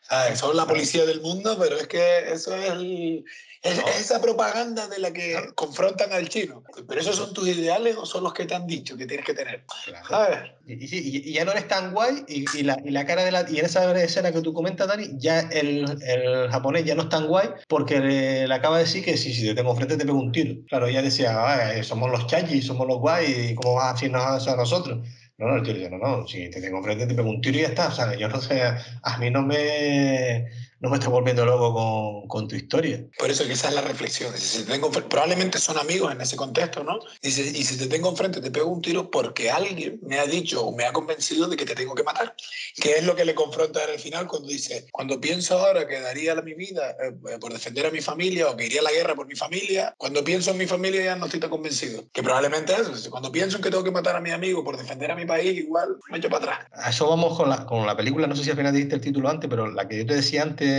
¿Sabes? 0.00 0.40
Son 0.40 0.56
la 0.56 0.66
policía 0.66 1.04
del 1.06 1.20
mundo, 1.20 1.56
pero 1.60 1.76
es 1.76 1.86
que 1.86 2.32
eso 2.32 2.54
es, 2.56 2.70
el- 2.70 3.24
es- 3.62 3.76
No. 3.78 3.86
esa 3.88 4.20
propaganda 4.20 4.88
de 4.88 4.98
la 4.98 5.12
que 5.12 5.36
confrontan 5.54 6.12
al 6.12 6.28
chino. 6.28 6.62
¿Pero 6.88 7.00
esos 7.00 7.16
son 7.16 7.32
tus 7.32 7.48
ideales 7.48 7.96
o 7.96 8.04
son 8.06 8.24
los 8.24 8.34
que 8.34 8.44
te 8.44 8.54
han 8.54 8.66
dicho 8.66 8.96
que 8.96 9.06
tienes 9.06 9.24
que 9.24 9.34
tener? 9.34 9.64
¿Sabes? 10.08 10.38
Y, 10.66 11.32
ya 11.32 11.44
no 11.44 11.52
eres 11.52 11.68
tan 11.68 11.92
guay 11.92 12.24
y, 12.28 12.44
y 12.58 12.62
la, 12.62 12.76
y 12.84 12.90
la 12.90 13.06
cara 13.06 13.24
de 13.24 13.30
la... 13.32 13.48
Y 13.48 13.58
en 13.58 13.66
esa 13.66 13.90
escena 14.02 14.32
que 14.32 14.40
tú 14.40 14.52
comentas, 14.52 14.88
Dani, 14.88 15.10
ya 15.16 15.40
el, 15.40 15.84
el 16.06 16.48
japonés 16.50 16.84
ya 16.84 16.94
no 16.94 17.02
es 17.02 17.08
tan 17.08 17.26
guay 17.26 17.48
porque 17.68 18.00
le, 18.00 18.48
le 18.48 18.54
acaba 18.54 18.78
de 18.78 18.84
decir 18.84 19.04
que 19.04 19.16
si, 19.16 19.32
si 19.32 19.46
te 19.46 19.54
tengo 19.54 19.70
enfrente 19.70 19.96
te 19.96 20.04
pego 20.04 20.18
un 20.18 20.32
tiro. 20.32 20.60
Claro, 20.68 20.86
ella 20.86 21.02
decía, 21.02 21.32
"Ah, 21.36 21.74
eh, 21.74 21.84
somos 21.84 22.10
los 22.10 22.26
chachis, 22.26 22.66
somos 22.66 22.86
los 22.86 22.98
guay, 22.98 23.50
y 23.50 23.54
¿cómo 23.54 23.74
vas 23.74 23.90
a 23.90 23.92
decirnos 23.94 24.48
a 24.48 24.56
nosotros? 24.56 24.98
No, 25.38 25.48
no, 25.48 25.56
el 25.56 25.62
tío 25.62 25.74
dice, 25.74 25.90
no, 25.90 25.98
no, 25.98 26.26
si 26.26 26.48
te 26.50 26.60
tengo 26.60 26.78
enfrente 26.78 27.06
te 27.06 27.14
pego 27.14 27.28
un 27.28 27.40
tiro 27.40 27.58
y 27.58 27.62
ya 27.62 27.68
está. 27.68 27.88
O 27.88 27.92
sea, 27.92 28.14
yo 28.16 28.28
no 28.28 28.40
sé, 28.40 28.62
a 28.62 29.18
mí 29.18 29.30
no 29.30 29.42
me, 29.42 30.48
no 30.82 30.90
me 30.90 30.96
estoy 30.96 31.12
volviendo 31.12 31.46
loco 31.46 31.72
con, 31.72 32.28
con 32.28 32.48
tu 32.48 32.56
historia. 32.56 33.02
Por 33.16 33.30
eso 33.30 33.44
esa 33.44 33.68
es 33.68 33.74
la 33.74 33.80
reflexión. 33.82 34.36
Si 34.36 34.64
te 34.64 34.72
tengo 34.72 34.90
probablemente 34.90 35.58
son 35.58 35.78
amigos 35.78 36.12
en 36.12 36.20
ese 36.20 36.36
contexto, 36.36 36.82
¿no? 36.82 36.98
Dice, 37.22 37.42
y 37.42 37.64
si 37.64 37.78
te 37.78 37.86
tengo 37.86 38.10
enfrente 38.10 38.40
te 38.40 38.50
pego 38.50 38.68
un 38.68 38.82
tiro 38.82 39.10
porque 39.10 39.50
alguien 39.50 40.00
me 40.02 40.18
ha 40.18 40.26
dicho 40.26 40.66
o 40.66 40.74
me 40.74 40.84
ha 40.84 40.92
convencido 40.92 41.46
de 41.46 41.56
que 41.56 41.64
te 41.64 41.76
tengo 41.76 41.94
que 41.94 42.02
matar. 42.02 42.34
Que 42.74 42.92
es 42.98 43.04
lo 43.04 43.14
que 43.14 43.24
le 43.24 43.34
confronta 43.34 43.80
al 43.84 43.98
final 44.00 44.26
cuando 44.26 44.48
dice, 44.48 44.86
cuando 44.90 45.20
pienso 45.20 45.58
ahora 45.58 45.86
que 45.86 46.00
daría 46.00 46.34
mi 46.42 46.54
vida 46.54 46.90
eh, 46.92 47.12
eh, 47.30 47.38
por 47.40 47.52
defender 47.52 47.86
a 47.86 47.90
mi 47.90 48.00
familia 48.00 48.48
o 48.48 48.56
que 48.56 48.66
iría 48.66 48.80
a 48.80 48.84
la 48.84 48.92
guerra 48.92 49.14
por 49.14 49.26
mi 49.26 49.36
familia, 49.36 49.94
cuando 49.98 50.24
pienso 50.24 50.50
en 50.50 50.58
mi 50.58 50.66
familia 50.66 51.04
ya 51.04 51.16
no 51.16 51.26
estoy 51.26 51.38
tan 51.38 51.50
convencido. 51.50 52.04
Que 52.12 52.22
probablemente 52.22 52.72
eso. 52.72 53.10
Cuando 53.10 53.30
pienso 53.30 53.58
en 53.58 53.62
que 53.62 53.70
tengo 53.70 53.84
que 53.84 53.92
matar 53.92 54.16
a 54.16 54.20
mi 54.20 54.30
amigo 54.30 54.64
por 54.64 54.76
defender 54.76 55.12
a 55.12 55.14
mi 55.14 55.26
país, 55.26 55.58
igual 55.58 55.96
me 56.10 56.18
echo 56.18 56.28
para 56.28 56.44
atrás. 56.44 56.66
A 56.72 56.90
eso 56.90 57.08
vamos 57.08 57.36
con 57.36 57.48
la, 57.48 57.66
con 57.66 57.86
la 57.86 57.96
película, 57.96 58.26
no 58.26 58.34
sé 58.34 58.42
si 58.42 58.50
al 58.50 58.56
final 58.56 58.72
dijiste 58.74 58.96
el 58.96 59.00
título 59.00 59.28
antes, 59.28 59.48
pero 59.48 59.70
la 59.70 59.86
que 59.86 59.98
yo 59.98 60.06
te 60.06 60.16
decía 60.16 60.42
antes, 60.42 60.71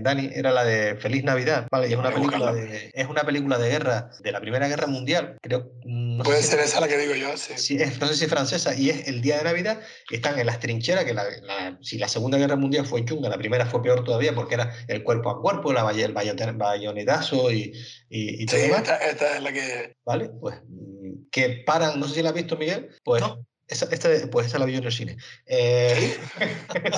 Dani, 0.00 0.30
era 0.34 0.50
la 0.52 0.64
de 0.64 0.96
Feliz 0.96 1.24
Navidad, 1.24 1.66
¿vale? 1.70 1.88
Y 1.88 1.92
es 1.92 1.98
una 1.98 2.12
película 2.12 2.52
de, 2.52 2.90
es 2.94 3.06
una 3.06 3.22
película 3.22 3.58
de 3.58 3.68
guerra, 3.68 4.10
de 4.20 4.32
la 4.32 4.40
Primera 4.40 4.68
Guerra 4.68 4.86
Mundial, 4.86 5.36
creo. 5.42 5.72
no 5.84 6.24
Puede 6.24 6.42
si- 6.42 6.48
ser 6.48 6.60
esa 6.60 6.80
la 6.80 6.88
que 6.88 6.98
digo 6.98 7.14
yo, 7.14 7.36
sí. 7.36 7.54
Sí, 7.56 7.76
es, 7.80 7.98
no 8.00 8.06
sé 8.06 8.14
si 8.16 8.24
es 8.24 8.30
francesa, 8.30 8.74
y 8.74 8.90
es 8.90 9.08
el 9.08 9.20
día 9.20 9.38
de 9.38 9.44
Navidad, 9.44 9.80
están 10.10 10.38
en 10.38 10.46
las 10.46 10.60
trincheras, 10.60 11.04
que 11.04 11.14
la, 11.14 11.24
la- 11.42 11.78
si 11.82 11.98
la 11.98 12.08
Segunda 12.08 12.38
Guerra 12.38 12.56
Mundial 12.56 12.86
fue 12.86 13.04
chunga, 13.04 13.28
la 13.28 13.38
primera 13.38 13.66
fue 13.66 13.82
peor 13.82 14.04
todavía 14.04 14.34
porque 14.34 14.54
era 14.54 14.74
el 14.88 15.02
cuerpo 15.02 15.30
a 15.30 15.40
cuerpo, 15.40 15.72
la, 15.72 15.88
el 15.90 16.12
bayonetazo 16.12 17.50
y, 17.52 17.72
y, 18.08 18.42
y 18.42 18.46
todo 18.46 18.56
Sí, 18.56 18.62
demás, 18.66 18.80
esta, 18.82 18.96
esta 18.96 19.36
es 19.36 19.42
la 19.42 19.52
que... 19.52 19.94
¿vale? 20.04 20.30
Pues 20.40 20.56
mm, 20.68 21.28
que 21.30 21.62
paran, 21.66 21.98
no 22.00 22.08
sé 22.08 22.14
si 22.16 22.22
la 22.22 22.30
has 22.30 22.34
visto, 22.34 22.56
Miguel, 22.56 22.88
pues 23.04 23.20
No. 23.22 23.44
esa, 23.66 23.86
esta, 23.92 24.08
pues 24.30 24.46
esa 24.46 24.58
la 24.58 24.64
vi 24.64 24.72
yo 24.72 24.78
en 24.78 24.84
el 24.84 24.92
cine. 24.92 25.16
Eh, 25.46 26.16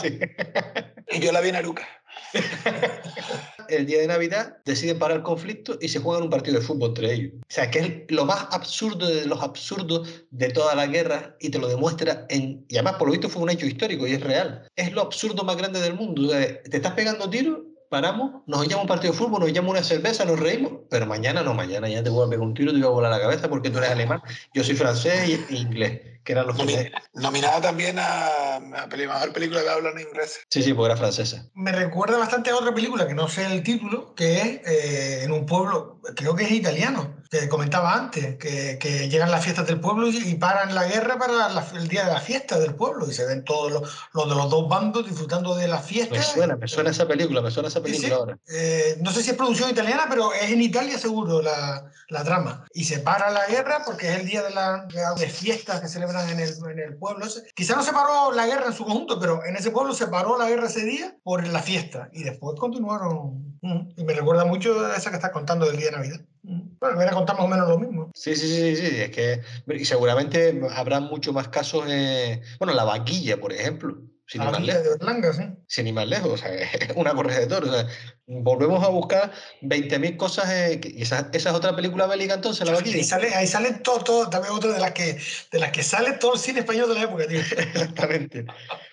sí. 0.01 0.19
Y 1.13 1.19
yo 1.19 1.33
la 1.33 1.41
vi 1.41 1.49
en 1.49 1.57
Aruca. 1.57 1.89
el 3.69 3.87
día 3.87 4.01
de 4.01 4.07
Navidad 4.07 4.59
deciden 4.65 4.99
parar 4.99 5.19
el 5.19 5.23
conflicto 5.23 5.79
y 5.81 5.89
se 5.89 6.01
juegan 6.01 6.25
un 6.25 6.31
partido 6.31 6.59
de 6.59 6.67
fútbol 6.67 6.91
entre 6.91 7.13
ellos. 7.13 7.33
O 7.37 7.45
sea, 7.49 7.71
que 7.71 7.79
es 7.79 8.15
lo 8.15 8.25
más 8.25 8.47
absurdo 8.51 9.07
de 9.07 9.27
los 9.27 9.43
absurdos 9.43 10.25
de 10.31 10.49
toda 10.49 10.75
la 10.75 10.87
guerra 10.87 11.37
y 11.41 11.51
te 11.51 11.59
lo 11.59 11.69
demuestra 11.69 12.27
en... 12.29 12.65
Y 12.69 12.77
además, 12.77 12.95
por 12.95 13.09
lo 13.09 13.13
visto, 13.13 13.29
fue 13.29 13.43
un 13.43 13.51
hecho 13.51 13.67
histórico 13.67 14.07
y 14.07 14.13
es 14.13 14.21
real. 14.23 14.67
Es 14.77 14.93
lo 14.93 15.03
absurdo 15.03 15.45
más 15.45 15.57
grande 15.57 15.81
del 15.81 15.95
mundo. 15.95 16.29
O 16.29 16.31
sea, 16.31 16.63
te 16.63 16.77
estás 16.77 16.93
pegando 16.93 17.29
tiros, 17.31 17.59
paramos, 17.91 18.43
nos 18.47 18.65
echamos 18.65 18.85
un 18.85 18.89
partido 18.89 19.13
de 19.13 19.19
fútbol, 19.19 19.41
nos 19.41 19.51
echamos 19.51 19.73
una 19.73 19.83
cerveza, 19.83 20.25
nos 20.25 20.39
reímos, 20.39 20.73
pero 20.89 21.07
mañana 21.07 21.43
no, 21.43 21.55
mañana 21.55 21.89
ya 21.89 22.03
te 22.03 22.09
voy 22.09 22.25
a 22.25 22.31
pegar 22.31 22.47
un 22.47 22.55
tiro, 22.55 22.73
te 22.73 22.79
voy 22.79 22.87
a 22.87 22.91
volar 22.91 23.11
la 23.11 23.21
cabeza 23.21 23.49
porque 23.51 23.69
tú 23.69 23.79
eres 23.79 23.91
alemán, 23.91 24.23
yo 24.55 24.63
soy 24.63 24.77
francés 24.77 25.41
e 25.51 25.55
inglés, 25.55 26.01
que 26.31 26.33
eran 26.33 26.47
los 26.47 26.57
que... 26.57 26.62
Nomi- 26.64 26.93
nominada 27.14 27.61
también 27.61 27.99
a, 27.99 28.57
a 28.57 28.61
mejor 28.61 29.33
película 29.33 29.62
que 29.62 29.68
habla 29.68 29.91
en 29.91 30.01
inglés. 30.01 30.41
Sí, 30.51 30.62
sí, 30.62 30.72
porque 30.72 30.93
era 30.93 30.97
francesa. 30.97 31.45
Me 31.55 31.72
recuerda 31.72 32.18
bastante 32.18 32.51
a 32.51 32.57
otra 32.57 32.72
película 32.74 33.07
que 33.07 33.14
no 33.14 33.28
sé 33.28 33.45
el 33.47 33.62
título, 33.62 34.14
que 34.14 34.41
es 34.41 34.47
eh, 34.66 35.24
en 35.24 35.33
un 35.33 35.47
pueblo, 35.47 36.01
creo 36.14 36.35
que 36.35 36.45
es 36.45 36.51
italiano, 36.53 37.16
que 37.31 37.49
comentaba 37.49 37.95
antes, 37.95 38.37
que, 38.39 38.78
que 38.81 39.09
llegan 39.09 39.31
las 39.31 39.45
fiestas 39.45 39.66
del 39.66 39.81
pueblo 39.81 40.09
y, 40.09 40.16
y 40.16 40.35
paran 40.35 40.74
la 40.74 40.85
guerra 40.85 41.16
para 41.18 41.49
la- 41.49 41.66
el 41.74 41.89
día 41.89 42.05
de 42.07 42.12
la 42.12 42.20
fiesta 42.20 42.59
del 42.59 42.74
pueblo 42.74 43.09
y 43.09 43.12
se 43.14 43.24
ven 43.26 43.45
todos 43.45 43.70
los, 43.72 43.83
los 44.12 44.28
de 44.28 44.35
los 44.35 44.51
dos 44.51 44.68
bandos 44.68 45.07
disfrutando 45.07 45.55
de 45.55 45.68
la 45.68 45.78
fiesta. 45.81 46.14
Me 46.16 46.22
suena, 46.22 46.57
me 46.57 46.68
suena 46.68 46.91
esa 46.91 47.07
película, 47.07 47.41
me 47.41 47.51
suena 47.51 47.68
esa 47.68 47.78
Sí, 47.81 47.85
película 47.85 48.09
sí. 48.09 48.12
ahora. 48.14 48.39
Eh, 48.53 48.97
no 49.01 49.11
sé 49.12 49.22
si 49.22 49.31
es 49.31 49.37
producción 49.37 49.70
italiana, 49.70 50.07
pero 50.09 50.33
es 50.33 50.51
en 50.51 50.61
Italia 50.62 50.99
seguro 50.99 51.41
la, 51.43 51.91
la 52.09 52.24
trama. 52.24 52.66
Y 52.74 52.85
se 52.85 52.99
para 52.99 53.31
la 53.31 53.47
guerra 53.47 53.83
porque 53.87 54.09
es 54.12 54.18
el 54.20 54.26
día 54.26 54.43
de, 54.43 54.51
la, 54.51 54.87
de 55.16 55.28
fiestas 55.28 55.81
que 55.81 55.89
celebran 55.89 56.20
en 56.29 56.41
el, 56.41 56.51
en 56.71 56.79
el 56.79 56.97
pueblo. 56.97 57.27
Quizá 57.55 57.77
no 57.77 57.83
se 57.83 57.93
paró 57.93 58.33
la 58.33 58.47
guerra 58.47 58.66
en 58.66 58.73
su 58.73 58.85
conjunto, 58.85 59.18
pero 59.18 59.45
en 59.45 59.57
ese 59.57 59.71
pueblo 59.71 59.95
se 59.95 60.07
paró 60.09 60.39
la 60.39 60.49
guerra 60.49 60.66
ese 60.66 60.85
día 60.85 61.16
por 61.23 61.47
la 61.47 61.62
fiesta. 61.62 62.09
Y 62.12 62.23
después 62.23 62.59
continuaron. 62.59 63.59
Mm. 63.62 63.91
Y 63.97 64.05
me 64.05 64.14
recuerda 64.14 64.45
mucho 64.45 64.85
a 64.85 64.97
esa 64.97 65.11
que 65.11 65.16
estás 65.16 65.33
contando 65.33 65.66
del 65.66 65.77
día 65.77 65.87
de 65.87 65.97
Navidad. 65.97 66.21
Mm. 66.43 66.79
Bueno, 66.81 66.97
voy 66.97 67.05
a 67.05 67.11
contar 67.11 67.37
más 67.37 67.45
o 67.45 67.49
menos 67.49 67.68
lo 67.68 67.79
mismo. 67.79 68.11
Sí, 68.14 68.35
sí, 68.35 68.49
sí, 68.49 68.77
sí, 68.77 68.97
es 69.01 69.11
que 69.11 69.43
y 69.68 69.85
seguramente 69.85 70.61
habrá 70.75 71.01
mucho 71.01 71.33
más 71.33 71.49
casos, 71.49 71.85
eh, 71.89 72.41
bueno, 72.59 72.75
la 72.75 72.85
vaquilla, 72.85 73.39
por 73.39 73.53
ejemplo, 73.53 73.99
sin 74.31 74.43
ir 74.43 74.51
más 74.51 74.61
lejos, 74.62 74.83
de 74.85 74.89
Berlanga, 74.91 75.33
sí. 75.33 75.43
sin 75.66 75.87
ir 75.89 75.95
más 75.95 76.07
lejos, 76.07 76.33
o 76.33 76.37
sea, 76.37 76.55
es 76.55 76.91
una 76.95 77.12
correa 77.14 77.41
de 77.41 77.47
toros, 77.47 77.68
o 77.68 77.72
sea, 77.72 77.87
volvemos 78.26 78.85
a 78.85 78.89
buscar 78.89 79.33
20.000 79.62 80.16
cosas, 80.16 80.49
eh, 80.51 80.81
y 80.85 81.03
esa, 81.03 81.28
esa 81.33 81.51
es 81.51 81.55
otra 81.57 81.74
película 81.74 82.07
bélica 82.07 82.35
entonces, 82.35 82.66
la 82.68 82.78
Ahí 82.78 83.05
sale, 83.05 83.35
ahí 83.35 83.47
sale 83.47 83.72
todo, 83.72 84.05
todo, 84.05 84.31
también 84.31 84.55
otra 84.55 84.72
de 84.72 84.78
las 84.78 84.93
que 84.93 85.18
de 85.51 85.59
las 85.59 85.72
que 85.72 85.83
sale 85.83 86.12
todo 86.12 86.35
el 86.35 86.39
cine 86.41 86.61
español 86.61 86.89
de 86.89 86.95
la 86.95 87.03
época, 87.03 87.26
tío. 87.26 87.41
Exactamente. 87.59 88.45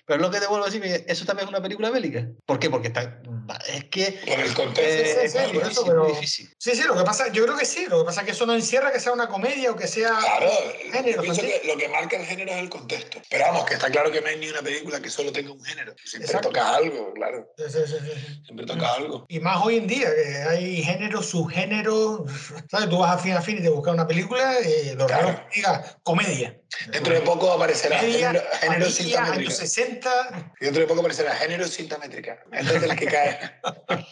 Pero 0.06 0.20
lo 0.20 0.30
que 0.30 0.40
te 0.40 0.46
vuelvo 0.46 0.64
a 0.66 0.70
decir, 0.70 1.04
eso 1.06 1.24
también 1.24 1.46
es 1.46 1.50
una 1.50 1.62
película 1.62 1.90
bélica. 1.90 2.26
¿Por 2.46 2.58
qué? 2.58 2.70
Porque 2.70 2.88
está, 2.88 3.20
es 3.68 3.84
que 3.84 4.20
Por 4.26 4.40
el 4.40 4.54
contexto. 4.54 4.82
eh, 4.82 5.04
sí, 5.04 5.26
es 5.26 5.32
sí, 5.32 5.38
eso, 5.38 5.52
difícil, 5.52 5.84
pero- 5.86 6.02
muy 6.04 6.12
difícil. 6.12 6.50
Sí, 6.58 6.74
sí, 6.74 6.82
lo 6.82 6.96
que 6.96 7.04
pasa, 7.04 7.30
yo 7.32 7.44
creo 7.44 7.56
que 7.56 7.64
sí, 7.66 7.86
lo 7.88 8.00
que 8.00 8.04
pasa 8.06 8.22
es 8.22 8.26
que 8.26 8.32
eso 8.32 8.46
no 8.46 8.54
encierra 8.54 8.90
que 8.92 9.00
sea 9.00 9.12
una 9.12 9.28
comedia 9.28 9.70
o 9.70 9.76
que 9.76 9.86
sea 9.86 10.08
Claro, 10.18 10.50
género 10.90 11.16
yo 11.16 11.22
pienso 11.22 11.42
que 11.42 11.62
lo 11.66 11.76
que 11.76 11.88
marca 11.88 12.16
el 12.16 12.24
género 12.26 12.50
es 12.52 12.58
el 12.58 12.68
contexto. 12.70 13.20
Pero 13.30 13.44
vamos, 13.44 13.64
que 13.66 13.74
está 13.74 13.90
claro 13.90 14.10
que 14.10 14.20
no 14.20 14.26
hay 14.28 14.38
ni 14.38 14.48
una 14.48 14.62
película 14.62 15.00
que 15.00 15.10
solo 15.10 15.27
tenga 15.32 15.52
un 15.52 15.62
género. 15.64 15.94
Siempre 16.04 16.26
Exacto. 16.26 16.48
toca 16.48 16.76
algo, 16.76 17.12
claro. 17.14 17.52
Sí, 17.56 17.64
sí, 17.68 17.78
sí. 17.86 18.40
Siempre 18.44 18.66
toca 18.66 18.94
algo. 18.94 19.26
Y 19.28 19.40
más 19.40 19.58
hoy 19.64 19.76
en 19.76 19.86
día, 19.86 20.08
que 20.14 20.34
hay 20.48 20.82
géneros, 20.82 21.26
subgéneros. 21.30 22.22
¿Sabes? 22.70 22.88
Tú 22.88 22.98
vas 22.98 23.14
a 23.14 23.18
Fin 23.18 23.32
a 23.32 23.42
Fin 23.42 23.58
y 23.58 23.62
te 23.62 23.68
buscas 23.68 23.94
una 23.94 24.06
película 24.06 24.56
y 24.60 24.94
lo 24.94 25.06
Claro. 25.06 25.28
raro 25.28 25.46
diga 25.54 25.98
comedia. 26.02 26.58
Dentro 26.90 27.14
de 27.14 27.20
poco 27.22 27.52
aparecerá 27.52 27.98
género, 27.98 28.40
género 28.60 28.84
familia, 28.86 28.90
cinta 28.90 29.18
años 29.22 29.30
métrica. 29.36 29.50
60. 29.54 30.52
Dentro 30.60 30.80
de 30.82 30.86
poco 30.86 31.00
aparecerá 31.00 31.34
género 31.34 31.66
cinta 31.66 31.98
métrica. 31.98 32.38
Esta 32.52 32.74
es 32.74 32.80
de 32.80 32.86
las 32.86 32.96
que 32.96 33.06
cae. 33.06 33.38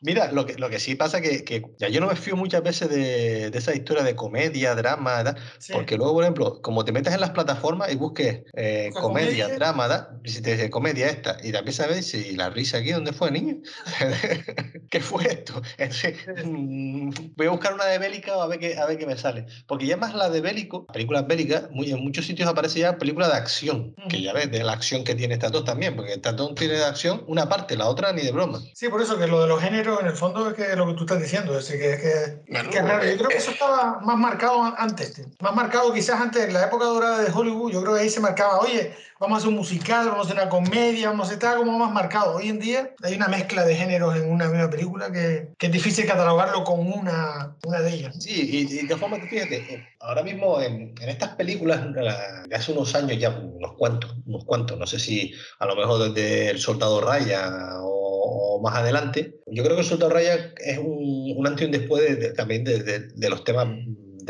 Mira, 0.00 0.32
lo 0.32 0.46
que, 0.46 0.54
lo 0.54 0.70
que 0.70 0.78
sí 0.78 0.94
pasa 0.94 1.20
que, 1.20 1.44
que 1.44 1.62
ya 1.78 1.88
yo 1.88 2.00
no 2.00 2.06
me 2.06 2.16
fío 2.16 2.36
muchas 2.36 2.62
veces 2.62 2.88
de, 2.88 3.50
de 3.50 3.58
esa 3.58 3.74
historia 3.74 4.02
de 4.02 4.16
comedia, 4.16 4.74
drama, 4.74 5.18
¿verdad? 5.18 5.38
Sí. 5.58 5.72
porque 5.72 5.96
luego, 5.96 6.14
por 6.14 6.24
ejemplo, 6.24 6.62
como 6.62 6.84
te 6.84 6.92
metes 6.92 7.12
en 7.14 7.20
las 7.20 7.30
plataformas 7.30 7.92
y 7.92 7.96
busques 7.96 8.42
eh, 8.54 8.90
comedia, 8.94 9.44
comedia. 9.44 9.48
drama, 9.56 9.88
¿verdad? 9.88 10.08
y 10.24 10.30
si 10.30 10.42
te 10.42 10.52
dice 10.52 10.70
comedia 10.70 11.08
esta, 11.08 11.36
y 11.42 11.54
a 11.54 11.86
ver 11.86 12.02
si 12.02 12.36
la 12.36 12.50
risa 12.50 12.78
aquí, 12.78 12.92
¿dónde 12.92 13.12
fue, 13.12 13.30
niño? 13.30 13.56
¿Qué 14.90 15.00
fue 15.00 15.24
esto? 15.24 15.62
Entonces, 15.78 16.16
mm, 16.44 17.10
voy 17.36 17.46
a 17.46 17.50
buscar 17.50 17.74
una 17.74 17.86
de 17.86 17.98
bélica 17.98 18.34
a 18.34 18.46
ver 18.46 18.58
qué, 18.58 18.76
a 18.76 18.86
ver 18.86 18.98
qué 18.98 19.06
me 19.06 19.16
sale. 19.16 19.46
Porque 19.66 19.86
ya 19.86 19.96
más 19.96 20.14
la 20.14 20.28
de 20.30 20.40
bélico, 20.40 20.86
películas 20.86 21.26
bélicas, 21.26 21.70
muy, 21.70 21.90
en 21.90 22.02
muchos 22.02 22.26
sitios 22.26 22.48
aparece 22.48 22.80
ya 22.80 22.98
película 22.98 23.28
de 23.28 23.34
acción, 23.34 23.94
que 24.08 24.20
ya 24.20 24.32
ves, 24.32 24.50
de 24.50 24.62
la 24.62 24.72
acción 24.72 25.04
que 25.04 25.14
tiene 25.14 25.36
Statón 25.36 25.64
también, 25.64 25.96
porque 25.96 26.14
Statón 26.14 26.54
tiene 26.54 26.74
de 26.74 26.84
acción 26.84 27.24
una 27.26 27.48
parte, 27.48 27.76
la 27.76 27.88
otra 27.88 28.12
ni 28.12 28.22
de 28.22 28.32
broma. 28.32 28.60
Sí, 28.74 28.88
por 28.88 29.00
eso 29.00 29.18
que 29.18 29.26
lo 29.26 29.42
de 29.42 29.48
los 29.48 29.60
géneros, 29.60 29.89
en 29.98 30.06
el 30.06 30.12
fondo, 30.12 30.48
es 30.50 30.54
que 30.54 30.76
lo 30.76 30.86
que 30.86 30.92
tú 30.94 31.00
estás 31.04 31.20
diciendo. 31.20 31.58
Es 31.58 31.66
decir, 31.66 31.80
que, 31.80 32.00
que, 32.00 32.52
Bueno, 32.52 32.70
que 32.70 32.78
es 32.78 32.84
raro. 32.84 33.04
Yo 33.04 33.16
creo 33.16 33.28
que 33.28 33.34
eh, 33.34 33.38
eso 33.38 33.50
estaba 33.50 33.98
más 34.00 34.16
marcado 34.18 34.62
antes. 34.76 35.14
tío. 35.14 35.24
Más 35.40 35.54
marcado 35.54 35.92
quizás 35.92 36.20
antes, 36.20 36.44
en 36.44 36.52
la 36.52 36.66
época 36.66 36.84
dorada 36.84 37.18
de 37.22 37.32
Hollywood. 37.32 37.72
Yo 37.72 37.80
creo 37.82 37.94
que 37.94 38.02
ahí 38.02 38.08
se 38.10 38.20
marcaba, 38.20 38.60
oye, 38.60 38.92
vamos 39.18 39.36
a 39.36 39.38
hacer 39.38 39.48
un 39.48 39.56
musical, 39.56 40.08
vamos 40.08 40.26
a 40.26 40.30
hacer 40.30 40.42
una 40.42 40.48
comedia, 40.50 41.08
vamos 41.10 41.28
a 41.30 41.34
hacer 41.34 41.56
como 41.56 41.78
más 41.78 41.90
marcado. 41.90 42.36
Hoy 42.36 42.48
en 42.50 42.58
día 42.60 42.90
hay 43.02 43.14
una 43.16 43.26
mezcla 43.28 43.64
de 43.64 43.74
géneros 43.74 44.14
en 44.16 44.30
una 44.30 44.46
misma 44.48 44.70
película 44.70 45.10
que, 45.10 45.48
que 45.58 45.66
es 45.66 45.72
difícil 45.72 46.06
catalogarlo 46.06 46.62
con 46.62 46.80
una, 46.92 47.56
una 47.64 47.80
de 47.80 47.90
ellas. 47.94 48.16
Sí, 48.20 48.66
y, 48.68 48.80
y 48.80 48.86
de 48.86 48.96
forma 48.96 49.18
que 49.18 49.26
fíjate, 49.26 49.56
eh, 49.56 49.88
ahora 50.00 50.22
mismo 50.22 50.60
en, 50.60 50.94
en 51.00 51.08
estas 51.08 51.30
películas 51.36 51.80
la- 51.94 52.44
de 52.46 52.54
hace 52.56 52.72
unos 52.72 52.94
años 52.94 53.18
ya, 53.18 53.30
unos 53.30 53.72
cuantos, 53.78 54.14
unos 54.26 54.44
cuantos, 54.44 54.78
no 54.78 54.86
sé 54.86 54.98
si 54.98 55.32
a 55.58 55.66
lo 55.66 55.76
mejor 55.76 56.12
desde 56.12 56.50
El 56.50 56.58
Soldado 56.60 57.00
Raya 57.00 57.48
o, 57.82 58.09
o 58.32 58.60
más 58.62 58.76
adelante, 58.76 59.40
yo 59.46 59.62
creo 59.64 59.74
que 59.74 59.82
El 59.82 59.86
Raya 60.12 60.54
es 60.64 60.78
un, 60.78 61.34
antes 61.46 61.62
y 61.62 61.66
un 61.66 61.72
después 61.72 62.18
de- 62.18 62.32
también 62.32 62.62
de 63.14 63.28
los 63.30 63.42
temas 63.44 63.66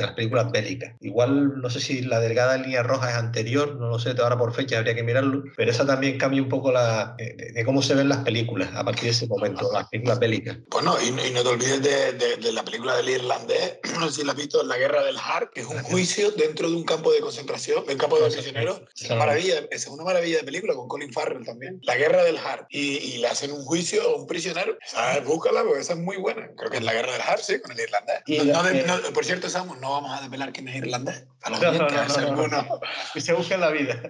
de 0.01 0.07
las 0.07 0.15
películas 0.15 0.51
bélicas. 0.51 0.95
Igual 1.01 1.61
no 1.61 1.71
sé 1.71 1.81
si 1.81 2.03
la 2.03 2.21
delgada 2.21 2.57
línea 2.57 2.83
roja 2.83 3.11
es 3.11 3.17
anterior, 3.17 3.77
no 3.77 3.89
lo 3.89 3.99
sé, 3.99 4.15
ahora 4.21 4.37
por 4.39 4.53
fecha 4.55 4.79
habría 4.79 4.95
que 4.95 5.03
mirarlo, 5.03 5.45
pero 5.57 5.71
esa 5.71 5.87
también 5.87 6.19
cambia 6.19 6.43
un 6.43 6.49
poco 6.49 6.73
la, 6.73 7.15
de, 7.19 7.35
de- 7.35 7.53
de 7.53 7.65
cómo 7.65 7.83
se 7.83 7.95
ven 7.95 8.09
las 8.09 8.19
películas 8.19 8.71
a 8.75 8.85
partir 8.85 9.05
de 9.05 9.11
ese 9.11 9.27
momento, 9.27 9.71
las 9.73 9.89
películas 9.89 10.19
bélicas. 10.19 10.59
Bueno, 10.71 10.97
y, 11.07 11.11
no- 11.11 11.25
y 11.25 11.31
no 11.31 11.43
te 11.43 11.49
olvides 11.49 11.83
de, 11.83 12.13
de- 12.13 12.37
de 12.37 12.53
la 12.53 12.65
película 12.65 12.97
del 12.97 13.09
irlandés, 13.11 13.79
no 13.99 14.09
sé 14.09 14.21
si 14.21 14.25
la 14.27 14.33
has 14.33 14.39
visto, 14.39 14.63
La 14.65 14.77
Guerra 14.79 15.03
del 15.03 15.17
Har, 15.19 15.51
que 15.51 15.61
es 15.61 15.67
un 15.67 15.83
juicio 15.83 16.31
dentro 16.33 16.69
de 16.69 16.77
un 16.77 16.85
campo 16.85 17.13
de 17.13 17.21
concentración, 17.21 17.85
de 17.87 17.93
un 17.93 17.99
campo 17.99 18.19
de 18.19 18.27
Esa- 18.27 18.37
prisioneros. 18.37 18.81
esa 18.95 19.05
Es 19.05 19.11
una 19.11 19.19
maravilla, 19.19 19.59
esa 19.71 19.89
es 19.89 19.89
una 19.89 20.05
maravilla 20.05 20.39
de 20.39 20.45
película 20.45 20.75
con 20.75 20.89
Colin 20.89 21.13
Farrell 21.13 21.45
también. 21.45 21.79
La 21.83 21.97
Guerra 21.97 22.23
del 22.25 22.39
Har. 22.39 22.67
Y, 22.71 22.97
y 22.99 23.19
le 23.19 23.29
hacen 23.29 23.53
un 23.53 23.65
juicio 23.65 24.03
a 24.03 24.17
un 24.17 24.27
prisionero. 24.27 24.77
¿Sabes? 24.87 25.25
Búscala, 25.25 25.63
porque 25.65 25.81
esa 25.81 25.93
es 25.95 25.99
muy 25.99 26.17
buena. 26.17 26.49
Creo 26.57 26.71
que 26.71 26.79
es 26.79 26.83
La 26.83 26.93
Guerra 26.93 27.13
del 27.13 27.23
Har, 27.23 27.41
sí, 27.41 27.61
con 27.61 27.73
el 27.73 27.81
irlandés. 27.81 28.17
Y 28.27 28.39
No- 28.39 28.63
no 28.63 28.69
eh, 28.69 28.85
no- 28.87 29.01
por 29.13 29.25
cierto, 29.25 29.49
Samu, 29.49 29.75
no 29.77 29.90
vamos 29.93 30.17
a 30.17 30.21
desvelar 30.21 30.53
quién 30.53 30.69
es 30.69 30.77
irlandés. 30.77 31.27
A 31.43 31.51
los 31.51 31.61
No, 31.61 31.73
no, 31.73 31.87
oyentes, 31.87 32.17
que 33.15 33.21
se 33.21 33.33
busca 33.33 33.55
en 33.55 33.61
la 33.61 33.71
vida. 33.71 34.01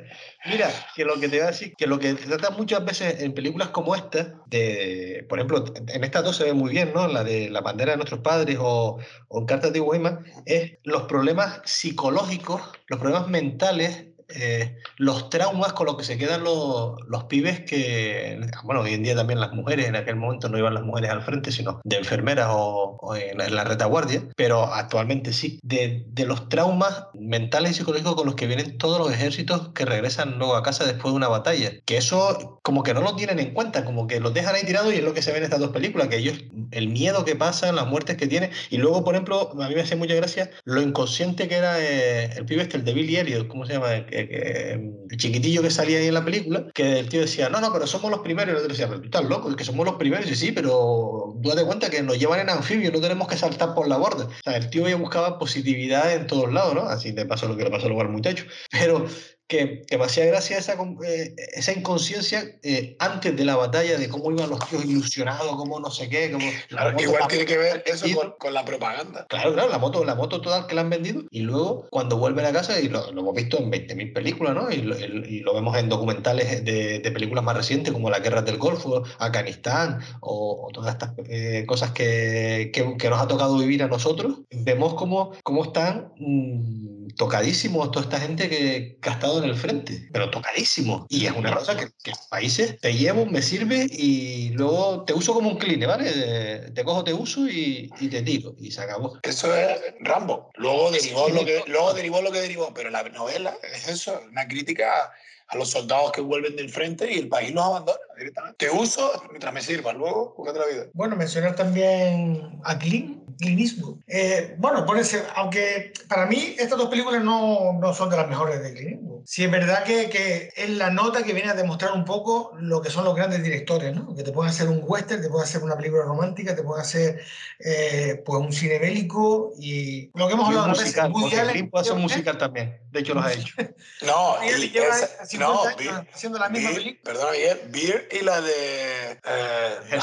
Mira, 0.46 0.68
que 0.94 1.04
lo 1.04 1.14
que 1.20 1.28
te 1.28 1.36
voy 1.36 1.46
a 1.46 1.50
decir, 1.50 1.74
que 1.76 1.86
lo 1.86 1.98
que 1.98 2.16
se 2.16 2.26
trata 2.26 2.50
muchas 2.50 2.84
veces 2.84 3.20
en 3.20 3.34
películas 3.34 3.68
como 3.68 3.94
esta, 3.94 4.34
de, 4.46 5.24
por 5.28 5.38
ejemplo, 5.38 5.64
en 5.88 6.04
estas 6.04 6.24
dos 6.24 6.36
se 6.36 6.44
ve 6.44 6.54
muy 6.54 6.70
bien, 6.70 6.92
¿no? 6.94 7.06
La 7.08 7.24
de 7.24 7.50
la 7.50 7.60
bandera 7.60 7.92
de 7.92 7.98
nuestros 7.98 8.20
padres 8.20 8.58
o, 8.60 8.98
o 9.28 9.38
en 9.38 9.46
Cartas 9.46 9.72
de 9.72 9.80
Weimar, 9.80 10.24
es 10.46 10.72
los 10.82 11.02
problemas 11.04 11.60
psicológicos, 11.64 12.62
los 12.86 12.98
problemas 12.98 13.28
mentales, 13.28 14.06
eh, 14.34 14.76
los 14.96 15.30
traumas 15.30 15.72
con 15.72 15.86
los 15.86 15.96
que 15.96 16.04
se 16.04 16.18
quedan 16.18 16.44
los, 16.44 16.96
los 17.08 17.24
pibes 17.24 17.60
que, 17.60 18.40
bueno, 18.64 18.82
hoy 18.82 18.94
en 18.94 19.02
día 19.02 19.14
también 19.16 19.40
las 19.40 19.52
mujeres, 19.52 19.86
en 19.86 19.96
aquel 19.96 20.16
momento 20.16 20.48
no 20.48 20.58
iban 20.58 20.74
las 20.74 20.82
mujeres 20.84 21.10
al 21.10 21.22
frente, 21.22 21.52
sino 21.52 21.80
de 21.84 21.96
enfermeras 21.96 22.48
o, 22.50 22.96
o 23.00 23.16
en, 23.16 23.38
la, 23.38 23.46
en 23.46 23.54
la 23.54 23.64
retaguardia, 23.64 24.22
pero 24.36 24.64
actualmente 24.64 25.32
sí, 25.32 25.58
de, 25.62 26.04
de 26.08 26.24
los 26.26 26.48
traumas 26.48 27.04
mentales 27.14 27.72
y 27.72 27.74
psicológicos 27.74 28.14
con 28.14 28.26
los 28.26 28.34
que 28.34 28.46
vienen 28.46 28.78
todos 28.78 28.98
los 28.98 29.12
ejércitos 29.12 29.70
que 29.74 29.84
regresan 29.84 30.38
luego 30.38 30.56
a 30.56 30.62
casa 30.62 30.84
después 30.84 31.12
de 31.12 31.16
una 31.16 31.28
batalla. 31.28 31.72
Que 31.84 31.96
eso 31.96 32.60
como 32.62 32.82
que 32.82 32.94
no 32.94 33.00
lo 33.00 33.16
tienen 33.16 33.38
en 33.38 33.52
cuenta, 33.54 33.84
como 33.84 34.06
que 34.06 34.20
los 34.20 34.34
dejan 34.34 34.54
ahí 34.54 34.64
tirados 34.64 34.92
y 34.92 34.96
es 34.98 35.04
lo 35.04 35.14
que 35.14 35.22
se 35.22 35.32
ve 35.32 35.38
en 35.38 35.44
estas 35.44 35.60
dos 35.60 35.70
películas, 35.70 36.08
que 36.08 36.18
ellos, 36.18 36.38
el 36.70 36.88
miedo 36.88 37.24
que 37.24 37.36
pasan, 37.36 37.76
las 37.76 37.86
muertes 37.86 38.16
que 38.16 38.26
tienen, 38.26 38.50
y 38.70 38.76
luego, 38.78 39.02
por 39.04 39.14
ejemplo, 39.14 39.50
a 39.60 39.68
mí 39.68 39.74
me 39.74 39.80
hace 39.80 39.96
mucha 39.96 40.14
gracia 40.14 40.50
lo 40.64 40.80
inconsciente 40.82 41.48
que 41.48 41.56
era 41.56 41.80
eh, 41.80 42.30
el 42.36 42.44
pibe 42.46 42.62
este, 42.62 42.76
el 42.76 42.84
de 42.84 42.92
Billy 42.94 43.16
Elliot, 43.16 43.48
¿cómo 43.48 43.66
se 43.66 43.72
llama? 43.74 44.06
Que- 44.06 44.19
el 44.20 45.16
chiquitillo 45.16 45.62
que 45.62 45.70
salía 45.70 45.98
ahí 45.98 46.06
en 46.06 46.14
la 46.14 46.24
película, 46.24 46.66
que 46.74 46.98
el 46.98 47.08
tío 47.08 47.20
decía, 47.20 47.48
no, 47.48 47.60
no, 47.60 47.72
pero 47.72 47.86
somos 47.86 48.10
los 48.10 48.20
primeros, 48.20 48.48
y 48.48 48.50
el 48.50 48.56
otro 48.56 48.68
decía, 48.68 48.88
pero 48.88 49.00
tú 49.00 49.06
estás 49.06 49.24
loco, 49.24 49.50
es 49.50 49.56
que 49.56 49.64
somos 49.64 49.86
los 49.86 49.96
primeros, 49.96 50.30
y 50.30 50.36
sí, 50.36 50.52
pero 50.52 51.34
date 51.42 51.64
cuenta 51.64 51.90
que 51.90 52.02
nos 52.02 52.18
llevan 52.18 52.40
en 52.40 52.50
anfibio, 52.50 52.90
no 52.92 53.00
tenemos 53.00 53.28
que 53.28 53.36
saltar 53.36 53.74
por 53.74 53.88
la 53.88 53.96
borda. 53.96 54.28
El 54.44 54.70
tío 54.70 54.88
ya 54.88 54.96
buscaba 54.96 55.38
positividad 55.38 56.14
en 56.14 56.26
todos 56.26 56.52
lados, 56.52 56.74
¿no? 56.74 56.82
Así 56.82 57.12
le 57.12 57.26
pasó 57.26 57.48
lo 57.48 57.56
que 57.56 57.64
le 57.64 57.70
pasó 57.70 57.86
luego 57.86 58.02
al 58.02 58.08
muchacho. 58.08 58.44
Pero 58.70 59.06
que, 59.50 59.82
que 59.82 59.98
me 59.98 60.04
hacía 60.04 60.24
gracia 60.26 60.56
esa, 60.58 60.74
eh, 61.04 61.34
esa 61.54 61.72
inconsciencia 61.72 62.44
eh, 62.62 62.94
antes 63.00 63.36
de 63.36 63.44
la 63.44 63.56
batalla 63.56 63.98
de 63.98 64.08
cómo 64.08 64.30
iban 64.30 64.48
los 64.48 64.60
tíos 64.68 64.84
ilusionados, 64.84 65.56
cómo 65.56 65.80
no 65.80 65.90
sé 65.90 66.08
qué, 66.08 66.30
como 66.30 66.46
Claro, 66.68 66.98
igual 67.02 67.26
tiene 67.28 67.44
que 67.46 67.58
ver 67.58 67.82
eso 67.84 68.06
con, 68.14 68.34
con 68.38 68.54
la 68.54 68.64
propaganda. 68.64 69.26
Claro, 69.28 69.52
claro, 69.52 69.68
la 69.68 69.78
moto, 69.78 70.04
la 70.04 70.14
moto 70.14 70.40
toda 70.40 70.68
que 70.68 70.76
le 70.76 70.82
han 70.82 70.88
vendido 70.90 71.24
y 71.32 71.40
luego 71.40 71.86
cuando 71.90 72.16
vuelven 72.16 72.46
a 72.46 72.52
casa 72.52 72.78
y 72.80 72.88
lo, 72.88 73.10
lo 73.10 73.20
hemos 73.22 73.34
visto 73.34 73.58
en 73.58 73.70
20.000 73.72 74.12
películas, 74.12 74.54
¿no? 74.54 74.70
Y 74.70 74.82
lo, 74.82 74.94
el- 74.96 75.26
y 75.28 75.40
lo 75.40 75.52
vemos 75.52 75.76
en 75.76 75.88
documentales 75.88 76.64
de, 76.64 77.00
de 77.00 77.10
películas 77.10 77.42
más 77.42 77.56
recientes 77.56 77.92
como 77.92 78.08
La 78.08 78.20
Guerra 78.20 78.42
del 78.42 78.56
Golfo, 78.56 79.02
Afganistán 79.18 79.98
o, 80.20 80.66
o 80.68 80.72
todas 80.72 80.92
estas 80.94 81.10
eh, 81.28 81.64
cosas 81.66 81.90
que, 81.90 82.70
que- 82.72 82.96
que 82.96 83.10
nos 83.10 83.20
ha 83.20 83.26
tocado 83.26 83.58
vivir 83.58 83.82
a 83.82 83.88
nosotros. 83.88 84.38
Vemos 84.52 84.94
cómo, 84.94 85.32
cómo 85.42 85.64
están 85.64 86.12
mm, 86.18 86.99
tocadísimos 87.12 87.90
toda 87.90 88.04
esta 88.04 88.20
gente 88.20 88.48
que, 88.48 88.98
que 89.00 89.08
ha 89.08 89.12
estado 89.12 89.42
en 89.42 89.50
el 89.50 89.56
frente, 89.56 90.08
pero 90.12 90.30
tocadísimos. 90.30 91.06
Y 91.08 91.26
es 91.26 91.32
una 91.32 91.54
cosa 91.54 91.76
que, 91.76 91.88
que 92.02 92.10
los 92.10 92.20
países 92.28 92.80
te 92.80 92.94
llevo, 92.94 93.26
me 93.26 93.42
sirve 93.42 93.86
y 93.90 94.50
luego 94.50 95.04
te 95.04 95.12
uso 95.12 95.34
como 95.34 95.50
un 95.50 95.58
cline, 95.58 95.86
¿vale? 95.86 96.10
Eh, 96.14 96.70
Te 96.74 96.84
cojo, 96.84 97.04
te 97.04 97.12
uso 97.14 97.48
y, 97.48 97.90
y 98.00 98.08
te 98.08 98.22
tiro 98.22 98.54
y 98.58 98.70
se 98.70 98.80
acabó. 98.82 99.18
Eso 99.22 99.54
es 99.54 99.80
Rambo. 100.00 100.50
Luego 100.56 100.90
derivó, 100.90 101.28
lo 101.28 101.44
que, 101.44 101.62
luego 101.66 101.94
derivó 101.94 102.22
lo 102.22 102.32
que 102.32 102.40
derivó, 102.40 102.72
pero 102.74 102.90
la 102.90 103.02
novela 103.02 103.56
es 103.74 103.88
eso, 103.88 104.20
una 104.30 104.46
crítica 104.46 105.12
a 105.50 105.56
los 105.56 105.70
soldados 105.70 106.12
que 106.12 106.20
vuelven 106.20 106.54
del 106.54 106.70
frente 106.70 107.12
y 107.12 107.18
el 107.18 107.28
país 107.28 107.52
los 107.52 107.64
abandona 107.64 107.98
directamente. 108.16 108.66
Te 108.66 108.70
uso 108.70 109.20
mientras 109.30 109.52
me 109.52 109.60
sirvas, 109.60 109.96
luego 109.96 110.32
busca 110.36 110.52
otra 110.52 110.64
vida. 110.66 110.86
Bueno, 110.92 111.16
mencionar 111.16 111.56
también 111.56 112.60
a 112.62 112.78
Clint, 112.78 113.19
Clint 113.40 113.60
Eastwood. 113.60 113.98
Eh, 114.06 114.54
bueno, 114.58 114.84
ponerse, 114.86 115.24
aunque 115.34 115.92
para 116.08 116.26
mí 116.26 116.54
estas 116.58 116.78
dos 116.78 116.88
películas 116.88 117.22
no, 117.24 117.72
no 117.80 117.94
son 117.94 118.10
de 118.10 118.16
las 118.16 118.28
mejores 118.28 118.62
de 118.62 118.72
Clint 118.74 118.92
Eastwood. 119.00 119.20
Sí 119.26 119.44
es 119.44 119.50
verdad 119.50 119.84
que, 119.84 120.08
que 120.08 120.50
es 120.56 120.70
la 120.70 120.90
nota 120.90 121.22
que 121.24 121.32
viene 121.34 121.50
a 121.50 121.54
demostrar 121.54 121.92
un 121.92 122.04
poco 122.04 122.52
lo 122.58 122.80
que 122.80 122.90
son 122.90 123.04
los 123.04 123.14
grandes 123.14 123.42
directores, 123.42 123.94
¿no? 123.94 124.14
Que 124.14 124.22
te 124.22 124.32
pueden 124.32 124.50
hacer 124.50 124.68
un 124.68 124.80
western, 124.82 125.20
te 125.22 125.28
pueden 125.28 125.44
hacer 125.46 125.62
una 125.62 125.76
película 125.76 126.02
romántica, 126.04 126.54
te 126.56 126.62
pueden 126.62 126.82
hacer 126.82 127.20
eh, 127.58 128.22
pues 128.24 128.40
un 128.40 128.52
cine 128.52 128.78
bélico 128.78 129.52
y 129.58 130.10
lo 130.14 130.26
que 130.26 130.34
hemos 130.34 130.46
hablado 130.48 130.70
otras 130.70 130.78
veces, 130.84 131.08
musical, 131.08 131.12
Woody 131.12 131.36
Allen 131.50 131.70
puede 131.70 131.82
hacer 131.82 131.92
un 131.92 131.98
lleva- 131.98 132.08
musical 132.08 132.38
también. 132.38 132.80
De 132.90 133.00
hecho, 133.00 133.14
los 133.14 133.24
ha 133.24 133.32
hecho. 133.32 133.54
No, 134.06 134.36
y 134.44 134.70
lleva 134.70 134.88
esa- 134.96 135.26
50 135.26 135.38
no, 135.38 135.62
años 135.64 135.76
Beer- 135.76 136.08
haciendo 136.14 136.38
la 136.38 136.48
misma 136.48 136.70
Beer- 136.70 136.78
película. 136.82 137.12
Perdona, 137.12 137.32
Miguel, 137.32 137.60
Beer 137.68 138.08
y 138.10 138.24
la 138.24 138.40
de 138.40 139.12
eh, 139.12 139.98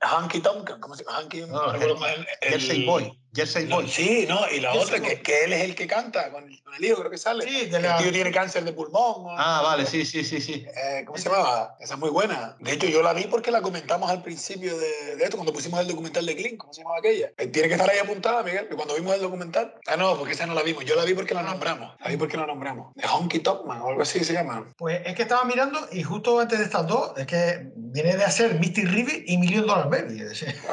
Hanky, 0.00 0.40
¿cómo 0.80 0.94
se 0.96 1.04
llama? 1.04 1.18
Hanky, 1.18 1.40
No, 1.42 1.72
no 1.72 2.06
el- 2.06 2.26
el- 2.40 2.67
Jersey 2.68 2.86
Boy. 2.86 3.10
Jersey 3.34 3.66
No, 3.66 3.76
Boy. 3.76 3.88
sí, 3.88 4.24
no, 4.28 4.40
y 4.50 4.60
la 4.60 4.72
Jersey 4.72 4.96
otra, 5.00 5.00
que, 5.08 5.20
que 5.22 5.44
él 5.44 5.52
es 5.52 5.62
el 5.62 5.74
que 5.74 5.86
canta 5.86 6.30
con 6.30 6.44
el, 6.50 6.62
con 6.62 6.74
el 6.74 6.84
hijo, 6.84 6.96
creo 6.98 7.10
que 7.10 7.18
sale. 7.18 7.44
Sí, 7.44 7.66
de 7.66 7.70
Que 7.70 7.78
la- 7.80 7.96
El 7.98 8.02
tío 8.04 8.12
tiene 8.12 8.30
cáncer 8.32 8.64
de 8.64 8.72
pulmón. 8.72 9.24
¿no? 9.24 9.30
Ah, 9.36 9.60
vale, 9.62 9.84
sí, 9.86 10.04
sí, 10.06 10.24
sí, 10.24 10.40
sí. 10.40 10.64
Eh, 10.74 11.02
¿Cómo 11.04 11.18
se 11.18 11.28
llamaba? 11.28 11.76
Esa 11.80 11.94
es 11.94 12.00
muy 12.00 12.10
buena. 12.10 12.56
De 12.60 12.72
hecho, 12.72 12.86
yo 12.86 13.02
la 13.02 13.12
vi 13.12 13.24
porque 13.24 13.50
la 13.50 13.60
comentamos 13.62 14.10
al 14.10 14.22
principio 14.22 14.76
de, 14.78 15.16
de 15.16 15.24
esto, 15.24 15.36
cuando 15.36 15.52
pusimos 15.52 15.78
el 15.80 15.88
documental 15.88 16.24
de 16.26 16.34
Clint. 16.36 16.56
¿Cómo 16.58 16.72
se 16.72 16.80
llamaba 16.80 16.98
aquella? 16.98 17.30
Eh, 17.36 17.46
tiene 17.48 17.68
que 17.68 17.74
estar 17.74 17.88
ahí 17.90 17.98
apuntada, 17.98 18.42
Miguel, 18.42 18.68
que 18.68 18.74
cuando 18.76 18.94
vimos 18.94 19.14
el 19.14 19.20
documental. 19.20 19.74
Ah, 19.86 19.96
no, 19.96 20.16
porque 20.16 20.32
esa 20.32 20.46
no 20.46 20.54
la 20.54 20.62
vimos. 20.62 20.84
Yo 20.84 20.94
la 20.96 21.04
vi 21.04 21.14
porque 21.14 21.34
la 21.34 21.42
nombramos. 21.42 21.94
La 22.00 22.08
vi 22.10 22.16
porque 22.16 22.36
la 22.36 22.46
nombramos. 22.46 22.94
De 22.94 23.06
Honky 23.06 23.40
Topman 23.40 23.80
o 23.82 23.88
algo 23.88 24.02
así 24.02 24.24
se 24.24 24.32
llama. 24.32 24.66
Pues 24.76 25.00
es 25.04 25.14
que 25.14 25.22
estaba 25.22 25.44
mirando 25.44 25.86
y 25.92 26.02
justo 26.02 26.40
antes 26.40 26.58
de 26.58 26.64
estas 26.64 26.86
dos, 26.86 27.12
es 27.16 27.26
que 27.26 27.68
viene 27.76 28.16
de 28.16 28.24
hacer 28.24 28.54
Misty 28.58 28.84
River 28.84 29.22
y 29.26 29.36
Million 29.38 29.66
Dollar 29.66 29.88
Baby. 29.90 30.22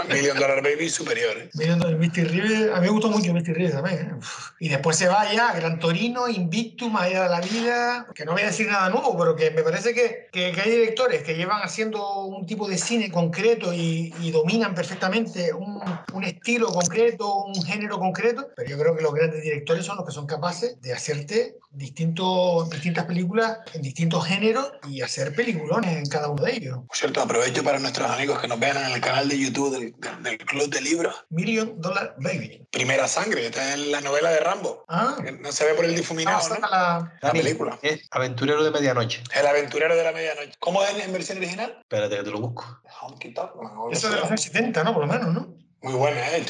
Million 0.09 0.37
Dollar 0.37 0.61
Baby 0.63 0.89
superior. 0.89 1.37
¿eh? 1.37 1.49
Million 1.53 1.79
Dollar 1.79 1.97
Misty 1.97 2.23
River 2.23 2.44
River, 2.47 2.73
a 2.73 2.79
mí 2.79 2.87
me 2.87 2.89
gustó 2.89 3.09
mucho 3.09 3.33
Misty 3.33 3.53
River 3.53 3.73
también. 3.73 4.19
Y 4.59 4.69
después 4.69 4.97
se 4.97 5.07
va 5.07 5.31
ya 5.31 5.49
a 5.49 5.55
Gran 5.55 5.79
Torino, 5.79 6.27
Invictum, 6.27 6.95
Allá 6.95 7.23
de 7.23 7.29
la 7.29 7.41
Vida, 7.41 8.07
que 8.13 8.25
no 8.25 8.33
voy 8.33 8.43
a 8.43 8.47
decir 8.47 8.67
nada 8.67 8.89
nuevo, 8.89 9.17
pero 9.17 9.35
que 9.35 9.51
me 9.51 9.63
parece 9.63 9.93
que, 9.93 10.27
que, 10.31 10.51
que 10.51 10.61
hay 10.61 10.71
directores 10.71 11.23
que 11.23 11.35
llevan 11.35 11.61
haciendo 11.61 12.25
un 12.25 12.45
tipo 12.45 12.67
de 12.67 12.77
cine 12.77 13.11
concreto 13.11 13.73
y, 13.73 14.13
y 14.21 14.31
dominan 14.31 14.75
perfectamente 14.75 15.53
un, 15.53 15.81
un, 16.13 16.23
estilo 16.23 16.67
concreto, 16.67 17.43
un 17.45 17.63
género 17.63 17.99
concreto, 17.99 18.49
pero 18.55 18.69
yo 18.69 18.77
creo 18.77 18.95
que 18.95 19.03
los 19.03 19.13
grandes 19.13 19.43
directores 19.43 19.85
son 19.85 19.97
los 19.97 20.05
que 20.05 20.11
son 20.11 20.25
capaces 20.25 20.79
de 20.81 20.93
hacerte 20.93 21.57
distintos, 21.71 22.69
distintas 22.69 23.05
películas 23.05 23.59
en 23.73 23.81
distintos 23.81 24.25
géneros 24.25 24.71
y 24.87 25.01
hacer 25.01 25.35
peliculones 25.35 25.97
en 25.97 26.05
cada 26.05 26.29
uno 26.29 26.43
de 26.43 26.53
ellos. 26.53 26.79
Por 26.87 26.97
cierto, 26.97 27.21
aprovecho 27.21 27.63
para 27.63 27.79
nuestros 27.79 28.09
amigos 28.09 28.39
que 28.39 28.47
nos 28.47 28.59
vean 28.59 28.77
en 28.77 28.91
el 28.93 29.01
canal 29.01 29.27
de 29.27 29.37
YouTube 29.37 29.71
del, 29.71 29.95
del, 29.99 30.23
del 30.23 30.37
Club 30.37 30.69
de 30.69 30.81
Libros. 30.81 31.15
Million 31.29 31.79
Dollar 31.81 32.15
Baby. 32.19 32.34
Primera 32.71 33.07
Sangre, 33.07 33.45
está 33.45 33.73
en 33.73 33.91
la 33.91 34.01
novela 34.01 34.31
de 34.31 34.39
Rambo. 34.39 34.83
Ah. 34.87 35.17
No 35.39 35.51
se 35.51 35.65
ve 35.65 35.73
por 35.75 35.85
el 35.85 35.95
difuminado, 35.95 36.49
no, 36.49 36.55
¿no? 36.55 36.67
La, 36.69 37.13
la 37.21 37.31
película. 37.31 37.79
Es 37.81 38.07
Aventurero 38.11 38.63
de 38.63 38.71
Medianoche. 38.71 39.23
El 39.33 39.47
Aventurero 39.47 39.95
de 39.95 40.03
la 40.03 40.11
Medianoche. 40.11 40.53
¿Cómo 40.59 40.83
es 40.83 40.97
en 40.97 41.13
versión 41.13 41.37
original? 41.37 41.77
Espérate 41.81 42.17
que 42.17 42.23
te 42.23 42.31
lo 42.31 42.39
busco. 42.39 42.81
Honky 43.01 43.33
Tonk. 43.33 43.51
Eso 43.91 44.09
de 44.09 44.17
los 44.17 44.25
años 44.25 44.41
70, 44.41 44.83
¿no? 44.83 44.93
Por 44.93 45.07
lo 45.07 45.11
menos, 45.11 45.33
¿no? 45.33 45.64
Muy 45.81 45.93
buena, 45.93 46.19
¿eh? 46.35 46.43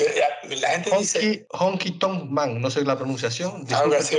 La 0.62 0.70
gente 0.70 0.92
Honky, 0.92 1.02
dice... 1.02 1.48
Honky 1.50 2.00
Tonk 2.00 2.30
Man, 2.30 2.62
no 2.62 2.70
sé 2.70 2.84
la 2.86 2.98
pronunciación. 2.98 3.66
Algo 3.74 3.96
así. 3.96 4.16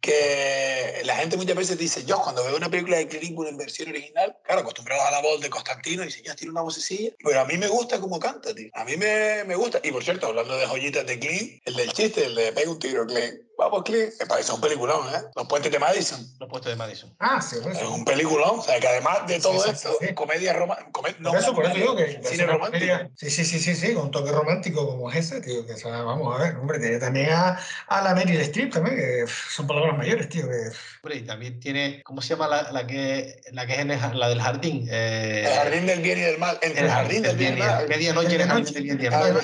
Que 0.00 1.02
la 1.04 1.16
gente 1.16 1.36
muchas 1.36 1.56
veces 1.56 1.78
dice, 1.78 2.04
yo 2.04 2.20
cuando 2.20 2.44
veo 2.44 2.56
una 2.56 2.68
película 2.68 2.96
de 2.96 3.06
Clint 3.06 3.24
Eastwood 3.24 3.48
en 3.48 3.56
versión 3.56 3.90
original, 3.90 4.36
claro, 4.44 4.62
acostumbrados 4.62 5.06
a 5.06 5.10
la 5.12 5.22
voz 5.22 5.40
de 5.40 5.50
Constantino, 5.50 6.02
dice, 6.02 6.22
ya 6.22 6.34
tiene 6.34 6.50
una 6.50 6.62
vocecilla, 6.62 7.12
pero 7.22 7.40
a 7.40 7.44
mí 7.44 7.56
me 7.56 7.68
gusta 7.68 8.00
cómo 8.00 8.18
canta, 8.18 8.52
tío. 8.54 8.70
A 8.74 8.84
mí 8.84 8.96
me, 8.96 9.44
me 9.44 9.54
gusta. 9.54 9.80
Y 9.84 9.92
por 9.92 10.02
cierto, 10.02 10.26
hablando 10.26 10.56
de 10.56 10.66
joyitas 10.66 11.06
de 11.06 11.18
Clint, 11.20 11.62
el 11.64 11.76
del 11.76 11.92
chiste, 11.92 12.24
el 12.26 12.34
de 12.34 12.52
pega 12.52 12.70
un 12.70 12.78
tiro, 12.78 13.06
Clint. 13.06 13.42
Vamos, 13.58 13.82
Clint. 13.84 14.12
Me 14.18 14.26
parece 14.26 14.50
un 14.52 14.60
peliculón, 14.60 15.06
¿eh? 15.14 15.18
Los 15.36 15.46
puentes 15.46 15.70
de 15.70 15.78
Madison. 15.78 16.26
Los 16.40 16.48
puestos 16.48 16.70
de 16.72 16.76
Madison. 16.76 17.14
Ah, 17.20 17.40
sí, 17.40 17.56
por 17.62 17.70
Es 17.72 17.82
un 17.82 18.04
peliculón. 18.04 18.58
O 18.58 18.62
sea, 18.62 18.80
que 18.80 18.88
además 18.88 19.26
de 19.28 19.38
todo 19.40 19.52
Sí, 19.62 19.68
sí, 19.68 19.70
esto, 19.70 19.96
sí, 20.00 20.14
comedia 20.14 20.52
romántica. 20.54 20.90
no, 21.20 21.30
Por 21.30 21.38
eso, 21.38 21.54
por 21.54 21.64
eso 21.66 21.74
digo 21.74 21.94
que 21.94 22.20
cine 22.24 22.46
romántico. 22.46 22.86
comedia- 22.86 23.10
Sí, 23.16 23.30
sí, 23.30 23.44
sí, 23.44 23.60
sí, 23.60 23.74
sí, 23.76 23.94
con 23.94 24.04
un 24.06 24.10
toque 24.10 24.32
romántico 24.32 24.84
como 24.86 25.10
es 25.12 25.16
ese, 25.18 25.40
tío. 25.42 25.64
Que, 25.66 25.74
o 25.74 25.76
sea, 25.76 26.02
vamos 26.02 26.34
a 26.34 26.42
ver, 26.42 26.56
hombre, 26.56 26.80
tiene 26.80 26.98
también 26.98 27.30
a, 27.30 27.58
a 27.86 28.02
la 28.02 28.14
Meryl 28.14 28.40
Streep 28.40 28.72
también, 28.72 28.96
que 28.96 29.24
son 29.50 29.66
palabras 29.66 29.96
mayores, 29.96 30.28
tío. 30.28 30.48
Que, 30.48 30.70
Hombre, 31.04 31.18
y 31.18 31.22
también 31.26 31.58
tiene, 31.60 32.00
¿cómo 32.04 32.22
se 32.22 32.28
llama 32.30 32.46
la, 32.48 32.70
la 32.72 32.86
que, 32.86 33.40
la 33.52 33.66
que 33.66 33.72
es 33.74 33.78
en 33.80 33.90
el 33.90 34.18
la 34.20 34.28
del 34.28 34.40
jardín? 34.40 34.86
Eh, 34.90 35.44
El 35.46 35.54
jardín 35.54 35.86
del 35.86 36.00
bien 36.00 36.18
y 36.18 36.22
del 36.22 36.38
mal. 36.38 36.58
Entre 36.62 36.84
el 36.84 36.90
jardín 36.90 37.22
del 37.22 37.36
bien 37.36 37.54
y 37.56 37.60
del 37.60 37.68
mal. 37.68 37.88
Medianoche 37.88 38.34
en 38.36 38.40
el 38.40 38.48
jardín 38.48 38.64
del 38.74 38.82
bien 38.84 38.98
y 38.98 39.02
del 39.02 39.10
mal. 39.10 39.42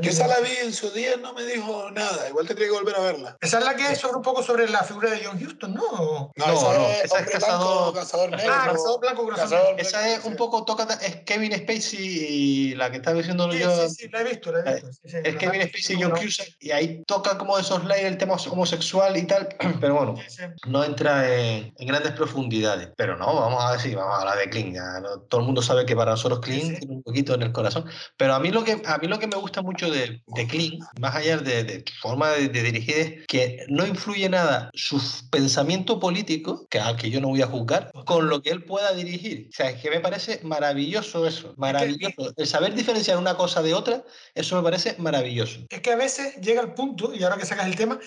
Yo 0.00 0.10
esa 0.10 0.26
la 0.26 0.40
vi 0.40 0.50
en 0.62 0.72
su 0.72 0.90
día, 0.90 1.16
no 1.16 1.32
me 1.32 1.44
dijo 1.44 1.90
nada. 1.92 2.28
Igual 2.28 2.46
tendría 2.46 2.66
que 2.68 2.72
volver 2.74 2.96
a 2.96 3.00
verla. 3.00 3.29
Esa 3.40 3.58
es 3.58 3.64
la 3.64 3.74
que 3.76 3.92
es 3.92 3.98
sobre 3.98 4.16
un 4.16 4.22
poco 4.22 4.42
sobre 4.42 4.68
la 4.68 4.82
figura 4.82 5.10
de 5.10 5.24
John 5.24 5.36
Huston, 5.44 5.74
¿no? 5.74 5.82
No, 5.92 6.32
No, 6.36 6.44
esa 6.52 6.78
no, 6.78 6.86
es 6.88 7.04
esa 7.04 7.18
es 7.20 7.26
Cazador- 7.30 7.92
Blanco, 7.92 7.92
Cazador 7.94 8.30
Negro. 8.30 8.52
Ah, 8.54 8.68
Cazador 8.72 9.00
Blanco, 9.00 9.22
Corazón 9.24 9.44
Cazador 9.50 9.68
Negro. 9.76 9.82
Esa 9.88 10.08
es 10.14 10.24
un 10.24 10.36
poco, 10.36 10.64
toca, 10.64 10.84
es 11.02 11.16
Kevin 11.24 11.52
Spacey 11.56 11.98
y 12.00 12.74
la 12.74 12.90
que 12.90 12.96
estaba 12.98 13.16
diciendo 13.18 13.50
Sí, 13.52 13.58
yo. 13.58 13.88
sí, 13.88 13.94
sí, 13.94 14.08
la 14.10 14.20
he 14.20 14.24
visto, 14.24 14.52
la 14.52 14.60
he 14.60 14.74
visto. 14.74 14.92
sí, 14.92 15.00
sí, 15.08 15.16
Es 15.24 15.36
Kevin 15.36 15.62
Spacey 15.68 15.96
y 15.96 16.02
John 16.02 16.12
Cusack 16.12 16.48
y 16.60 16.70
ahí 16.70 17.02
toca 17.06 17.38
como 17.38 17.56
de 17.56 17.62
esos 17.62 17.84
layers 17.84 18.06
el 18.12 18.18
tema 18.18 18.34
homosexual 18.34 19.16
y 19.16 19.22
tal, 19.24 19.48
pero 19.80 19.94
bueno, 19.94 20.14
Sí, 20.28 20.36
sí. 20.36 20.42
no 20.66 20.84
entra 20.84 21.28
en, 21.34 21.72
en 21.76 21.86
grandes 21.86 22.12
profundidades. 22.12 22.90
Pero 22.96 23.16
no, 23.16 23.26
vamos 23.34 23.62
a 23.64 23.72
decir, 23.72 23.96
vamos 23.96 24.14
a 24.16 24.20
hablar 24.20 24.38
de 24.38 24.50
Clint. 24.50 24.74
ya, 24.74 25.00
¿no? 25.00 25.20
Todo 25.20 25.40
el 25.40 25.46
mundo 25.46 25.62
sabe 25.62 25.86
que 25.86 25.96
para 25.96 26.12
nosotros 26.12 26.40
Clint 26.40 26.62
Sí, 26.62 26.68
sí. 26.74 26.76
tiene 26.80 26.94
un 26.96 27.02
poquito 27.02 27.34
en 27.34 27.42
el 27.42 27.52
corazón. 27.52 27.84
Pero 28.16 28.34
a 28.34 28.40
mí 28.40 28.50
lo 28.50 28.64
que, 28.64 28.80
a 28.84 28.98
mí 28.98 29.06
lo 29.06 29.18
que 29.18 29.26
me 29.26 29.36
gusta 29.36 29.62
mucho 29.62 29.90
de, 29.90 30.22
de 30.26 30.46
Clint, 30.46 30.82
más 31.00 31.14
allá 31.16 31.38
de, 31.38 31.64
de 31.64 31.84
forma 32.00 32.30
de, 32.30 32.48
de 32.48 32.62
dirigir, 32.62 32.96
es 32.96 33.19
que 33.26 33.64
no 33.68 33.86
influye 33.86 34.28
nada 34.28 34.70
su 34.74 35.00
pensamiento 35.30 36.00
político, 36.00 36.66
que 36.68 36.78
al 36.78 36.96
que 36.96 37.10
yo 37.10 37.20
no 37.20 37.28
voy 37.28 37.42
a 37.42 37.46
juzgar, 37.46 37.92
con 38.06 38.28
lo 38.28 38.42
que 38.42 38.50
él 38.50 38.64
pueda 38.64 38.92
dirigir. 38.92 39.48
O 39.50 39.52
sea, 39.52 39.70
es 39.70 39.80
que 39.80 39.90
me 39.90 40.00
parece 40.00 40.40
maravilloso 40.42 41.26
eso, 41.26 41.54
maravilloso. 41.56 42.32
El 42.36 42.46
saber 42.46 42.74
diferenciar 42.74 43.18
una 43.18 43.36
cosa 43.36 43.62
de 43.62 43.74
otra, 43.74 44.04
eso 44.34 44.56
me 44.56 44.62
parece 44.62 44.94
maravilloso. 44.98 45.60
Es 45.68 45.80
que 45.80 45.92
a 45.92 45.96
veces 45.96 46.36
llega 46.40 46.60
el 46.62 46.74
punto, 46.74 47.12
y 47.14 47.22
ahora 47.22 47.36
que 47.36 47.46
sacas 47.46 47.66
el 47.66 47.76
tema, 47.76 47.98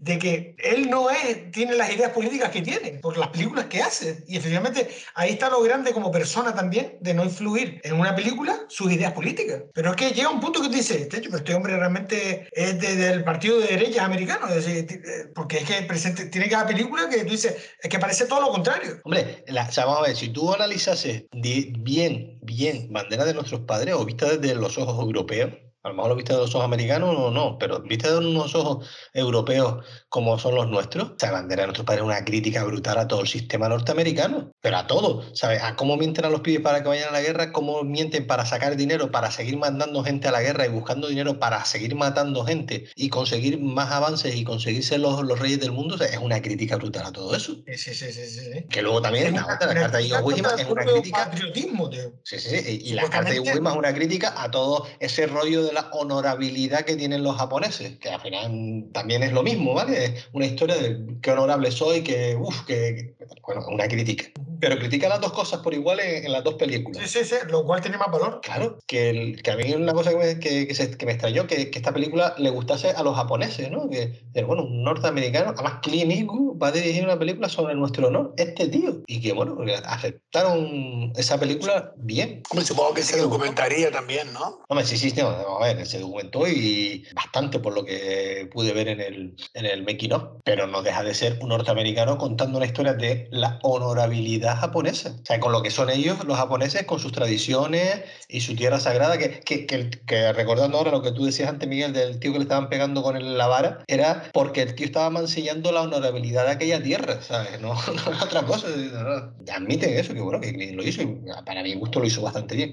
de 0.00 0.18
que 0.18 0.56
él 0.58 0.88
no 0.88 1.08
tiene 1.52 1.74
las 1.74 1.92
ideas 1.94 2.10
políticas 2.12 2.50
que 2.50 2.62
tiene, 2.62 2.92
por 3.02 3.18
las 3.18 3.28
películas 3.28 3.66
que 3.66 3.82
hace. 3.82 4.24
Y 4.26 4.36
efectivamente 4.38 4.88
ahí 5.14 5.32
está 5.32 5.50
lo 5.50 5.62
grande 5.62 5.92
como 5.92 6.10
persona 6.10 6.54
también, 6.54 6.96
de 7.00 7.12
no 7.12 7.22
influir 7.24 7.80
en 7.84 8.00
una 8.00 8.14
película 8.16 8.64
sus 8.68 8.90
ideas 8.90 9.12
políticas. 9.12 9.62
Pero 9.74 9.90
es 9.90 9.96
que 9.96 10.10
llega 10.10 10.30
un 10.30 10.40
punto 10.40 10.62
que 10.62 10.68
tú 10.68 10.74
dices, 10.74 11.02
"Este, 11.02 11.18
este 11.18 11.54
hombre 11.54 11.76
realmente 11.76 12.48
es 12.52 12.80
de- 12.80 12.96
del 12.96 13.24
partido 13.24 13.60
de 13.60 13.66
derechas 13.68 14.04
americano, 14.04 14.46
eh, 14.50 14.86
porque 15.34 15.58
es 15.58 15.64
que 15.64 15.82
presente, 15.82 16.26
tiene 16.26 16.48
cada 16.48 16.66
película 16.66 17.08
que 17.08 17.24
tú 17.24 17.32
dices, 17.32 17.54
es 17.82 17.90
que 17.90 17.98
parece 17.98 18.24
todo 18.24 18.40
lo 18.40 18.50
contrario. 18.50 19.00
Hombre, 19.04 19.44
vamos 19.76 19.98
a 19.98 20.02
ver, 20.02 20.16
si 20.16 20.28
tú 20.28 20.52
analizases 20.54 21.24
bien, 21.32 22.38
bien, 22.42 22.88
bandera 22.90 23.26
de 23.26 23.34
nuestros 23.34 23.60
padres 23.60 23.94
o 23.94 24.04
vista 24.04 24.34
desde 24.34 24.54
los 24.54 24.78
ojos 24.78 24.98
europeos, 24.98 25.52
a 25.82 25.88
lo 25.88 25.94
mejor 25.94 26.10
lo 26.10 26.16
viste 26.16 26.32
de 26.34 26.38
los 26.40 26.54
ojos 26.54 26.64
americanos 26.64 27.14
o 27.16 27.30
no, 27.30 27.56
pero 27.58 27.80
viste 27.80 28.10
de 28.10 28.18
unos 28.18 28.54
ojos 28.54 28.86
europeos 29.14 29.84
como 30.08 30.38
son 30.38 30.54
los 30.54 30.68
nuestros, 30.68 31.10
o 31.10 31.14
sea, 31.18 31.30
bandera 31.32 31.62
de 31.62 31.68
nuestros 31.68 31.86
padres 31.86 32.02
es 32.02 32.06
una 32.06 32.24
crítica 32.24 32.64
brutal 32.64 32.98
a 32.98 33.08
todo 33.08 33.20
el 33.22 33.28
sistema 33.28 33.68
norteamericano, 33.68 34.50
pero 34.60 34.76
a 34.76 34.86
todo, 34.86 35.24
¿sabes? 35.34 35.62
A 35.62 35.76
cómo 35.76 35.96
mienten 35.96 36.24
a 36.24 36.30
los 36.30 36.40
pibes 36.40 36.60
para 36.62 36.82
que 36.82 36.88
vayan 36.88 37.08
a 37.08 37.12
la 37.12 37.22
guerra, 37.22 37.52
cómo 37.52 37.82
mienten 37.82 38.26
para 38.26 38.44
sacar 38.44 38.76
dinero, 38.76 39.10
para 39.10 39.30
seguir 39.30 39.56
mandando 39.56 40.04
gente 40.04 40.28
a 40.28 40.32
la 40.32 40.42
guerra 40.42 40.66
y 40.66 40.68
buscando 40.68 41.08
dinero 41.08 41.38
para 41.38 41.64
seguir 41.64 41.94
matando 41.94 42.44
gente 42.44 42.84
y 42.94 43.08
conseguir 43.08 43.58
más 43.60 43.90
avances 43.90 44.34
y 44.36 44.44
conseguirse 44.44 44.98
los, 44.98 45.22
los 45.22 45.38
reyes 45.38 45.60
del 45.60 45.72
mundo, 45.72 45.94
o 45.94 45.98
sea, 45.98 46.08
es 46.08 46.18
una 46.18 46.42
crítica 46.42 46.76
brutal 46.76 47.06
a 47.06 47.12
todo 47.12 47.34
eso. 47.34 47.54
Sí, 47.66 47.76
sí, 47.76 47.94
sí, 47.94 48.12
sí, 48.12 48.26
sí. 48.28 48.64
Que 48.68 48.82
luego 48.82 49.00
también 49.00 49.34
la, 49.34 49.44
una- 49.44 49.54
otra, 49.54 49.66
la 49.68 49.72
una 49.72 49.80
carta 49.82 49.98
de 49.98 50.04
Iwo 50.06 50.30
Jima 50.30 50.50
es 50.58 50.66
una 50.68 50.84
crítica. 50.84 51.24
patriotismo, 51.30 51.88
tío. 51.90 52.12
Sí, 52.24 52.38
sí, 52.38 52.58
sí, 52.60 52.80
y 52.84 52.92
la 52.92 53.08
carta 53.08 53.30
de 53.30 53.36
Iwo 53.36 53.44
Jima 53.46 53.70
es 53.70 53.76
una 53.76 53.94
crítica 53.94 54.34
a 54.42 54.50
todo 54.50 54.86
ese 54.98 55.26
rollo 55.26 55.64
de 55.64 55.69
la 55.72 55.88
honorabilidad 55.92 56.84
que 56.84 56.96
tienen 56.96 57.22
los 57.22 57.36
japoneses, 57.36 57.98
que 57.98 58.10
al 58.10 58.20
final 58.20 58.84
también 58.92 59.22
es 59.22 59.32
lo 59.32 59.42
mismo, 59.42 59.74
¿vale? 59.74 60.04
Es 60.04 60.28
una 60.32 60.46
historia 60.46 60.76
de 60.76 60.98
qué 61.22 61.30
honorable 61.32 61.70
soy, 61.70 62.02
que, 62.02 62.36
uff, 62.38 62.64
que, 62.66 63.14
que- 63.18 63.26
Bueno, 63.46 63.64
una 63.68 63.88
crítica. 63.88 64.24
Pero 64.60 64.78
critica 64.78 65.08
las 65.08 65.20
dos 65.20 65.32
cosas 65.32 65.60
por 65.60 65.72
igual 65.74 65.98
en, 66.00 66.24
en 66.26 66.32
las 66.32 66.44
dos 66.44 66.54
películas. 66.54 67.08
Sí, 67.10 67.20
sí, 67.20 67.24
sí, 67.24 67.34
lo 67.48 67.64
cual 67.64 67.80
tiene 67.80 67.96
más 67.98 68.10
valor. 68.12 68.40
Claro, 68.42 68.78
que, 68.86 69.10
el- 69.10 69.42
que 69.42 69.50
a 69.50 69.56
mí 69.56 69.72
una 69.72 69.92
cosa 69.92 70.10
que 70.10 70.16
me, 70.16 70.38
que, 70.38 70.66
que 70.68 70.74
se- 70.74 70.96
que 70.96 71.06
me 71.06 71.12
extrañó, 71.12 71.46
que, 71.46 71.70
que 71.70 71.78
esta 71.78 71.92
película 71.92 72.34
le 72.38 72.50
gustase 72.50 72.90
a 72.90 73.02
los 73.02 73.16
japoneses, 73.16 73.70
¿no? 73.70 73.88
Que, 73.88 74.20
que, 74.34 74.44
bueno, 74.44 74.64
un 74.64 74.82
norteamericano, 74.84 75.50
además 75.54 75.78
Clint 75.82 76.12
Eastwood 76.12 76.58
va 76.62 76.68
a 76.68 76.72
dirigir 76.72 77.04
una 77.04 77.18
película 77.18 77.48
sobre 77.48 77.74
nuestro 77.74 78.08
honor, 78.08 78.34
este 78.36 78.68
tío. 78.68 79.00
Y 79.06 79.20
que, 79.20 79.32
bueno, 79.32 79.56
aceptaron 79.86 81.12
esa 81.16 81.38
película 81.40 81.92
bien. 81.96 82.42
Hombre, 82.50 82.66
supongo 82.66 82.94
que 82.94 83.02
se 83.02 83.18
documentaría 83.18 83.90
también, 83.90 84.32
¿no? 84.32 84.60
Hombre, 84.68 84.86
sí, 84.86 84.96
sí, 84.98 85.12
no, 85.16 85.59
a 85.64 85.74
ver, 85.74 85.86
se 85.86 85.98
documentó 86.00 86.46
y 86.48 87.04
bastante 87.14 87.58
por 87.58 87.74
lo 87.74 87.84
que 87.84 88.48
pude 88.52 88.72
ver 88.72 88.88
en 88.88 89.00
el, 89.00 89.36
en 89.54 89.66
el 89.66 89.82
making 89.84 90.12
of, 90.12 90.22
pero 90.44 90.66
no 90.66 90.82
deja 90.82 91.02
de 91.02 91.14
ser 91.14 91.38
un 91.40 91.48
norteamericano 91.50 92.18
contando 92.18 92.56
una 92.58 92.66
historia 92.66 92.94
de 92.94 93.28
la 93.30 93.58
honorabilidad 93.62 94.56
japonesa. 94.58 95.16
O 95.22 95.24
sea, 95.26 95.40
con 95.40 95.52
lo 95.52 95.62
que 95.62 95.70
son 95.70 95.90
ellos, 95.90 96.24
los 96.24 96.36
japoneses, 96.36 96.84
con 96.84 96.98
sus 97.00 97.12
tradiciones 97.12 98.02
y 98.28 98.40
su 98.40 98.54
tierra 98.56 98.80
sagrada, 98.80 99.18
que, 99.18 99.40
que, 99.40 99.66
que, 99.66 99.90
que 100.06 100.32
recordando 100.32 100.78
ahora 100.78 100.90
lo 100.90 101.02
que 101.02 101.12
tú 101.12 101.24
decías 101.24 101.48
antes, 101.48 101.68
Miguel, 101.68 101.92
del 101.92 102.18
tío 102.20 102.32
que 102.32 102.38
le 102.38 102.44
estaban 102.44 102.68
pegando 102.68 103.02
con 103.02 103.16
el- 103.16 103.36
la 103.38 103.46
vara, 103.46 103.84
era 103.86 104.30
porque 104.32 104.62
el 104.62 104.74
tío 104.74 104.86
estaba 104.86 105.10
mancillando 105.10 105.72
la 105.72 105.82
honorabilidad 105.82 106.44
de 106.46 106.52
aquella 106.52 106.82
tierra, 106.82 107.22
¿sabes? 107.22 107.60
No, 107.60 107.74
no 107.94 108.12
era 108.12 108.24
otra 108.24 108.42
cosa. 108.44 108.68
no, 108.68 109.02
no. 109.02 109.34
Admiten 109.52 109.94
eso, 109.98 110.14
que 110.14 110.20
bueno, 110.20 110.40
que 110.40 110.52
lo 110.74 110.82
hizo 110.82 111.02
y 111.02 111.18
para 111.44 111.62
mi 111.62 111.74
gusto 111.74 112.00
lo 112.00 112.06
hizo 112.06 112.22
bastante 112.22 112.56
bien. 112.56 112.72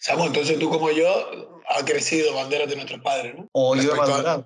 Samu, 0.00 0.26
entonces 0.26 0.58
tú 0.58 0.68
como 0.70 0.90
yo 0.90 1.55
ha 1.68 1.84
crecido 1.84 2.34
banderas 2.34 2.68
de 2.68 2.76
nuestros 2.76 3.00
padres, 3.00 3.34
¿no? 3.34 3.48
O 3.52 3.74
yo 3.76 3.92
a- 4.00 4.44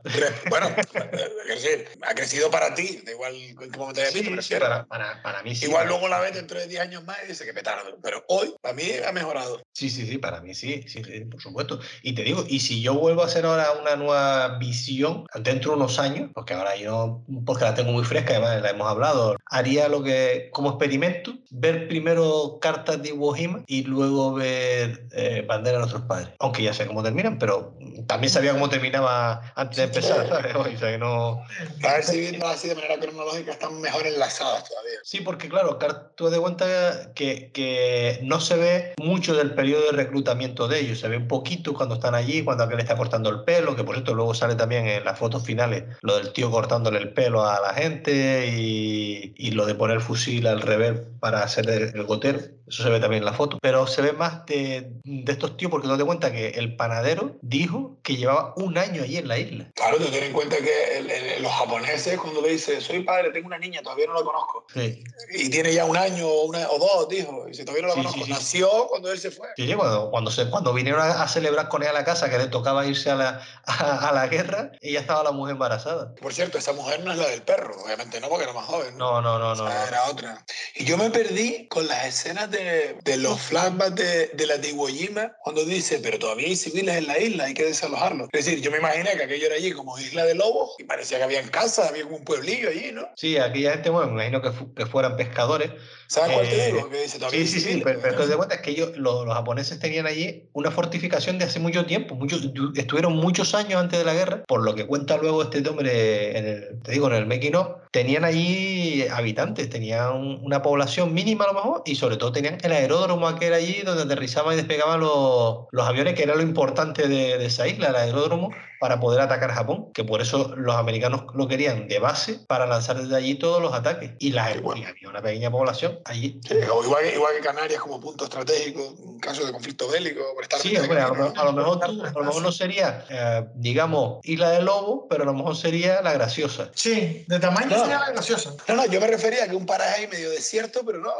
bueno, 0.48 0.66
ha 2.02 2.14
crecido 2.14 2.50
para 2.50 2.74
ti, 2.74 3.00
da 3.04 3.12
igual 3.12 3.34
en 3.34 3.56
qué 3.56 3.78
momento 3.78 4.00
hayas 4.00 4.14
visto, 4.14 4.28
Sí, 4.28 4.30
pero 4.30 4.42
sí, 4.42 4.54
para, 4.54 4.86
para, 4.86 5.22
para 5.22 5.42
mí 5.42 5.54
sí. 5.54 5.66
Igual 5.66 5.88
luego 5.88 6.08
la 6.08 6.20
ves 6.20 6.34
dentro 6.34 6.58
de 6.58 6.66
10 6.66 6.80
años 6.80 7.04
más 7.04 7.18
y 7.24 7.28
dice 7.28 7.44
que 7.44 7.52
petardo. 7.52 7.98
Pero 8.02 8.24
hoy, 8.28 8.54
para 8.60 8.74
mí, 8.74 8.84
ha 9.06 9.12
mejorado. 9.12 9.60
Sí, 9.72 9.90
sí, 9.90 10.06
sí, 10.06 10.18
para 10.18 10.40
mí 10.40 10.54
sí, 10.54 10.82
sí, 10.86 11.02
sí, 11.04 11.20
por 11.24 11.40
supuesto. 11.40 11.80
Y 12.02 12.14
te 12.14 12.22
digo, 12.22 12.44
y 12.48 12.60
si 12.60 12.80
yo 12.82 12.94
vuelvo 12.94 13.22
a 13.22 13.26
hacer 13.26 13.44
ahora 13.46 13.72
una 13.72 13.96
nueva 13.96 14.58
visión 14.58 15.26
dentro 15.42 15.72
de 15.72 15.76
unos 15.76 15.98
años, 15.98 16.30
porque 16.34 16.54
ahora 16.54 16.76
yo, 16.76 17.22
porque 17.44 17.64
la 17.64 17.74
tengo 17.74 17.92
muy 17.92 18.04
fresca, 18.04 18.32
además 18.34 18.62
la 18.62 18.70
hemos 18.70 18.88
hablado, 18.88 19.36
haría 19.46 19.88
lo 19.88 20.02
que, 20.02 20.48
como 20.52 20.70
experimento, 20.70 21.34
ver 21.50 21.88
primero 21.88 22.58
cartas 22.60 23.02
de 23.02 23.10
Iwo 23.10 23.32
Jima 23.34 23.64
y 23.66 23.82
luego 23.84 24.34
ver 24.34 25.06
eh, 25.12 25.44
Bandera 25.46 25.78
de 25.78 25.80
nuestros 25.80 26.02
padres. 26.02 26.28
Aunque 26.38 26.62
ya 26.62 26.72
sé 26.72 26.86
cómo 26.86 27.02
terminan, 27.11 27.42
pero 27.42 27.74
también 28.07 28.30
sabía 28.30 28.53
cómo 28.53 28.68
terminaba 28.68 29.53
antes 29.55 29.76
de 29.78 29.84
empezar, 29.84 30.28
¿sabes? 30.28 30.55
O 30.61 30.78
sea, 30.78 30.93
que 30.93 30.99
no... 30.99 31.43
A 31.84 31.93
ver 31.95 32.05
si 32.05 32.20
viendo 32.20 32.47
así 32.47 32.68
de 32.68 32.74
manera 32.74 32.99
cronológica 32.99 33.53
están 33.53 33.80
mejor 33.80 34.07
enlazadas 34.07 34.68
todavía. 34.68 34.99
Sí, 35.03 35.20
porque 35.20 35.49
claro, 35.49 35.78
tú 36.14 36.26
te 36.26 36.30
das 36.30 36.41
cuenta 36.41 37.12
que, 37.14 37.51
que 37.53 38.20
no 38.22 38.41
se 38.41 38.57
ve 38.57 38.95
mucho 38.99 39.34
del 39.34 39.55
periodo 39.55 39.86
de 39.86 39.93
reclutamiento 39.93 40.68
de 40.68 40.80
ellos, 40.80 41.01
se 41.01 41.09
ve 41.09 41.16
un 41.16 41.28
poquito 41.28 41.74
cuando 41.74 41.97
están 41.97 42.14
allí, 42.14 42.45
cuando 42.45 42.64
aquel 42.64 42.80
está 42.80 42.97
cortando 42.97 43.30
el 43.30 43.45
pelo, 43.45 43.76
que 43.76 43.84
por 43.84 43.95
cierto 43.95 44.14
luego 44.14 44.34
sale 44.34 44.55
también 44.55 44.86
en 44.86 45.05
las 45.05 45.18
fotos 45.18 45.45
finales 45.45 45.84
lo 46.03 46.16
del 46.16 46.32
tío 46.32 46.51
cortándole 46.51 46.99
el 46.99 47.12
pelo 47.12 47.45
a 47.45 47.61
la 47.61 47.74
gente 47.74 48.55
y, 48.57 49.34
y 49.36 49.51
lo 49.53 49.66
de 49.66 49.74
poner 49.74 50.01
fusil 50.01 50.47
al 50.47 50.61
revés 50.61 51.01
para 51.20 51.43
hacer 51.43 51.68
el, 51.68 52.05
gotero, 52.05 52.41
eso 52.66 52.82
se 52.82 52.88
ve 52.88 53.01
también 53.01 53.22
en 53.22 53.26
la 53.26 53.32
foto, 53.32 53.59
pero 53.61 53.86
se 53.86 54.03
ve 54.03 54.12
más 54.12 54.47
de, 54.47 54.93
de 55.05 55.32
estos 55.32 55.57
tíos 55.57 55.70
porque 55.70 55.86
te 55.86 55.97
das 55.97 56.05
cuenta 56.05 56.32
que 56.32 56.51
el 56.51 56.76
panadero 56.76 57.38
dijo 57.43 57.79
que 58.02 58.16
llevaba 58.16 58.54
un 58.56 58.76
año 58.78 59.02
allí 59.02 59.16
en 59.18 59.28
la 59.28 59.38
isla. 59.38 59.70
Claro, 59.74 59.98
tú 59.98 60.04
ten 60.10 60.24
en 60.24 60.32
cuenta 60.32 60.56
que 60.56 60.98
el- 60.98 61.10
el- 61.10 61.42
los 61.42 61.52
japoneses 61.52 62.18
cuando 62.18 62.40
le 62.42 62.50
dice 62.50 62.80
soy 62.80 63.02
padre, 63.02 63.30
tengo 63.30 63.46
una 63.46 63.58
niña, 63.58 63.82
todavía 63.82 64.06
no 64.06 64.14
la 64.14 64.22
conozco. 64.22 64.66
Sí. 64.74 65.02
Y 65.32 65.50
tiene 65.50 65.72
ya 65.74 65.84
un 65.84 65.96
año 65.96 66.26
o, 66.26 66.44
una, 66.44 66.68
o 66.70 66.78
dos, 66.78 67.08
dijo. 67.08 67.44
Y 67.46 67.50
dice, 67.50 67.64
todavía 67.64 67.82
no 67.82 67.88
la 67.88 67.94
Sí, 67.94 68.00
conozco. 68.00 68.24
sí. 68.24 68.30
Nació 68.30 68.86
cuando 68.88 69.12
él 69.12 69.18
se 69.18 69.30
fue. 69.30 69.48
Sí, 69.56 69.72
cuando, 69.74 70.10
cuando, 70.10 70.30
se, 70.30 70.48
cuando 70.50 70.72
vinieron 70.72 71.00
a, 71.00 71.22
a 71.22 71.28
celebrar 71.28 71.68
con 71.68 71.82
él 71.82 71.88
a 71.88 71.92
la 71.92 72.04
casa, 72.04 72.30
que 72.30 72.38
le 72.38 72.46
tocaba 72.48 72.86
irse 72.86 73.10
a 73.10 73.14
la, 73.16 73.42
a, 73.66 74.08
a 74.08 74.12
la 74.12 74.26
guerra, 74.28 74.72
ella 74.80 75.00
estaba 75.00 75.22
la 75.24 75.32
mujer 75.32 75.52
embarazada. 75.52 76.14
Por 76.16 76.32
cierto, 76.34 76.58
esa 76.58 76.72
mujer 76.72 77.04
no 77.04 77.12
es 77.12 77.18
la 77.18 77.28
del 77.28 77.42
perro, 77.42 77.74
obviamente 77.84 78.20
no, 78.20 78.28
porque 78.28 78.44
era 78.44 78.52
más 78.52 78.66
joven. 78.66 78.96
No, 78.98 79.20
no, 79.20 79.38
no, 79.38 79.54
no. 79.54 79.64
O 79.64 79.68
sea, 79.68 79.80
no. 79.82 79.86
era 79.88 80.04
otra. 80.10 80.44
Y 80.74 80.84
yo 80.84 80.96
me 80.96 81.10
perdí 81.10 81.66
con 81.68 81.86
las 81.86 82.06
escenas 82.06 82.50
de, 82.50 82.96
de 83.02 83.16
los 83.16 83.40
flashbacks 83.40 83.94
de, 83.94 84.26
de 84.28 84.46
la 84.46 84.56
de 84.58 84.70
Iwo 84.70 84.86
Jima, 84.88 85.32
cuando 85.42 85.64
dice, 85.64 85.98
pero 86.02 86.18
todavía 86.18 86.46
hay 86.48 86.56
civiles 86.56 86.96
en 86.96 87.06
la 87.06 87.18
isla, 87.18 87.44
hay 87.44 87.54
que 87.54 87.64
desalojarlos. 87.70 88.28
Es 88.32 88.44
decir, 88.44 88.60
yo 88.62 88.70
me 88.70 88.78
imaginé 88.78 89.10
que 89.16 89.24
aquello 89.24 89.46
era 89.46 89.56
allí 89.56 89.72
como 89.72 89.98
isla 89.98 90.24
de 90.24 90.34
lobos, 90.34 90.70
y 90.78 90.84
parecía 90.84 91.18
que 91.18 91.24
habían 91.24 91.48
casas, 91.48 91.88
había 91.90 92.04
como 92.04 92.16
un 92.16 92.24
pueblillo 92.24 92.68
allí, 92.70 92.92
¿no? 92.92 93.08
Sí, 93.16 93.36
aquella 93.38 93.72
gente, 93.72 93.90
bueno, 93.90 94.08
me 94.08 94.14
imagino 94.14 94.42
que, 94.42 94.50
fu- 94.52 94.72
que 94.74 94.86
fueran 94.86 95.16
pescadores. 95.16 95.70
¿Sabes 96.06 96.32
cuál 96.32 96.48
te 96.48 96.56
Eh, 96.60 96.66
digo? 96.72 96.90
Que 96.90 97.02
dice, 97.02 97.18
Sí, 97.30 97.46
sí, 97.46 97.60
sí, 97.60 97.80
pero, 97.84 98.00
pero 98.00 98.26
te 98.28 98.36
cuenta 98.36 98.56
es 98.56 98.60
que 98.62 98.70
ellos, 98.72 98.96
los, 98.96 99.24
los 99.24 99.34
japoneses 99.34 99.78
tenían 99.78 100.06
allí 100.06 100.48
una 100.52 100.70
fortificación 100.70 101.38
de 101.38 101.44
hace 101.44 101.60
mucho 101.60 101.86
tiempo, 101.86 102.14
muchos, 102.16 102.42
estuvieron 102.74 103.14
muchos 103.14 103.54
años 103.54 103.80
antes 103.80 103.98
de 103.98 104.04
la 104.04 104.14
guerra, 104.14 104.42
por 104.48 104.62
lo 104.64 104.74
que 104.74 104.86
cuenta 104.86 105.16
luego 105.18 105.42
este 105.42 105.66
hombre, 105.68 106.36
en 106.36 106.46
el, 106.46 106.82
te 106.82 106.92
digo, 106.92 107.06
en 107.06 107.14
el 107.14 107.26
making 107.26 107.54
of, 107.54 107.68
tenían 107.92 108.24
allí 108.24 109.06
habitantes, 109.08 109.68
tenían 109.70 110.12
un- 110.12 110.40
una 110.42 110.62
población 110.62 111.14
mínima 111.14 111.44
a 111.44 111.48
lo 111.48 111.54
mejor, 111.54 111.82
y 111.86 111.94
sobre 111.94 112.16
todo 112.16 112.32
tenían 112.32 112.58
el 112.62 112.72
aeródromo 112.72 113.28
aquel 113.28 113.54
allí 113.54 113.82
donde 113.84 114.02
aterrizaban 114.02 114.54
y 114.54 114.56
despegaban 114.56 115.00
los, 115.00 115.66
los 115.70 115.86
aviones, 115.86 116.14
que 116.14 116.24
era 116.24 116.34
lo 116.34 116.42
importante 116.42 117.06
de, 117.08 117.38
de 117.38 117.46
esa 117.46 117.59
isla, 117.68 117.88
el 117.88 117.96
aeródromo, 117.96 118.50
para 118.80 118.98
poder 118.98 119.20
atacar 119.20 119.50
Japón, 119.52 119.92
que 119.92 120.04
por 120.04 120.22
eso 120.22 120.54
los 120.56 120.74
americanos 120.74 121.24
lo 121.34 121.46
querían 121.46 121.86
de 121.86 121.98
base 121.98 122.40
para 122.48 122.66
lanzar 122.66 122.96
desde 122.96 123.14
allí 123.14 123.34
todos 123.34 123.60
los 123.60 123.74
ataques. 123.74 124.12
Y, 124.18 124.32
la, 124.32 124.50
Qué 124.52 124.60
bueno. 124.60 124.80
y 124.80 124.84
había 124.86 125.08
una 125.10 125.20
pequeña 125.20 125.50
población 125.50 126.00
allí. 126.06 126.40
Sí, 126.48 126.54
igual, 126.54 127.02
que, 127.02 127.14
igual 127.14 127.34
que 127.36 127.40
Canarias 127.42 127.80
como 127.82 128.00
punto 128.00 128.24
estratégico 128.24 128.94
en 129.06 129.18
caso 129.20 129.44
de 129.44 129.52
conflicto 129.52 129.86
bélico, 129.88 130.22
por 130.34 130.42
estar 130.44 130.58
Sí, 130.60 130.74
hombre, 130.78 130.98
a 130.98 131.08
lo, 131.08 131.32
a 131.38 131.44
lo 131.44 131.52
mejor 131.52 131.78
tú- 131.80 132.02
a 132.04 132.10
lo 132.10 132.24
mejor 132.24 132.42
no 132.42 132.50
sería, 132.52 133.04
eh, 133.10 133.44
digamos, 133.54 134.20
Isla 134.24 134.50
de 134.50 134.62
Lobo, 134.62 135.06
pero 135.10 135.24
a 135.24 135.26
lo 135.26 135.34
mejor 135.34 135.54
sería 135.56 136.00
la 136.00 136.14
graciosa. 136.14 136.70
Sí, 136.74 137.24
de 137.28 137.38
tamaño 137.38 137.68
Claro. 137.68 137.82
sería 137.84 137.98
la 137.98 138.10
graciosa. 138.12 138.54
No, 138.66 138.76
no, 138.76 138.86
yo 138.86 138.98
me 138.98 139.08
refería 139.08 139.44
a 139.44 139.48
que 139.48 139.56
un 139.56 139.66
paraje 139.66 140.00
ahí 140.02 140.06
medio 140.08 140.30
desierto, 140.30 140.80
pero 140.86 140.98
no, 141.00 141.10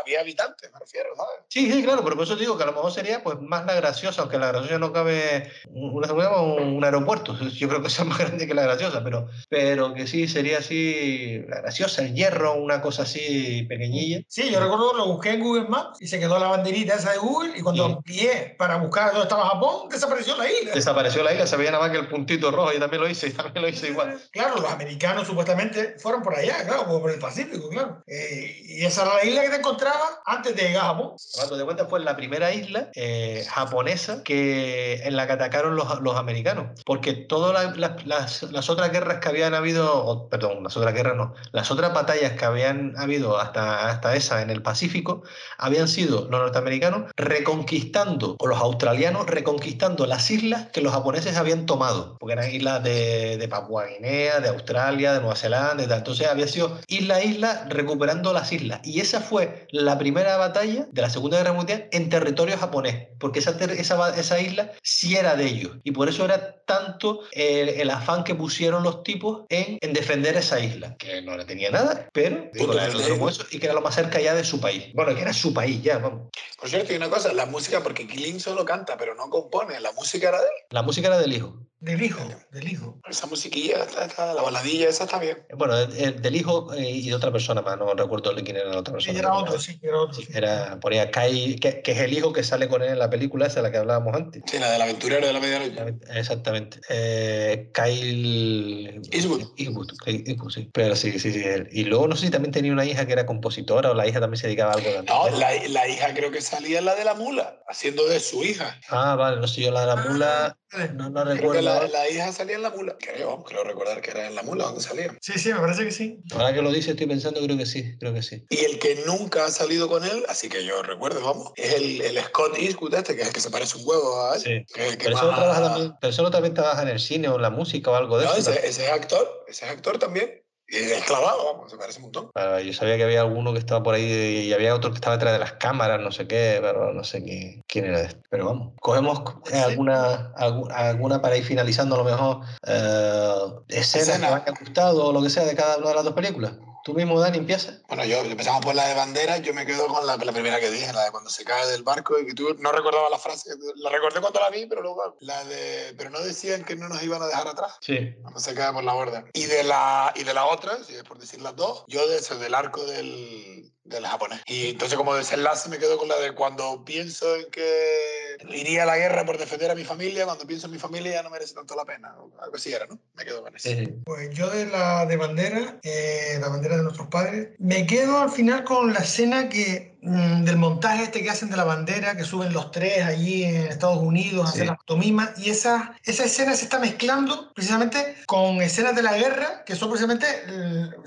había 0.00 0.20
habitantes, 0.20 0.70
me 0.72 0.78
refiero, 0.80 1.10
¿sabes? 1.16 1.32
Sí, 1.48 1.70
sí, 1.70 1.82
claro, 1.84 2.02
pero 2.02 2.16
por 2.16 2.24
eso 2.24 2.34
te 2.34 2.40
digo 2.40 2.56
que 2.56 2.62
a 2.62 2.66
lo 2.66 2.72
mejor 2.72 2.90
sería 2.92 3.22
pues 3.22 3.38
más 3.40 3.66
la 3.66 3.74
graciosa, 3.74 4.22
aunque 4.22 4.38
la 4.38 4.46
graciosa 4.48 4.78
no 4.78 4.90
cabe 4.90 5.50
un, 5.74 5.90
un, 5.90 6.74
un 6.80 6.84
Yo 7.58 7.68
creo 7.68 7.82
que 7.82 7.90
sea 7.90 8.04
más 8.04 8.18
grande 8.18 8.46
que 8.46 8.54
la 8.54 8.62
graciosa, 8.62 9.02
pero, 9.02 9.28
pero 9.48 9.92
que 9.94 10.06
sí 10.06 10.28
sería 10.28 10.58
así, 10.58 11.42
la 11.48 11.60
graciosa, 11.60 12.02
el 12.02 12.14
hierro, 12.14 12.54
una 12.54 12.80
cosa 12.80 13.02
así 13.02 13.64
pequeñilla. 13.68 14.20
Sí, 14.28 14.50
yo 14.50 14.60
recuerdo 14.60 14.94
lo 14.94 15.06
busqué 15.06 15.30
en 15.30 15.40
Google 15.40 15.68
Maps 15.68 16.00
y 16.00 16.06
se 16.06 16.18
quedó 16.18 16.38
la 16.38 16.48
banderita 16.48 16.94
esa 16.94 17.12
de 17.12 17.18
Google 17.18 17.58
y 17.58 17.62
cuando 17.62 17.86
Sí. 17.86 17.92
amplié 17.92 18.54
para 18.58 18.76
buscar 18.76 19.08
dónde 19.10 19.22
estaba 19.22 19.48
Japón, 19.48 19.88
desapareció 19.88 20.36
la 20.36 20.50
isla. 20.50 20.72
Desapareció 20.74 21.22
la 21.22 21.32
isla, 21.32 21.46
se 21.46 21.56
veía 21.56 21.70
nada 21.70 21.84
más 21.84 21.92
que 21.92 21.98
el 21.98 22.08
puntito 22.08 22.50
rojo, 22.50 22.72
yo 22.72 22.78
también 22.78 23.02
lo 23.02 23.08
hice, 23.08 23.28
y 23.28 23.32
también 23.32 23.62
lo 23.62 23.68
hice 23.68 23.88
igual. 23.88 24.20
Claro, 24.32 24.60
los 24.60 24.70
americanos 24.70 25.26
supuestamente 25.26 25.96
fueron 25.98 26.22
por 26.22 26.34
allá, 26.36 26.64
claro, 26.64 26.84
como 26.84 27.00
por 27.00 27.10
el 27.10 27.18
Pacífico, 27.18 27.68
claro. 27.70 28.02
Eh, 28.06 28.60
y 28.64 28.84
esa 28.84 29.02
era 29.02 29.14
la 29.16 29.24
isla 29.24 29.42
que 29.42 29.48
te 29.50 29.56
encontrabas 29.56 30.20
antes 30.26 30.54
de 30.54 30.62
llegar 30.62 30.84
a 30.84 30.88
Japón. 30.88 31.12
Cuando 31.34 31.58
te 31.58 31.64
cuentas, 31.64 31.88
fue 31.88 32.00
la 32.00 32.16
primera 32.16 32.52
isla 32.52 32.90
eh, 32.94 33.44
japonesa 33.48 34.22
que, 34.22 35.00
en 35.04 35.16
la 35.16 35.26
que 35.26 35.32
atacaron 35.32 35.76
los, 35.76 36.00
los 36.00 36.16
americanos. 36.16 36.66
Porque 36.84 36.99
todas 37.14 37.52
la- 37.52 37.74
la- 37.76 37.96
las, 38.04 38.42
las 38.44 38.70
otras 38.70 38.90
guerras 38.92 39.18
que 39.18 39.28
habían 39.28 39.54
habido, 39.54 40.28
perdón, 40.28 40.62
las 40.62 40.76
otras 40.76 40.94
guerras 40.94 41.16
no, 41.16 41.34
las 41.52 41.70
otras 41.70 41.92
batallas 41.94 42.32
que 42.32 42.44
habían 42.44 42.94
habido 42.96 43.38
hasta, 43.38 43.88
hasta 43.88 44.14
esa 44.16 44.42
en 44.42 44.50
el 44.50 44.62
Pacífico, 44.62 45.22
habían 45.58 45.88
sido 45.88 46.22
los 46.22 46.30
norteamericanos 46.30 47.10
reconquistando, 47.16 48.36
o 48.38 48.46
los 48.46 48.58
australianos 48.60 49.26
reconquistando 49.26 50.06
las 50.06 50.30
islas 50.30 50.68
que 50.72 50.80
los 50.80 50.92
japoneses 50.92 51.36
habían 51.36 51.66
tomado. 51.66 52.16
Porque 52.18 52.34
eran 52.34 52.50
islas 52.50 52.82
de, 52.82 53.36
de 53.38 53.48
Papua 53.48 53.86
Guinea, 53.86 54.40
de 54.40 54.48
Australia, 54.48 55.12
de 55.12 55.20
Nueva 55.20 55.36
Zelanda, 55.36 55.84
y 55.84 55.92
entonces 55.92 56.26
había 56.28 56.46
sido 56.46 56.78
isla 56.86 57.16
a 57.16 57.24
isla 57.24 57.66
recuperando 57.68 58.32
las 58.32 58.52
islas. 58.52 58.80
Y 58.84 59.00
esa 59.00 59.20
fue 59.20 59.66
la 59.70 59.98
primera 59.98 60.36
batalla 60.36 60.86
de 60.90 61.02
la 61.02 61.10
Segunda 61.10 61.38
Guerra 61.38 61.52
Mundial 61.52 61.88
en 61.92 62.08
territorio 62.08 62.56
japonés, 62.56 63.08
porque 63.18 63.38
esa, 63.40 63.50
esa, 63.50 64.08
esa 64.16 64.40
isla 64.40 64.72
sí 64.82 65.16
era 65.16 65.34
de 65.34 65.46
ellos. 65.46 65.72
Y 65.84 65.90
por 65.92 66.08
eso 66.08 66.24
era 66.24 66.62
tanto 66.90 67.20
el, 67.32 67.68
el 67.68 67.90
afán 67.90 68.24
que 68.24 68.34
pusieron 68.34 68.82
los 68.82 69.02
tipos 69.02 69.44
en, 69.48 69.78
en 69.80 69.92
defender 69.92 70.36
esa 70.36 70.60
isla, 70.60 70.96
que 70.96 71.22
no 71.22 71.36
le 71.36 71.44
tenía 71.44 71.70
nada, 71.70 72.08
pero 72.12 72.48
digo, 72.52 72.72
la 72.72 72.86
eso, 72.86 73.46
y 73.50 73.58
que 73.58 73.66
era 73.66 73.74
lo 73.74 73.80
más 73.80 73.94
cerca 73.94 74.20
ya 74.20 74.34
de 74.34 74.44
su 74.44 74.60
país. 74.60 74.92
Bueno, 74.94 75.14
que 75.14 75.22
era 75.22 75.32
su 75.32 75.52
país 75.54 75.82
ya, 75.82 75.98
vamos. 75.98 76.28
Por 76.58 76.68
cierto, 76.68 76.92
y 76.92 76.96
una 76.96 77.10
cosa, 77.10 77.32
la 77.32 77.46
música, 77.46 77.82
porque 77.82 78.06
Killing 78.06 78.40
solo 78.40 78.64
canta, 78.64 78.96
pero 78.96 79.14
no 79.14 79.30
compone, 79.30 79.78
la 79.80 79.92
música 79.92 80.28
era 80.28 80.38
de 80.38 80.46
él. 80.46 80.66
La 80.70 80.82
música 80.82 81.08
era 81.08 81.18
del 81.18 81.32
hijo. 81.32 81.56
Del 81.82 82.02
hijo, 82.02 82.20
del 82.52 82.68
hijo. 82.70 83.00
Esa 83.08 83.26
musiquilla, 83.26 83.84
está, 83.84 84.04
está- 84.04 84.34
la 84.34 84.42
baladilla 84.42 84.86
esa 84.90 85.04
está 85.04 85.18
bien. 85.18 85.38
Bueno, 85.56 85.78
eh, 85.80 85.88
eh, 85.96 86.10
del 86.12 86.36
hijo 86.36 86.74
eh, 86.74 86.90
y 86.90 87.08
de 87.08 87.14
otra 87.14 87.32
persona 87.32 87.62
más, 87.62 87.78
no 87.78 87.94
recuerdo 87.94 88.34
de 88.34 88.42
quién 88.42 88.58
era 88.58 88.68
la 88.68 88.80
otra 88.80 88.92
Sí, 89.00 89.06
persona. 89.06 89.18
era 89.18 89.32
otro, 89.32 89.58
sí, 89.58 89.78
era 89.82 89.98
otro. 89.98 90.14
Sí, 90.14 90.26
sí. 90.26 90.32
era, 90.34 90.78
ponía 90.78 91.10
Kai, 91.10 91.56
que, 91.56 91.80
que 91.80 91.92
es 91.92 91.98
el 92.00 92.12
hijo 92.12 92.34
que 92.34 92.42
sale 92.44 92.68
con 92.68 92.82
él 92.82 92.90
en 92.90 92.98
la 92.98 93.08
película 93.08 93.46
esa, 93.46 93.62
la 93.62 93.70
que 93.70 93.78
hablábamos 93.78 94.14
antes. 94.14 94.42
Sí, 94.44 94.58
la 94.58 94.70
del 94.70 94.82
aventurero 94.82 95.26
de 95.26 95.32
la 95.32 95.40
medianoche. 95.40 95.94
Exactamente. 96.14 96.80
Eh, 96.90 97.70
Kyle 97.72 99.00
Eastwood. 99.10 99.44
Eastwood, 99.56 100.50
sí. 100.50 100.68
Pero 100.74 100.94
sí, 100.94 101.18
sí, 101.18 101.32
sí. 101.32 101.42
él. 101.42 101.66
Y 101.72 101.84
luego 101.84 102.08
no 102.08 102.14
sé 102.16 102.26
si 102.26 102.30
también 102.30 102.52
tenía 102.52 102.72
una 102.72 102.84
hija 102.84 103.06
que 103.06 103.14
era 103.14 103.24
compositora 103.24 103.90
o 103.90 103.94
la 103.94 104.06
hija 104.06 104.20
también 104.20 104.38
se 104.38 104.48
dedicaba 104.48 104.72
a 104.72 104.74
algo. 104.76 104.90
también. 104.92 105.16
No, 105.16 105.30
la, 105.38 105.50
la 105.68 105.88
hija 105.88 106.12
creo 106.12 106.30
que 106.30 106.42
salía 106.42 106.80
en 106.80 106.84
la 106.84 106.94
de 106.94 107.04
la 107.06 107.14
mula, 107.14 107.62
haciendo 107.68 108.06
de 108.06 108.20
su 108.20 108.44
hija. 108.44 108.78
Ah, 108.90 109.16
vale, 109.16 109.40
no 109.40 109.48
sé, 109.48 109.62
yo 109.62 109.70
la 109.70 109.80
de 109.80 109.86
la 109.86 109.96
mula, 109.96 110.56
no, 110.94 111.10
no 111.10 111.22
Creo 111.22 111.34
que 111.34 111.40
recuerdo. 111.40 111.62
la, 111.62 111.88
la 111.88 112.08
hija 112.10 112.32
salía 112.32 112.56
en 112.56 112.62
la 112.62 112.70
mula. 112.70 112.96
Creo, 112.98 113.42
creo 113.44 113.64
recordar 113.64 114.00
que 114.00 114.10
era 114.12 114.26
en 114.28 114.34
la 114.34 114.42
mula 114.42 114.64
donde 114.64 114.80
salía. 114.80 115.16
Sí, 115.20 115.32
sí, 115.38 115.52
me 115.52 115.58
parece 115.60 115.84
que 115.84 115.90
sí. 115.90 116.20
Ahora 116.32 116.52
que 116.54 116.62
lo 116.62 116.70
dice, 116.72 116.90
estoy 116.92 117.06
pensando, 117.06 117.40
creo 117.42 117.56
que 117.56 117.66
sí, 117.66 117.96
creo 117.98 118.14
que 118.14 118.22
sí. 118.22 118.44
Y 118.50 118.58
el 118.64 118.78
que 118.78 119.02
nunca 119.06 119.44
ha 119.46 119.50
salido 119.50 119.88
con 119.88 120.04
él, 120.04 120.24
así 120.28 120.48
que 120.48 120.64
yo 120.64 120.82
recuerdo, 120.82 121.20
vamos, 121.22 121.52
es 121.56 121.74
el, 121.74 122.00
el 122.02 122.18
Scott 122.24 122.56
Eastwood 122.58 122.94
este, 122.94 123.16
que 123.16 123.22
es 123.22 123.28
el 123.28 123.34
que 123.34 123.40
se 123.40 123.50
parece 123.50 123.78
un 123.78 123.86
huevo 123.88 124.22
a 124.30 124.36
él. 124.36 124.40
Sí. 124.42 124.74
Que 124.74 124.96
Pero 124.98 125.16
más- 125.16 125.36
trabaja 125.36 125.62
también, 125.62 125.92
pero 126.00 126.22
no 126.22 126.30
también 126.30 126.54
trabaja 126.54 126.82
en 126.82 126.88
el 126.88 127.00
cine 127.00 127.28
o 127.28 127.36
en 127.36 127.42
la 127.42 127.50
música 127.50 127.90
o 127.90 127.94
algo 127.94 128.18
de 128.18 128.26
No, 128.26 128.34
eso. 128.34 128.50
ese, 128.52 128.66
ese 128.66 128.84
es 128.86 128.90
actor, 128.92 129.44
ese 129.48 129.64
es 129.64 129.70
actor 129.72 129.98
también. 129.98 130.39
Y 130.72 130.76
es 130.76 131.04
clavado, 131.04 131.52
vamos, 131.52 131.70
se 131.70 131.76
parece 131.76 131.98
un 131.98 132.04
montón. 132.04 132.30
Ah, 132.36 132.60
Yo 132.60 132.72
sabía 132.72 132.96
que 132.96 133.02
había 133.04 133.22
alguno 133.22 133.52
que 133.52 133.58
estaba 133.58 133.82
por 133.82 133.94
ahí 133.94 134.04
y 134.04 134.52
había 134.52 134.74
otro 134.74 134.90
que 134.90 134.94
estaba 134.96 135.16
detrás 135.16 135.32
de 135.32 135.40
las 135.40 135.54
cámaras, 135.54 136.00
no 136.00 136.12
sé 136.12 136.28
qué, 136.28 136.58
pero 136.62 136.92
no 136.92 137.02
sé 137.02 137.22
quién, 137.24 137.62
quién 137.66 137.86
era 137.86 138.02
este. 138.02 138.20
Pero 138.30 138.46
vamos, 138.46 138.72
cogemos 138.80 139.20
eh, 139.52 139.58
alguna, 139.58 140.32
algu- 140.34 140.70
alguna 140.72 141.20
para 141.20 141.36
ir 141.36 141.44
finalizando 141.44 141.96
a 141.96 141.98
lo 141.98 142.04
mejor 142.04 142.40
eh, 142.66 143.34
escenas 143.68 144.08
Escena. 144.08 144.28
que 144.44 144.50
hayan 144.50 144.54
gustado 144.64 145.06
o 145.06 145.12
lo 145.12 145.22
que 145.22 145.30
sea 145.30 145.44
de 145.44 145.56
cada 145.56 145.76
una 145.78 145.88
de 145.88 145.94
las 145.96 146.04
dos 146.04 146.14
películas. 146.14 146.52
Tú 146.90 146.96
mismo, 146.96 147.20
Dani, 147.20 147.38
empieza. 147.38 147.78
Bueno, 147.86 148.04
yo 148.04 148.18
empezamos 148.24 148.64
por 148.64 148.74
la 148.74 148.88
de 148.88 148.94
banderas, 148.94 149.42
yo 149.42 149.54
me 149.54 149.64
quedo 149.64 149.86
con 149.86 150.04
la, 150.04 150.16
la 150.16 150.32
primera 150.32 150.58
que 150.58 150.72
dije, 150.72 150.92
la 150.92 151.04
de 151.04 151.12
cuando 151.12 151.30
se 151.30 151.44
cae 151.44 151.64
del 151.68 151.84
barco 151.84 152.18
y 152.18 152.26
que 152.26 152.34
tú 152.34 152.56
no 152.58 152.72
recordaba 152.72 153.08
la 153.08 153.18
frase, 153.18 153.50
la 153.76 153.90
recordé 153.90 154.20
cuando 154.20 154.40
la 154.40 154.50
vi, 154.50 154.66
pero 154.66 154.82
luego 154.82 155.16
la 155.20 155.44
de, 155.44 155.94
pero 155.96 156.10
no 156.10 156.18
decían 156.18 156.64
que 156.64 156.74
no 156.74 156.88
nos 156.88 157.00
iban 157.04 157.22
a 157.22 157.28
dejar 157.28 157.46
atrás. 157.46 157.76
Sí. 157.80 158.12
cuando 158.22 158.40
se 158.40 158.54
cae 158.54 158.72
por 158.72 158.82
la 158.82 158.92
borda. 158.92 159.24
Y 159.34 159.44
de 159.44 159.62
la, 159.62 160.12
y 160.16 160.24
de 160.24 160.34
la 160.34 160.46
otra, 160.46 160.82
si 160.82 160.94
es 160.94 161.04
por 161.04 161.20
decir 161.20 161.40
las 161.42 161.54
dos, 161.54 161.84
yo 161.86 162.04
desde 162.08 162.38
del 162.38 162.56
arco 162.56 162.82
del, 162.82 163.72
del 163.84 164.06
japonés. 164.06 164.40
Y 164.46 164.70
entonces 164.70 164.96
como 164.96 165.14
desenlace 165.14 165.68
me 165.68 165.78
quedo 165.78 165.98
con 165.98 166.08
la 166.08 166.18
de 166.18 166.32
cuando 166.32 166.84
pienso 166.84 167.36
en 167.36 167.50
que 167.50 168.36
iría 168.50 168.84
a 168.84 168.86
la 168.86 168.96
guerra 168.96 169.24
por 169.24 169.38
defender 169.38 169.70
a 169.70 169.74
mi 169.74 169.84
familia, 169.84 170.24
cuando 170.24 170.46
pienso 170.46 170.66
en 170.66 170.72
mi 170.72 170.78
familia 170.78 171.12
ya 171.12 171.22
no 171.22 171.30
merece 171.30 171.54
tanto 171.54 171.74
la 171.74 171.84
pena. 171.84 172.14
Algo 172.40 172.56
así 172.56 172.72
era, 172.72 172.86
¿no? 172.86 172.98
Me 173.14 173.24
quedo 173.24 173.42
con 173.42 173.54
eso. 173.54 173.68
Pues 174.04 174.30
yo 174.30 174.50
de 174.50 174.66
la 174.66 175.06
de 175.06 175.16
bandera, 175.16 175.78
eh, 175.82 176.38
la 176.40 176.48
bandera 176.48 176.76
de 176.76 176.82
nuestros 176.82 177.08
padres, 177.08 177.50
me 177.58 177.86
quedo 177.86 178.18
al 178.18 178.30
final 178.30 178.64
con 178.64 178.92
la 178.92 179.00
escena 179.00 179.48
que 179.48 179.89
del 180.02 180.56
montaje 180.56 181.02
este 181.02 181.22
que 181.22 181.30
hacen 181.30 181.50
de 181.50 181.56
la 181.56 181.64
bandera, 181.64 182.16
que 182.16 182.24
suben 182.24 182.52
los 182.52 182.70
tres 182.70 183.04
allí 183.04 183.44
en 183.44 183.66
Estados 183.66 183.98
Unidos 183.98 184.46
a 184.46 184.48
hacer 184.48 184.66
la 184.66 184.78
tomima, 184.86 185.32
y 185.36 185.50
esa, 185.50 185.94
esa 186.04 186.24
escena 186.24 186.54
se 186.54 186.64
está 186.64 186.78
mezclando 186.78 187.52
precisamente 187.54 188.16
con 188.26 188.62
escenas 188.62 188.94
de 188.94 189.02
la 189.02 189.16
guerra, 189.16 189.64
que 189.64 189.76
son 189.76 189.90
precisamente 189.90 190.26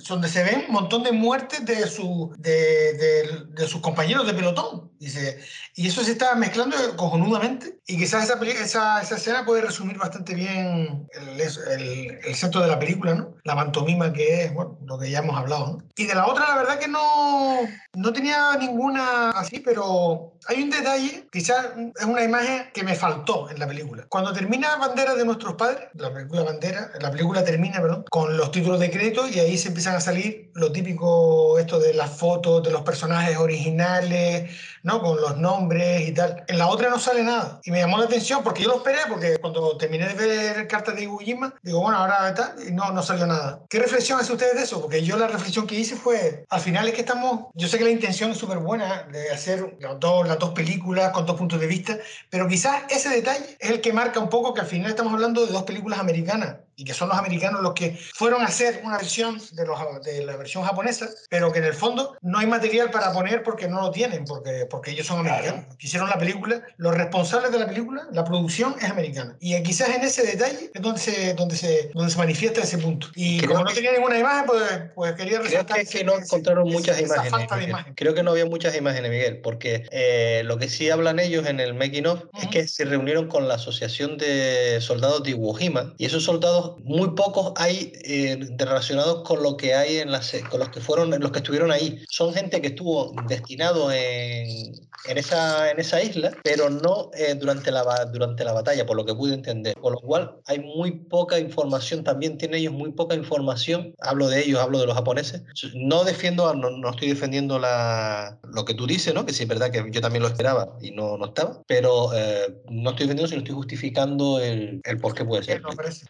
donde 0.08 0.30
se 0.30 0.44
ven 0.44 0.66
un 0.68 0.74
montón 0.74 1.04
de 1.04 1.12
muertes 1.12 1.66
de, 1.66 1.88
su, 1.88 2.34
de, 2.38 2.94
de, 2.94 3.46
de 3.50 3.68
sus 3.68 3.82
compañeros 3.82 4.28
de 4.28 4.34
pelotón. 4.34 4.92
Dice, 5.00 5.40
y 5.76 5.88
eso 5.88 6.02
se 6.02 6.14
está 6.14 6.34
mezclando 6.36 6.78
cojonudamente, 6.96 7.80
y 7.86 7.98
quizás 7.98 8.24
esa, 8.24 8.42
esa, 8.42 9.02
esa 9.02 9.16
escena 9.16 9.44
puede 9.44 9.62
resumir 9.62 9.98
bastante 9.98 10.34
bien 10.34 11.10
el, 11.12 11.42
el, 11.42 12.20
el, 12.24 12.36
centro 12.36 12.62
de 12.62 12.68
la 12.68 12.80
película, 12.80 13.14
¿no? 13.14 13.36
La 13.44 13.54
pantomima 13.54 14.14
que 14.14 14.46
es, 14.46 14.54
bueno, 14.54 14.78
lo 14.86 14.98
que 14.98 15.12
ya 15.12 15.20
hemos 15.20 15.36
hablado, 15.36 15.68
¿no? 15.74 15.78
Y 15.98 16.06
de 16.06 16.16
la 16.16 16.26
otra, 16.26 16.48
la 16.48 16.56
verdad 16.56 16.80
que 16.80 16.88
no, 16.88 17.60
no 17.96 18.14
tenía 18.14 18.54
ninguna 18.84 19.30
así, 19.32 19.60
pero 19.62 20.33
hay 20.48 20.64
un 20.64 20.70
detalle, 20.70 21.28
quizás 21.32 21.68
es 21.96 22.06
una 22.06 22.24
imagen 22.24 22.70
que 22.74 22.84
me 22.84 22.96
faltó 22.96 23.50
en 23.50 23.60
la 23.60 23.68
película. 23.68 24.06
Cuando 24.10 24.34
termina 24.34 24.76
Bandera 24.76 25.16
de 25.16 25.26
nuestros 25.26 25.56
padres, 25.56 25.90
la 25.94 26.14
película 26.14 26.44
Bandera, 26.44 26.92
la 27.00 27.12
película 27.12 27.44
termina, 27.44 27.82
perdón, 27.82 28.06
con 28.10 28.38
los 28.38 28.52
títulos 28.52 28.80
de 28.80 28.92
crédito 28.92 29.28
y 29.28 29.40
ahí 29.40 29.58
se 29.58 29.70
empiezan 29.70 29.96
a 29.96 30.02
salir 30.02 30.52
lo 30.54 30.72
típico, 30.72 31.58
esto 31.60 31.80
de 31.80 31.94
las 31.94 32.12
fotos 32.12 32.64
de 32.64 32.72
los 32.72 32.82
personajes 32.82 33.38
originales, 33.38 34.52
¿no? 34.84 35.02
Con 35.02 35.20
los 35.20 35.38
nombres 35.38 36.08
y 36.08 36.12
tal. 36.12 36.44
En 36.48 36.58
la 36.58 36.68
otra 36.68 36.90
no 36.90 37.00
sale 37.00 37.24
nada. 37.24 37.60
Y 37.64 37.72
me 37.72 37.80
llamó 37.80 37.98
la 37.98 38.06
atención 38.06 38.44
porque 38.44 38.64
yo 38.64 38.70
lo 38.70 38.78
esperé, 38.78 39.00
porque 39.10 39.38
cuando 39.38 39.78
terminé 39.78 40.08
de 40.08 40.14
ver 40.14 40.68
cartas 40.68 40.96
de 40.96 41.04
Iwo 41.04 41.18
Jima, 41.20 41.54
digo, 41.62 41.80
bueno, 41.80 41.98
ahora 41.98 42.30
está, 42.30 42.56
y 42.68 42.72
no, 42.72 42.92
no 42.92 43.02
salió 43.02 43.26
nada. 43.26 43.62
¿Qué 43.70 43.80
reflexión 43.80 44.20
hace 44.20 44.34
ustedes 44.34 44.56
de 44.56 44.64
eso? 44.64 44.82
Porque 44.82 45.04
yo 45.04 45.18
la 45.18 45.28
reflexión 45.28 45.66
que 45.66 45.76
hice 45.76 45.96
fue, 45.96 46.46
al 46.50 46.62
final 46.62 46.88
es 46.88 46.94
que 46.94 47.02
estamos, 47.02 47.48
yo 47.54 47.68
sé 47.68 47.78
que 47.78 47.84
la 47.86 47.90
intención 47.90 48.32
es 48.32 48.38
súper 48.38 48.58
buena 48.58 49.04
de 49.12 49.32
hacer 49.32 49.78
las 49.80 50.00
dos, 50.00 50.28
dos 50.40 50.52
películas 50.52 51.12
con 51.12 51.26
dos 51.26 51.38
puntos 51.38 51.60
de 51.60 51.68
vista, 51.68 51.98
pero 52.30 52.48
quizás 52.48 52.84
ese 52.90 53.10
detalle 53.10 53.58
es 53.60 53.70
el 53.70 53.82
que 53.82 53.94
marca 53.94 54.20
un 54.20 54.30
poco 54.30 54.54
que 54.54 54.62
al 54.62 54.68
final 54.68 54.90
estamos 54.90 55.14
hablando 55.14 55.46
de 55.46 55.52
dos 55.52 55.64
películas 55.64 56.00
americanas 56.00 56.58
y 56.76 56.86
que 56.86 56.94
son 56.94 57.10
los 57.10 57.18
americanos 57.18 57.62
los 57.62 57.74
que 57.74 57.98
fueron 58.14 58.42
a 58.42 58.46
hacer 58.46 58.82
una 58.84 58.98
versión 58.98 59.40
de, 59.52 59.66
los, 59.66 59.80
de 60.04 60.26
la 60.26 60.36
versión 60.38 60.64
japonesa, 60.64 61.10
pero 61.30 61.52
que 61.52 61.60
en 61.60 61.66
el 61.66 61.74
fondo 61.74 62.18
no 62.22 62.40
hay 62.40 62.48
material 62.48 62.92
para 62.92 63.12
poner 63.14 63.44
porque 63.44 63.68
no 63.68 63.82
lo 63.82 63.92
tienen, 63.92 64.26
porque, 64.26 64.66
porque 64.70 64.92
ellos 64.92 65.08
son 65.08 65.20
americanos. 65.20 65.66
Hicieron 65.80 66.10
la 66.10 66.18
película, 66.18 66.62
los 66.78 66.96
responsables 66.96 67.52
de 67.52 67.60
la 67.60 67.68
película, 67.68 68.08
la 68.12 68.24
producción 68.24 68.76
es 68.80 68.90
americana. 68.90 69.36
Y 69.40 69.62
quizás 69.64 69.90
en 69.90 70.02
ese 70.02 70.24
detalle 70.24 70.72
es 70.74 70.82
donde 70.82 71.00
se, 71.00 71.34
donde 71.34 71.56
se, 71.56 71.92
donde 71.94 72.12
se 72.12 72.18
manifiesta 72.18 72.62
ese 72.62 72.78
punto. 72.78 73.08
Y 73.16 73.40
creo 73.40 73.52
como 73.52 73.66
no 73.66 73.72
tenía 73.72 73.92
ninguna 73.94 74.18
imagen, 74.18 74.46
pues, 74.46 74.64
pues 74.96 75.14
quería 75.14 75.40
resaltar... 75.40 75.78
Creo 75.78 75.90
que, 75.90 75.98
que 76.00 76.04
no 76.04 76.18
encontraron 76.18 76.70
muchas 76.70 77.00
imágenes. 77.00 77.76
Creo 77.96 78.14
que 78.14 78.24
no 78.24 78.32
había 78.32 78.46
muchas 78.46 78.76
imágenes, 78.76 79.12
Miguel, 79.12 79.42
porque 79.42 79.88
eh, 79.92 80.42
lo 80.46 80.58
que 80.58 80.70
sí 80.70 80.90
hablan 80.90 81.20
ellos 81.20 81.46
en 81.48 81.60
el 81.60 81.74
making 81.74 82.08
of 82.08 82.24
es 82.42 82.48
que 82.48 82.68
se 82.68 82.86
reunieron 82.86 83.28
con 83.28 83.48
la 83.48 83.56
Asociación 83.56 84.18
de 84.18 84.80
Soldados 84.82 85.24
de 85.24 85.32
Iwo 85.32 85.54
Jima 85.54 85.94
y 85.98 86.06
esos 86.06 86.24
soldados 86.24 86.63
muy 86.84 87.12
pocos 87.12 87.54
hay 87.56 87.94
eh, 88.04 88.40
relacionados 88.58 89.24
con 89.24 89.42
lo 89.44 89.58
que 89.58 89.74
hay 89.74 89.98
en 89.98 90.12
las, 90.12 90.34
con 90.50 90.60
los 90.60 90.70
que 90.70 90.82
fueron, 90.82 91.10
los 91.10 91.32
que 91.32 91.40
estuvieron 91.40 91.72
ahí. 91.72 92.04
Son 92.10 92.34
gente 92.34 92.62
que 92.62 92.70
estuvo 92.70 93.14
destinado 93.28 93.92
en, 93.92 94.74
en 95.06 95.18
esa, 95.18 95.72
en 95.72 95.80
esa 95.80 96.02
isla, 96.02 96.32
pero 96.44 96.70
no 96.70 97.12
eh, 97.14 97.36
durante, 97.36 97.72
la, 97.72 97.84
durante 98.06 98.44
la 98.44 98.54
batalla, 98.54 98.86
por 98.86 98.96
lo 98.96 99.06
que 99.06 99.14
pude 99.14 99.34
entender. 99.34 99.76
Con 99.76 99.94
lo 99.94 100.00
cual 100.00 100.38
hay 100.46 100.60
muy 100.60 100.92
poca 100.92 101.40
información, 101.40 102.04
también 102.04 102.38
tienen 102.38 102.60
ellos 102.60 102.74
muy 102.74 102.92
poca 102.92 103.16
información. 103.16 103.94
Hablo 104.00 104.30
de 104.30 104.42
ellos, 104.42 104.60
hablo 104.60 104.80
de 104.80 104.88
los 104.88 104.96
japoneses. 104.96 105.44
No 105.76 106.04
defiendo, 106.04 106.54
no, 106.54 106.70
no 106.70 106.90
estoy 106.90 107.10
defendiendo 107.10 107.60
la, 107.60 108.40
lo 108.44 108.66
que 108.66 108.74
tú 108.74 108.88
dices, 108.88 109.14
¿no? 109.14 109.26
que 109.26 109.34
sí 109.34 109.44
es 109.44 109.50
verdad 109.50 109.72
que 109.72 109.86
yo 109.92 110.02
también 110.02 110.22
lo 110.22 110.30
esperaba 110.30 110.78
y 110.82 110.92
no, 110.92 111.18
no 111.18 111.26
estaba, 111.26 111.62
pero 111.68 112.14
eh, 112.14 112.62
no 112.70 112.92
estoy 112.92 113.06
defendiendo, 113.06 113.28
sino 113.28 113.40
estoy 113.40 113.56
justificando 113.56 114.40
el, 114.40 114.82
el 114.84 114.98
por 115.00 115.14
qué 115.14 115.26
puede 115.26 115.44
ser. 115.44 115.62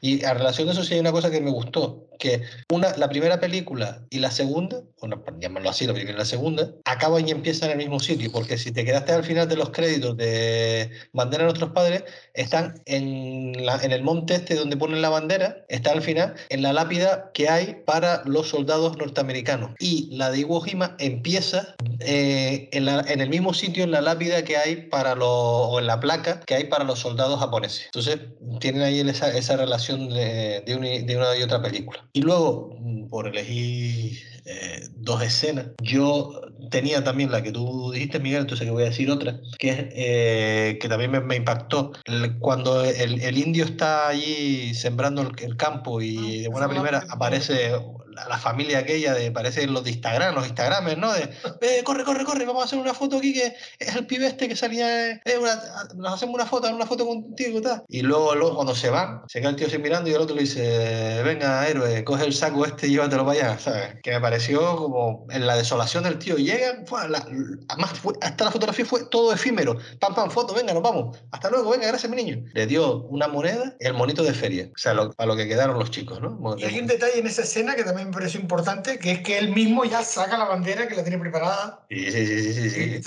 y 0.01 0.23
a 0.23 0.33
relación 0.43 0.67
de 0.67 0.73
eso 0.73 0.83
sí 0.83 0.93
hay 0.93 0.99
una 0.99 1.11
cosa 1.11 1.31
que 1.31 1.41
me 1.41 1.51
gustó, 1.51 2.07
que 2.19 2.41
una, 2.71 2.95
la 2.97 3.09
primera 3.09 3.39
película 3.39 4.03
y 4.09 4.19
la 4.19 4.31
segunda, 4.31 4.81
bueno, 4.99 5.23
llamarlo 5.39 5.69
así, 5.69 5.87
la 5.87 5.93
primera 5.93 6.15
y 6.15 6.19
la 6.19 6.25
segunda, 6.25 6.69
acaban 6.85 7.27
y 7.27 7.31
empiezan 7.31 7.71
en 7.71 7.79
el 7.79 7.87
mismo 7.87 7.99
sitio, 7.99 8.31
porque 8.31 8.57
si 8.57 8.71
te 8.71 8.85
quedaste 8.85 9.13
al 9.13 9.23
final 9.23 9.47
de 9.47 9.55
los 9.55 9.71
créditos 9.71 10.15
de 10.17 10.91
Bandera 11.11 11.43
de 11.43 11.49
nuestros 11.49 11.71
padres, 11.71 12.03
están 12.33 12.81
en, 12.85 13.65
la, 13.65 13.77
en 13.81 13.91
el 13.91 14.03
monte 14.03 14.35
este 14.35 14.55
donde 14.55 14.77
ponen 14.77 15.01
la 15.01 15.09
bandera, 15.09 15.65
está 15.69 15.91
al 15.91 16.01
final 16.01 16.35
en 16.49 16.61
la 16.61 16.73
lápida 16.73 17.31
que 17.33 17.49
hay 17.49 17.81
para 17.85 18.23
los 18.25 18.49
soldados 18.49 18.97
norteamericanos. 18.97 19.71
Y 19.79 20.15
la 20.15 20.31
de 20.31 20.39
Iwo 20.39 20.61
Jima 20.61 20.95
empieza 20.99 21.75
eh, 21.99 22.69
en, 22.71 22.85
la, 22.85 23.01
en, 23.07 23.21
el 23.21 23.29
mismo 23.29 23.53
sitio 23.53 23.83
en 23.83 23.91
la 23.91 24.01
lápida 24.01 24.43
que 24.43 24.57
hay 24.57 24.87
para 24.87 25.15
los, 25.15 25.27
o 25.27 25.79
en 25.79 25.87
la 25.87 25.99
placa 25.99 26.41
que 26.41 26.55
hay 26.55 26.65
para 26.65 26.83
los 26.83 26.99
soldados 26.99 27.39
japoneses. 27.39 27.85
Entonces 27.85 28.19
tienen 28.59 28.81
ahí 28.81 28.99
esa, 29.01 29.35
esa 29.35 29.57
relación 29.57 30.09
de, 30.09 30.32
de, 30.65 30.75
una, 30.75 30.87
de 30.87 31.17
una 31.17 31.37
y 31.37 31.43
otra 31.43 31.61
película. 31.61 32.07
Y 32.13 32.21
luego, 32.21 32.75
por 33.09 33.27
elegir 33.27 34.19
eh, 34.45 34.89
dos 34.95 35.21
escenas. 35.21 35.67
Yo 35.81 36.41
tenía 36.69 37.01
también 37.01 37.31
la 37.31 37.41
que 37.41 37.53
tú 37.53 37.91
dijiste, 37.93 38.19
Miguel, 38.19 38.41
entonces 38.41 38.65
que 38.65 38.71
voy 38.71 38.83
a 38.83 38.87
decir 38.87 39.09
otra, 39.09 39.39
que 39.57 39.69
es 39.69 39.77
eh, 39.91 40.79
que 40.81 40.89
también 40.89 41.11
me, 41.11 41.21
me 41.21 41.37
impactó. 41.37 41.93
cuando 42.39 42.83
el, 42.83 43.21
el, 43.21 43.37
indio 43.37 43.63
está 43.63 44.09
allí 44.09 44.73
sembrando 44.73 45.21
el, 45.21 45.29
el 45.41 45.55
campo 45.55 46.01
y 46.01 46.41
de 46.41 46.49
buena 46.49 46.67
primera 46.67 47.05
aparece 47.09 47.71
la, 48.13 48.37
familia 48.37 48.79
aquella 48.79 49.13
de, 49.13 49.31
parece 49.31 49.67
los 49.67 49.83
de 49.83 49.91
Instagram, 49.91 50.35
los 50.35 50.45
Instagramers, 50.45 50.97
¿no? 50.97 51.13
De, 51.13 51.29
eh, 51.61 51.81
corre, 51.83 52.03
corre, 52.03 52.25
corre, 52.25 52.45
vamos 52.45 52.63
a 52.63 52.65
hacer 52.65 52.79
una 52.79 52.93
foto 52.93 53.17
aquí 53.17 53.33
que 53.33 53.53
es 53.79 53.95
el 53.95 54.05
pibe 54.05 54.27
este 54.27 54.47
que 54.47 54.55
salía, 54.55 55.11
eh, 55.11 55.37
una, 55.39 55.61
nos 55.95 56.13
hacemos 56.13 56.35
una 56.35 56.45
foto, 56.45 56.73
una 56.73 56.85
foto 56.85 57.05
contigo 57.05 57.59
y 57.59 57.61
tal. 57.61 57.83
Y 57.87 58.01
luego, 58.01 58.35
luego 58.35 58.55
cuando 58.55 58.75
se 58.75 58.89
van, 58.89 59.21
se 59.27 59.39
queda 59.39 59.51
el 59.51 59.55
tío 59.55 59.67
así 59.67 59.77
mirando 59.77 60.09
y 60.09 60.13
el 60.13 60.21
otro 60.21 60.35
le 60.35 60.41
dice, 60.41 61.21
venga, 61.23 61.67
héroe, 61.67 62.03
coge 62.03 62.25
el 62.25 62.33
saco 62.33 62.65
este 62.65 62.87
y 62.87 62.91
llévatelo 62.91 63.25
para 63.25 63.39
allá, 63.39 63.59
¿sabes? 63.59 63.95
Que 64.01 64.11
me 64.11 64.21
pareció 64.21 64.75
como 64.75 65.25
en 65.29 65.45
la 65.47 65.55
desolación 65.55 66.03
del 66.03 66.19
tío. 66.19 66.37
Llegan, 66.37 66.85
fue, 66.85 67.07
la, 67.09 67.21
fue, 68.01 68.13
hasta 68.21 68.45
la 68.45 68.51
fotografía 68.51 68.85
fue 68.85 69.05
todo 69.05 69.33
efímero. 69.33 69.77
Pam, 69.99 70.15
pam, 70.15 70.29
foto, 70.29 70.53
venga, 70.53 70.73
nos 70.73 70.83
vamos. 70.83 71.17
Hasta 71.31 71.49
luego, 71.49 71.71
venga, 71.71 71.87
gracias, 71.87 72.09
mi 72.09 72.17
niño. 72.21 72.43
Le 72.53 72.67
dio 72.67 73.03
una 73.03 73.27
moneda, 73.27 73.75
el 73.79 73.93
monito 73.93 74.23
de 74.23 74.33
feria. 74.33 74.69
O 74.73 74.77
sea, 74.77 74.93
lo, 74.93 75.13
lo 75.17 75.35
que 75.35 75.47
quedaron 75.47 75.79
los 75.79 75.91
chicos, 75.91 76.21
¿no? 76.21 76.55
Y 76.57 76.63
hay 76.63 76.79
un 76.79 76.87
detalle 76.87 77.19
en 77.19 77.27
esa 77.27 77.43
escena 77.43 77.75
que 77.75 77.83
también 77.83 78.02
me 78.05 78.11
pareció 78.11 78.39
importante, 78.39 78.99
que 78.99 79.11
es 79.11 79.19
que 79.21 79.37
él 79.37 79.53
mismo 79.53 79.85
ya 79.85 80.03
saca 80.03 80.37
la 80.37 80.45
bandera 80.45 80.87
que 80.87 80.95
la 80.95 81.03
tiene 81.03 81.17
preparada. 81.17 81.85
Sí, 81.89 82.11
sí, 82.11 82.25
sí, 82.25 82.53
sí. 82.53 82.69
sí. 82.69 83.01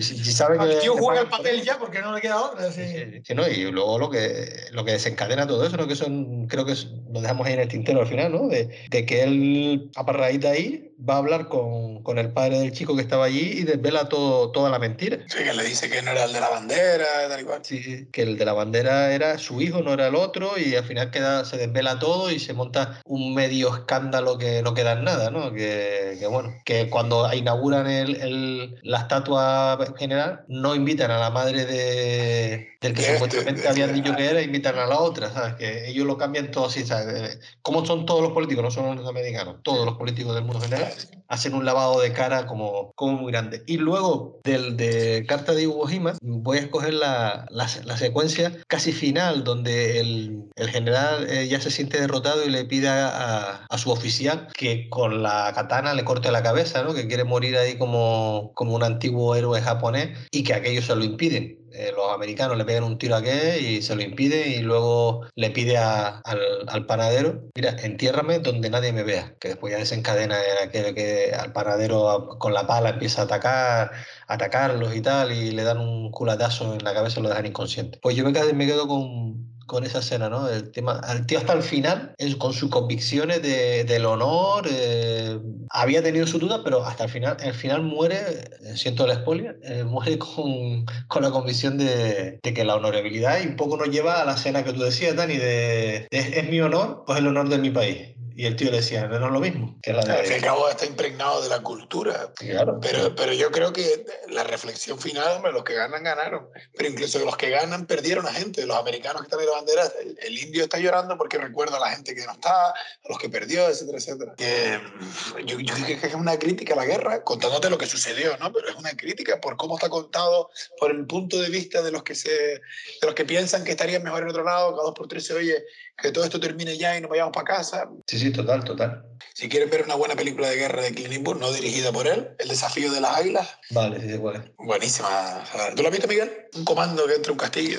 Si, 0.00 0.24
sabe 0.32 0.58
que, 0.58 0.74
el 0.74 0.80
tío 0.80 0.96
juega 0.96 1.22
el 1.22 1.28
papel 1.28 1.62
ya 1.62 1.78
porque 1.78 2.00
no 2.00 2.14
le 2.14 2.20
queda 2.20 2.42
otra. 2.42 2.70
Sí. 2.70 3.22
Sí, 3.24 3.34
no, 3.34 3.46
y 3.48 3.70
luego 3.70 3.98
lo 3.98 4.10
que, 4.10 4.48
lo 4.72 4.84
que 4.84 4.92
desencadena 4.92 5.46
todo 5.46 5.66
eso, 5.66 5.76
¿no? 5.76 5.86
que 5.86 5.96
son, 5.96 6.46
creo 6.46 6.64
que 6.64 6.74
lo 7.12 7.20
dejamos 7.20 7.46
ahí 7.46 7.54
en 7.54 7.60
el 7.60 7.68
tintero 7.68 8.00
al 8.00 8.06
final, 8.06 8.32
¿no? 8.32 8.48
de, 8.48 8.68
de 8.90 9.06
que 9.06 9.22
él, 9.22 9.90
a 9.96 10.02
raíz 10.12 10.40
de 10.40 10.48
ahí, 10.48 10.94
va 11.08 11.14
a 11.14 11.18
hablar 11.18 11.48
con, 11.48 12.02
con, 12.02 12.18
el 12.18 12.32
padre 12.32 12.60
del 12.60 12.72
chico 12.72 12.94
que 12.94 13.02
estaba 13.02 13.24
allí 13.24 13.58
y 13.58 13.64
desvela 13.64 14.08
todo, 14.08 14.50
toda 14.52 14.70
la 14.70 14.78
mentira. 14.78 15.18
Sí, 15.26 15.38
que 15.42 15.52
le 15.52 15.64
dice 15.64 15.90
que 15.90 16.02
no 16.02 16.12
era 16.12 16.24
el 16.24 16.32
de 16.32 16.40
la 16.40 16.48
bandera, 16.48 17.04
tal 17.28 17.40
y 17.40 17.44
cual. 17.44 17.60
Sí, 17.64 18.08
que 18.12 18.22
el 18.22 18.38
de 18.38 18.44
la 18.44 18.52
bandera 18.52 19.12
era 19.12 19.38
su 19.38 19.60
hijo, 19.60 19.82
no 19.82 19.92
era 19.92 20.08
el 20.08 20.14
otro, 20.14 20.58
y 20.58 20.74
al 20.74 20.84
final 20.84 21.10
queda, 21.10 21.44
se 21.44 21.56
desvela 21.56 21.98
todo 21.98 22.30
y 22.30 22.38
se 22.38 22.52
monta 22.52 23.00
un 23.04 23.34
medio 23.34 23.74
escándalo 23.74 24.38
que 24.38 24.62
no 24.62 24.74
queda 24.74 24.92
en 24.92 25.04
nada, 25.04 25.30
¿no? 25.30 25.52
Que, 25.52 26.16
que 26.18 26.26
bueno, 26.26 26.54
que 26.64 26.88
cuando 26.88 27.32
inauguran 27.32 27.86
el, 27.86 28.16
el, 28.16 28.80
la 28.82 28.98
estatua 29.18 29.78
general, 29.96 30.44
no 30.48 30.74
invitan 30.74 31.10
a 31.10 31.18
la 31.18 31.30
madre 31.30 31.64
de, 31.64 32.68
del 32.80 32.94
que 32.94 33.00
este, 33.02 33.14
supuestamente 33.14 33.60
este, 33.60 33.68
habían 33.68 33.92
dicho 33.92 34.14
que 34.14 34.26
era, 34.26 34.42
invitan 34.42 34.78
a 34.78 34.86
la 34.86 34.98
otra, 34.98 35.30
¿sabes? 35.30 35.54
Que 35.54 35.88
ellos 35.88 36.06
lo 36.06 36.18
cambian 36.18 36.50
todo 36.50 36.66
así, 36.66 36.84
¿sabes? 36.84 37.38
Como 37.62 37.84
son 37.84 38.06
todos 38.06 38.22
los 38.22 38.32
políticos, 38.32 38.64
no 38.64 38.70
solo 38.70 38.94
los 38.94 39.08
americanos, 39.08 39.56
todos 39.62 39.86
los 39.86 39.96
políticos 39.96 40.34
del 40.34 40.44
mundo 40.44 40.60
general 40.60 40.92
hacen 41.28 41.54
un 41.54 41.64
lavado 41.64 42.00
de 42.00 42.12
cara 42.12 42.46
como, 42.46 42.92
como 42.94 43.18
muy 43.18 43.32
grande. 43.32 43.62
Y 43.66 43.78
luego 43.78 44.40
del 44.44 44.76
de 44.76 45.24
Carta 45.26 45.52
de 45.52 45.62
Iwo 45.62 45.86
Jima, 45.86 46.14
voy 46.20 46.58
a 46.58 46.60
escoger 46.60 46.94
la, 46.94 47.46
la, 47.50 47.68
la 47.84 47.96
secuencia 47.96 48.52
casi 48.68 48.92
final, 48.92 49.44
donde 49.44 50.00
el, 50.00 50.44
el 50.56 50.70
general 50.70 51.26
eh, 51.28 51.48
ya 51.48 51.60
se 51.60 51.70
siente 51.70 52.00
derrotado 52.00 52.44
y 52.44 52.50
le 52.50 52.64
pide 52.64 52.88
a, 52.88 53.64
a, 53.68 53.78
su 53.78 53.90
oficial 53.90 54.48
que 54.54 54.88
con 54.88 55.22
la 55.22 55.52
katana 55.54 55.94
le 55.94 56.04
corte 56.04 56.30
la 56.30 56.42
cabeza, 56.42 56.82
¿no? 56.82 56.94
que 56.94 57.08
quiere 57.08 57.24
morir 57.24 57.56
ahí 57.56 57.76
como, 57.76 58.52
como 58.54 58.74
un 58.74 58.82
antiguo 58.82 59.03
héroe 59.34 59.60
japonés 59.60 60.18
y 60.30 60.44
que 60.44 60.54
aquellos 60.54 60.86
se 60.86 60.96
lo 60.96 61.04
impiden 61.04 61.64
eh, 61.74 61.92
los 61.94 62.12
americanos 62.12 62.56
le 62.56 62.64
pegan 62.64 62.84
un 62.84 62.98
tiro 62.98 63.16
a 63.16 63.18
aquel 63.18 63.60
y 63.60 63.82
se 63.82 63.96
lo 63.96 64.02
impide 64.02 64.48
y 64.48 64.60
luego 64.62 65.26
le 65.34 65.50
pide 65.50 65.76
al, 65.76 66.22
al 66.68 66.86
panadero, 66.86 67.50
mira, 67.56 67.70
entiérrame 67.82 68.38
donde 68.38 68.70
nadie 68.70 68.92
me 68.92 69.02
vea, 69.02 69.34
que 69.40 69.48
después 69.48 69.72
ya 69.72 69.80
desencadena 69.80 70.36
en 70.36 70.68
aquel 70.68 70.94
que 70.94 71.32
al 71.34 71.52
panadero 71.52 72.36
con 72.38 72.54
la 72.54 72.68
pala 72.68 72.90
empieza 72.90 73.22
a 73.22 73.24
atacar, 73.24 73.90
a 74.28 74.34
atacarlos 74.34 74.94
y 74.94 75.00
tal, 75.00 75.32
y 75.32 75.50
le 75.50 75.64
dan 75.64 75.78
un 75.78 76.12
culatazo 76.12 76.74
en 76.74 76.84
la 76.84 76.94
cabeza 76.94 77.18
y 77.18 77.24
lo 77.24 77.28
dejan 77.28 77.46
inconsciente. 77.46 77.98
Pues 78.00 78.14
yo 78.14 78.24
me 78.24 78.32
quedo, 78.32 78.54
me 78.54 78.66
quedo 78.66 78.86
con, 78.86 79.53
con 79.66 79.84
esa 79.84 79.98
escena, 80.00 80.28
¿no? 80.28 80.48
El 80.48 80.70
tema, 80.70 81.00
el 81.12 81.26
tío 81.26 81.38
hasta 81.38 81.52
el 81.54 81.62
final, 81.62 82.14
es- 82.18 82.36
con 82.36 82.52
sus 82.52 82.70
convicciones 82.70 83.42
de- 83.42 83.84
del 83.84 84.04
honor, 84.06 84.66
eh, 84.70 85.38
había 85.70 86.02
tenido 86.02 86.26
su 86.26 86.38
duda, 86.38 86.62
pero 86.64 86.84
hasta 86.84 87.04
el 87.04 87.10
final, 87.10 87.36
el 87.42 87.54
final 87.54 87.82
muere, 87.82 88.16
eh, 88.64 88.76
siento 88.76 89.04
el 89.06 89.14
spoiler, 89.16 89.58
eh, 89.62 89.84
muere 89.84 90.18
con, 90.18 90.84
con 91.08 91.22
la 91.22 91.30
convicción 91.30 91.78
de, 91.78 92.38
de 92.42 92.54
que 92.54 92.64
la 92.64 92.76
honorabilidad 92.76 93.40
y 93.42 93.46
un 93.46 93.56
poco 93.56 93.76
nos 93.76 93.88
lleva 93.88 94.20
a 94.20 94.24
la 94.24 94.34
escena 94.34 94.64
que 94.64 94.72
tú 94.72 94.80
decías, 94.82 95.16
Dani, 95.16 95.36
de, 95.36 96.06
de, 96.10 96.18
es 96.40 96.48
mi 96.50 96.60
honor, 96.60 97.04
pues 97.06 97.18
el 97.18 97.26
honor 97.26 97.48
de 97.48 97.58
mi 97.58 97.70
país. 97.70 98.08
Y 98.36 98.46
el 98.46 98.56
tío 98.56 98.70
le 98.70 98.78
decía, 98.78 99.06
no 99.06 99.14
es 99.26 99.32
lo 99.32 99.40
mismo. 99.40 99.78
Que 99.82 99.92
la 99.92 100.02
de- 100.02 100.12
Al 100.12 100.24
fin 100.24 100.32
y 100.32 100.34
al 100.36 100.40
cabo 100.42 100.68
está 100.68 100.86
impregnado 100.86 101.42
de 101.42 101.48
la 101.48 101.60
cultura. 101.62 102.32
Claro. 102.34 102.78
Pero, 102.80 103.14
pero 103.14 103.32
yo 103.32 103.50
creo 103.50 103.72
que 103.72 104.04
la 104.28 104.42
reflexión 104.44 104.98
final, 104.98 105.36
hombre, 105.36 105.52
los 105.52 105.62
que 105.64 105.74
ganan, 105.74 106.02
ganaron. 106.02 106.48
Pero 106.76 106.88
incluso 106.90 107.18
los 107.24 107.36
que 107.36 107.50
ganan 107.50 107.86
perdieron 107.86 108.26
a 108.26 108.32
gente. 108.32 108.66
Los 108.66 108.76
americanos 108.76 109.22
que 109.22 109.26
están 109.26 109.40
en 109.40 109.46
la 109.46 109.52
bandera, 109.52 109.82
el, 110.02 110.18
el 110.20 110.38
indio 110.38 110.64
está 110.64 110.78
llorando 110.78 111.16
porque 111.16 111.38
recuerda 111.38 111.76
a 111.76 111.80
la 111.80 111.90
gente 111.90 112.14
que 112.14 112.24
no 112.26 112.32
está, 112.32 112.70
a 112.70 112.74
los 113.08 113.18
que 113.18 113.28
perdió, 113.28 113.68
etcétera, 113.68 113.98
etcétera. 113.98 114.34
Que, 114.36 114.78
mm, 114.78 115.38
yo, 115.46 115.60
yo 115.60 115.74
creo 115.74 116.00
que 116.00 116.06
es 116.08 116.14
una 116.14 116.38
crítica 116.38 116.74
a 116.74 116.76
la 116.78 116.86
guerra, 116.86 117.22
contándote 117.22 117.70
lo 117.70 117.78
que 117.78 117.86
sucedió, 117.86 118.36
¿no? 118.38 118.52
Pero 118.52 118.68
es 118.68 118.74
una 118.76 118.90
crítica 118.96 119.40
por 119.40 119.56
cómo 119.56 119.76
está 119.76 119.88
contado, 119.88 120.50
por 120.78 120.90
el 120.90 121.06
punto 121.06 121.40
de 121.40 121.50
vista 121.50 121.82
de 121.82 121.92
los 121.92 122.02
que, 122.02 122.14
se, 122.14 122.30
de 122.30 122.60
los 123.02 123.14
que 123.14 123.24
piensan 123.24 123.62
que 123.64 123.70
estarían 123.70 124.02
mejor 124.02 124.22
en 124.22 124.28
otro 124.30 124.42
lado, 124.44 124.70
cada 124.72 124.82
dos 124.82 124.94
por 124.94 125.06
tres 125.08 125.24
se 125.26 125.34
oye 125.34 125.64
que 125.96 126.10
todo 126.12 126.24
esto 126.24 126.40
termine 126.40 126.76
ya 126.76 126.96
y 126.96 127.00
nos 127.00 127.10
vayamos 127.10 127.32
para 127.32 127.56
casa. 127.56 127.88
Sí, 128.06 128.18
sí, 128.18 128.32
total, 128.32 128.64
total. 128.64 129.04
Si 129.32 129.48
quieren 129.48 129.70
ver 129.70 129.82
una 129.84 129.94
buena 129.94 130.14
película 130.14 130.48
de 130.48 130.56
guerra 130.56 130.82
de 130.82 130.92
Clint 130.92 131.12
Eastwood, 131.12 131.38
no 131.38 131.52
dirigida 131.52 131.92
por 131.92 132.06
él, 132.06 132.30
El 132.38 132.48
desafío 132.48 132.92
de 132.92 133.00
las 133.00 133.16
águilas, 133.16 133.48
Vale, 133.70 134.00
sí, 134.00 134.08
igual 134.08 134.36
es. 134.36 134.50
buenísima. 134.58 135.44
¿Tú 135.74 135.82
lo 135.82 135.88
has 135.88 135.92
visto, 135.92 136.08
Miguel? 136.08 136.46
Un 136.54 136.64
comando 136.64 137.06
que 137.06 137.14
entra 137.14 137.32
un 137.32 137.38
castillo. 137.38 137.78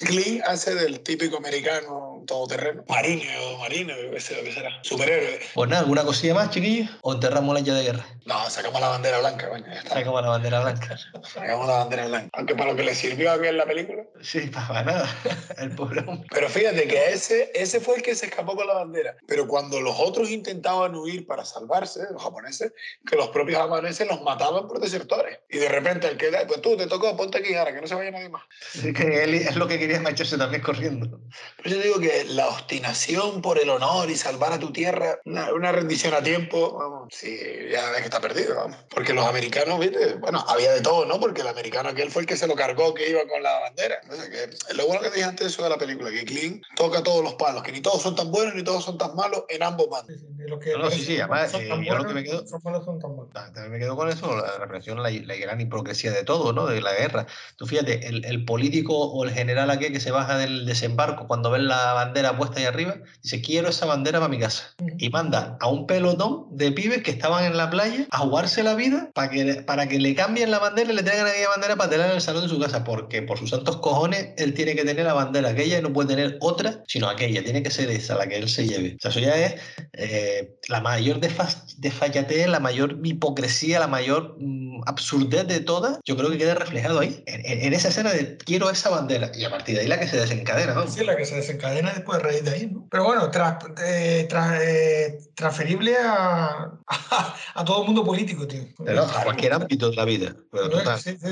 Clint 0.00 0.42
hace 0.44 0.74
del 0.74 1.00
típico 1.00 1.36
americano 1.36 2.13
todoterreno. 2.26 2.84
Marino, 2.88 3.58
marino, 3.58 3.94
qué 4.12 4.20
sé 4.20 4.36
lo 4.36 4.42
que 4.42 4.52
será. 4.52 4.70
Superhéroe. 4.82 5.40
Pues 5.54 5.70
nada, 5.70 5.82
¿alguna 5.82 6.04
cosilla 6.04 6.34
más, 6.34 6.50
chiquillos? 6.50 6.90
¿O 7.02 7.14
enterramos 7.14 7.54
la 7.54 7.60
ya 7.60 7.74
de 7.74 7.84
guerra? 7.84 8.06
No, 8.24 8.48
sacamos 8.48 8.80
la 8.80 8.88
bandera 8.88 9.18
blanca, 9.18 9.48
coño, 9.48 9.66
ya 9.66 9.80
está. 9.80 9.94
Sacamos 9.94 10.22
la 10.22 10.28
bandera 10.28 10.60
blanca. 10.60 10.98
Sacamos 11.22 11.66
la 11.66 11.74
bandera 11.74 12.06
blanca. 12.06 12.30
Aunque 12.32 12.54
para 12.54 12.70
lo 12.70 12.76
que 12.76 12.84
le 12.84 12.94
sirvió 12.94 13.30
a 13.30 13.36
bien 13.36 13.56
la 13.56 13.66
película. 13.66 14.04
Sí, 14.22 14.40
para 14.48 14.82
nada. 14.82 15.16
El 15.58 15.74
pobre 15.74 16.00
hombre. 16.00 16.26
Pero 16.30 16.48
fíjate 16.48 16.86
que 16.86 17.12
ese, 17.12 17.50
ese 17.54 17.80
fue 17.80 17.96
el 17.96 18.02
que 18.02 18.14
se 18.14 18.26
escapó 18.26 18.56
con 18.56 18.66
la 18.66 18.74
bandera. 18.74 19.16
Pero 19.26 19.46
cuando 19.46 19.80
los 19.80 19.94
otros 19.98 20.30
intentaban 20.30 20.94
huir 20.94 21.26
para 21.26 21.44
salvarse, 21.44 22.00
los 22.12 22.22
japoneses, 22.22 22.72
que 23.06 23.16
los 23.16 23.28
propios 23.28 23.60
japoneses 23.60 24.08
los 24.08 24.22
mataban 24.22 24.66
por 24.66 24.80
desertores. 24.80 25.38
Y 25.50 25.58
de 25.58 25.68
repente 25.68 26.08
el 26.08 26.16
que 26.16 26.30
da, 26.30 26.46
pues 26.46 26.62
tú 26.62 26.76
te 26.76 26.86
tocó, 26.86 27.16
ponte 27.16 27.38
aquí 27.38 27.54
ahora, 27.54 27.74
que 27.74 27.80
no 27.80 27.86
se 27.86 27.94
vaya 27.94 28.10
nadie 28.10 28.28
más. 28.28 28.42
Sí, 28.72 28.92
que 28.92 29.24
él 29.24 29.34
es 29.34 29.56
lo 29.56 29.68
que 29.68 29.78
quería 29.78 30.00
marcharse 30.00 30.38
también 30.38 30.62
corriendo. 30.62 31.20
Pero 31.62 31.76
yo 31.76 31.82
digo 31.82 32.00
que 32.00 32.13
la 32.28 32.48
obstinación 32.48 33.42
por 33.42 33.58
el 33.58 33.68
honor 33.70 34.10
y 34.10 34.16
salvar 34.16 34.52
a 34.52 34.58
tu 34.58 34.72
tierra, 34.72 35.18
una, 35.24 35.52
una 35.52 35.72
rendición 35.72 36.14
a 36.14 36.22
tiempo, 36.22 36.78
vamos, 36.78 37.08
sí, 37.12 37.36
ya 37.70 37.90
ves 37.90 37.98
que 38.00 38.04
está 38.04 38.20
perdido, 38.20 38.54
vamos. 38.56 38.76
Porque 38.90 39.12
los 39.12 39.26
americanos, 39.26 39.78
viste, 39.80 40.14
bueno, 40.14 40.44
había 40.48 40.72
de 40.72 40.80
todo, 40.80 41.04
¿no? 41.06 41.18
Porque 41.18 41.40
el 41.40 41.48
americano 41.48 41.88
aquel 41.88 42.10
fue 42.10 42.22
el 42.22 42.28
que 42.28 42.36
se 42.36 42.46
lo 42.46 42.54
cargó, 42.54 42.94
que 42.94 43.10
iba 43.10 43.20
con 43.26 43.42
la 43.42 43.58
bandera. 43.60 44.00
O 44.10 44.14
sea, 44.14 44.30
que, 44.30 44.74
lo 44.74 44.86
bueno 44.86 45.02
que 45.02 45.10
dije 45.10 45.24
antes 45.24 45.46
eso 45.48 45.62
de 45.64 45.70
la 45.70 45.78
película, 45.78 46.10
que 46.10 46.24
Clint 46.24 46.62
toca 46.76 47.02
todos 47.02 47.22
los 47.24 47.34
palos, 47.34 47.62
que 47.62 47.72
ni 47.72 47.80
todos 47.80 48.02
son 48.02 48.14
tan 48.14 48.30
buenos 48.30 48.54
ni 48.54 48.62
todos 48.62 48.84
son 48.84 48.96
tan 48.98 49.14
malos 49.16 49.44
en 49.48 49.62
ambos 49.62 49.88
bandos. 49.88 50.14
Sí, 50.16 50.20
sí, 50.20 50.26
de 50.36 50.48
los 50.48 50.60
que 50.60 50.72
No, 50.72 50.78
no, 50.78 50.90
sí, 50.90 51.02
sí, 51.02 51.18
además, 51.18 51.50
son 51.50 51.62
eh, 51.62 51.68
tan 51.68 51.82
yo 51.82 51.96
lo 51.96 52.04
que 52.06 52.14
me 52.14 52.22
quedo- 52.24 52.46
son 52.46 52.60
malos, 52.64 52.84
son 52.84 52.98
tan 53.00 53.16
buenos. 53.16 53.34
Ah, 53.34 53.50
También 53.52 53.72
me 53.72 53.78
quedo 53.78 53.96
con 53.96 54.08
eso, 54.08 54.36
la 54.36 54.58
reflexión, 54.58 55.02
la, 55.02 55.10
la 55.10 55.34
gran 55.36 55.60
hipocresía 55.60 56.12
de 56.12 56.22
todo, 56.24 56.52
¿no? 56.52 56.66
De 56.66 56.80
la 56.80 56.92
guerra. 56.94 57.26
Tú 57.56 57.66
fíjate, 57.66 58.06
el, 58.08 58.24
el 58.24 58.44
político 58.44 58.94
o 58.96 59.24
el 59.24 59.30
general 59.32 59.70
aquel 59.70 59.92
que 59.92 60.00
se 60.00 60.10
baja 60.10 60.36
del 60.38 60.66
desembarco 60.66 61.26
cuando 61.26 61.50
ve 61.50 61.58
la 61.60 61.94
bandera 62.06 62.36
puesta 62.36 62.60
ahí 62.60 62.66
arriba, 62.66 62.96
dice, 63.22 63.40
quiero 63.40 63.68
esa 63.68 63.86
bandera 63.86 64.18
para 64.18 64.28
mi 64.28 64.38
casa. 64.38 64.74
Y 64.98 65.08
manda 65.10 65.56
a 65.60 65.68
un 65.68 65.86
pelotón 65.86 66.46
de 66.50 66.72
pibes 66.72 67.02
que 67.02 67.10
estaban 67.10 67.44
en 67.44 67.56
la 67.56 67.70
playa 67.70 68.06
a 68.10 68.18
jugarse 68.18 68.62
la 68.62 68.74
vida 68.74 69.10
para 69.14 69.30
que, 69.30 69.54
para 69.66 69.88
que 69.88 69.98
le 69.98 70.14
cambien 70.14 70.50
la 70.50 70.58
bandera 70.58 70.92
y 70.92 70.96
le 70.96 71.02
traigan 71.02 71.26
aquella 71.26 71.48
bandera 71.48 71.76
para 71.76 71.90
tenerla 71.90 72.10
en 72.12 72.16
el 72.16 72.22
salón 72.22 72.42
de 72.42 72.48
su 72.48 72.58
casa. 72.60 72.84
Porque 72.84 73.22
por 73.22 73.38
sus 73.38 73.50
santos 73.50 73.76
cojones, 73.78 74.28
él 74.36 74.54
tiene 74.54 74.74
que 74.74 74.84
tener 74.84 75.04
la 75.04 75.14
bandera 75.14 75.50
aquella 75.50 75.78
y 75.78 75.82
no 75.82 75.92
puede 75.92 76.08
tener 76.08 76.38
otra, 76.40 76.82
sino 76.86 77.08
aquella. 77.08 77.42
Tiene 77.44 77.62
que 77.62 77.70
ser 77.70 77.90
esa, 77.90 78.14
la 78.16 78.26
que 78.26 78.36
él 78.36 78.48
se 78.48 78.66
lleve. 78.66 78.96
O 78.96 79.00
sea, 79.00 79.10
eso 79.10 79.20
ya 79.20 79.34
es 79.36 79.54
eh, 79.92 80.56
la 80.68 80.80
mayor 80.80 81.20
desfa- 81.20 81.64
desfallatez, 81.78 82.46
la 82.48 82.60
mayor 82.60 82.98
hipocresía, 83.04 83.78
la 83.80 83.86
mayor 83.88 84.36
mm, 84.40 84.82
absurdez 84.86 85.46
de 85.46 85.60
todas, 85.60 85.98
yo 86.04 86.16
creo 86.16 86.30
que 86.30 86.38
queda 86.38 86.54
reflejado 86.54 87.00
ahí, 87.00 87.22
en, 87.26 87.44
en- 87.46 87.60
en 87.66 87.74
esa 87.74 87.88
escena 87.88 88.12
de 88.12 88.36
quiero 88.38 88.70
esa 88.70 88.90
bandera, 88.90 89.30
y 89.34 89.44
a 89.44 89.50
partir 89.50 89.74
de 89.76 89.82
ahí 89.82 89.88
la 89.88 89.98
que 89.98 90.06
se 90.08 90.16
desencadena, 90.16 90.74
¿no? 90.74 90.86
Sí, 90.88 91.04
la 91.04 91.16
que 91.16 91.24
se 91.24 91.36
desencadena 91.36 91.93
después 91.94 92.18
de 92.18 92.24
raíz 92.24 92.44
de 92.44 92.50
ahí, 92.50 92.66
¿no? 92.66 92.86
Pero 92.90 93.04
bueno, 93.04 93.30
tras- 93.30 93.58
eh, 93.84 94.26
tras- 94.28 94.60
eh, 94.62 95.18
transferible 95.34 95.96
a, 95.96 96.70
a, 96.86 97.36
a 97.54 97.64
todo 97.64 97.80
el 97.80 97.86
mundo 97.86 98.04
político, 98.04 98.46
tío. 98.46 98.64
Pero 98.84 99.02
a 99.04 99.22
cualquier 99.24 99.52
ámbito 99.52 99.90
de 99.90 99.96
la 99.96 100.04
vida. 100.04 100.34
Pero 100.50 100.70
total. 100.70 101.00
Sí, 101.00 101.16
sí, 101.20 101.28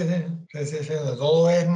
sí, 0.53 0.67
sí, 0.67 0.77
sí, 0.85 0.93
Todo 1.19 1.51
es. 1.51 1.67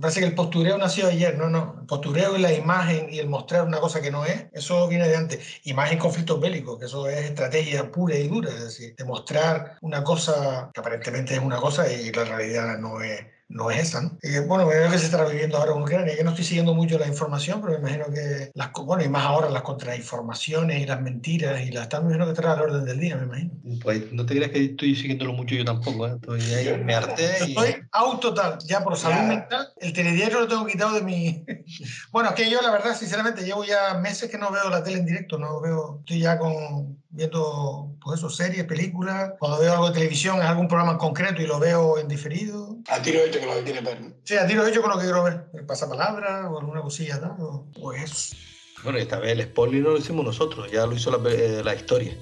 Parece 0.00 0.20
que 0.20 0.26
el 0.26 0.34
postureo 0.34 0.78
nació 0.78 1.08
ayer, 1.08 1.36
no, 1.36 1.48
no. 1.50 1.76
El 1.80 1.86
postureo 1.86 2.36
y 2.36 2.40
la 2.40 2.52
imagen 2.52 3.12
y 3.12 3.18
el 3.18 3.28
mostrar 3.28 3.64
una 3.66 3.78
cosa 3.80 4.00
que 4.00 4.10
no 4.10 4.24
es, 4.24 4.46
eso 4.52 4.86
viene 4.88 5.08
de 5.08 5.16
antes. 5.16 5.40
Y 5.64 5.74
más 5.74 5.90
en 5.90 5.98
conflictos 5.98 6.40
bélicos, 6.40 6.78
que 6.78 6.86
eso 6.86 7.08
es 7.08 7.24
estrategia 7.24 7.90
pura 7.90 8.16
y 8.16 8.28
dura, 8.28 8.50
es 8.50 8.64
decir, 8.64 8.94
demostrar 8.96 9.76
una 9.80 10.04
cosa 10.04 10.70
que 10.72 10.80
aparentemente 10.80 11.34
es 11.34 11.40
una 11.40 11.56
cosa 11.56 11.90
y 11.92 12.12
la 12.12 12.24
realidad 12.24 12.78
no 12.78 13.00
es. 13.00 13.20
No 13.48 13.70
es 13.70 13.88
esa, 13.88 14.02
¿no? 14.02 14.18
Y, 14.22 14.38
bueno, 14.40 14.66
veo 14.66 14.90
que 14.90 14.98
se 14.98 15.06
está 15.06 15.24
viviendo 15.24 15.56
ahora 15.56 15.72
en 15.72 15.82
Ucrania. 15.82 16.14
Yo 16.16 16.22
no 16.22 16.30
estoy 16.30 16.44
siguiendo 16.44 16.74
mucho 16.74 16.98
la 16.98 17.06
información, 17.06 17.62
pero 17.62 17.72
me 17.72 17.78
imagino 17.78 18.12
que, 18.12 18.50
las, 18.52 18.70
bueno, 18.72 19.02
y 19.02 19.08
más 19.08 19.24
ahora 19.24 19.48
las 19.48 19.62
contrainformaciones 19.62 20.82
y 20.82 20.86
las 20.86 21.00
mentiras 21.00 21.60
y 21.62 21.70
las 21.70 21.88
tal, 21.88 22.02
me 22.02 22.08
imagino 22.08 22.26
que 22.26 22.32
estará 22.32 22.52
al 22.52 22.60
orden 22.60 22.84
del 22.84 23.00
día, 23.00 23.16
me 23.16 23.24
imagino. 23.24 23.50
Pues 23.82 24.12
no 24.12 24.26
te 24.26 24.36
creas 24.36 24.50
que 24.50 24.64
estoy 24.66 24.94
siguiéndolo 24.94 25.32
mucho 25.32 25.54
yo 25.54 25.64
tampoco, 25.64 26.06
¿eh? 26.06 26.12
Estoy 26.16 26.40
ahí, 26.52 26.84
me 26.84 26.94
harté 26.94 27.38
y... 27.46 27.50
estoy 27.50 27.76
out 27.92 28.20
total, 28.20 28.58
ya 28.66 28.84
por 28.84 28.96
salud 28.96 29.16
Ya. 29.16 29.22
mental. 29.22 29.68
El 29.78 29.92
telediario 29.94 30.40
lo 30.40 30.48
tengo 30.48 30.66
quitado 30.66 30.94
de 30.94 31.02
mi. 31.02 31.44
bueno, 32.12 32.28
es 32.28 32.34
que 32.34 32.50
yo, 32.50 32.60
la 32.60 32.70
verdad, 32.70 32.94
sinceramente, 32.94 33.44
llevo 33.44 33.64
ya 33.64 33.94
meses 33.94 34.30
que 34.30 34.36
no 34.36 34.50
veo 34.50 34.68
la 34.68 34.84
tele 34.84 34.98
en 34.98 35.06
directo. 35.06 35.38
No 35.38 35.60
veo. 35.60 36.00
Estoy 36.00 36.20
ya 36.20 36.38
con 36.38 36.98
viendo 37.10 37.94
pues 38.02 38.18
eso, 38.18 38.30
series, 38.30 38.64
películas. 38.64 39.32
Cuando 39.38 39.58
veo 39.60 39.72
algo 39.72 39.88
de 39.88 39.94
televisión, 39.94 40.38
es 40.38 40.44
algún 40.44 40.68
programa 40.68 40.92
en 40.92 40.98
concreto 40.98 41.42
y 41.42 41.46
lo 41.46 41.58
veo 41.58 41.98
en 41.98 42.08
diferido. 42.08 42.76
A 42.88 43.00
tiro 43.02 43.20
hecho 43.20 43.40
que 43.40 43.46
lo 43.46 43.54
que 43.54 43.62
quiere 43.64 43.80
ver. 43.80 44.00
¿no? 44.00 44.12
Sí, 44.24 44.36
a 44.36 44.46
tiro 44.46 44.66
hecho 44.66 44.80
con 44.82 44.90
lo 44.90 44.96
que 44.98 45.04
quiero 45.04 45.24
ver. 45.24 45.50
Pasapalabra 45.66 46.48
o 46.50 46.58
alguna 46.60 46.82
cosilla 46.82 47.20
tal. 47.20 47.36
o- 47.40 47.66
Pues 47.80 48.02
eso. 48.02 48.36
Bueno, 48.84 48.98
y 48.98 49.02
esta 49.02 49.18
vez 49.18 49.32
el 49.32 49.42
spoiler 49.42 49.82
no 49.82 49.90
lo 49.90 49.98
hicimos 49.98 50.24
nosotros, 50.24 50.70
ya 50.70 50.86
lo 50.86 50.94
hizo 50.94 51.10
la, 51.10 51.18
pe- 51.22 51.64
la 51.64 51.74
historia. 51.74 52.16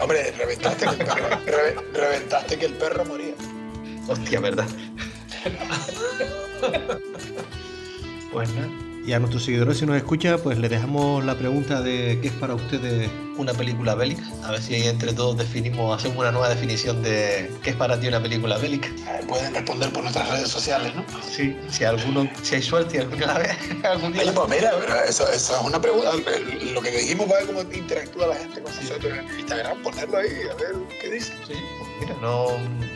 Hombre, 0.00 0.32
reventaste 0.32 0.86
que 0.86 0.92
el 0.92 0.98
perro, 1.06 1.28
reve- 1.46 1.92
reventaste 1.92 2.58
que 2.58 2.66
el 2.66 2.74
perro 2.74 3.04
moría. 3.04 3.34
Hostia, 4.08 4.40
¿verdad? 4.40 4.66
pues 8.32 8.48
nada. 8.54 8.70
Y 9.06 9.12
a 9.12 9.18
nuestros 9.18 9.44
seguidores, 9.44 9.78
si 9.78 9.84
nos 9.84 9.96
escucha, 9.96 10.38
pues 10.38 10.56
le 10.56 10.66
dejamos 10.70 11.22
la 11.24 11.34
pregunta 11.34 11.82
de 11.82 12.18
qué 12.22 12.28
es 12.28 12.34
para 12.34 12.54
ustedes 12.54 13.10
Una 13.36 13.52
película 13.52 13.94
bélica. 13.94 14.22
A 14.42 14.52
ver 14.52 14.62
si 14.62 14.76
entre 14.76 15.12
todos 15.12 15.36
definimos, 15.36 15.98
hacemos 15.98 16.18
una 16.18 16.32
nueva 16.32 16.48
definición 16.48 17.02
de 17.02 17.50
qué 17.62 17.70
es 17.70 17.76
para 17.76 18.00
ti 18.00 18.06
una 18.06 18.22
película 18.22 18.56
bélica. 18.56 18.88
Pueden 19.28 19.52
responder 19.52 19.92
por 19.92 20.04
nuestras 20.04 20.30
redes 20.30 20.48
sociales, 20.48 20.94
¿no? 20.94 21.04
Sí, 21.22 21.54
si 21.68 21.84
alguno, 21.84 22.30
si 22.42 22.54
hay 22.54 22.62
suerte 22.62 23.00
alguna 23.00 23.26
la 23.26 23.38
ve, 23.40 23.48
algún 23.86 24.12
día. 24.12 24.22
Oye, 24.22 24.32
pues 24.32 24.48
mira, 24.48 24.70
eso, 25.06 25.28
eso 25.30 25.56
es 25.56 25.66
una 25.66 25.80
pregunta. 25.80 26.12
Lo 26.72 26.80
que 26.80 26.90
dijimos 26.90 27.30
va 27.30 27.36
a 27.36 27.38
ver 27.40 27.46
cómo 27.46 27.60
interactúa 27.60 28.28
la 28.28 28.36
gente 28.36 28.62
con 28.62 28.74
nosotros 28.74 29.12
en 29.18 29.38
Instagram, 29.38 29.82
ponerlo 29.82 30.16
ahí, 30.16 30.30
a 30.50 30.54
ver 30.54 30.76
qué 31.02 31.10
dice. 31.10 31.32
Sí, 31.46 31.54
pues 31.78 31.90
mira, 32.00 32.16
no. 32.22 32.93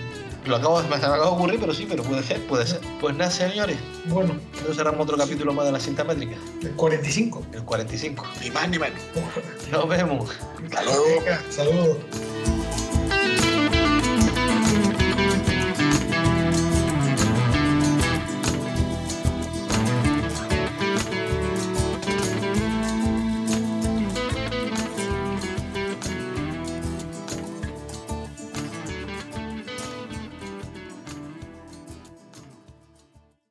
Lo 0.49 0.57
acabo, 0.57 0.83
me 0.85 0.97
acaba 0.97 1.17
de 1.17 1.23
ocurrir, 1.25 1.61
pero 1.61 1.75
sí, 1.75 1.87
pero 1.87 2.03
puede 2.03 2.23
ser, 2.23 2.41
puede 2.47 2.67
ser. 2.67 2.81
Pues 3.01 3.15
nada, 3.15 3.31
señores, 3.31 3.77
Bueno, 4.07 4.33
entonces 4.55 4.77
cerramos 4.77 5.01
otro 5.03 5.19
capítulo 5.19 5.53
más 5.53 5.67
de 5.67 5.73
la 5.73 5.79
cinta 5.79 6.05
métrica, 6.05 6.37
el 6.63 6.71
45. 6.71 7.43
el 7.53 7.65
45. 7.65 8.27
Ni 8.43 8.51
más 8.51 8.69
ni 8.71 8.79
menos. 8.79 8.99
Nos 9.71 9.87
vemos. 9.87 10.31
Hasta 10.65 10.83
luego. 10.85 11.23
Saludos. 11.51 11.99